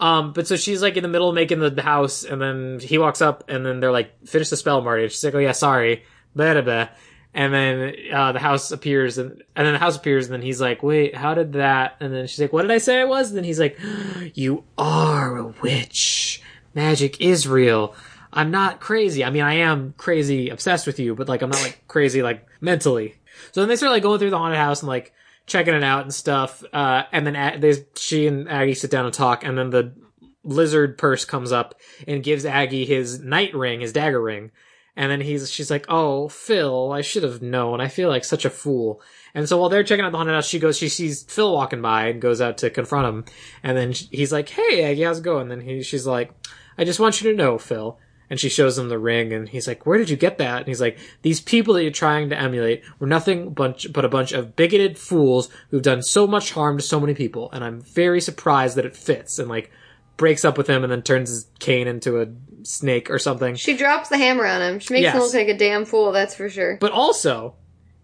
Um, 0.00 0.32
but 0.32 0.46
so 0.46 0.56
she's 0.56 0.82
like 0.82 0.96
in 0.96 1.02
the 1.02 1.08
middle 1.08 1.28
of 1.28 1.34
making 1.34 1.60
the 1.60 1.82
house, 1.82 2.24
and 2.24 2.40
then 2.40 2.80
he 2.80 2.98
walks 2.98 3.22
up, 3.22 3.44
and 3.48 3.64
then 3.64 3.80
they're 3.80 3.92
like, 3.92 4.26
"Finish 4.26 4.50
the 4.50 4.56
spell, 4.56 4.80
Marty." 4.80 5.04
And 5.04 5.12
she's 5.12 5.24
like, 5.24 5.34
"Oh 5.34 5.38
yeah, 5.38 5.52
sorry." 5.52 6.04
Blah, 6.36 6.52
blah, 6.54 6.62
blah. 6.62 6.88
And 7.32 7.52
then 7.52 7.94
uh, 8.12 8.32
the 8.32 8.38
house 8.40 8.70
appears, 8.70 9.18
and 9.18 9.42
and 9.56 9.66
then 9.66 9.72
the 9.72 9.78
house 9.78 9.96
appears, 9.96 10.26
and 10.26 10.34
then 10.34 10.42
he's 10.42 10.60
like, 10.60 10.82
"Wait, 10.82 11.14
how 11.14 11.34
did 11.34 11.52
that?" 11.54 11.96
And 12.00 12.12
then 12.12 12.26
she's 12.26 12.40
like, 12.40 12.52
"What 12.52 12.62
did 12.62 12.70
I 12.70 12.78
say 12.78 13.00
I 13.00 13.04
was?" 13.04 13.28
And 13.30 13.36
then 13.36 13.44
he's 13.44 13.58
like, 13.60 13.78
"You 14.34 14.64
are 14.76 15.36
a 15.36 15.46
witch. 15.62 16.42
Magic 16.74 17.20
is 17.20 17.46
real. 17.46 17.94
I'm 18.34 18.50
not 18.50 18.80
crazy. 18.80 19.24
I 19.24 19.30
mean, 19.30 19.42
I 19.42 19.54
am 19.54 19.94
crazy 19.96 20.50
obsessed 20.50 20.86
with 20.86 20.98
you, 20.98 21.14
but 21.14 21.28
like, 21.28 21.40
I'm 21.40 21.50
not 21.50 21.62
like 21.62 21.84
crazy 21.88 22.22
like 22.22 22.46
mentally." 22.60 23.14
So 23.52 23.60
then 23.60 23.68
they 23.68 23.76
start 23.76 23.92
like 23.92 24.02
going 24.02 24.18
through 24.18 24.30
the 24.30 24.38
haunted 24.38 24.58
house 24.58 24.82
and 24.82 24.88
like 24.88 25.12
checking 25.46 25.74
it 25.74 25.84
out 25.84 26.02
and 26.02 26.12
stuff. 26.12 26.62
Uh, 26.72 27.04
and 27.12 27.26
then 27.26 27.60
they, 27.60 27.74
she 27.96 28.26
and 28.26 28.48
Aggie 28.48 28.74
sit 28.74 28.90
down 28.90 29.06
and 29.06 29.14
talk, 29.14 29.44
and 29.44 29.56
then 29.56 29.70
the 29.70 29.94
lizard 30.42 30.98
purse 30.98 31.24
comes 31.24 31.52
up 31.52 31.74
and 32.06 32.22
gives 32.22 32.44
Aggie 32.44 32.84
his 32.84 33.20
knight 33.20 33.54
ring, 33.54 33.80
his 33.80 33.92
dagger 33.92 34.20
ring. 34.20 34.50
And 34.96 35.10
then 35.10 35.20
he's, 35.20 35.50
she's 35.50 35.70
like, 35.70 35.86
"Oh, 35.88 36.28
Phil, 36.28 36.92
I 36.92 37.00
should 37.00 37.24
have 37.24 37.42
known. 37.42 37.80
I 37.80 37.88
feel 37.88 38.08
like 38.08 38.24
such 38.24 38.44
a 38.44 38.50
fool." 38.50 39.02
And 39.34 39.48
so 39.48 39.58
while 39.58 39.68
they're 39.68 39.82
checking 39.82 40.04
out 40.04 40.12
the 40.12 40.18
haunted 40.18 40.34
house, 40.36 40.46
she 40.46 40.60
goes, 40.60 40.78
she 40.78 40.88
sees 40.88 41.24
Phil 41.24 41.52
walking 41.52 41.82
by 41.82 42.06
and 42.06 42.22
goes 42.22 42.40
out 42.40 42.58
to 42.58 42.70
confront 42.70 43.08
him. 43.08 43.24
And 43.64 43.76
then 43.76 43.92
he's 43.92 44.32
like, 44.32 44.48
"Hey, 44.48 44.84
Aggie, 44.84 45.02
how's 45.02 45.18
it 45.18 45.24
going?" 45.24 45.50
And 45.50 45.50
then 45.50 45.60
he, 45.62 45.82
she's 45.82 46.06
like, 46.06 46.32
"I 46.78 46.84
just 46.84 47.00
want 47.00 47.20
you 47.20 47.30
to 47.30 47.36
know, 47.36 47.58
Phil." 47.58 47.98
And 48.34 48.40
she 48.40 48.48
shows 48.48 48.76
him 48.76 48.88
the 48.88 48.98
ring, 48.98 49.32
and 49.32 49.48
he's 49.48 49.68
like, 49.68 49.86
"Where 49.86 49.96
did 49.96 50.10
you 50.10 50.16
get 50.16 50.38
that?" 50.38 50.58
And 50.58 50.66
he's 50.66 50.80
like, 50.80 50.98
"These 51.22 51.40
people 51.40 51.74
that 51.74 51.82
you're 51.82 51.92
trying 51.92 52.30
to 52.30 52.36
emulate 52.36 52.82
were 52.98 53.06
nothing 53.06 53.50
bunch 53.50 53.92
but 53.92 54.04
a 54.04 54.08
bunch 54.08 54.32
of 54.32 54.56
bigoted 54.56 54.98
fools 54.98 55.48
who've 55.70 55.80
done 55.80 56.02
so 56.02 56.26
much 56.26 56.50
harm 56.50 56.76
to 56.76 56.82
so 56.82 56.98
many 56.98 57.14
people, 57.14 57.48
and 57.52 57.62
I'm 57.62 57.80
very 57.80 58.20
surprised 58.20 58.76
that 58.76 58.86
it 58.86 58.96
fits." 58.96 59.38
And 59.38 59.48
like, 59.48 59.70
breaks 60.16 60.44
up 60.44 60.58
with 60.58 60.66
him, 60.66 60.82
and 60.82 60.90
then 60.90 61.02
turns 61.02 61.30
his 61.30 61.46
cane 61.60 61.86
into 61.86 62.20
a 62.20 62.26
snake 62.64 63.08
or 63.08 63.20
something. 63.20 63.54
She 63.54 63.76
drops 63.76 64.08
the 64.08 64.18
hammer 64.18 64.46
on 64.46 64.60
him. 64.60 64.80
She 64.80 64.94
makes 64.94 65.12
him 65.12 65.20
look 65.20 65.32
like 65.32 65.46
a 65.46 65.56
damn 65.56 65.84
fool, 65.84 66.10
that's 66.10 66.34
for 66.34 66.48
sure. 66.48 66.76
But 66.80 66.90
also, 66.90 67.54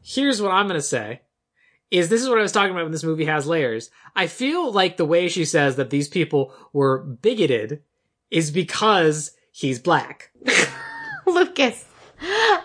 here's 0.00 0.40
what 0.40 0.52
I'm 0.52 0.68
gonna 0.68 0.80
say. 0.80 1.22
Is 1.90 2.08
this 2.08 2.22
is 2.22 2.28
what 2.28 2.38
I 2.38 2.42
was 2.42 2.52
talking 2.52 2.70
about 2.70 2.84
when 2.84 2.92
this 2.92 3.02
movie 3.02 3.24
has 3.24 3.48
layers. 3.48 3.90
I 4.14 4.28
feel 4.28 4.70
like 4.70 4.96
the 4.96 5.04
way 5.04 5.26
she 5.26 5.44
says 5.44 5.74
that 5.74 5.90
these 5.90 6.06
people 6.06 6.54
were 6.72 7.00
bigoted 7.00 7.82
is 8.30 8.52
because 8.52 9.32
he's 9.50 9.78
black. 9.78 10.30
Lucas, 11.26 11.84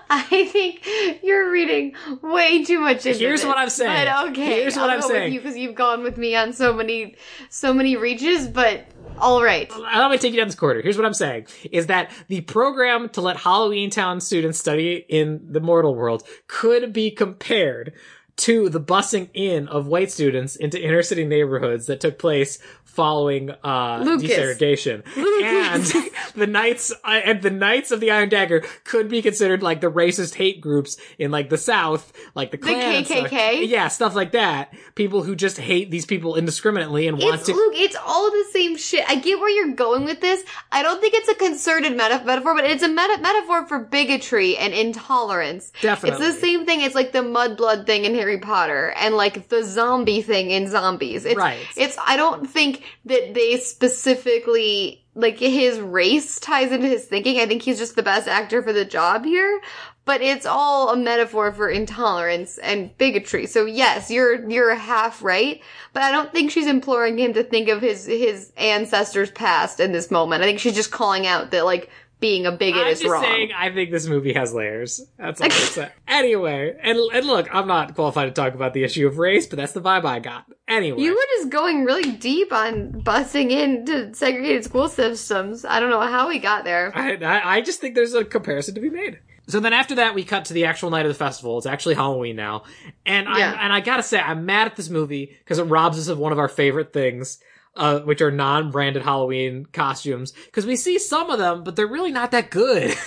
I 0.10 0.49
think 0.52 0.86
you're 1.24 1.52
reading 1.52 1.95
way 2.22 2.64
too 2.64 2.80
much 2.80 3.06
into 3.06 3.20
Here's 3.20 3.41
this, 3.41 3.48
what 3.48 3.57
I'm 3.57 3.70
saying. 3.70 4.07
But 4.07 4.30
okay, 4.30 4.62
Here's 4.62 4.76
what 4.76 4.90
I'm 4.90 4.99
go 5.02 5.07
saying. 5.07 5.24
with 5.26 5.34
you 5.34 5.40
because 5.40 5.57
you've 5.57 5.76
gone 5.76 6.03
with 6.03 6.18
me 6.18 6.36
on 6.36 6.53
so 6.53 6.74
many, 6.74 7.16
so 7.49 7.74
many 7.74 7.95
reaches. 7.95 8.48
But 8.48 8.86
all 9.18 9.44
right, 9.44 9.72
Allow 9.72 10.10
me 10.10 10.18
take 10.18 10.34
you 10.34 10.40
down 10.40 10.48
this 10.48 10.56
corridor. 10.56 10.82
Here's 10.82 10.98
what 10.98 11.06
I'm 11.06 11.14
saying: 11.14 11.48
is 11.72 11.88
that 11.88 12.12
the 12.28 12.41
program 12.41 13.10
to 13.10 13.22
let 13.22 13.38
Halloween 13.38 13.90
Town 13.90 14.20
students 14.20 14.60
study 14.60 15.06
in 15.07 15.41
the 15.52 15.62
mortal 15.62 15.95
world 15.95 16.24
could 16.48 16.91
be 16.91 17.12
compared 17.12 17.94
to 18.38 18.70
the 18.70 18.82
busing 18.82 19.30
in 19.34 19.68
of 19.70 19.88
white 19.88 20.12
students 20.12 20.56
into 20.56 20.82
inner 20.82 21.02
city 21.02 21.26
neighborhoods 21.26 21.86
that 21.88 21.99
took 22.02 22.20
place 22.20 22.60
following 22.84 23.52
uh 23.64 24.02
Lucas. 24.03 24.30
desegregation. 24.32 25.03
And 25.44 25.84
the 26.36 26.48
knights 26.48 26.91
uh, 27.03 27.22
and 27.24 27.41
the 27.41 27.52
knights 27.52 27.91
of 27.91 27.99
the 27.99 28.12
Iron 28.12 28.30
Dagger 28.30 28.64
could 28.86 29.10
be 29.10 29.22
considered 29.22 29.62
like 29.62 29.82
the 29.82 29.91
racist 29.91 30.36
hate 30.36 30.62
groups 30.62 30.98
in 31.20 31.30
like 31.32 31.49
the 31.49 31.57
South, 31.57 32.12
like 32.36 32.52
the 32.52 32.57
stuff. 32.57 32.76
KKK? 33.07 33.68
Yeah, 33.68 33.90
stuff 33.90 34.16
like 34.16 34.32
that. 34.32 34.74
People 34.95 35.24
who 35.24 35.36
just 35.36 35.57
hate 35.57 35.91
these 35.91 36.06
people 36.06 36.36
indiscriminately 36.36 37.07
and 37.07 37.18
want 37.18 37.36
it's 37.36 37.45
to 37.48 37.53
Luke. 37.53 37.74
It's 37.76 37.98
all 38.06 38.32
the 38.32 38.45
same 38.52 38.78
shit. 38.78 39.03
I 39.10 39.16
get 39.16 39.40
where 39.40 39.49
you're 39.49 39.76
going 39.76 40.06
with 40.06 40.22
this. 40.22 40.44
I 40.72 40.82
don't 40.82 41.02
think 41.02 41.14
it's 41.16 41.30
a 41.30 41.36
concerted 41.36 41.91
meta- 41.94 42.24
metaphor, 42.26 42.56
but 42.56 42.64
it's 42.66 42.84
a 42.84 42.88
meta- 42.88 43.20
metaphor 43.22 43.68
for 43.68 43.80
bigotry 43.80 44.57
and 44.57 44.74
intolerance. 44.74 45.72
Definitely. 45.82 46.26
it's 46.26 46.36
the 46.36 46.41
same 46.41 46.66
thing. 46.66 46.82
It's 46.82 46.95
like 46.95 47.12
the 47.12 47.20
mudblood 47.20 47.86
thing 47.86 48.06
in 48.06 48.16
Harry 48.16 48.24
Potter 48.38 48.93
and 48.97 49.15
like 49.15 49.49
the 49.49 49.64
zombie 49.64 50.22
thing 50.22 50.52
in 50.52 50.68
Zombies. 50.68 51.26
It's, 51.26 51.35
Right. 51.35 51.65
It's. 51.76 51.97
I 52.06 52.18
don't 52.18 52.49
think 52.49 52.84
that 53.06 53.34
they 53.34 53.57
specifically 53.57 55.06
like 55.15 55.38
his 55.39 55.80
race 55.80 56.39
ties 56.39 56.72
into 56.72 56.88
his 56.88 57.06
thinking. 57.06 57.39
I 57.39 57.45
think 57.45 57.61
he's 57.61 57.77
just 57.77 57.95
the 57.95 58.03
best 58.03 58.27
actor 58.27 58.61
for 58.61 58.73
the 58.73 58.85
job 58.85 59.26
here. 59.26 59.61
But 60.03 60.22
it's 60.22 60.45
all 60.45 60.89
a 60.89 60.97
metaphor 60.97 61.52
for 61.52 61.68
intolerance 61.68 62.60
and 62.60 62.95
bigotry. 62.99 63.47
So 63.47 63.65
yes, 63.65 64.11
you're 64.11 64.47
you're 64.47 64.76
half 64.76 65.23
right, 65.23 65.61
but 65.93 66.03
I 66.03 66.11
don't 66.11 66.31
think 66.31 66.52
she's 66.52 66.68
imploring 66.68 67.18
him 67.18 67.34
to 67.34 67.43
think 67.43 67.69
of 67.69 67.81
his 67.81 68.06
his 68.06 68.52
ancestors 68.56 69.31
past 69.31 69.80
in 69.80 69.93
this 69.93 70.11
moment. 70.11 70.43
I 70.43 70.45
think 70.45 70.60
she's 70.60 70.76
just 70.76 70.91
calling 70.91 71.26
out 71.26 71.49
that 71.52 71.65
like 71.65 71.89
being 72.20 72.46
a 72.46 72.52
bigot 72.52 72.76
is 72.76 72.76
wrong. 72.78 72.86
I'm 72.86 72.92
is 72.92 73.00
just 73.02 73.12
wrong. 73.12 73.24
saying, 73.24 73.52
I 73.56 73.72
think 73.72 73.92
this 73.92 74.08
movie 74.08 74.34
has 74.34 74.54
layers. 74.54 75.02
That's 75.18 75.42
all 75.42 75.46
I'm 75.46 75.52
saying. 75.52 75.90
Anyway, 76.08 76.76
and 76.82 76.98
and 77.14 77.26
look, 77.26 77.54
I'm 77.54 77.68
not 77.68 77.96
qualified 77.96 78.28
to 78.28 78.32
talk 78.42 78.54
about 78.54 78.74
the 78.74 78.84
issue 78.84 79.06
of 79.08 79.18
race, 79.18 79.46
but 79.48 79.58
that's 79.58 79.74
the 79.74 79.82
vibe 79.82 80.06
I 80.06 80.20
got. 80.20 80.46
Anyway, 80.68 81.02
You 81.02 81.14
were 81.14 81.38
just 81.38 81.50
going 81.50 81.84
really 81.84 82.12
deep 82.12 82.52
on 82.54 83.00
busting 83.02 83.52
into 83.52 84.14
segregated 84.16 84.64
school 84.64 84.88
systems. 84.88 85.66
I 85.66 85.80
don't 85.80 85.90
know 85.90 86.02
how 86.02 86.28
we 86.28 86.40
got 86.40 86.64
there. 86.64 86.92
I, 86.96 87.16
I 87.16 87.56
I 87.58 87.62
just 87.62 87.80
think 87.82 87.96
there's 87.96 88.14
a 88.14 88.24
comparison 88.26 88.76
to 88.76 88.82
be 88.82 88.90
made. 88.90 89.20
So 89.48 89.60
then 89.60 89.74
after 89.74 89.96
that, 89.96 90.16
we 90.16 90.24
cut 90.24 90.46
to 90.46 90.54
the 90.54 90.66
actual 90.66 90.90
night 90.90 91.06
of 91.06 91.10
the 91.10 91.14
festival. 91.14 91.58
It's 91.60 91.68
actually 91.68 91.94
Halloween 91.94 92.36
now, 92.36 92.64
and 93.06 93.28
I 93.28 93.40
and 93.42 93.72
I 93.72 93.80
gotta 93.82 94.02
say, 94.04 94.20
I'm 94.20 94.46
mad 94.46 94.66
at 94.68 94.76
this 94.76 94.90
movie 94.90 95.36
because 95.40 95.60
it 95.60 95.66
robs 95.66 96.00
us 96.00 96.08
of 96.08 96.18
one 96.18 96.32
of 96.32 96.40
our 96.40 96.48
favorite 96.48 96.92
things. 96.94 97.40
Uh, 97.76 97.99
which 97.99 98.22
are 98.22 98.31
non-branded 98.31 99.03
Halloween 99.03 99.65
costumes, 99.73 100.31
because 100.45 100.65
we 100.65 100.77
see 100.77 100.97
some 100.97 101.30
of 101.30 101.39
them, 101.39 101.64
but 101.64 101.76
they're 101.76 101.88
really 101.88 102.11
not 102.11 102.31
that 102.31 102.49
good. 102.49 102.95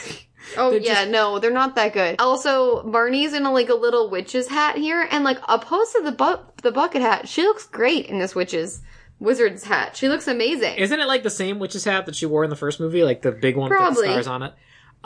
Oh 0.57 0.70
They're 0.70 0.81
yeah, 0.81 0.95
just- 1.01 1.11
no, 1.11 1.39
they're 1.39 1.51
not 1.51 1.74
that 1.74 1.93
good. 1.93 2.16
Also, 2.19 2.82
Barney's 2.89 3.35
in 3.35 3.45
a, 3.45 3.53
like 3.53 3.69
a 3.69 3.74
little 3.74 4.09
witch's 4.09 4.49
hat 4.49 4.78
here, 4.78 5.07
and 5.11 5.23
like 5.23 5.36
opposed 5.47 5.93
to 5.93 6.03
the 6.03 6.12
bu- 6.12 6.43
the 6.62 6.73
bucket 6.73 7.03
hat, 7.03 7.28
she 7.28 7.43
looks 7.43 7.66
great 7.66 8.07
in 8.07 8.19
this 8.19 8.35
witch's 8.35 8.81
wizard's 9.19 9.65
hat. 9.65 9.95
She 9.95 10.09
looks 10.09 10.27
amazing. 10.27 10.77
Isn't 10.77 11.01
it 11.01 11.07
like 11.07 11.23
the 11.23 11.28
same 11.28 11.59
witch's 11.59 11.85
hat 11.85 12.07
that 12.07 12.16
she 12.16 12.24
wore 12.24 12.45
in 12.45 12.51
the 12.51 12.57
first 12.57 12.81
movie, 12.81 13.03
like 13.05 13.20
the 13.20 13.32
big 13.32 13.57
one 13.59 13.69
with 13.70 13.78
the 13.78 13.95
stars 13.95 14.27
on 14.27 14.43
it? 14.43 14.55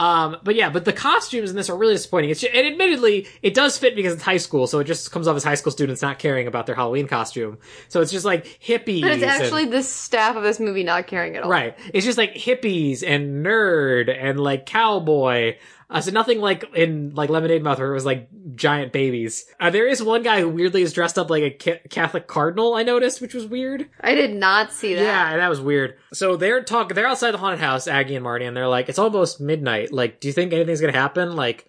Um, 0.02 0.38
but 0.42 0.56
yeah, 0.56 0.68
but 0.68 0.84
the 0.84 0.92
costumes 0.92 1.48
in 1.50 1.54
this 1.54 1.70
are 1.70 1.76
really 1.76 1.94
disappointing. 1.94 2.30
It's 2.30 2.42
and 2.42 2.66
admittedly, 2.66 3.28
it 3.40 3.54
does 3.54 3.78
fit 3.78 3.94
because 3.94 4.14
it's 4.14 4.22
high 4.22 4.38
school, 4.38 4.66
so 4.66 4.80
it 4.80 4.84
just 4.84 5.12
comes 5.12 5.28
off 5.28 5.36
as 5.36 5.44
high 5.44 5.54
school 5.54 5.70
students 5.70 6.02
not 6.02 6.18
caring 6.18 6.48
about 6.48 6.66
their 6.66 6.74
Halloween 6.74 7.06
costume. 7.06 7.58
So 7.88 8.00
it's 8.00 8.10
just 8.10 8.24
like 8.24 8.44
hippies. 8.60 9.02
but 9.02 9.12
it's 9.12 9.22
and- 9.22 9.30
actually 9.30 9.66
the 9.66 9.80
staff 9.80 10.34
of 10.34 10.42
this 10.42 10.58
movie 10.58 10.82
not 10.82 11.06
caring 11.06 11.36
at 11.36 11.44
all. 11.44 11.50
right. 11.50 11.78
It's 11.94 12.04
just 12.04 12.18
like 12.18 12.34
hippies 12.34 13.04
and 13.06 13.46
nerd 13.46 14.12
and 14.12 14.40
like 14.40 14.66
cowboy. 14.66 15.56
Uh, 15.92 16.00
so 16.00 16.10
nothing 16.10 16.40
like 16.40 16.64
in 16.74 17.14
like 17.14 17.28
Lemonade 17.28 17.62
Mouth 17.62 17.78
where 17.78 17.90
it 17.90 17.94
was 17.94 18.06
like 18.06 18.30
giant 18.54 18.92
babies. 18.92 19.44
Uh, 19.60 19.68
there 19.68 19.86
is 19.86 20.02
one 20.02 20.22
guy 20.22 20.40
who 20.40 20.48
weirdly 20.48 20.80
is 20.80 20.94
dressed 20.94 21.18
up 21.18 21.28
like 21.28 21.42
a 21.42 21.50
ca- 21.50 21.80
Catholic 21.90 22.26
cardinal. 22.26 22.72
I 22.72 22.82
noticed, 22.82 23.20
which 23.20 23.34
was 23.34 23.44
weird. 23.44 23.90
I 24.00 24.14
did 24.14 24.34
not 24.34 24.72
see 24.72 24.94
that. 24.94 25.02
Yeah, 25.02 25.36
that 25.36 25.50
was 25.50 25.60
weird. 25.60 25.98
So 26.14 26.36
they're 26.36 26.64
talking. 26.64 26.94
They're 26.94 27.06
outside 27.06 27.32
the 27.32 27.38
haunted 27.38 27.60
house, 27.60 27.86
Aggie 27.86 28.14
and 28.14 28.24
Marty, 28.24 28.46
and 28.46 28.56
they're 28.56 28.68
like, 28.68 28.88
"It's 28.88 28.98
almost 28.98 29.38
midnight. 29.38 29.92
Like, 29.92 30.18
do 30.18 30.28
you 30.28 30.32
think 30.32 30.54
anything's 30.54 30.80
gonna 30.80 30.94
happen? 30.94 31.36
Like, 31.36 31.66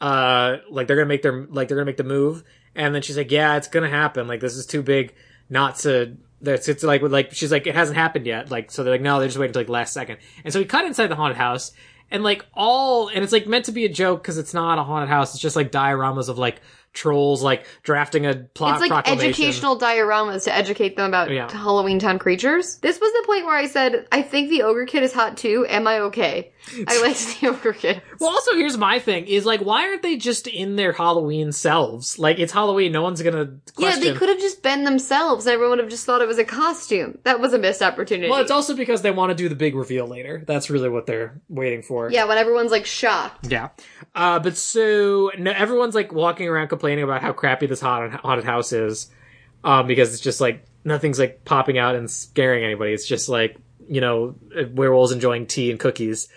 uh, 0.00 0.56
like 0.68 0.88
they're 0.88 0.96
gonna 0.96 1.06
make 1.06 1.22
their 1.22 1.46
like 1.48 1.68
they're 1.68 1.76
gonna 1.76 1.86
make 1.86 1.96
the 1.96 2.02
move?" 2.02 2.42
And 2.74 2.92
then 2.92 3.02
she's 3.02 3.16
like, 3.16 3.30
"Yeah, 3.30 3.56
it's 3.56 3.68
gonna 3.68 3.88
happen. 3.88 4.26
Like, 4.26 4.40
this 4.40 4.56
is 4.56 4.66
too 4.66 4.82
big 4.82 5.14
not 5.48 5.76
to." 5.80 6.16
That's 6.42 6.68
it's 6.68 6.82
like 6.82 7.02
like 7.02 7.34
she's 7.34 7.52
like 7.52 7.68
it 7.68 7.74
hasn't 7.76 7.98
happened 7.98 8.26
yet. 8.26 8.50
Like 8.50 8.70
so 8.70 8.82
they're 8.82 8.94
like 8.94 9.02
no 9.02 9.18
they're 9.18 9.28
just 9.28 9.38
waiting 9.38 9.50
until 9.50 9.60
like 9.60 9.68
last 9.68 9.92
second. 9.92 10.16
And 10.42 10.52
so 10.52 10.58
we 10.58 10.64
cut 10.64 10.86
inside 10.86 11.08
the 11.08 11.14
haunted 11.14 11.36
house 11.36 11.70
and 12.10 12.22
like 12.22 12.44
all 12.54 13.08
and 13.08 13.22
it's 13.22 13.32
like 13.32 13.46
meant 13.46 13.66
to 13.66 13.72
be 13.72 13.84
a 13.84 13.88
joke 13.88 14.22
because 14.22 14.38
it's 14.38 14.54
not 14.54 14.78
a 14.78 14.82
haunted 14.82 15.08
house. 15.08 15.34
It's 15.34 15.42
just 15.42 15.56
like 15.56 15.70
dioramas 15.72 16.28
of 16.28 16.38
like 16.38 16.60
trolls 16.92 17.42
like 17.42 17.66
drafting 17.82 18.26
a 18.26 18.34
plot 18.34 18.80
It's 18.80 18.90
like 18.90 19.08
educational 19.08 19.78
dioramas 19.78 20.44
to 20.44 20.54
educate 20.54 20.96
them 20.96 21.06
about 21.06 21.28
oh, 21.28 21.32
Yeah. 21.32 21.50
Halloween 21.50 21.98
Town 21.98 22.18
creatures. 22.18 22.78
This 22.78 23.00
was 23.00 23.12
the 23.12 23.26
point 23.26 23.44
where 23.46 23.56
I 23.56 23.66
said, 23.66 24.06
I 24.10 24.22
think 24.22 24.50
the 24.50 24.62
ogre 24.62 24.86
kid 24.86 25.04
is 25.04 25.12
hot 25.12 25.36
too. 25.36 25.66
Am 25.68 25.86
I 25.86 26.00
okay? 26.00 26.52
I 26.86 27.12
the 27.40 27.48
ogre 27.48 27.72
kid. 27.72 28.02
Well, 28.18 28.30
also 28.30 28.54
here's 28.54 28.76
my 28.76 28.98
thing: 28.98 29.26
is 29.26 29.44
like, 29.44 29.60
why 29.60 29.88
aren't 29.88 30.02
they 30.02 30.16
just 30.16 30.46
in 30.46 30.76
their 30.76 30.92
Halloween 30.92 31.52
selves? 31.52 32.18
Like, 32.18 32.38
it's 32.38 32.52
Halloween; 32.52 32.92
no 32.92 33.02
one's 33.02 33.22
gonna 33.22 33.50
question. 33.74 34.02
Yeah, 34.02 34.12
they 34.12 34.18
could 34.18 34.28
have 34.28 34.38
just 34.38 34.62
been 34.62 34.84
themselves. 34.84 35.46
Everyone 35.46 35.70
would 35.70 35.78
have 35.80 35.88
just 35.88 36.06
thought 36.06 36.22
it 36.22 36.28
was 36.28 36.38
a 36.38 36.44
costume. 36.44 37.18
That 37.24 37.40
was 37.40 37.52
a 37.52 37.58
missed 37.58 37.82
opportunity. 37.82 38.30
Well, 38.30 38.40
it's 38.40 38.50
also 38.50 38.76
because 38.76 39.02
they 39.02 39.10
want 39.10 39.30
to 39.30 39.34
do 39.34 39.48
the 39.48 39.54
big 39.54 39.74
reveal 39.74 40.06
later. 40.06 40.42
That's 40.46 40.70
really 40.70 40.88
what 40.88 41.06
they're 41.06 41.40
waiting 41.48 41.82
for. 41.82 42.10
yeah, 42.10 42.24
when 42.24 42.38
everyone's 42.38 42.70
like 42.70 42.86
shocked. 42.86 43.50
Yeah. 43.50 43.70
Uh, 44.14 44.38
but 44.38 44.56
so 44.56 45.30
no, 45.38 45.50
everyone's 45.50 45.94
like 45.94 46.12
walking 46.12 46.48
around 46.48 46.68
complaining 46.68 47.04
about 47.04 47.22
how 47.22 47.32
crappy 47.32 47.66
this 47.66 47.80
haunted, 47.80 48.20
haunted 48.20 48.44
house 48.44 48.72
is, 48.72 49.10
um, 49.64 49.86
because 49.86 50.12
it's 50.12 50.22
just 50.22 50.40
like 50.40 50.64
nothing's 50.84 51.18
like 51.18 51.44
popping 51.44 51.78
out 51.78 51.94
and 51.94 52.10
scaring 52.10 52.64
anybody. 52.64 52.92
It's 52.92 53.06
just 53.06 53.28
like 53.28 53.56
you 53.88 54.00
know 54.00 54.36
werewolves 54.72 55.12
enjoying 55.12 55.46
tea 55.46 55.70
and 55.70 55.80
cookies. 55.80 56.28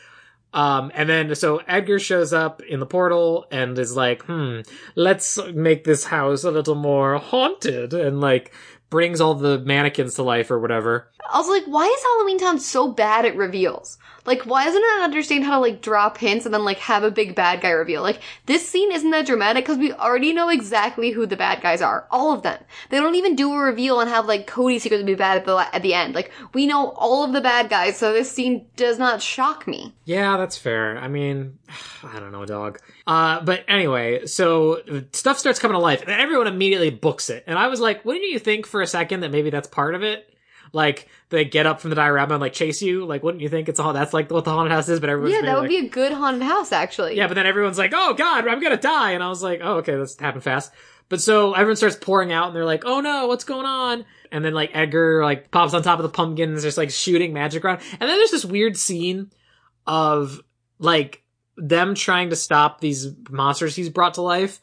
Um, 0.53 0.91
and 0.93 1.09
then 1.09 1.33
so 1.35 1.61
Edgar 1.67 1.99
shows 1.99 2.31
up 2.31 2.61
in 2.61 2.79
the 2.79 2.85
portal 2.85 3.45
and 3.51 3.77
is 3.77 3.95
like, 3.95 4.23
"Hmm, 4.25 4.59
let's 4.95 5.39
make 5.53 5.83
this 5.83 6.05
house 6.05 6.43
a 6.43 6.51
little 6.51 6.75
more 6.75 7.17
haunted," 7.17 7.93
and 7.93 8.21
like 8.21 8.53
brings 8.89 9.19
all 9.19 9.33
the 9.33 9.57
mannequins 9.59 10.13
to 10.15 10.23
life 10.23 10.51
or 10.51 10.59
whatever. 10.59 11.09
I 11.31 11.37
was 11.37 11.47
like, 11.47 11.65
why 11.65 11.85
is 11.85 12.03
Halloween 12.03 12.39
Town 12.39 12.59
so 12.59 12.87
bad 12.87 13.25
at 13.25 13.35
reveals? 13.35 13.97
Like, 14.25 14.43
why 14.43 14.65
doesn't 14.65 14.81
it 14.81 15.03
understand 15.03 15.43
how 15.43 15.51
to 15.51 15.59
like 15.59 15.81
drop 15.81 16.17
hints 16.17 16.45
and 16.45 16.53
then 16.53 16.63
like 16.63 16.77
have 16.77 17.03
a 17.03 17.11
big 17.11 17.35
bad 17.35 17.61
guy 17.61 17.71
reveal? 17.71 18.01
Like, 18.01 18.21
this 18.45 18.67
scene 18.67 18.91
isn't 18.91 19.09
that 19.11 19.25
dramatic 19.25 19.65
because 19.65 19.77
we 19.77 19.91
already 19.91 20.31
know 20.33 20.49
exactly 20.49 21.11
who 21.11 21.25
the 21.25 21.35
bad 21.35 21.61
guys 21.61 21.81
are, 21.81 22.07
all 22.09 22.31
of 22.31 22.43
them. 22.43 22.61
They 22.89 22.99
don't 22.99 23.15
even 23.15 23.35
do 23.35 23.51
a 23.53 23.57
reveal 23.57 23.99
and 23.99 24.09
have 24.09 24.25
like 24.25 24.47
Cody 24.47 24.79
secretly 24.79 25.05
be 25.05 25.15
bad 25.15 25.37
at 25.37 25.45
the 25.45 25.75
at 25.75 25.81
the 25.81 25.93
end. 25.93 26.15
Like, 26.15 26.31
we 26.53 26.67
know 26.67 26.89
all 26.91 27.23
of 27.23 27.33
the 27.33 27.41
bad 27.41 27.69
guys, 27.69 27.97
so 27.97 28.13
this 28.13 28.31
scene 28.31 28.65
does 28.75 28.97
not 28.97 29.21
shock 29.21 29.67
me. 29.67 29.93
Yeah, 30.05 30.37
that's 30.37 30.57
fair. 30.57 30.97
I 30.97 31.07
mean, 31.09 31.59
I 32.03 32.19
don't 32.19 32.31
know, 32.31 32.45
dog. 32.45 32.79
Uh, 33.05 33.41
but 33.41 33.65
anyway, 33.67 34.25
so 34.25 34.81
stuff 35.11 35.37
starts 35.37 35.59
coming 35.59 35.75
to 35.75 35.79
life, 35.79 36.01
and 36.01 36.11
everyone 36.11 36.47
immediately 36.47 36.91
books 36.91 37.29
it. 37.29 37.43
And 37.45 37.59
I 37.59 37.67
was 37.67 37.81
like, 37.81 38.05
wouldn't 38.05 38.29
you 38.29 38.39
think 38.39 38.65
for 38.65 38.81
a 38.81 38.87
second 38.87 39.21
that 39.21 39.31
maybe 39.31 39.49
that's 39.49 39.67
part 39.67 39.95
of 39.95 40.03
it? 40.03 40.32
Like 40.73 41.07
they 41.29 41.45
get 41.45 41.65
up 41.67 41.79
from 41.79 41.91
the 41.91 41.95
diorama 41.95 42.33
and 42.33 42.41
like 42.41 42.53
chase 42.53 42.81
you. 42.81 43.05
Like, 43.05 43.23
wouldn't 43.23 43.41
you 43.41 43.47
think 43.49 43.69
it's 43.69 43.79
all 43.79 43.93
that's 43.93 44.11
like 44.13 44.29
what 44.31 44.43
the 44.43 44.51
haunted 44.51 44.71
house 44.71 44.89
is? 44.89 44.99
But 44.99 45.09
everyone's 45.09 45.35
Yeah, 45.35 45.41
that 45.43 45.53
would 45.55 45.61
like, 45.61 45.69
be 45.69 45.85
a 45.85 45.89
good 45.89 46.11
haunted 46.11 46.41
house, 46.43 46.71
actually. 46.71 47.15
yeah. 47.15 47.27
But 47.27 47.35
then 47.35 47.45
everyone's 47.45 47.77
like, 47.77 47.91
oh 47.95 48.13
god, 48.15 48.47
I'm 48.47 48.59
gonna 48.59 48.75
die. 48.77 49.11
And 49.11 49.23
I 49.23 49.29
was 49.29 49.41
like, 49.43 49.61
oh 49.63 49.77
okay, 49.77 49.95
this 49.95 50.17
happened 50.19 50.43
fast. 50.43 50.71
But 51.09 51.21
so 51.21 51.53
everyone 51.53 51.75
starts 51.75 51.95
pouring 51.95 52.31
out, 52.31 52.47
and 52.47 52.55
they're 52.55 52.65
like, 52.65 52.83
oh 52.85 53.01
no, 53.01 53.27
what's 53.27 53.43
going 53.43 53.65
on? 53.67 54.03
And 54.31 54.43
then 54.43 54.53
like 54.55 54.71
Edgar 54.73 55.23
like 55.23 55.51
pops 55.51 55.75
on 55.75 55.83
top 55.83 55.99
of 55.99 56.03
the 56.03 56.09
pumpkin 56.09 56.49
and 56.49 56.57
is 56.57 56.63
just 56.63 56.77
like 56.77 56.89
shooting 56.89 57.33
magic 57.33 57.63
around. 57.63 57.81
And 57.91 58.09
then 58.09 58.17
there's 58.17 58.31
this 58.31 58.45
weird 58.45 58.75
scene 58.75 59.29
of 59.85 60.41
like 60.79 61.23
them 61.55 61.93
trying 61.93 62.31
to 62.31 62.35
stop 62.35 62.81
these 62.81 63.09
monsters 63.29 63.75
he's 63.75 63.89
brought 63.89 64.15
to 64.15 64.21
life 64.21 64.59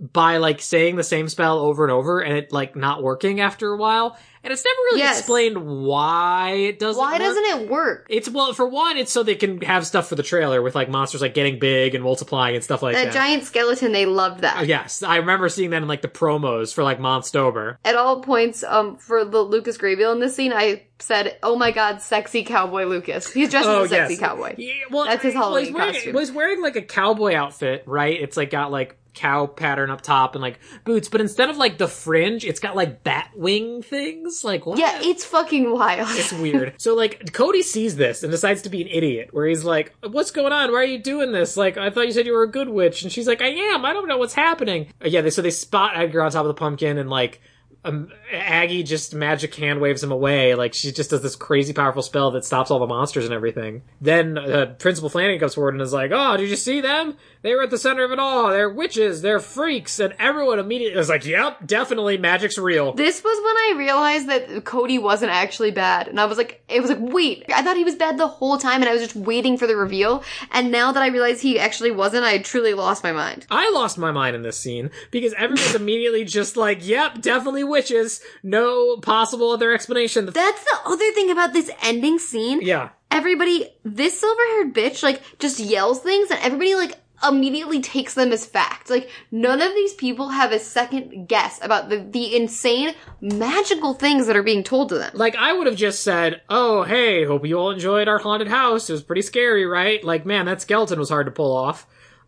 by 0.00 0.38
like 0.38 0.60
saying 0.60 0.96
the 0.96 1.04
same 1.04 1.28
spell 1.28 1.60
over 1.60 1.84
and 1.84 1.92
over 1.92 2.20
and 2.20 2.36
it 2.36 2.52
like 2.52 2.74
not 2.74 3.02
working 3.02 3.40
after 3.40 3.72
a 3.72 3.76
while. 3.76 4.18
And 4.44 4.52
it's 4.52 4.64
never 4.64 4.76
really 4.90 4.98
Yes. 5.00 5.18
explained 5.20 5.56
why 5.86 6.50
it 6.52 6.78
doesn't 6.78 7.00
Why 7.00 7.12
work. 7.12 7.20
doesn't 7.20 7.44
it 7.44 7.70
work? 7.70 8.06
It's 8.08 8.28
well, 8.28 8.52
for 8.52 8.66
one, 8.66 8.96
it's 8.96 9.12
so 9.12 9.22
they 9.22 9.36
can 9.36 9.60
have 9.60 9.86
stuff 9.86 10.08
for 10.08 10.16
the 10.16 10.22
trailer 10.24 10.60
with 10.60 10.74
like 10.74 10.88
monsters 10.88 11.20
like 11.22 11.34
getting 11.34 11.58
big 11.60 11.94
and 11.94 12.02
multiplying 12.02 12.54
and 12.56 12.64
stuff 12.64 12.82
like 12.82 12.94
That 12.94 13.04
that. 13.06 13.14
giant 13.14 13.44
skeleton, 13.44 13.92
they 13.92 14.04
loved 14.06 14.40
that. 14.40 14.58
Uh, 14.58 14.62
yes, 14.62 15.02
I 15.02 15.16
remember 15.16 15.48
seeing 15.48 15.70
that 15.70 15.82
in 15.82 15.88
like 15.88 16.02
the 16.02 16.08
promos 16.08 16.74
for 16.74 16.82
like 16.82 16.98
Monstober. 16.98 17.76
At 17.84 17.94
all 17.94 18.20
points, 18.20 18.64
um, 18.64 18.96
for 18.96 19.24
the 19.24 19.42
Lucas 19.42 19.78
Grabeel 19.78 20.12
in 20.12 20.20
this 20.20 20.34
scene, 20.34 20.52
I 20.52 20.82
said, 20.98 21.38
"Oh 21.42 21.56
my 21.56 21.70
God, 21.70 22.02
sexy 22.02 22.42
cowboy 22.44 22.84
Lucas." 22.84 23.32
He's 23.32 23.50
dressed 23.50 23.68
as 23.68 23.86
a 23.86 23.88
sexy 23.94 24.16
cowboy. 24.16 24.50
Oh, 24.52 24.54
Yeah, 24.58 24.72
well, 24.90 25.04
That's 25.04 25.22
his 25.22 25.34
Halloween 25.34 25.72
wearing, 25.72 25.94
costume. 25.94 26.12
well, 26.14 26.24
he's 26.24 26.32
wearing 26.32 26.60
like 26.62 26.76
a 26.76 26.82
cowboy 26.82 27.34
outfit, 27.34 27.84
right? 27.86 28.20
It's 28.20 28.36
like 28.36 28.50
got 28.50 28.72
like 28.72 28.96
cow 29.14 29.46
pattern 29.46 29.90
up 29.90 30.00
top 30.00 30.34
and 30.34 30.40
like 30.40 30.58
boots, 30.84 31.06
but 31.08 31.20
instead 31.20 31.50
of 31.50 31.58
like 31.58 31.76
the 31.76 31.86
fringe, 31.86 32.46
it's 32.46 32.60
got 32.60 32.74
like 32.74 33.04
bat 33.04 33.28
wing 33.36 33.82
things. 33.82 34.31
Like 34.42 34.66
what? 34.66 34.78
Yeah, 34.78 34.98
it's 35.02 35.24
fucking 35.24 35.70
wild. 35.72 36.08
It's 36.12 36.32
weird. 36.44 36.74
so 36.78 36.94
like 36.94 37.32
Cody 37.32 37.62
sees 37.62 37.96
this 37.96 38.22
and 38.22 38.30
decides 38.30 38.62
to 38.62 38.68
be 38.70 38.82
an 38.82 38.88
idiot 38.88 39.28
where 39.32 39.46
he's 39.46 39.64
like, 39.64 39.94
"What's 40.02 40.30
going 40.30 40.52
on? 40.52 40.70
Why 40.72 40.78
are 40.78 40.84
you 40.84 40.98
doing 40.98 41.32
this? 41.32 41.56
Like 41.56 41.76
I 41.76 41.90
thought 41.90 42.06
you 42.06 42.12
said 42.12 42.26
you 42.26 42.32
were 42.32 42.42
a 42.44 42.50
good 42.50 42.68
witch." 42.68 43.02
And 43.02 43.12
she's 43.12 43.26
like, 43.28 43.42
"I 43.42 43.48
am. 43.48 43.84
I 43.84 43.92
don't 43.92 44.08
know 44.08 44.18
what's 44.18 44.34
happening." 44.34 44.88
Uh, 45.04 45.08
yeah, 45.08 45.20
they, 45.20 45.30
so 45.30 45.42
they 45.42 45.50
spot 45.50 45.92
Edgar 45.96 46.22
on 46.22 46.30
top 46.30 46.42
of 46.42 46.48
the 46.48 46.54
pumpkin 46.54 46.98
and 46.98 47.10
like 47.10 47.40
um, 47.84 48.08
Aggie 48.32 48.84
just 48.84 49.12
magic 49.12 49.54
hand 49.56 49.80
waves 49.80 50.02
him 50.04 50.12
away. 50.12 50.54
Like 50.54 50.72
she 50.72 50.92
just 50.92 51.10
does 51.10 51.22
this 51.22 51.34
crazy 51.34 51.72
powerful 51.72 52.02
spell 52.02 52.30
that 52.32 52.44
stops 52.44 52.70
all 52.70 52.78
the 52.78 52.86
monsters 52.86 53.24
and 53.24 53.34
everything. 53.34 53.82
Then 54.00 54.38
uh, 54.38 54.74
Principal 54.78 55.08
Flanagan 55.10 55.40
comes 55.40 55.54
forward 55.56 55.74
and 55.74 55.82
is 55.82 55.92
like, 55.92 56.10
"Oh, 56.14 56.36
did 56.36 56.48
you 56.48 56.56
see 56.56 56.80
them? 56.80 57.16
They 57.42 57.54
were 57.54 57.62
at 57.62 57.70
the 57.70 57.78
center 57.78 58.04
of 58.04 58.12
it 58.12 58.18
all. 58.18 58.50
They're 58.50 58.70
witches. 58.70 59.22
They're 59.22 59.40
freaks." 59.40 59.98
And 59.98 60.14
everyone 60.18 60.58
immediately 60.58 60.96
was 60.96 61.08
like, 61.08 61.24
"Yep, 61.26 61.66
definitely, 61.66 62.16
magic's 62.18 62.58
real." 62.58 62.92
This 62.92 63.22
was 63.22 63.38
when 63.44 63.56
I 63.56 63.78
realized 63.78 64.28
that 64.28 64.64
Cody 64.64 64.98
wasn't 64.98 65.32
actually 65.32 65.70
bad, 65.70 66.08
and 66.08 66.20
I 66.20 66.24
was 66.26 66.38
like, 66.38 66.62
it 66.68 66.80
was 66.80 66.90
like, 66.90 67.00
wait, 67.00 67.44
I 67.54 67.62
thought 67.62 67.76
he 67.76 67.84
was 67.84 67.96
bad 67.96 68.16
the 68.18 68.26
whole 68.28 68.58
time, 68.58 68.80
and 68.80 68.88
I 68.88 68.92
was 68.92 69.02
just 69.02 69.16
waiting 69.16 69.58
for 69.58 69.66
the 69.66 69.76
reveal. 69.76 70.22
And 70.50 70.70
now 70.70 70.92
that 70.92 71.02
I 71.02 71.08
realize 71.08 71.40
he 71.40 71.58
actually 71.58 71.90
wasn't, 71.90 72.24
I 72.24 72.38
truly 72.38 72.74
lost 72.74 73.02
my 73.04 73.12
mind. 73.12 73.46
I 73.50 73.70
lost 73.70 73.98
my 73.98 74.12
mind 74.12 74.36
in 74.36 74.42
this 74.42 74.56
scene 74.58 74.90
because 75.10 75.32
everyone's 75.34 75.74
immediately 75.82 76.24
just 76.24 76.56
like, 76.56 76.86
yep, 76.86 77.20
definitely 77.20 77.64
witches. 77.64 78.20
No 78.42 78.96
possible 78.98 79.50
other 79.50 79.72
explanation. 79.72 80.26
That's 80.26 80.64
the 80.64 80.78
other 80.86 81.12
thing 81.12 81.30
about 81.30 81.52
this 81.52 81.70
ending 81.82 82.18
scene. 82.18 82.60
yeah. 82.62 82.90
Everybody, 83.10 83.68
this 83.84 84.18
silver 84.18 84.40
haired 84.52 84.74
bitch, 84.74 85.02
like, 85.02 85.20
just 85.38 85.60
yells 85.60 86.00
things, 86.00 86.30
and 86.30 86.40
everybody, 86.40 86.74
like, 86.74 86.96
immediately 87.26 87.80
takes 87.80 88.14
them 88.14 88.32
as 88.32 88.46
fact. 88.46 88.90
Like 88.90 89.10
none 89.30 89.60
of 89.60 89.74
these 89.74 89.94
people 89.94 90.30
have 90.30 90.52
a 90.52 90.58
second 90.58 91.28
guess 91.28 91.58
about 91.62 91.88
the, 91.88 91.98
the 91.98 92.36
insane 92.36 92.94
magical 93.20 93.94
things 93.94 94.26
that 94.26 94.36
are 94.36 94.42
being 94.42 94.62
told 94.64 94.88
to 94.90 94.98
them. 94.98 95.12
Like 95.14 95.36
I 95.36 95.52
would 95.52 95.66
have 95.66 95.76
just 95.76 96.02
said, 96.02 96.42
"Oh, 96.48 96.82
hey, 96.82 97.24
hope 97.24 97.46
you 97.46 97.58
all 97.58 97.70
enjoyed 97.70 98.08
our 98.08 98.18
haunted 98.18 98.48
house. 98.48 98.88
It 98.88 98.92
was 98.92 99.02
pretty 99.02 99.22
scary, 99.22 99.66
right? 99.66 100.02
Like, 100.04 100.26
man, 100.26 100.46
that 100.46 100.60
skeleton 100.62 100.98
was 100.98 101.10
hard 101.10 101.26
to 101.26 101.32
pull 101.32 101.54
off." 101.56 101.86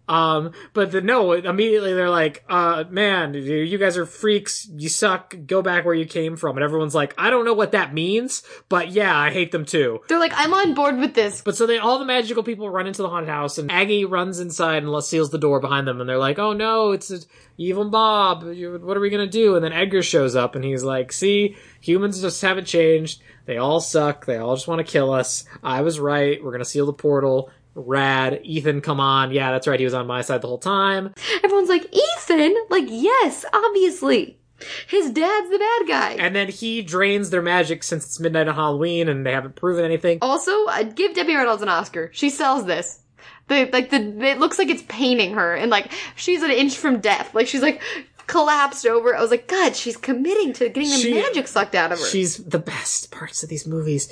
Um, 0.08 0.52
but 0.74 0.92
the 0.92 1.00
no, 1.00 1.32
immediately 1.32 1.94
they're 1.94 2.10
like, 2.10 2.44
"Uh, 2.48 2.84
man, 2.90 3.34
you 3.34 3.78
guys 3.78 3.96
are 3.96 4.06
freaks. 4.06 4.68
You 4.70 4.88
suck. 4.88 5.34
Go 5.46 5.62
back 5.62 5.84
where 5.84 5.94
you 5.94 6.04
came 6.04 6.36
from." 6.36 6.56
And 6.56 6.64
everyone's 6.64 6.94
like, 6.94 7.14
"I 7.16 7.30
don't 7.30 7.44
know 7.44 7.54
what 7.54 7.72
that 7.72 7.94
means, 7.94 8.42
but 8.68 8.90
yeah, 8.90 9.16
I 9.16 9.30
hate 9.30 9.50
them 9.50 9.64
too." 9.64 10.00
They're 10.08 10.18
like, 10.18 10.34
I'm 10.34 10.52
on 10.52 10.74
board 10.74 10.98
with 10.98 11.14
this. 11.14 11.40
But 11.40 11.56
so 11.56 11.66
they 11.66 11.78
all 11.78 11.98
the 11.98 12.04
magical 12.04 12.42
people 12.42 12.68
run 12.68 12.86
into 12.86 13.02
the 13.02 13.08
haunted 13.08 13.30
house, 13.30 13.56
and 13.56 13.70
Aggie 13.72 14.04
runs 14.04 14.40
inside 14.40 14.82
and 14.82 15.04
seals 15.04 15.30
the 15.30 15.38
door 15.38 15.60
behind 15.60 15.88
them, 15.88 16.00
and 16.00 16.08
they're 16.08 16.18
like, 16.18 16.38
"Oh 16.38 16.52
no, 16.52 16.92
it's 16.92 17.10
an 17.10 17.20
evil 17.56 17.84
mob. 17.84 18.42
What 18.44 18.96
are 18.96 19.00
we 19.00 19.10
gonna 19.10 19.26
do?" 19.26 19.54
And 19.56 19.64
then 19.64 19.72
Edgar 19.72 20.02
shows 20.02 20.36
up, 20.36 20.54
and 20.54 20.64
he's 20.64 20.82
like, 20.82 21.12
"See, 21.12 21.56
humans 21.80 22.20
just 22.20 22.42
haven't 22.42 22.66
changed. 22.66 23.22
They 23.46 23.56
all 23.56 23.80
suck. 23.80 24.26
They 24.26 24.36
all 24.36 24.54
just 24.54 24.68
want 24.68 24.84
to 24.84 24.92
kill 24.92 25.12
us. 25.12 25.44
I 25.62 25.80
was 25.80 25.98
right. 25.98 26.42
We're 26.42 26.52
gonna 26.52 26.64
seal 26.64 26.86
the 26.86 26.92
portal." 26.92 27.50
Rad, 27.74 28.40
Ethan, 28.44 28.80
come 28.80 29.00
on. 29.00 29.32
Yeah, 29.32 29.50
that's 29.52 29.66
right. 29.66 29.78
He 29.80 29.84
was 29.84 29.94
on 29.94 30.06
my 30.06 30.22
side 30.22 30.42
the 30.42 30.48
whole 30.48 30.58
time. 30.58 31.12
Everyone's 31.42 31.68
like, 31.68 31.92
Ethan? 31.94 32.54
Like, 32.70 32.84
yes, 32.88 33.44
obviously. 33.52 34.38
His 34.86 35.10
dad's 35.10 35.50
the 35.50 35.58
bad 35.58 35.88
guy. 35.88 36.12
And 36.18 36.34
then 36.34 36.48
he 36.48 36.80
drains 36.80 37.30
their 37.30 37.42
magic 37.42 37.82
since 37.82 38.04
it's 38.04 38.20
midnight 38.20 38.46
on 38.48 38.54
Halloween 38.54 39.08
and 39.08 39.26
they 39.26 39.32
haven't 39.32 39.56
proven 39.56 39.84
anything. 39.84 40.18
Also, 40.22 40.52
I'd 40.68 40.94
give 40.94 41.14
Debbie 41.14 41.34
Reynolds 41.34 41.62
an 41.62 41.68
Oscar. 41.68 42.10
She 42.12 42.30
sells 42.30 42.64
this. 42.64 43.00
The 43.48 43.68
like 43.72 43.90
the 43.90 43.96
it 44.24 44.38
looks 44.38 44.58
like 44.58 44.68
it's 44.70 44.84
painting 44.88 45.34
her, 45.34 45.54
and 45.54 45.70
like 45.70 45.92
she's 46.16 46.42
an 46.42 46.50
inch 46.50 46.78
from 46.78 47.00
death. 47.00 47.34
Like 47.34 47.46
she's 47.46 47.60
like 47.60 47.82
collapsed 48.26 48.86
over. 48.86 49.14
I 49.14 49.20
was 49.20 49.30
like, 49.30 49.48
God, 49.48 49.76
she's 49.76 49.98
committing 49.98 50.54
to 50.54 50.68
getting 50.70 50.88
the 50.88 50.96
She- 50.96 51.12
magic 51.12 51.46
sucked 51.46 51.74
out 51.74 51.92
of 51.92 51.98
her. 51.98 52.06
She's 52.06 52.38
the 52.38 52.58
best 52.58 53.10
parts 53.10 53.42
of 53.42 53.50
these 53.50 53.66
movies. 53.66 54.10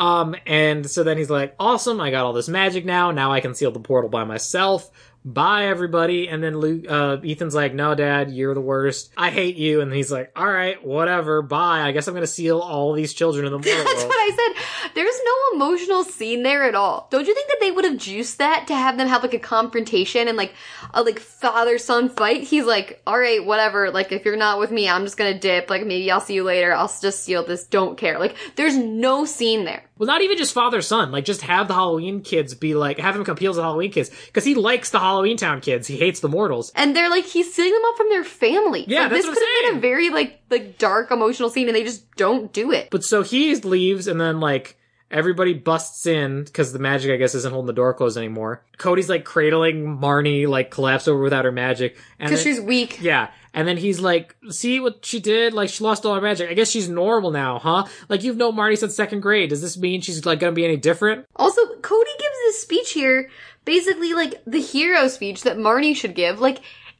Um, 0.00 0.34
and 0.46 0.90
so 0.90 1.04
then 1.04 1.18
he's 1.18 1.28
like, 1.28 1.54
awesome, 1.60 2.00
I 2.00 2.10
got 2.10 2.24
all 2.24 2.32
this 2.32 2.48
magic 2.48 2.86
now. 2.86 3.10
Now 3.10 3.32
I 3.32 3.40
can 3.40 3.54
seal 3.54 3.70
the 3.70 3.80
portal 3.80 4.08
by 4.08 4.24
myself. 4.24 4.90
Bye, 5.24 5.66
everybody. 5.66 6.28
And 6.28 6.42
then 6.42 6.56
Luke, 6.58 6.86
uh, 6.88 7.18
Ethan's 7.22 7.54
like, 7.54 7.74
no, 7.74 7.94
dad, 7.94 8.30
you're 8.30 8.54
the 8.54 8.60
worst. 8.60 9.12
I 9.18 9.30
hate 9.30 9.56
you. 9.56 9.82
And 9.82 9.92
he's 9.92 10.10
like, 10.10 10.32
all 10.34 10.50
right, 10.50 10.82
whatever. 10.84 11.42
Bye. 11.42 11.82
I 11.82 11.92
guess 11.92 12.08
I'm 12.08 12.14
going 12.14 12.22
to 12.22 12.26
seal 12.26 12.58
all 12.58 12.94
these 12.94 13.12
children 13.12 13.44
in 13.44 13.52
the 13.52 13.58
world. 13.68 13.86
That's 13.86 14.04
what 14.04 14.14
I 14.14 14.30
said. 14.30 14.92
There's 14.94 15.20
no 15.24 15.56
emotional 15.56 16.04
scene 16.04 16.42
there 16.42 16.64
at 16.64 16.74
all. 16.74 17.06
Don't 17.10 17.26
you 17.26 17.34
think 17.34 17.48
that 17.48 17.58
they 17.60 17.70
would 17.70 17.84
have 17.84 17.98
juiced 17.98 18.38
that 18.38 18.66
to 18.68 18.74
have 18.74 18.96
them 18.96 19.08
have 19.08 19.22
like 19.22 19.34
a 19.34 19.38
confrontation 19.38 20.26
and 20.26 20.38
like 20.38 20.54
a 20.94 21.02
like 21.02 21.18
father 21.18 21.76
son 21.76 22.08
fight? 22.08 22.44
He's 22.44 22.64
like, 22.64 23.02
all 23.06 23.18
right, 23.18 23.44
whatever. 23.44 23.90
Like 23.90 24.12
if 24.12 24.24
you're 24.24 24.36
not 24.36 24.58
with 24.58 24.70
me, 24.70 24.88
I'm 24.88 25.04
just 25.04 25.18
gonna 25.18 25.38
dip. 25.38 25.68
Like 25.68 25.84
maybe 25.86 26.10
I'll 26.10 26.20
see 26.20 26.34
you 26.34 26.44
later. 26.44 26.72
I'll 26.72 26.92
just 27.00 27.24
seal 27.24 27.44
this. 27.44 27.66
Don't 27.66 27.98
care. 27.98 28.18
Like 28.18 28.36
there's 28.56 28.76
no 28.76 29.26
scene 29.26 29.64
there. 29.66 29.84
Well, 30.00 30.06
not 30.06 30.22
even 30.22 30.38
just 30.38 30.54
father 30.54 30.80
son. 30.80 31.12
Like, 31.12 31.26
just 31.26 31.42
have 31.42 31.68
the 31.68 31.74
Halloween 31.74 32.22
kids 32.22 32.54
be 32.54 32.72
like, 32.72 32.98
have 32.98 33.14
him 33.14 33.20
appeal 33.20 33.52
to 33.52 33.56
the 33.56 33.62
Halloween 33.62 33.92
kids 33.92 34.10
because 34.28 34.46
he 34.46 34.54
likes 34.54 34.88
the 34.88 34.98
Halloween 34.98 35.09
Town 35.36 35.60
kids. 35.60 35.86
He 35.86 35.96
hates 35.96 36.20
the 36.20 36.28
mortals. 36.28 36.72
And 36.74 36.94
they're 36.96 37.10
like, 37.10 37.24
he's 37.26 37.52
sealing 37.52 37.72
them 37.72 37.82
up 37.88 37.96
from 37.96 38.08
their 38.10 38.24
family. 38.24 38.84
Yeah, 38.88 39.02
like, 39.02 39.10
that's 39.10 39.26
this 39.26 39.34
what 39.34 39.38
I'm 39.38 39.44
could 39.44 39.64
have 39.64 39.72
been 39.72 39.78
a 39.78 39.80
very 39.80 40.10
like 40.10 40.40
like 40.50 40.78
dark 40.78 41.10
emotional 41.10 41.50
scene, 41.50 41.68
and 41.68 41.76
they 41.76 41.84
just 41.84 42.10
don't 42.16 42.52
do 42.52 42.72
it. 42.72 42.88
But 42.90 43.04
so 43.04 43.22
he 43.22 43.54
leaves, 43.56 44.06
and 44.06 44.20
then 44.20 44.40
like 44.40 44.76
everybody 45.10 45.52
busts 45.54 46.06
in 46.06 46.44
because 46.44 46.72
the 46.72 46.78
magic, 46.78 47.10
I 47.10 47.16
guess, 47.16 47.34
isn't 47.34 47.52
holding 47.52 47.66
the 47.66 47.72
door 47.72 47.92
closed 47.94 48.16
anymore. 48.16 48.62
Cody's 48.78 49.08
like 49.08 49.24
cradling 49.24 49.98
Marnie, 50.00 50.46
like 50.48 50.70
collapsed 50.70 51.08
over 51.08 51.20
without 51.22 51.44
her 51.44 51.52
magic, 51.52 51.96
Because 52.18 52.42
she's 52.42 52.60
weak. 52.60 52.98
yeah. 53.00 53.30
And 53.52 53.66
then 53.66 53.76
he's 53.78 53.98
like, 53.98 54.36
"See 54.50 54.78
what 54.78 55.04
she 55.04 55.18
did? 55.18 55.52
Like 55.54 55.68
she 55.70 55.82
lost 55.82 56.06
all 56.06 56.14
her 56.14 56.20
magic. 56.20 56.48
I 56.48 56.54
guess 56.54 56.70
she's 56.70 56.88
normal 56.88 57.32
now, 57.32 57.58
huh? 57.58 57.84
Like 58.08 58.22
you've 58.22 58.36
known 58.36 58.54
Marnie 58.54 58.78
since 58.78 58.94
second 58.94 59.22
grade. 59.22 59.50
Does 59.50 59.60
this 59.60 59.76
mean 59.76 60.00
she's 60.02 60.24
like 60.24 60.38
gonna 60.38 60.52
be 60.52 60.64
any 60.64 60.76
different? 60.76 61.26
Also, 61.34 61.60
Cody 61.82 62.10
gives 62.16 62.36
this 62.46 62.62
speech 62.62 62.92
here, 62.92 63.28
basically 63.70 64.14
like 64.14 64.42
the 64.46 64.60
hero 64.60 65.06
speech 65.06 65.44
that 65.44 65.56
Marnie 65.56 65.94
should 65.94 66.16
give. 66.16 66.40
Like, 66.40 66.58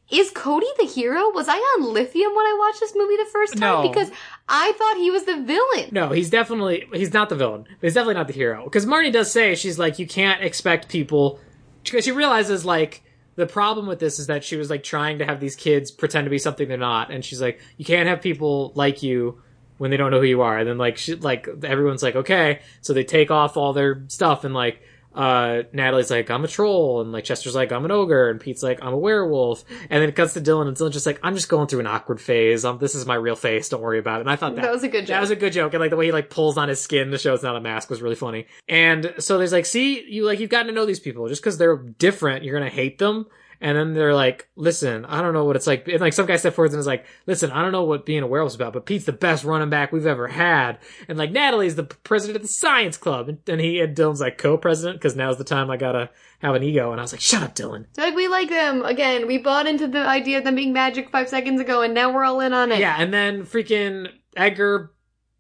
is 0.09 0.30
Cody 0.30 0.68
the 0.78 0.86
hero? 0.86 1.28
Was 1.30 1.48
I 1.48 1.56
on 1.56 1.92
lithium 1.92 2.32
when 2.32 2.47
I 2.47 2.56
watched 2.60 2.78
this 2.78 2.94
movie 2.94 3.16
the 3.16 3.28
first 3.32 3.55
time? 3.55 3.82
No. 3.82 3.88
Because 3.88 4.09
I 4.48 4.70
thought 4.78 4.97
he 4.97 5.10
was 5.10 5.24
the 5.24 5.42
villain. 5.42 5.88
No, 5.90 6.10
he's 6.10 6.30
definitely 6.30 6.86
he's 6.92 7.12
not 7.12 7.28
the 7.28 7.34
villain. 7.34 7.66
He's 7.80 7.94
definitely 7.94 8.14
not 8.14 8.28
the 8.28 8.34
hero. 8.34 8.62
Because 8.62 8.86
Marnie 8.86 9.12
does 9.12 9.32
say 9.32 9.56
she's 9.56 9.80
like, 9.80 9.98
you 9.98 10.06
can't 10.06 10.44
expect 10.44 10.88
people 10.88 11.40
because 11.82 12.05
she 12.05 12.12
realizes 12.12 12.64
like 12.64 13.02
the 13.34 13.47
problem 13.47 13.88
with 13.88 13.98
this 13.98 14.20
is 14.20 14.28
that 14.28 14.44
she 14.44 14.55
was 14.55 14.70
like 14.70 14.84
trying 14.84 15.18
to 15.18 15.24
have 15.24 15.40
these 15.40 15.56
kids 15.56 15.90
pretend 15.90 16.24
to 16.26 16.30
be 16.30 16.38
something 16.38 16.68
they're 16.68 16.78
not, 16.78 17.10
and 17.10 17.24
she's 17.24 17.40
like, 17.40 17.60
you 17.78 17.84
can't 17.84 18.09
have 18.09 18.22
people 18.22 18.70
like 18.76 19.02
you 19.02 19.42
when 19.78 19.90
they 19.90 19.97
don't 19.97 20.12
know 20.12 20.20
who 20.20 20.26
you 20.26 20.42
are. 20.42 20.56
And 20.56 20.68
then 20.68 20.78
like 20.78 20.98
she 20.98 21.16
like 21.16 21.48
everyone's 21.64 22.05
like, 22.05 22.14
okay, 22.14 22.60
so 22.80 22.92
they 22.92 23.02
take 23.02 23.32
off 23.32 23.56
all 23.56 23.72
their 23.72 24.05
stuff 24.06 24.44
and 24.44 24.55
like. 24.55 24.82
Uh, 25.15 25.62
Natalie's 25.73 26.11
like, 26.11 26.31
I'm 26.31 26.45
a 26.45 26.49
troll, 26.49 27.01
and 27.01 27.11
like 27.11 27.24
Chester's 27.24 27.55
like, 27.55 27.73
I'm 27.73 27.85
an 27.85 27.91
ogre, 27.91 28.31
and 28.31 28.41
Pete's 28.41 28.62
like, 28.62 28.78
I'm 28.82 28.93
a 28.93 28.99
werewolf, 28.99 29.65
and 29.89 30.01
then 30.01 30.09
it 30.09 30.15
cuts 30.16 30.35
to 30.35 30.41
Dylan, 30.41 30.69
and 30.69 30.77
Dylan's 30.77 30.93
just 30.93 31.07
like, 31.07 31.19
I'm 31.23 31.35
just 31.35 31.49
going 31.49 31.66
through 31.66 31.81
an 31.81 31.87
awkward 31.89 32.20
phase. 32.20 32.65
Um, 32.65 32.78
this 32.78 32.95
is 32.95 33.07
my 33.07 33.16
real 33.16 33.37
face. 33.37 33.69
Don't 33.69 33.82
worry 33.82 33.99
about 33.99 34.19
it. 34.19 34.20
And 34.23 34.31
I 34.31 34.37
thought 34.37 34.55
that, 34.55 34.62
That 34.62 34.73
was 34.73 34.85
a 34.85 34.89
good 34.89 35.03
joke. 35.07 35.15
That 35.15 35.20
was 35.20 35.31
a 35.31 35.37
good 35.37 35.53
joke, 35.53 35.74
and 35.74 35.81
like 35.81 35.91
the 35.91 35.97
way 35.97 36.07
he 36.07 36.12
like 36.12 36.31
pulls 36.31 36.57
on 36.57 36.69
his 36.69 36.81
skin 36.81 37.11
to 37.11 37.19
show 37.19 37.35
it's 37.35 37.43
not 37.43 37.57
a 37.57 37.61
mask 37.61 37.91
was 37.91 38.03
really 38.03 38.15
funny. 38.15 38.47
And 38.69 39.15
so 39.19 39.39
there's 39.39 39.53
like, 39.53 39.66
see, 39.66 40.05
you 40.09 40.24
like 40.24 40.39
you've 40.39 40.51
gotten 40.51 40.69
to 40.69 40.73
know 40.73 40.87
these 40.87 41.01
people 41.01 41.28
just 41.28 41.43
because 41.43 41.59
they're 41.59 41.77
different, 41.77 42.45
you're 42.45 42.57
gonna 42.59 42.70
hate 42.70 42.99
them. 42.99 43.27
And 43.61 43.77
then 43.77 43.93
they're 43.93 44.15
like, 44.15 44.49
listen, 44.57 45.05
I 45.05 45.20
don't 45.20 45.35
know 45.35 45.45
what 45.45 45.57
it's 45.57 45.66
like. 45.66 45.87
And 45.87 46.01
like 46.01 46.15
some 46.15 46.27
guy 46.27 46.37
stepped 46.37 46.57
forward 46.57 46.70
and 46.70 46.78
was 46.78 46.87
like, 46.87 47.05
listen, 47.27 47.51
I 47.51 47.62
don't 47.62 47.73
know 47.73 47.85
what 47.85 48.07
being 48.07 48.23
a 48.23 48.27
werewolf's 48.27 48.55
about, 48.55 48.73
but 48.73 48.87
Pete's 48.87 49.05
the 49.05 49.12
best 49.12 49.45
running 49.45 49.69
back 49.69 49.93
we've 49.93 50.07
ever 50.07 50.28
had. 50.28 50.78
And 51.09 51.19
like 51.19 51.31
Natalie's 51.31 51.77
the 51.77 51.85
president 51.85 52.37
of 52.37 52.43
the 52.43 52.49
science 52.49 52.97
club. 52.97 53.28
And, 53.28 53.39
and 53.47 53.61
he 53.61 53.81
and 53.81 53.95
Dylan's 53.95 54.20
like 54.20 54.39
co-president 54.39 54.99
because 54.99 55.15
now's 55.15 55.37
the 55.37 55.45
time 55.45 55.70
I 55.70 55.77
gotta 55.77 56.09
have 56.41 56.55
an 56.55 56.62
ego. 56.62 56.91
And 56.91 57.01
I 57.01 57.05
was 57.05 57.12
like, 57.12 57.20
shut 57.20 57.43
up, 57.43 57.55
Dylan. 57.55 57.87
So, 57.93 58.03
like, 58.03 58.15
we 58.15 58.28
like 58.28 58.49
them. 58.49 58.82
Again, 58.85 59.27
we 59.27 59.39
bought 59.39 59.66
into 59.66 59.87
the 59.87 60.01
idea 60.01 60.39
of 60.39 60.45
them 60.45 60.55
being 60.55 60.73
magic 60.73 61.11
five 61.11 61.28
seconds 61.28 61.61
ago, 61.61 61.82
and 61.82 61.95
now 61.95 62.12
we're 62.12 62.24
all 62.24 62.41
in 62.41 62.53
on 62.53 62.73
it. 62.73 62.78
Yeah, 62.78 62.97
and 62.99 63.12
then 63.12 63.45
freaking 63.45 64.09
Edgar 64.37 64.93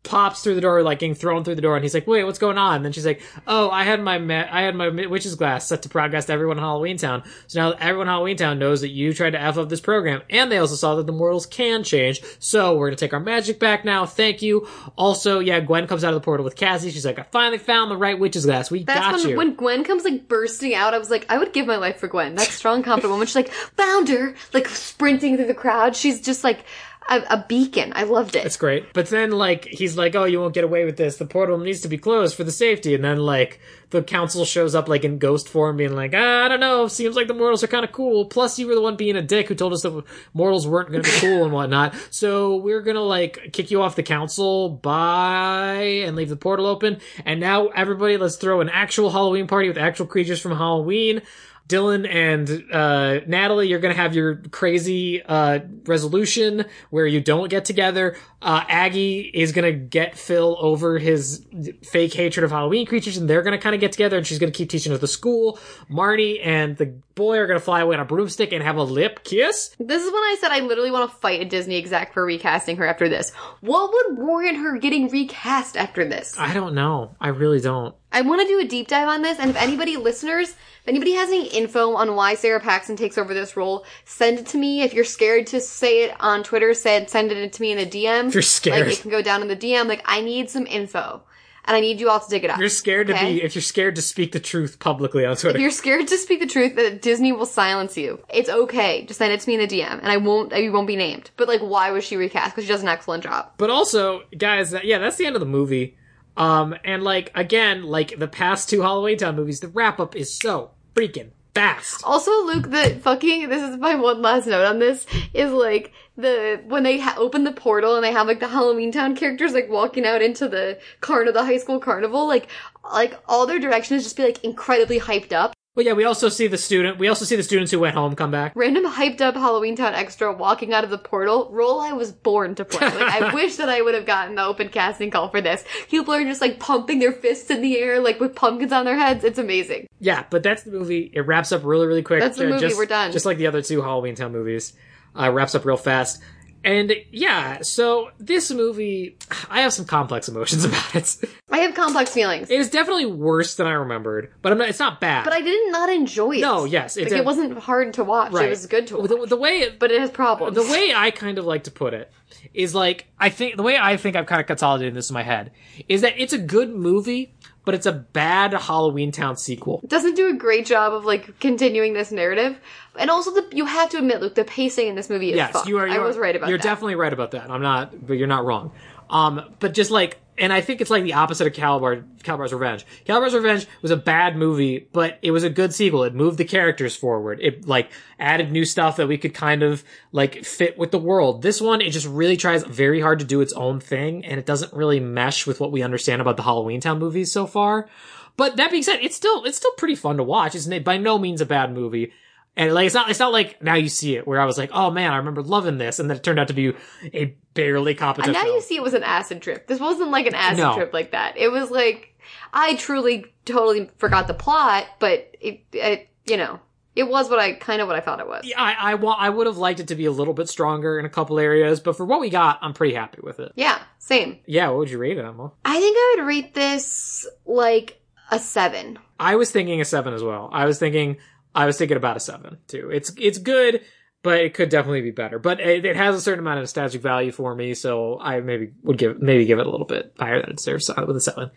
pops 0.02 0.42
through 0.42 0.54
the 0.54 0.60
door, 0.60 0.82
like 0.82 0.98
getting 0.98 1.14
thrown 1.14 1.44
through 1.44 1.54
the 1.54 1.62
door, 1.62 1.76
and 1.76 1.84
he's 1.84 1.94
like, 1.94 2.06
"Wait, 2.06 2.24
what's 2.24 2.38
going 2.38 2.56
on?" 2.58 2.76
And 2.76 2.84
then 2.84 2.92
she's 2.92 3.04
like, 3.04 3.20
"Oh, 3.46 3.70
I 3.70 3.84
had 3.84 4.00
my 4.00 4.18
ma- 4.18 4.46
I 4.50 4.62
had 4.62 4.74
my 4.74 4.88
witch's 4.88 5.34
glass 5.34 5.66
set 5.66 5.82
to 5.82 5.88
broadcast 5.88 6.30
everyone 6.30 6.56
in 6.56 6.62
Halloween 6.62 6.96
Town. 6.96 7.22
So 7.46 7.60
now 7.60 7.76
everyone 7.78 8.06
in 8.06 8.12
Halloween 8.12 8.36
Town 8.36 8.58
knows 8.58 8.80
that 8.80 8.88
you 8.88 9.12
tried 9.12 9.30
to 9.30 9.40
f 9.40 9.58
up 9.58 9.68
this 9.68 9.80
program, 9.80 10.22
and 10.30 10.50
they 10.50 10.58
also 10.58 10.74
saw 10.74 10.94
that 10.96 11.06
the 11.06 11.12
mortals 11.12 11.46
can 11.46 11.84
change. 11.84 12.22
So 12.38 12.76
we're 12.76 12.88
gonna 12.88 12.96
take 12.96 13.12
our 13.12 13.20
magic 13.20 13.58
back 13.58 13.84
now. 13.84 14.06
Thank 14.06 14.42
you. 14.42 14.66
Also, 14.96 15.38
yeah, 15.38 15.60
Gwen 15.60 15.86
comes 15.86 16.02
out 16.02 16.14
of 16.14 16.20
the 16.20 16.24
portal 16.24 16.44
with 16.44 16.56
Cassie. 16.56 16.90
She's 16.90 17.04
like, 17.04 17.18
"I 17.18 17.24
finally 17.24 17.58
found 17.58 17.90
the 17.90 17.96
right 17.96 18.18
witch's 18.18 18.46
glass. 18.46 18.70
We 18.70 18.84
That's 18.84 18.98
got 18.98 19.14
when, 19.14 19.28
you." 19.28 19.36
when 19.36 19.54
Gwen 19.54 19.84
comes 19.84 20.04
like 20.04 20.28
bursting 20.28 20.74
out. 20.74 20.94
I 20.94 20.98
was 20.98 21.10
like, 21.10 21.26
I 21.28 21.38
would 21.38 21.52
give 21.52 21.66
my 21.66 21.76
life 21.76 21.98
for 21.98 22.08
Gwen. 22.08 22.34
That 22.36 22.48
strong, 22.48 22.82
confident 22.82 23.12
woman. 23.12 23.26
She's 23.26 23.36
like, 23.36 23.50
found 23.52 24.08
her, 24.08 24.34
like 24.54 24.66
sprinting 24.68 25.36
through 25.36 25.46
the 25.46 25.54
crowd. 25.54 25.94
She's 25.94 26.20
just 26.20 26.42
like 26.42 26.64
a, 27.10 27.22
a 27.30 27.44
beacon. 27.48 27.92
I 27.94 28.04
loved 28.04 28.36
it. 28.36 28.46
It's 28.46 28.56
great. 28.56 28.92
But 28.94 29.08
then, 29.08 29.32
like, 29.32 29.66
he's 29.66 29.96
like, 29.96 30.14
oh, 30.14 30.24
you 30.24 30.40
won't 30.40 30.54
get 30.54 30.64
away 30.64 30.84
with 30.84 30.96
this. 30.96 31.16
The 31.16 31.26
portal 31.26 31.58
needs 31.58 31.80
to 31.82 31.88
be 31.88 31.98
closed 31.98 32.36
for 32.36 32.44
the 32.44 32.52
safety. 32.52 32.94
And 32.94 33.04
then, 33.04 33.18
like, 33.18 33.60
the 33.90 34.02
council 34.02 34.44
shows 34.44 34.74
up, 34.74 34.88
like, 34.88 35.04
in 35.04 35.18
ghost 35.18 35.48
form, 35.48 35.76
being 35.76 35.94
like, 35.94 36.12
ah, 36.14 36.44
I 36.44 36.48
don't 36.48 36.60
know. 36.60 36.86
Seems 36.86 37.16
like 37.16 37.26
the 37.26 37.34
mortals 37.34 37.64
are 37.64 37.66
kind 37.66 37.84
of 37.84 37.92
cool. 37.92 38.24
Plus, 38.26 38.58
you 38.58 38.66
were 38.66 38.74
the 38.74 38.80
one 38.80 38.96
being 38.96 39.16
a 39.16 39.22
dick 39.22 39.48
who 39.48 39.54
told 39.54 39.72
us 39.72 39.82
the 39.82 40.04
mortals 40.32 40.66
weren't 40.66 40.90
going 40.90 41.02
to 41.02 41.10
be 41.10 41.18
cool 41.18 41.44
and 41.44 41.52
whatnot. 41.52 41.94
So 42.10 42.56
we're 42.56 42.82
to, 42.82 43.00
like, 43.00 43.50
kick 43.52 43.70
you 43.70 43.82
off 43.82 43.96
the 43.96 44.02
council. 44.02 44.68
Bye. 44.68 46.04
And 46.06 46.16
leave 46.16 46.28
the 46.28 46.36
portal 46.36 46.66
open. 46.66 47.00
And 47.24 47.40
now, 47.40 47.68
everybody, 47.68 48.16
let's 48.16 48.36
throw 48.36 48.60
an 48.60 48.68
actual 48.68 49.10
Halloween 49.10 49.48
party 49.48 49.68
with 49.68 49.78
actual 49.78 50.06
creatures 50.06 50.40
from 50.40 50.56
Halloween. 50.56 51.22
Dylan 51.70 52.06
and 52.08 52.64
uh, 52.72 53.20
Natalie, 53.26 53.68
you're 53.68 53.78
gonna 53.78 53.94
have 53.94 54.14
your 54.14 54.36
crazy 54.50 55.22
uh, 55.22 55.60
resolution 55.86 56.64
where 56.90 57.06
you 57.06 57.20
don't 57.20 57.48
get 57.48 57.64
together. 57.64 58.16
Uh, 58.42 58.64
Aggie 58.68 59.30
is 59.32 59.52
gonna 59.52 59.72
get 59.72 60.18
Phil 60.18 60.56
over 60.58 60.98
his 60.98 61.46
fake 61.84 62.12
hatred 62.12 62.44
of 62.44 62.50
Halloween 62.50 62.86
creatures, 62.86 63.16
and 63.16 63.30
they're 63.30 63.42
gonna 63.42 63.58
kind 63.58 63.74
of 63.74 63.80
get 63.80 63.92
together, 63.92 64.18
and 64.18 64.26
she's 64.26 64.38
gonna 64.38 64.52
keep 64.52 64.68
teaching 64.68 64.92
at 64.92 65.00
the 65.00 65.08
school. 65.08 65.58
Marnie 65.90 66.44
and 66.44 66.76
the 66.76 66.92
boy 67.20 67.36
are 67.36 67.46
gonna 67.46 67.60
fly 67.60 67.80
away 67.80 67.94
on 67.96 68.00
a 68.00 68.04
broomstick 68.04 68.50
and 68.52 68.62
have 68.62 68.76
a 68.76 68.82
lip 68.82 69.22
kiss. 69.24 69.76
This 69.78 70.02
is 70.02 70.10
when 70.10 70.22
I 70.22 70.36
said 70.40 70.50
I 70.50 70.60
literally 70.60 70.90
want 70.90 71.10
to 71.10 71.16
fight 71.18 71.40
a 71.40 71.44
Disney 71.44 71.76
exec 71.76 72.14
for 72.14 72.24
recasting 72.24 72.76
her 72.78 72.86
after 72.86 73.08
this. 73.08 73.30
What 73.60 73.92
would 73.92 74.18
warrant 74.18 74.56
her 74.56 74.78
getting 74.78 75.08
recast 75.08 75.76
after 75.76 76.04
this? 76.04 76.34
I 76.38 76.54
don't 76.54 76.74
know. 76.74 77.14
I 77.20 77.28
really 77.28 77.60
don't. 77.60 77.94
I 78.12 78.22
want 78.22 78.40
to 78.40 78.48
do 78.48 78.58
a 78.58 78.64
deep 78.64 78.88
dive 78.88 79.06
on 79.06 79.22
this, 79.22 79.38
and 79.38 79.50
if 79.50 79.56
anybody, 79.56 79.96
listeners, 79.96 80.48
if 80.48 80.88
anybody 80.88 81.12
has 81.12 81.28
any 81.28 81.46
info 81.48 81.94
on 81.94 82.16
why 82.16 82.34
Sara 82.34 82.58
Paxton 82.58 82.96
takes 82.96 83.16
over 83.16 83.34
this 83.34 83.56
role, 83.56 83.84
send 84.04 84.38
it 84.38 84.46
to 84.46 84.58
me. 84.58 84.82
If 84.82 84.94
you're 84.94 85.04
scared 85.04 85.46
to 85.48 85.60
say 85.60 86.04
it 86.04 86.16
on 86.18 86.42
Twitter, 86.42 86.74
send 86.74 87.08
send 87.08 87.30
it 87.30 87.52
to 87.52 87.62
me 87.62 87.70
in 87.70 87.78
a 87.78 87.86
DM. 87.86 88.28
If 88.28 88.34
you're 88.34 88.42
scared. 88.42 88.86
like 88.86 88.96
it 88.96 89.02
can 89.02 89.10
go 89.10 89.22
down 89.22 89.42
in 89.42 89.48
the 89.48 89.56
DM. 89.56 89.86
Like 89.86 90.02
I 90.06 90.22
need 90.22 90.50
some 90.50 90.66
info. 90.66 91.22
And 91.64 91.76
I 91.76 91.80
need 91.80 92.00
you 92.00 92.10
all 92.10 92.20
to 92.20 92.28
dig 92.28 92.44
it 92.44 92.50
up. 92.50 92.58
You're 92.58 92.68
scared 92.68 93.08
to 93.08 93.14
be 93.14 93.42
if 93.42 93.54
you're 93.54 93.62
scared 93.62 93.96
to 93.96 94.02
speak 94.02 94.32
the 94.32 94.40
truth 94.40 94.78
publicly 94.78 95.24
on 95.24 95.36
Twitter. 95.36 95.58
If 95.58 95.62
you're 95.62 95.70
scared 95.70 96.08
to 96.08 96.18
speak 96.18 96.40
the 96.40 96.46
truth, 96.46 96.76
that 96.76 97.02
Disney 97.02 97.32
will 97.32 97.46
silence 97.46 97.96
you. 97.96 98.20
It's 98.28 98.48
okay. 98.48 99.04
Just 99.04 99.18
send 99.18 99.32
it 99.32 99.40
to 99.40 99.48
me 99.48 99.54
in 99.54 99.60
the 99.60 99.80
DM, 99.80 99.98
and 99.98 100.08
I 100.08 100.16
won't. 100.16 100.52
I 100.52 100.68
won't 100.70 100.86
be 100.86 100.96
named. 100.96 101.30
But 101.36 101.48
like, 101.48 101.60
why 101.60 101.90
was 101.90 102.04
she 102.04 102.16
recast? 102.16 102.54
Because 102.54 102.64
she 102.64 102.72
does 102.72 102.82
an 102.82 102.88
excellent 102.88 103.22
job. 103.22 103.50
But 103.56 103.70
also, 103.70 104.22
guys, 104.36 104.70
that, 104.70 104.84
yeah, 104.84 104.98
that's 104.98 105.16
the 105.16 105.26
end 105.26 105.36
of 105.36 105.40
the 105.40 105.46
movie. 105.46 105.96
Um, 106.36 106.74
and 106.84 107.02
like 107.02 107.30
again, 107.34 107.82
like 107.84 108.18
the 108.18 108.28
past 108.28 108.68
two 108.70 108.82
Halloween 108.82 109.18
Town 109.18 109.36
movies, 109.36 109.60
the 109.60 109.68
wrap 109.68 110.00
up 110.00 110.16
is 110.16 110.34
so 110.34 110.70
freaking 110.94 111.30
fast. 111.54 112.02
Also, 112.04 112.30
Luke, 112.44 112.70
the 112.70 112.98
fucking 113.02 113.48
this 113.48 113.62
is 113.62 113.76
my 113.76 113.94
one 113.94 114.22
last 114.22 114.46
note 114.46 114.64
on 114.64 114.78
this 114.78 115.06
is 115.34 115.52
like 115.52 115.92
the 116.16 116.60
when 116.66 116.82
they 116.82 116.98
ha- 116.98 117.16
open 117.18 117.44
the 117.44 117.52
portal 117.52 117.96
and 117.96 118.04
they 118.04 118.12
have 118.12 118.26
like 118.26 118.40
the 118.40 118.48
Halloween 118.48 118.92
Town 118.92 119.16
characters 119.16 119.52
like 119.52 119.68
walking 119.68 120.06
out 120.06 120.22
into 120.22 120.48
the 120.48 120.78
carnival, 121.00 121.32
the 121.32 121.44
high 121.46 121.58
school 121.58 121.80
carnival, 121.80 122.26
like 122.26 122.48
like 122.92 123.18
all 123.28 123.46
their 123.46 123.58
direction 123.58 123.96
is 123.96 124.04
just 124.04 124.16
be 124.16 124.24
like 124.24 124.42
incredibly 124.44 125.00
hyped 125.00 125.32
up. 125.32 125.54
But 125.80 125.86
yeah, 125.86 125.94
we 125.94 126.04
also 126.04 126.28
see 126.28 126.46
the 126.46 126.58
student. 126.58 126.98
We 126.98 127.08
also 127.08 127.24
see 127.24 127.36
the 127.36 127.42
students 127.42 127.72
who 127.72 127.78
went 127.78 127.94
home 127.94 128.14
come 128.14 128.30
back. 128.30 128.52
Random 128.54 128.84
hyped 128.84 129.22
up 129.22 129.34
Halloween 129.34 129.76
Town 129.76 129.94
extra 129.94 130.30
walking 130.30 130.74
out 130.74 130.84
of 130.84 130.90
the 130.90 130.98
portal. 130.98 131.48
Role 131.50 131.80
I 131.80 131.92
was 131.94 132.12
born 132.12 132.54
to 132.56 132.66
play. 132.66 132.86
Like 132.86 133.22
I 133.22 133.32
wish 133.34 133.56
that 133.56 133.70
I 133.70 133.80
would 133.80 133.94
have 133.94 134.04
gotten 134.04 134.34
the 134.34 134.44
open 134.44 134.68
casting 134.68 135.10
call 135.10 135.30
for 135.30 135.40
this. 135.40 135.64
People 135.88 136.12
are 136.12 136.22
just 136.22 136.42
like 136.42 136.60
pumping 136.60 136.98
their 136.98 137.12
fists 137.12 137.48
in 137.48 137.62
the 137.62 137.78
air, 137.78 137.98
like 137.98 138.20
with 138.20 138.34
pumpkins 138.36 138.72
on 138.72 138.84
their 138.84 138.94
heads. 138.94 139.24
It's 139.24 139.38
amazing. 139.38 139.86
Yeah, 140.00 140.26
but 140.28 140.42
that's 140.42 140.64
the 140.64 140.70
movie. 140.70 141.10
It 141.14 141.20
wraps 141.22 141.50
up 141.50 141.64
really, 141.64 141.86
really 141.86 142.02
quick. 142.02 142.20
That's 142.20 142.36
the 142.36 142.48
Uh, 142.48 142.50
movie, 142.50 142.60
Just, 142.60 142.76
we're 142.76 142.84
done. 142.84 143.10
Just 143.10 143.24
like 143.24 143.38
the 143.38 143.46
other 143.46 143.62
two 143.62 143.80
Halloween 143.80 144.14
Town 144.16 144.32
movies, 144.32 144.74
uh, 145.18 145.32
wraps 145.32 145.54
up 145.54 145.64
real 145.64 145.78
fast. 145.78 146.20
And 146.62 146.92
yeah, 147.10 147.62
so 147.62 148.10
this 148.18 148.50
movie, 148.50 149.16
I 149.48 149.62
have 149.62 149.72
some 149.72 149.86
complex 149.86 150.28
emotions 150.28 150.64
about 150.66 150.94
it. 150.94 151.16
I 151.50 151.58
have 151.60 151.74
complex 151.74 152.12
feelings, 152.12 152.50
It 152.50 152.60
is 152.60 152.68
definitely 152.70 153.06
worse 153.06 153.54
than 153.54 153.66
I 153.66 153.72
remembered, 153.72 154.32
but 154.42 154.52
I'm 154.52 154.58
not, 154.58 154.68
it's 154.68 154.78
not 154.78 155.00
bad. 155.00 155.24
but 155.24 155.32
I 155.32 155.40
did 155.40 155.72
not 155.72 155.88
enjoy 155.88 156.32
it. 156.36 156.40
no, 156.42 156.64
yes, 156.64 156.96
like 156.96 157.06
it's 157.06 157.14
it 157.14 157.24
wasn't 157.24 157.58
hard 157.58 157.94
to 157.94 158.04
watch. 158.04 158.32
right. 158.32 158.46
It 158.46 158.50
was 158.50 158.66
good 158.66 158.86
to 158.88 158.98
watch, 158.98 159.08
The, 159.08 159.26
the 159.26 159.36
way 159.36 159.60
it, 159.60 159.78
but 159.78 159.90
it 159.90 160.00
has 160.00 160.10
problems. 160.10 160.54
the 160.54 160.70
way 160.70 160.92
I 160.94 161.10
kind 161.10 161.38
of 161.38 161.46
like 161.46 161.64
to 161.64 161.70
put 161.70 161.94
it 161.94 162.12
is 162.54 162.74
like 162.74 163.06
I 163.18 163.28
think 163.30 163.56
the 163.56 163.62
way 163.62 163.76
I 163.78 163.96
think 163.96 164.14
I've 164.16 164.26
kind 164.26 164.40
of 164.40 164.46
consolidated 164.46 164.94
this 164.94 165.10
in 165.10 165.14
my 165.14 165.22
head 165.22 165.52
is 165.88 166.02
that 166.02 166.20
it's 166.20 166.32
a 166.32 166.38
good 166.38 166.70
movie, 166.70 167.34
but 167.64 167.74
it's 167.74 167.86
a 167.86 167.92
bad 167.92 168.52
Halloween 168.52 169.12
Town 169.12 169.36
sequel. 169.36 169.80
It 169.82 169.90
doesn't 169.90 170.14
do 170.14 170.28
a 170.28 170.34
great 170.34 170.66
job 170.66 170.92
of 170.92 171.04
like 171.04 171.38
continuing 171.40 171.92
this 171.94 172.12
narrative, 172.12 172.58
and 173.00 173.10
also 173.10 173.32
the 173.32 173.48
you 173.52 173.64
have 173.66 173.90
to 173.90 173.98
admit, 173.98 174.20
Luke, 174.20 174.34
the 174.36 174.44
pacing 174.44 174.88
in 174.88 174.94
this 174.94 175.10
movie 175.10 175.30
is 175.30 175.36
Yes, 175.36 175.52
fucked. 175.52 175.68
you 175.68 175.78
are. 175.78 175.88
You 175.88 175.94
are, 176.00 176.04
I 176.04 176.06
was 176.06 176.16
right 176.18 176.36
about 176.36 176.48
You're 176.48 176.58
that. 176.58 176.62
definitely 176.64 176.94
right 176.94 177.12
about 177.12 177.32
that. 177.32 177.50
I'm 177.50 177.62
not, 177.62 178.06
but 178.06 178.14
you're 178.14 178.28
not 178.28 178.44
wrong. 178.44 178.72
Um, 179.08 179.54
but 179.58 179.74
just 179.74 179.90
like, 179.90 180.18
and 180.38 180.52
I 180.52 180.60
think 180.60 180.80
it's 180.80 180.88
like 180.90 181.02
the 181.02 181.14
opposite 181.14 181.46
of 181.46 181.52
Kalabar, 181.52 182.04
Kalabar's 182.22 182.52
Revenge. 182.52 182.86
Kalabar's 183.04 183.34
Revenge 183.34 183.66
was 183.82 183.90
a 183.90 183.96
bad 183.96 184.36
movie, 184.36 184.88
but 184.92 185.18
it 185.20 185.32
was 185.32 185.42
a 185.42 185.50
good 185.50 185.74
sequel. 185.74 186.04
It 186.04 186.14
moved 186.14 186.38
the 186.38 186.44
characters 186.44 186.94
forward. 186.94 187.40
It 187.42 187.66
like 187.66 187.90
added 188.20 188.52
new 188.52 188.64
stuff 188.64 188.96
that 188.98 189.08
we 189.08 189.18
could 189.18 189.34
kind 189.34 189.62
of 189.64 189.82
like 190.12 190.44
fit 190.44 190.78
with 190.78 190.92
the 190.92 190.98
world. 190.98 191.42
This 191.42 191.60
one, 191.60 191.80
it 191.80 191.90
just 191.90 192.06
really 192.06 192.36
tries 192.36 192.62
very 192.62 193.00
hard 193.00 193.18
to 193.18 193.24
do 193.24 193.40
its 193.40 193.52
own 193.54 193.80
thing, 193.80 194.24
and 194.24 194.38
it 194.38 194.46
doesn't 194.46 194.72
really 194.72 195.00
mesh 195.00 195.46
with 195.46 195.58
what 195.60 195.72
we 195.72 195.82
understand 195.82 196.22
about 196.22 196.36
the 196.36 196.44
Halloween 196.44 196.80
Town 196.80 196.98
movies 197.00 197.32
so 197.32 197.46
far. 197.46 197.88
But 198.36 198.56
that 198.56 198.70
being 198.70 198.84
said, 198.84 199.00
it's 199.02 199.16
still 199.16 199.44
it's 199.44 199.56
still 199.58 199.72
pretty 199.72 199.96
fun 199.96 200.16
to 200.18 200.22
watch. 200.22 200.54
It's 200.54 200.66
by 200.68 200.96
no 200.98 201.18
means 201.18 201.40
a 201.40 201.46
bad 201.46 201.74
movie. 201.74 202.12
And 202.60 202.74
like 202.74 202.84
it's 202.84 202.94
not 202.94 203.08
it's 203.08 203.18
not 203.18 203.32
like 203.32 203.62
now 203.62 203.74
you 203.74 203.88
see 203.88 204.16
it 204.16 204.26
where 204.26 204.38
I 204.38 204.44
was 204.44 204.58
like, 204.58 204.68
oh 204.74 204.90
man, 204.90 205.12
I 205.12 205.16
remember 205.16 205.42
loving 205.42 205.78
this, 205.78 205.98
and 205.98 206.10
then 206.10 206.18
it 206.18 206.22
turned 206.22 206.38
out 206.38 206.48
to 206.48 206.54
be 206.54 206.74
a 207.14 207.34
barely 207.54 207.94
competent. 207.94 208.28
And 208.28 208.34
now 208.34 208.42
film. 208.42 208.56
you 208.56 208.60
see 208.60 208.76
it 208.76 208.82
was 208.82 208.92
an 208.92 209.02
acid 209.02 209.40
trip. 209.40 209.66
This 209.66 209.80
wasn't 209.80 210.10
like 210.10 210.26
an 210.26 210.34
acid 210.34 210.58
No. 210.58 210.74
trip 210.74 210.92
like 210.92 211.12
that. 211.12 211.38
It 211.38 211.50
was 211.50 211.70
like 211.70 212.14
I 212.52 212.74
truly 212.74 213.24
totally 213.46 213.90
forgot 213.96 214.26
the 214.26 214.34
plot, 214.34 214.84
but 214.98 215.34
it, 215.40 215.62
it 215.72 216.10
you 216.26 216.36
know, 216.36 216.60
it 216.94 217.04
was 217.08 217.30
what 217.30 217.38
I 217.38 217.54
kind 217.54 217.80
of 217.80 217.88
what 217.88 217.96
I 217.96 218.00
thought 218.00 218.20
it 218.20 218.28
was. 218.28 218.44
Yeah, 218.44 218.60
I 218.60 218.92
I, 218.92 218.94
I 218.94 219.30
would 219.30 219.46
have 219.46 219.56
liked 219.56 219.80
it 219.80 219.88
to 219.88 219.94
be 219.94 220.04
a 220.04 220.12
little 220.12 220.34
bit 220.34 220.50
stronger 220.50 220.98
in 220.98 221.06
a 221.06 221.10
couple 221.10 221.38
areas, 221.38 221.80
but 221.80 221.96
for 221.96 222.04
what 222.04 222.20
we 222.20 222.28
got, 222.28 222.58
I'm 222.60 222.74
pretty 222.74 222.94
happy 222.94 223.20
with 223.22 223.40
it. 223.40 223.52
Yeah, 223.54 223.80
same. 223.98 224.38
Yeah, 224.44 224.68
what 224.68 224.80
would 224.80 224.90
you 224.90 224.98
rate 224.98 225.16
it, 225.16 225.24
Emma? 225.24 225.52
I 225.64 225.80
think 225.80 225.96
I 225.96 226.14
would 226.18 226.26
rate 226.26 226.52
this 226.52 227.26
like 227.46 228.02
a 228.30 228.38
seven. 228.38 228.98
I 229.18 229.36
was 229.36 229.50
thinking 229.50 229.80
a 229.80 229.84
seven 229.86 230.12
as 230.12 230.22
well. 230.22 230.50
I 230.52 230.66
was 230.66 230.78
thinking 230.78 231.16
I 231.54 231.66
was 231.66 231.76
thinking 231.78 231.96
about 231.96 232.16
a 232.16 232.20
seven 232.20 232.58
too. 232.68 232.90
It's 232.92 233.12
it's 233.18 233.38
good, 233.38 233.82
but 234.22 234.40
it 234.40 234.54
could 234.54 234.68
definitely 234.68 235.02
be 235.02 235.10
better. 235.10 235.38
But 235.38 235.60
it, 235.60 235.84
it 235.84 235.96
has 235.96 236.14
a 236.14 236.20
certain 236.20 236.40
amount 236.40 236.58
of 236.58 236.62
nostalgic 236.62 237.02
value 237.02 237.32
for 237.32 237.54
me, 237.54 237.74
so 237.74 238.18
I 238.20 238.40
maybe 238.40 238.72
would 238.82 238.98
give 238.98 239.20
maybe 239.20 239.44
give 239.44 239.58
it 239.58 239.66
a 239.66 239.70
little 239.70 239.86
bit 239.86 240.14
higher 240.18 240.40
than 240.40 240.50
it 240.50 240.56
deserves 240.56 240.88
with 240.88 241.16
a 241.16 241.20
seven. 241.20 241.50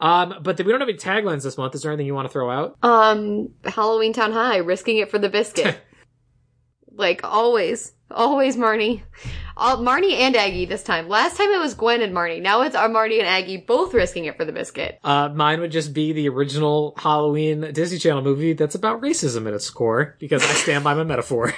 Um, 0.00 0.36
but 0.42 0.58
we 0.58 0.70
don't 0.70 0.80
have 0.80 0.88
any 0.88 0.98
taglines 0.98 1.42
this 1.42 1.58
month. 1.58 1.74
Is 1.74 1.82
there 1.82 1.90
anything 1.90 2.06
you 2.06 2.14
want 2.14 2.28
to 2.28 2.32
throw 2.32 2.50
out? 2.50 2.76
Um, 2.82 3.50
Halloween 3.64 4.12
Town 4.12 4.32
High, 4.32 4.58
risking 4.58 4.98
it 4.98 5.10
for 5.10 5.18
the 5.18 5.28
biscuit. 5.28 5.80
like 6.92 7.20
always, 7.24 7.92
always 8.10 8.56
Marnie. 8.56 9.02
All, 9.56 9.78
Marnie 9.78 10.12
and 10.12 10.36
Aggie 10.36 10.66
this 10.66 10.82
time. 10.82 11.08
Last 11.08 11.36
time 11.36 11.50
it 11.50 11.58
was 11.58 11.74
Gwen 11.74 12.00
and 12.00 12.14
Marnie. 12.14 12.40
Now 12.40 12.62
it's 12.62 12.76
our 12.76 12.88
Marnie 12.88 13.18
and 13.18 13.26
Aggie 13.26 13.56
both 13.56 13.92
risking 13.92 14.24
it 14.26 14.36
for 14.36 14.44
the 14.44 14.52
biscuit. 14.52 14.98
Uh, 15.02 15.28
mine 15.30 15.60
would 15.60 15.72
just 15.72 15.92
be 15.92 16.12
the 16.12 16.28
original 16.28 16.94
Halloween 16.96 17.72
Disney 17.72 17.98
Channel 17.98 18.22
movie 18.22 18.52
that's 18.52 18.74
about 18.76 19.00
racism 19.00 19.46
at 19.48 19.54
its 19.54 19.68
core, 19.70 20.14
because 20.18 20.42
I 20.44 20.52
stand 20.54 20.84
by 20.84 20.94
my 20.94 21.04
metaphor. 21.04 21.52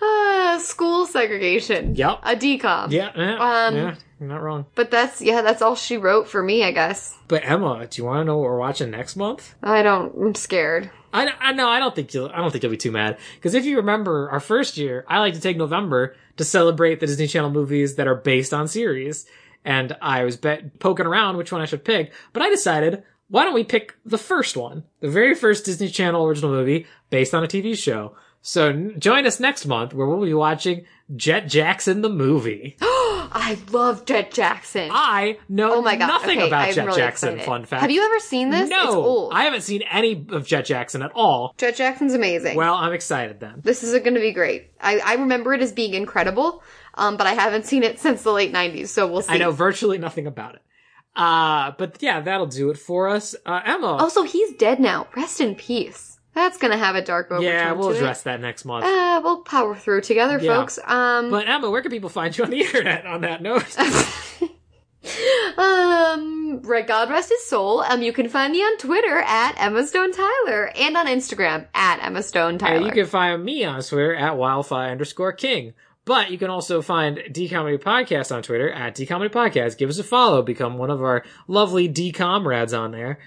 Ah, 0.00 0.58
school 0.62 1.06
segregation. 1.06 1.94
Yep. 1.96 2.20
A 2.22 2.36
DCOM. 2.36 2.90
yeah, 2.92 3.10
yeah, 3.16 3.66
Um, 3.66 3.74
yeah, 3.74 3.94
you're 4.20 4.28
not 4.28 4.42
wrong. 4.42 4.66
But 4.74 4.90
that's 4.90 5.20
yeah, 5.20 5.42
that's 5.42 5.62
all 5.62 5.76
she 5.76 5.96
wrote 5.96 6.28
for 6.28 6.42
me, 6.42 6.64
I 6.64 6.72
guess. 6.72 7.16
But 7.28 7.44
Emma, 7.44 7.86
do 7.86 8.00
you 8.00 8.06
want 8.06 8.20
to 8.20 8.24
know 8.24 8.38
what 8.38 8.44
we're 8.44 8.58
watching 8.58 8.90
next 8.90 9.16
month? 9.16 9.54
I 9.62 9.82
don't. 9.82 10.14
I'm 10.16 10.34
scared. 10.34 10.90
I, 11.12 11.28
I 11.40 11.52
no, 11.52 11.68
I 11.68 11.78
don't 11.78 11.94
think 11.94 12.12
you'll. 12.12 12.28
I 12.28 12.38
don't 12.38 12.50
think 12.50 12.62
you'll 12.62 12.72
be 12.72 12.76
too 12.76 12.90
mad 12.90 13.18
because 13.36 13.54
if 13.54 13.64
you 13.64 13.76
remember 13.76 14.30
our 14.30 14.40
first 14.40 14.76
year, 14.76 15.04
I 15.08 15.20
like 15.20 15.34
to 15.34 15.40
take 15.40 15.56
November 15.56 16.16
to 16.36 16.44
celebrate 16.44 17.00
the 17.00 17.06
Disney 17.06 17.26
Channel 17.26 17.50
movies 17.50 17.94
that 17.96 18.08
are 18.08 18.14
based 18.14 18.52
on 18.52 18.68
series, 18.68 19.26
and 19.64 19.96
I 20.02 20.24
was 20.24 20.36
bet 20.36 20.78
poking 20.80 21.06
around 21.06 21.36
which 21.36 21.52
one 21.52 21.60
I 21.60 21.66
should 21.66 21.84
pick, 21.84 22.12
but 22.32 22.42
I 22.42 22.50
decided 22.50 23.04
why 23.28 23.44
don't 23.44 23.54
we 23.54 23.64
pick 23.64 23.94
the 24.04 24.18
first 24.18 24.56
one, 24.56 24.84
the 25.00 25.10
very 25.10 25.34
first 25.34 25.64
Disney 25.64 25.88
Channel 25.88 26.24
original 26.26 26.50
movie 26.50 26.86
based 27.10 27.34
on 27.34 27.44
a 27.44 27.48
TV 27.48 27.76
show. 27.76 28.16
So 28.40 28.70
n- 28.70 28.94
join 28.98 29.26
us 29.26 29.40
next 29.40 29.66
month 29.66 29.92
where 29.92 30.06
we'll 30.06 30.24
be 30.24 30.32
watching 30.32 30.86
Jet 31.14 31.48
Jackson 31.48 32.02
the 32.02 32.08
movie. 32.08 32.76
I 33.32 33.58
love 33.70 34.04
Jet 34.04 34.32
Jackson. 34.32 34.90
I 34.92 35.38
know 35.48 35.76
oh 35.76 35.82
my 35.82 35.96
god. 35.96 36.06
nothing 36.08 36.38
okay, 36.38 36.46
about 36.46 36.68
I'm 36.68 36.74
Jet 36.74 36.86
really 36.86 36.98
Jackson. 37.00 37.28
excited. 37.30 37.46
Fun 37.46 37.64
fact. 37.64 37.82
Have 37.82 37.90
you 37.90 38.04
ever 38.04 38.20
seen 38.20 38.50
this? 38.50 38.68
No, 38.70 38.84
It's 38.84 38.94
old. 38.94 39.32
I 39.32 39.44
haven't 39.44 39.62
seen 39.62 39.82
any 39.90 40.26
of 40.30 40.46
Jet 40.46 40.62
Jackson 40.62 41.02
at 41.02 41.12
all. 41.14 41.54
Jet 41.58 41.76
Jackson's 41.76 42.14
amazing. 42.14 42.56
Well, 42.56 42.74
I'm 42.74 42.92
excited 42.92 43.40
then. 43.40 43.60
this 43.62 43.82
is 43.82 43.92
going 44.00 44.14
to 44.14 44.20
be 44.20 44.32
great. 44.32 44.70
I, 44.80 44.98
I 44.98 45.14
remember 45.14 45.54
it 45.54 45.62
as 45.62 45.72
being 45.72 45.94
incredible, 45.94 46.62
um, 46.94 47.16
but 47.16 47.26
I 47.26 47.34
haven't 47.34 47.66
seen 47.66 47.82
it 47.82 47.98
since 47.98 48.22
the 48.22 48.32
late 48.32 48.52
'90s, 48.52 48.88
so 48.88 49.06
we'll 49.06 49.22
see. 49.22 49.32
I 49.34 49.38
know 49.38 49.50
virtually 49.50 49.98
nothing 49.98 50.26
about 50.26 50.54
it. 50.54 50.62
Uh, 51.16 51.72
but 51.78 51.96
yeah, 52.00 52.20
that'll 52.20 52.46
do 52.46 52.70
it 52.70 52.78
for 52.78 53.08
us. 53.08 53.34
Uh, 53.44 53.60
Emma. 53.64 53.86
Also, 53.96 54.22
he's 54.22 54.52
dead 54.54 54.78
now. 54.78 55.08
Rest 55.16 55.40
in 55.40 55.54
peace. 55.56 56.17
That's 56.34 56.56
going 56.58 56.70
to 56.72 56.78
have 56.78 56.94
a 56.94 57.02
dark 57.02 57.30
overtone. 57.30 57.44
yeah, 57.52 57.72
we'll 57.72 57.88
to 57.88 57.94
it. 57.94 57.98
address 57.98 58.22
that 58.22 58.40
next 58.40 58.64
month. 58.64 58.84
Uh, 58.84 59.20
we'll 59.24 59.42
power 59.42 59.74
through 59.74 60.02
together, 60.02 60.38
Yeah. 60.40 60.54
folks. 60.56 60.78
Um, 60.84 61.30
but 61.30 61.48
Emma, 61.48 61.68
where 61.70 61.82
can 61.82 61.90
people 61.90 62.10
find 62.10 62.36
you 62.36 62.44
on 62.44 62.50
the 62.50 62.60
internet 62.64 63.06
on 63.06 63.22
that 63.22 63.42
note? 63.42 63.64
um, 65.58 66.60
right, 66.62 66.86
God 66.86 67.10
rest 67.10 67.30
his 67.30 67.44
soul. 67.46 67.80
Um, 67.80 68.02
you 68.02 68.12
can 68.12 68.28
find 68.28 68.52
me 68.52 68.60
on 68.60 68.78
Twitter 68.78 69.18
at 69.18 69.54
Emma 69.58 69.86
Stone 69.86 70.12
Tyler 70.12 70.70
and 70.76 70.96
on 70.96 71.06
Instagram 71.06 71.66
at 71.74 72.00
Emma 72.04 72.22
Stone 72.22 72.58
Tyler. 72.58 72.84
you 72.86 72.92
can 72.92 73.06
find 73.06 73.44
me 73.44 73.64
on 73.64 73.82
Twitter 73.82 74.14
at 74.14 74.36
wildfire 74.36 74.90
underscore 74.90 75.32
king. 75.32 75.72
But 76.04 76.30
you 76.30 76.38
can 76.38 76.48
also 76.48 76.80
find 76.80 77.20
D 77.32 77.50
Comedy 77.50 77.76
Podcast 77.76 78.34
on 78.34 78.42
Twitter 78.42 78.70
at 78.70 78.94
D 78.94 79.04
Comedy 79.04 79.28
Podcast. 79.32 79.76
Give 79.76 79.90
us 79.90 79.98
a 79.98 80.04
follow. 80.04 80.40
Become 80.40 80.78
one 80.78 80.88
of 80.88 81.02
our 81.02 81.22
lovely 81.48 81.86
D 81.86 82.12
comrades 82.12 82.72
on 82.72 82.92
there. 82.92 83.18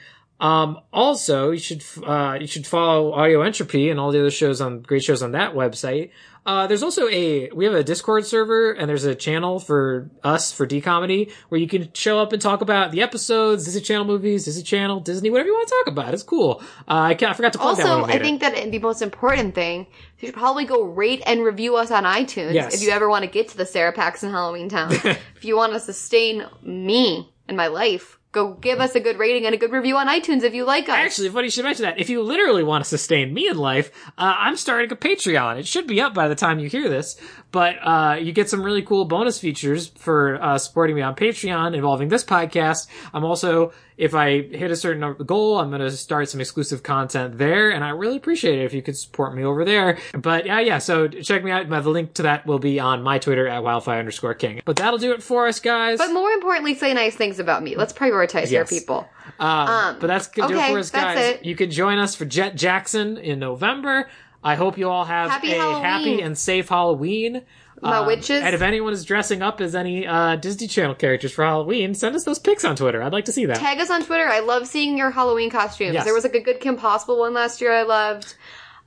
Um, 0.42 0.80
also, 0.92 1.52
you 1.52 1.60
should 1.60 1.84
uh, 2.04 2.40
you 2.42 2.48
should 2.48 2.66
follow 2.66 3.14
Audio 3.14 3.44
Entropy 3.44 3.92
and 3.92 4.00
all 4.00 4.12
the 4.12 4.20
other 4.20 4.32
shows 4.32 4.60
on 4.60 4.82
great 4.82 5.04
shows 5.04 5.22
on 5.22 5.34
that 5.34 5.54
website. 5.54 6.10
Uh, 6.44 6.66
there's 6.66 6.82
also 6.82 7.08
a 7.10 7.52
we 7.52 7.66
have 7.66 7.76
a 7.76 7.84
Discord 7.84 8.26
server 8.26 8.72
and 8.72 8.90
there's 8.90 9.04
a 9.04 9.14
channel 9.14 9.60
for 9.60 10.10
us 10.24 10.52
for 10.52 10.66
D 10.66 10.82
Comedy 10.82 11.32
where 11.50 11.62
you 11.62 11.68
can 11.68 11.94
show 11.94 12.20
up 12.20 12.34
and 12.34 12.42
talk 12.42 12.62
about 12.62 12.92
the 12.92 13.04
episodes, 13.04 13.66
Disney 13.66 13.82
Channel 13.82 14.06
movies, 14.06 14.46
Disney 14.46 14.64
Channel, 14.64 15.02
Disney, 15.02 15.30
whatever 15.30 15.50
you 15.50 15.54
want 15.54 15.68
to 15.68 15.76
talk 15.84 15.94
about. 15.94 16.14
It's 16.16 16.24
cool. 16.24 16.64
Uh, 16.88 17.14
I, 17.14 17.18
I 17.22 17.34
forgot 17.34 17.54
to 17.54 17.60
plug 17.60 17.78
that 17.78 17.86
also. 17.86 18.06
I 18.12 18.18
think 18.18 18.42
that 18.42 18.56
the 18.72 18.80
most 18.80 19.04
important 19.04 19.54
thing, 19.54 19.86
you 20.18 20.30
should 20.30 20.34
probably 20.34 20.66
go 20.66 20.82
rate 20.82 21.22
and 21.28 21.44
review 21.44 21.76
us 21.76 21.92
on 21.92 22.06
iTunes 22.06 22.56
Yes. 22.56 22.74
if 22.74 22.82
you 22.82 22.90
ever 22.90 23.08
want 23.08 23.24
to 23.24 23.30
get 23.30 23.50
to 23.50 23.58
the 23.58 23.66
Sara 23.68 23.94
Paxton 23.94 24.32
Halloween 24.32 24.70
Town. 24.70 24.92
if 25.36 25.46
you 25.46 25.56
want 25.56 25.74
to 25.74 25.80
sustain 25.80 26.48
me 26.64 27.32
and 27.48 27.56
my 27.56 27.68
life 27.68 28.18
go 28.32 28.54
give 28.54 28.80
us 28.80 28.96
a 28.96 29.00
good 29.00 29.20
rating 29.20 29.46
and 29.46 29.54
a 29.54 29.58
good 29.58 29.72
review 29.72 29.98
on 29.98 30.08
iTunes 30.08 30.44
if 30.44 30.54
you 30.54 30.64
like 30.64 30.88
us. 30.88 30.96
Actually, 30.96 31.30
funny 31.30 31.48
you 31.48 31.52
should 31.52 31.66
mention 31.66 31.84
that. 31.84 32.00
If 32.00 32.10
you 32.10 32.22
literally 32.22 32.64
want 32.64 32.84
to 32.84 32.90
sustain 32.90 33.34
me 33.34 33.48
in 33.48 33.58
life, 33.58 33.92
uh, 34.18 34.36
I'm 34.38 34.56
starting 34.56 34.92
a 34.92 34.96
Patreon. 34.96 35.60
It 35.60 35.68
should 35.68 35.88
be 35.88 36.00
up 36.02 36.14
by 36.14 36.28
the 36.28 36.36
time 36.36 36.60
you 36.60 36.70
hear 36.70 36.90
this, 36.90 37.20
but 37.52 37.76
uh, 37.82 38.18
you 38.22 38.32
get 38.32 38.50
some 38.50 38.64
really 38.64 38.82
cool 38.82 39.06
bonus 39.06 39.40
features 39.40 39.90
for 39.98 40.42
uh, 40.42 40.58
supporting 40.58 40.96
me 40.96 41.02
on 41.02 41.16
Patreon 41.16 41.76
involving 41.76 42.08
this 42.10 42.24
podcast. 42.24 42.88
I'm 43.14 43.26
also, 43.26 43.74
if 44.02 44.16
I 44.16 44.42
hit 44.42 44.72
a 44.72 44.76
certain 44.76 45.14
goal, 45.28 45.60
I'm 45.60 45.70
going 45.70 45.80
to 45.82 45.92
start 45.92 46.28
some 46.28 46.42
exclusive 46.42 46.82
content 46.82 47.38
there, 47.38 47.70
and 47.70 47.84
I 47.84 47.90
really 47.90 48.18
appreciate 48.18 48.58
it 48.58 48.66
if 48.66 48.74
you 48.74 48.82
could 48.82 48.98
support 48.98 49.36
me 49.36 49.44
over 49.44 49.64
there. 49.64 50.00
But 50.18 50.48
yeah, 50.48 50.60
yeah. 50.60 50.80
So 50.80 51.08
check 51.08 51.44
me 51.44 51.52
out. 51.52 51.70
The 51.70 51.82
link 51.88 52.16
to 52.16 52.24
that 52.24 52.48
will 52.48 52.58
be 52.58 52.80
on 52.80 53.04
my 53.04 53.20
Twitter 53.20 53.48
at 53.48 53.64
wildfire 53.64 54.00
underscore 54.00 54.34
king. 54.34 54.60
But 54.66 54.78
that'll 54.78 54.98
do 54.98 55.12
it 55.14 55.22
for 55.22 55.48
us, 55.48 55.60
guys. 55.60 56.00
but 56.00 56.12
more 56.12 56.32
importantly, 56.32 56.74
say 56.74 56.96
nice 56.96 57.16
things 57.16 57.38
about 57.38 57.62
me. 57.62 57.76
Let's 57.76 57.94
prioritize 57.94 58.50
Yes. 58.50 58.72
people. 58.72 59.08
Um, 59.40 59.98
but 60.00 60.08
that's 60.08 60.28
gonna 60.28 60.48
do 60.52 60.58
okay, 60.60 60.70
it 60.70 60.74
for 60.74 60.80
us, 60.80 60.90
guys. 60.90 61.20
it. 61.36 61.46
You 61.46 61.56
can 61.56 61.70
join 61.70 62.00
us 62.00 62.16
for 62.16 62.26
Jet 62.26 62.56
Jackson 62.56 63.18
in 63.18 63.38
November. 63.38 64.08
I 64.44 64.56
hope 64.56 64.80
you 64.80 64.90
all 64.90 65.06
have 65.06 65.30
Happy 65.30 65.52
a 65.52 65.58
Halloween. 65.58 65.84
happy 65.84 66.22
and 66.22 66.36
safe 66.36 66.70
Halloween. 66.70 67.44
My 67.82 67.98
Um, 67.98 68.06
witches. 68.08 68.42
And 68.44 68.54
if 68.54 68.62
anyone 68.62 68.94
is 68.94 69.04
dressing 69.06 69.42
up 69.42 69.60
as 69.62 69.74
any 69.76 70.06
uh, 70.06 70.36
Disney 70.36 70.68
Channel 70.68 70.96
characters 70.96 71.32
for 71.32 71.44
Halloween, 71.44 71.96
send 71.96 72.16
us 72.16 72.24
those 72.26 72.38
pics 72.40 72.64
on 72.64 72.76
Twitter. 72.76 73.02
I'd 73.02 73.12
like 73.14 73.26
to 73.26 73.32
see 73.32 73.46
that. 73.48 73.58
Tag 73.58 73.80
us 73.80 73.90
on 73.90 74.04
Twitter. 74.06 74.28
I 74.28 74.40
love 74.42 74.68
seeing 74.68 74.98
your 74.98 75.10
Halloween 75.12 75.50
costumes. 75.50 75.94
Yes. 75.96 76.04
There 76.06 76.14
was 76.14 76.24
like 76.24 76.36
a 76.36 76.42
good 76.42 76.60
Kim 76.60 76.78
Possible 76.78 77.20
one 77.20 77.34
last 77.34 77.60
year 77.62 77.72
I 77.74 77.84
loved. 77.84 78.36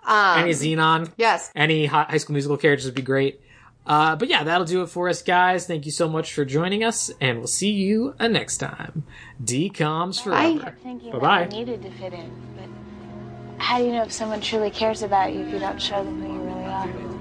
Um, 0.06 0.38
any 0.40 0.50
Zenon, 0.52 1.10
yes. 1.16 1.50
any 1.56 1.86
Hi- 1.86 2.04
High 2.08 2.18
School 2.18 2.34
Musical 2.34 2.56
characters 2.58 2.84
would 2.86 2.94
be 2.94 3.02
great. 3.02 3.40
Uh, 3.86 4.16
but 4.16 4.28
yeah, 4.28 4.44
that'll 4.44 4.66
do 4.66 4.82
it 4.82 4.86
for 4.88 5.08
us, 5.08 5.22
guys. 5.22 5.66
Thank 5.66 5.84
you 5.86 5.92
so 5.92 6.08
much 6.08 6.32
for 6.32 6.44
joining 6.44 6.84
us, 6.84 7.10
and 7.20 7.38
we'll 7.38 7.46
see 7.46 7.70
you 7.70 8.14
uh, 8.20 8.28
next 8.28 8.56
time. 8.58 9.04
DCOMs 9.42 10.24
Bye. 10.24 10.56
forever. 10.58 10.76
thinking 10.82 11.12
Bye-bye. 11.12 11.44
that 11.44 11.52
you 11.52 11.58
needed 11.66 11.82
to 11.82 11.90
fit 11.90 12.12
in, 12.12 12.30
but 12.56 13.62
how 13.62 13.78
do 13.78 13.84
you 13.84 13.92
know 13.92 14.02
if 14.02 14.12
someone 14.12 14.40
truly 14.40 14.70
cares 14.70 15.02
about 15.02 15.32
you 15.34 15.40
if 15.40 15.52
you 15.52 15.58
don't 15.58 15.80
show 15.82 16.02
them 16.04 16.22
who 16.22 16.32
you 16.32 16.40
really 16.40 16.64
are? 16.64 17.13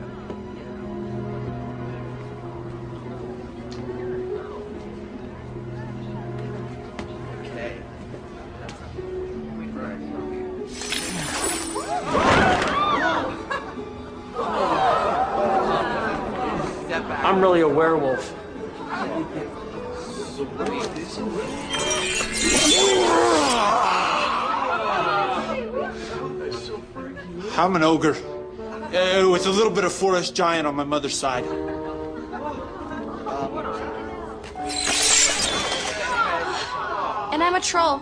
I'm 17.23 17.39
really 17.39 17.61
a 17.61 17.67
werewolf. 17.67 18.33
I'm 27.57 27.75
an 27.75 27.83
ogre. 27.83 28.15
Uh, 28.93 29.29
with 29.29 29.47
a 29.47 29.49
little 29.49 29.71
bit 29.71 29.85
of 29.85 29.93
forest 29.93 30.35
giant 30.35 30.67
on 30.67 30.75
my 30.75 30.83
mother's 30.83 31.17
side. 31.17 31.45
And 37.31 37.41
I'm 37.41 37.55
a 37.55 37.61
troll. 37.61 38.01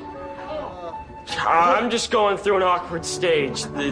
I'm 1.39 1.89
just 1.89 2.11
going 2.11 2.37
through 2.37 2.57
an 2.57 2.63
awkward 2.63 3.05
stage. 3.05 3.63
The, 3.63 3.91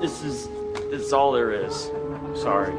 this 0.00 0.22
is 0.22 0.48
this 0.90 1.02
is 1.02 1.12
all 1.12 1.32
there 1.32 1.52
is. 1.52 1.90
Sorry. 2.34 2.72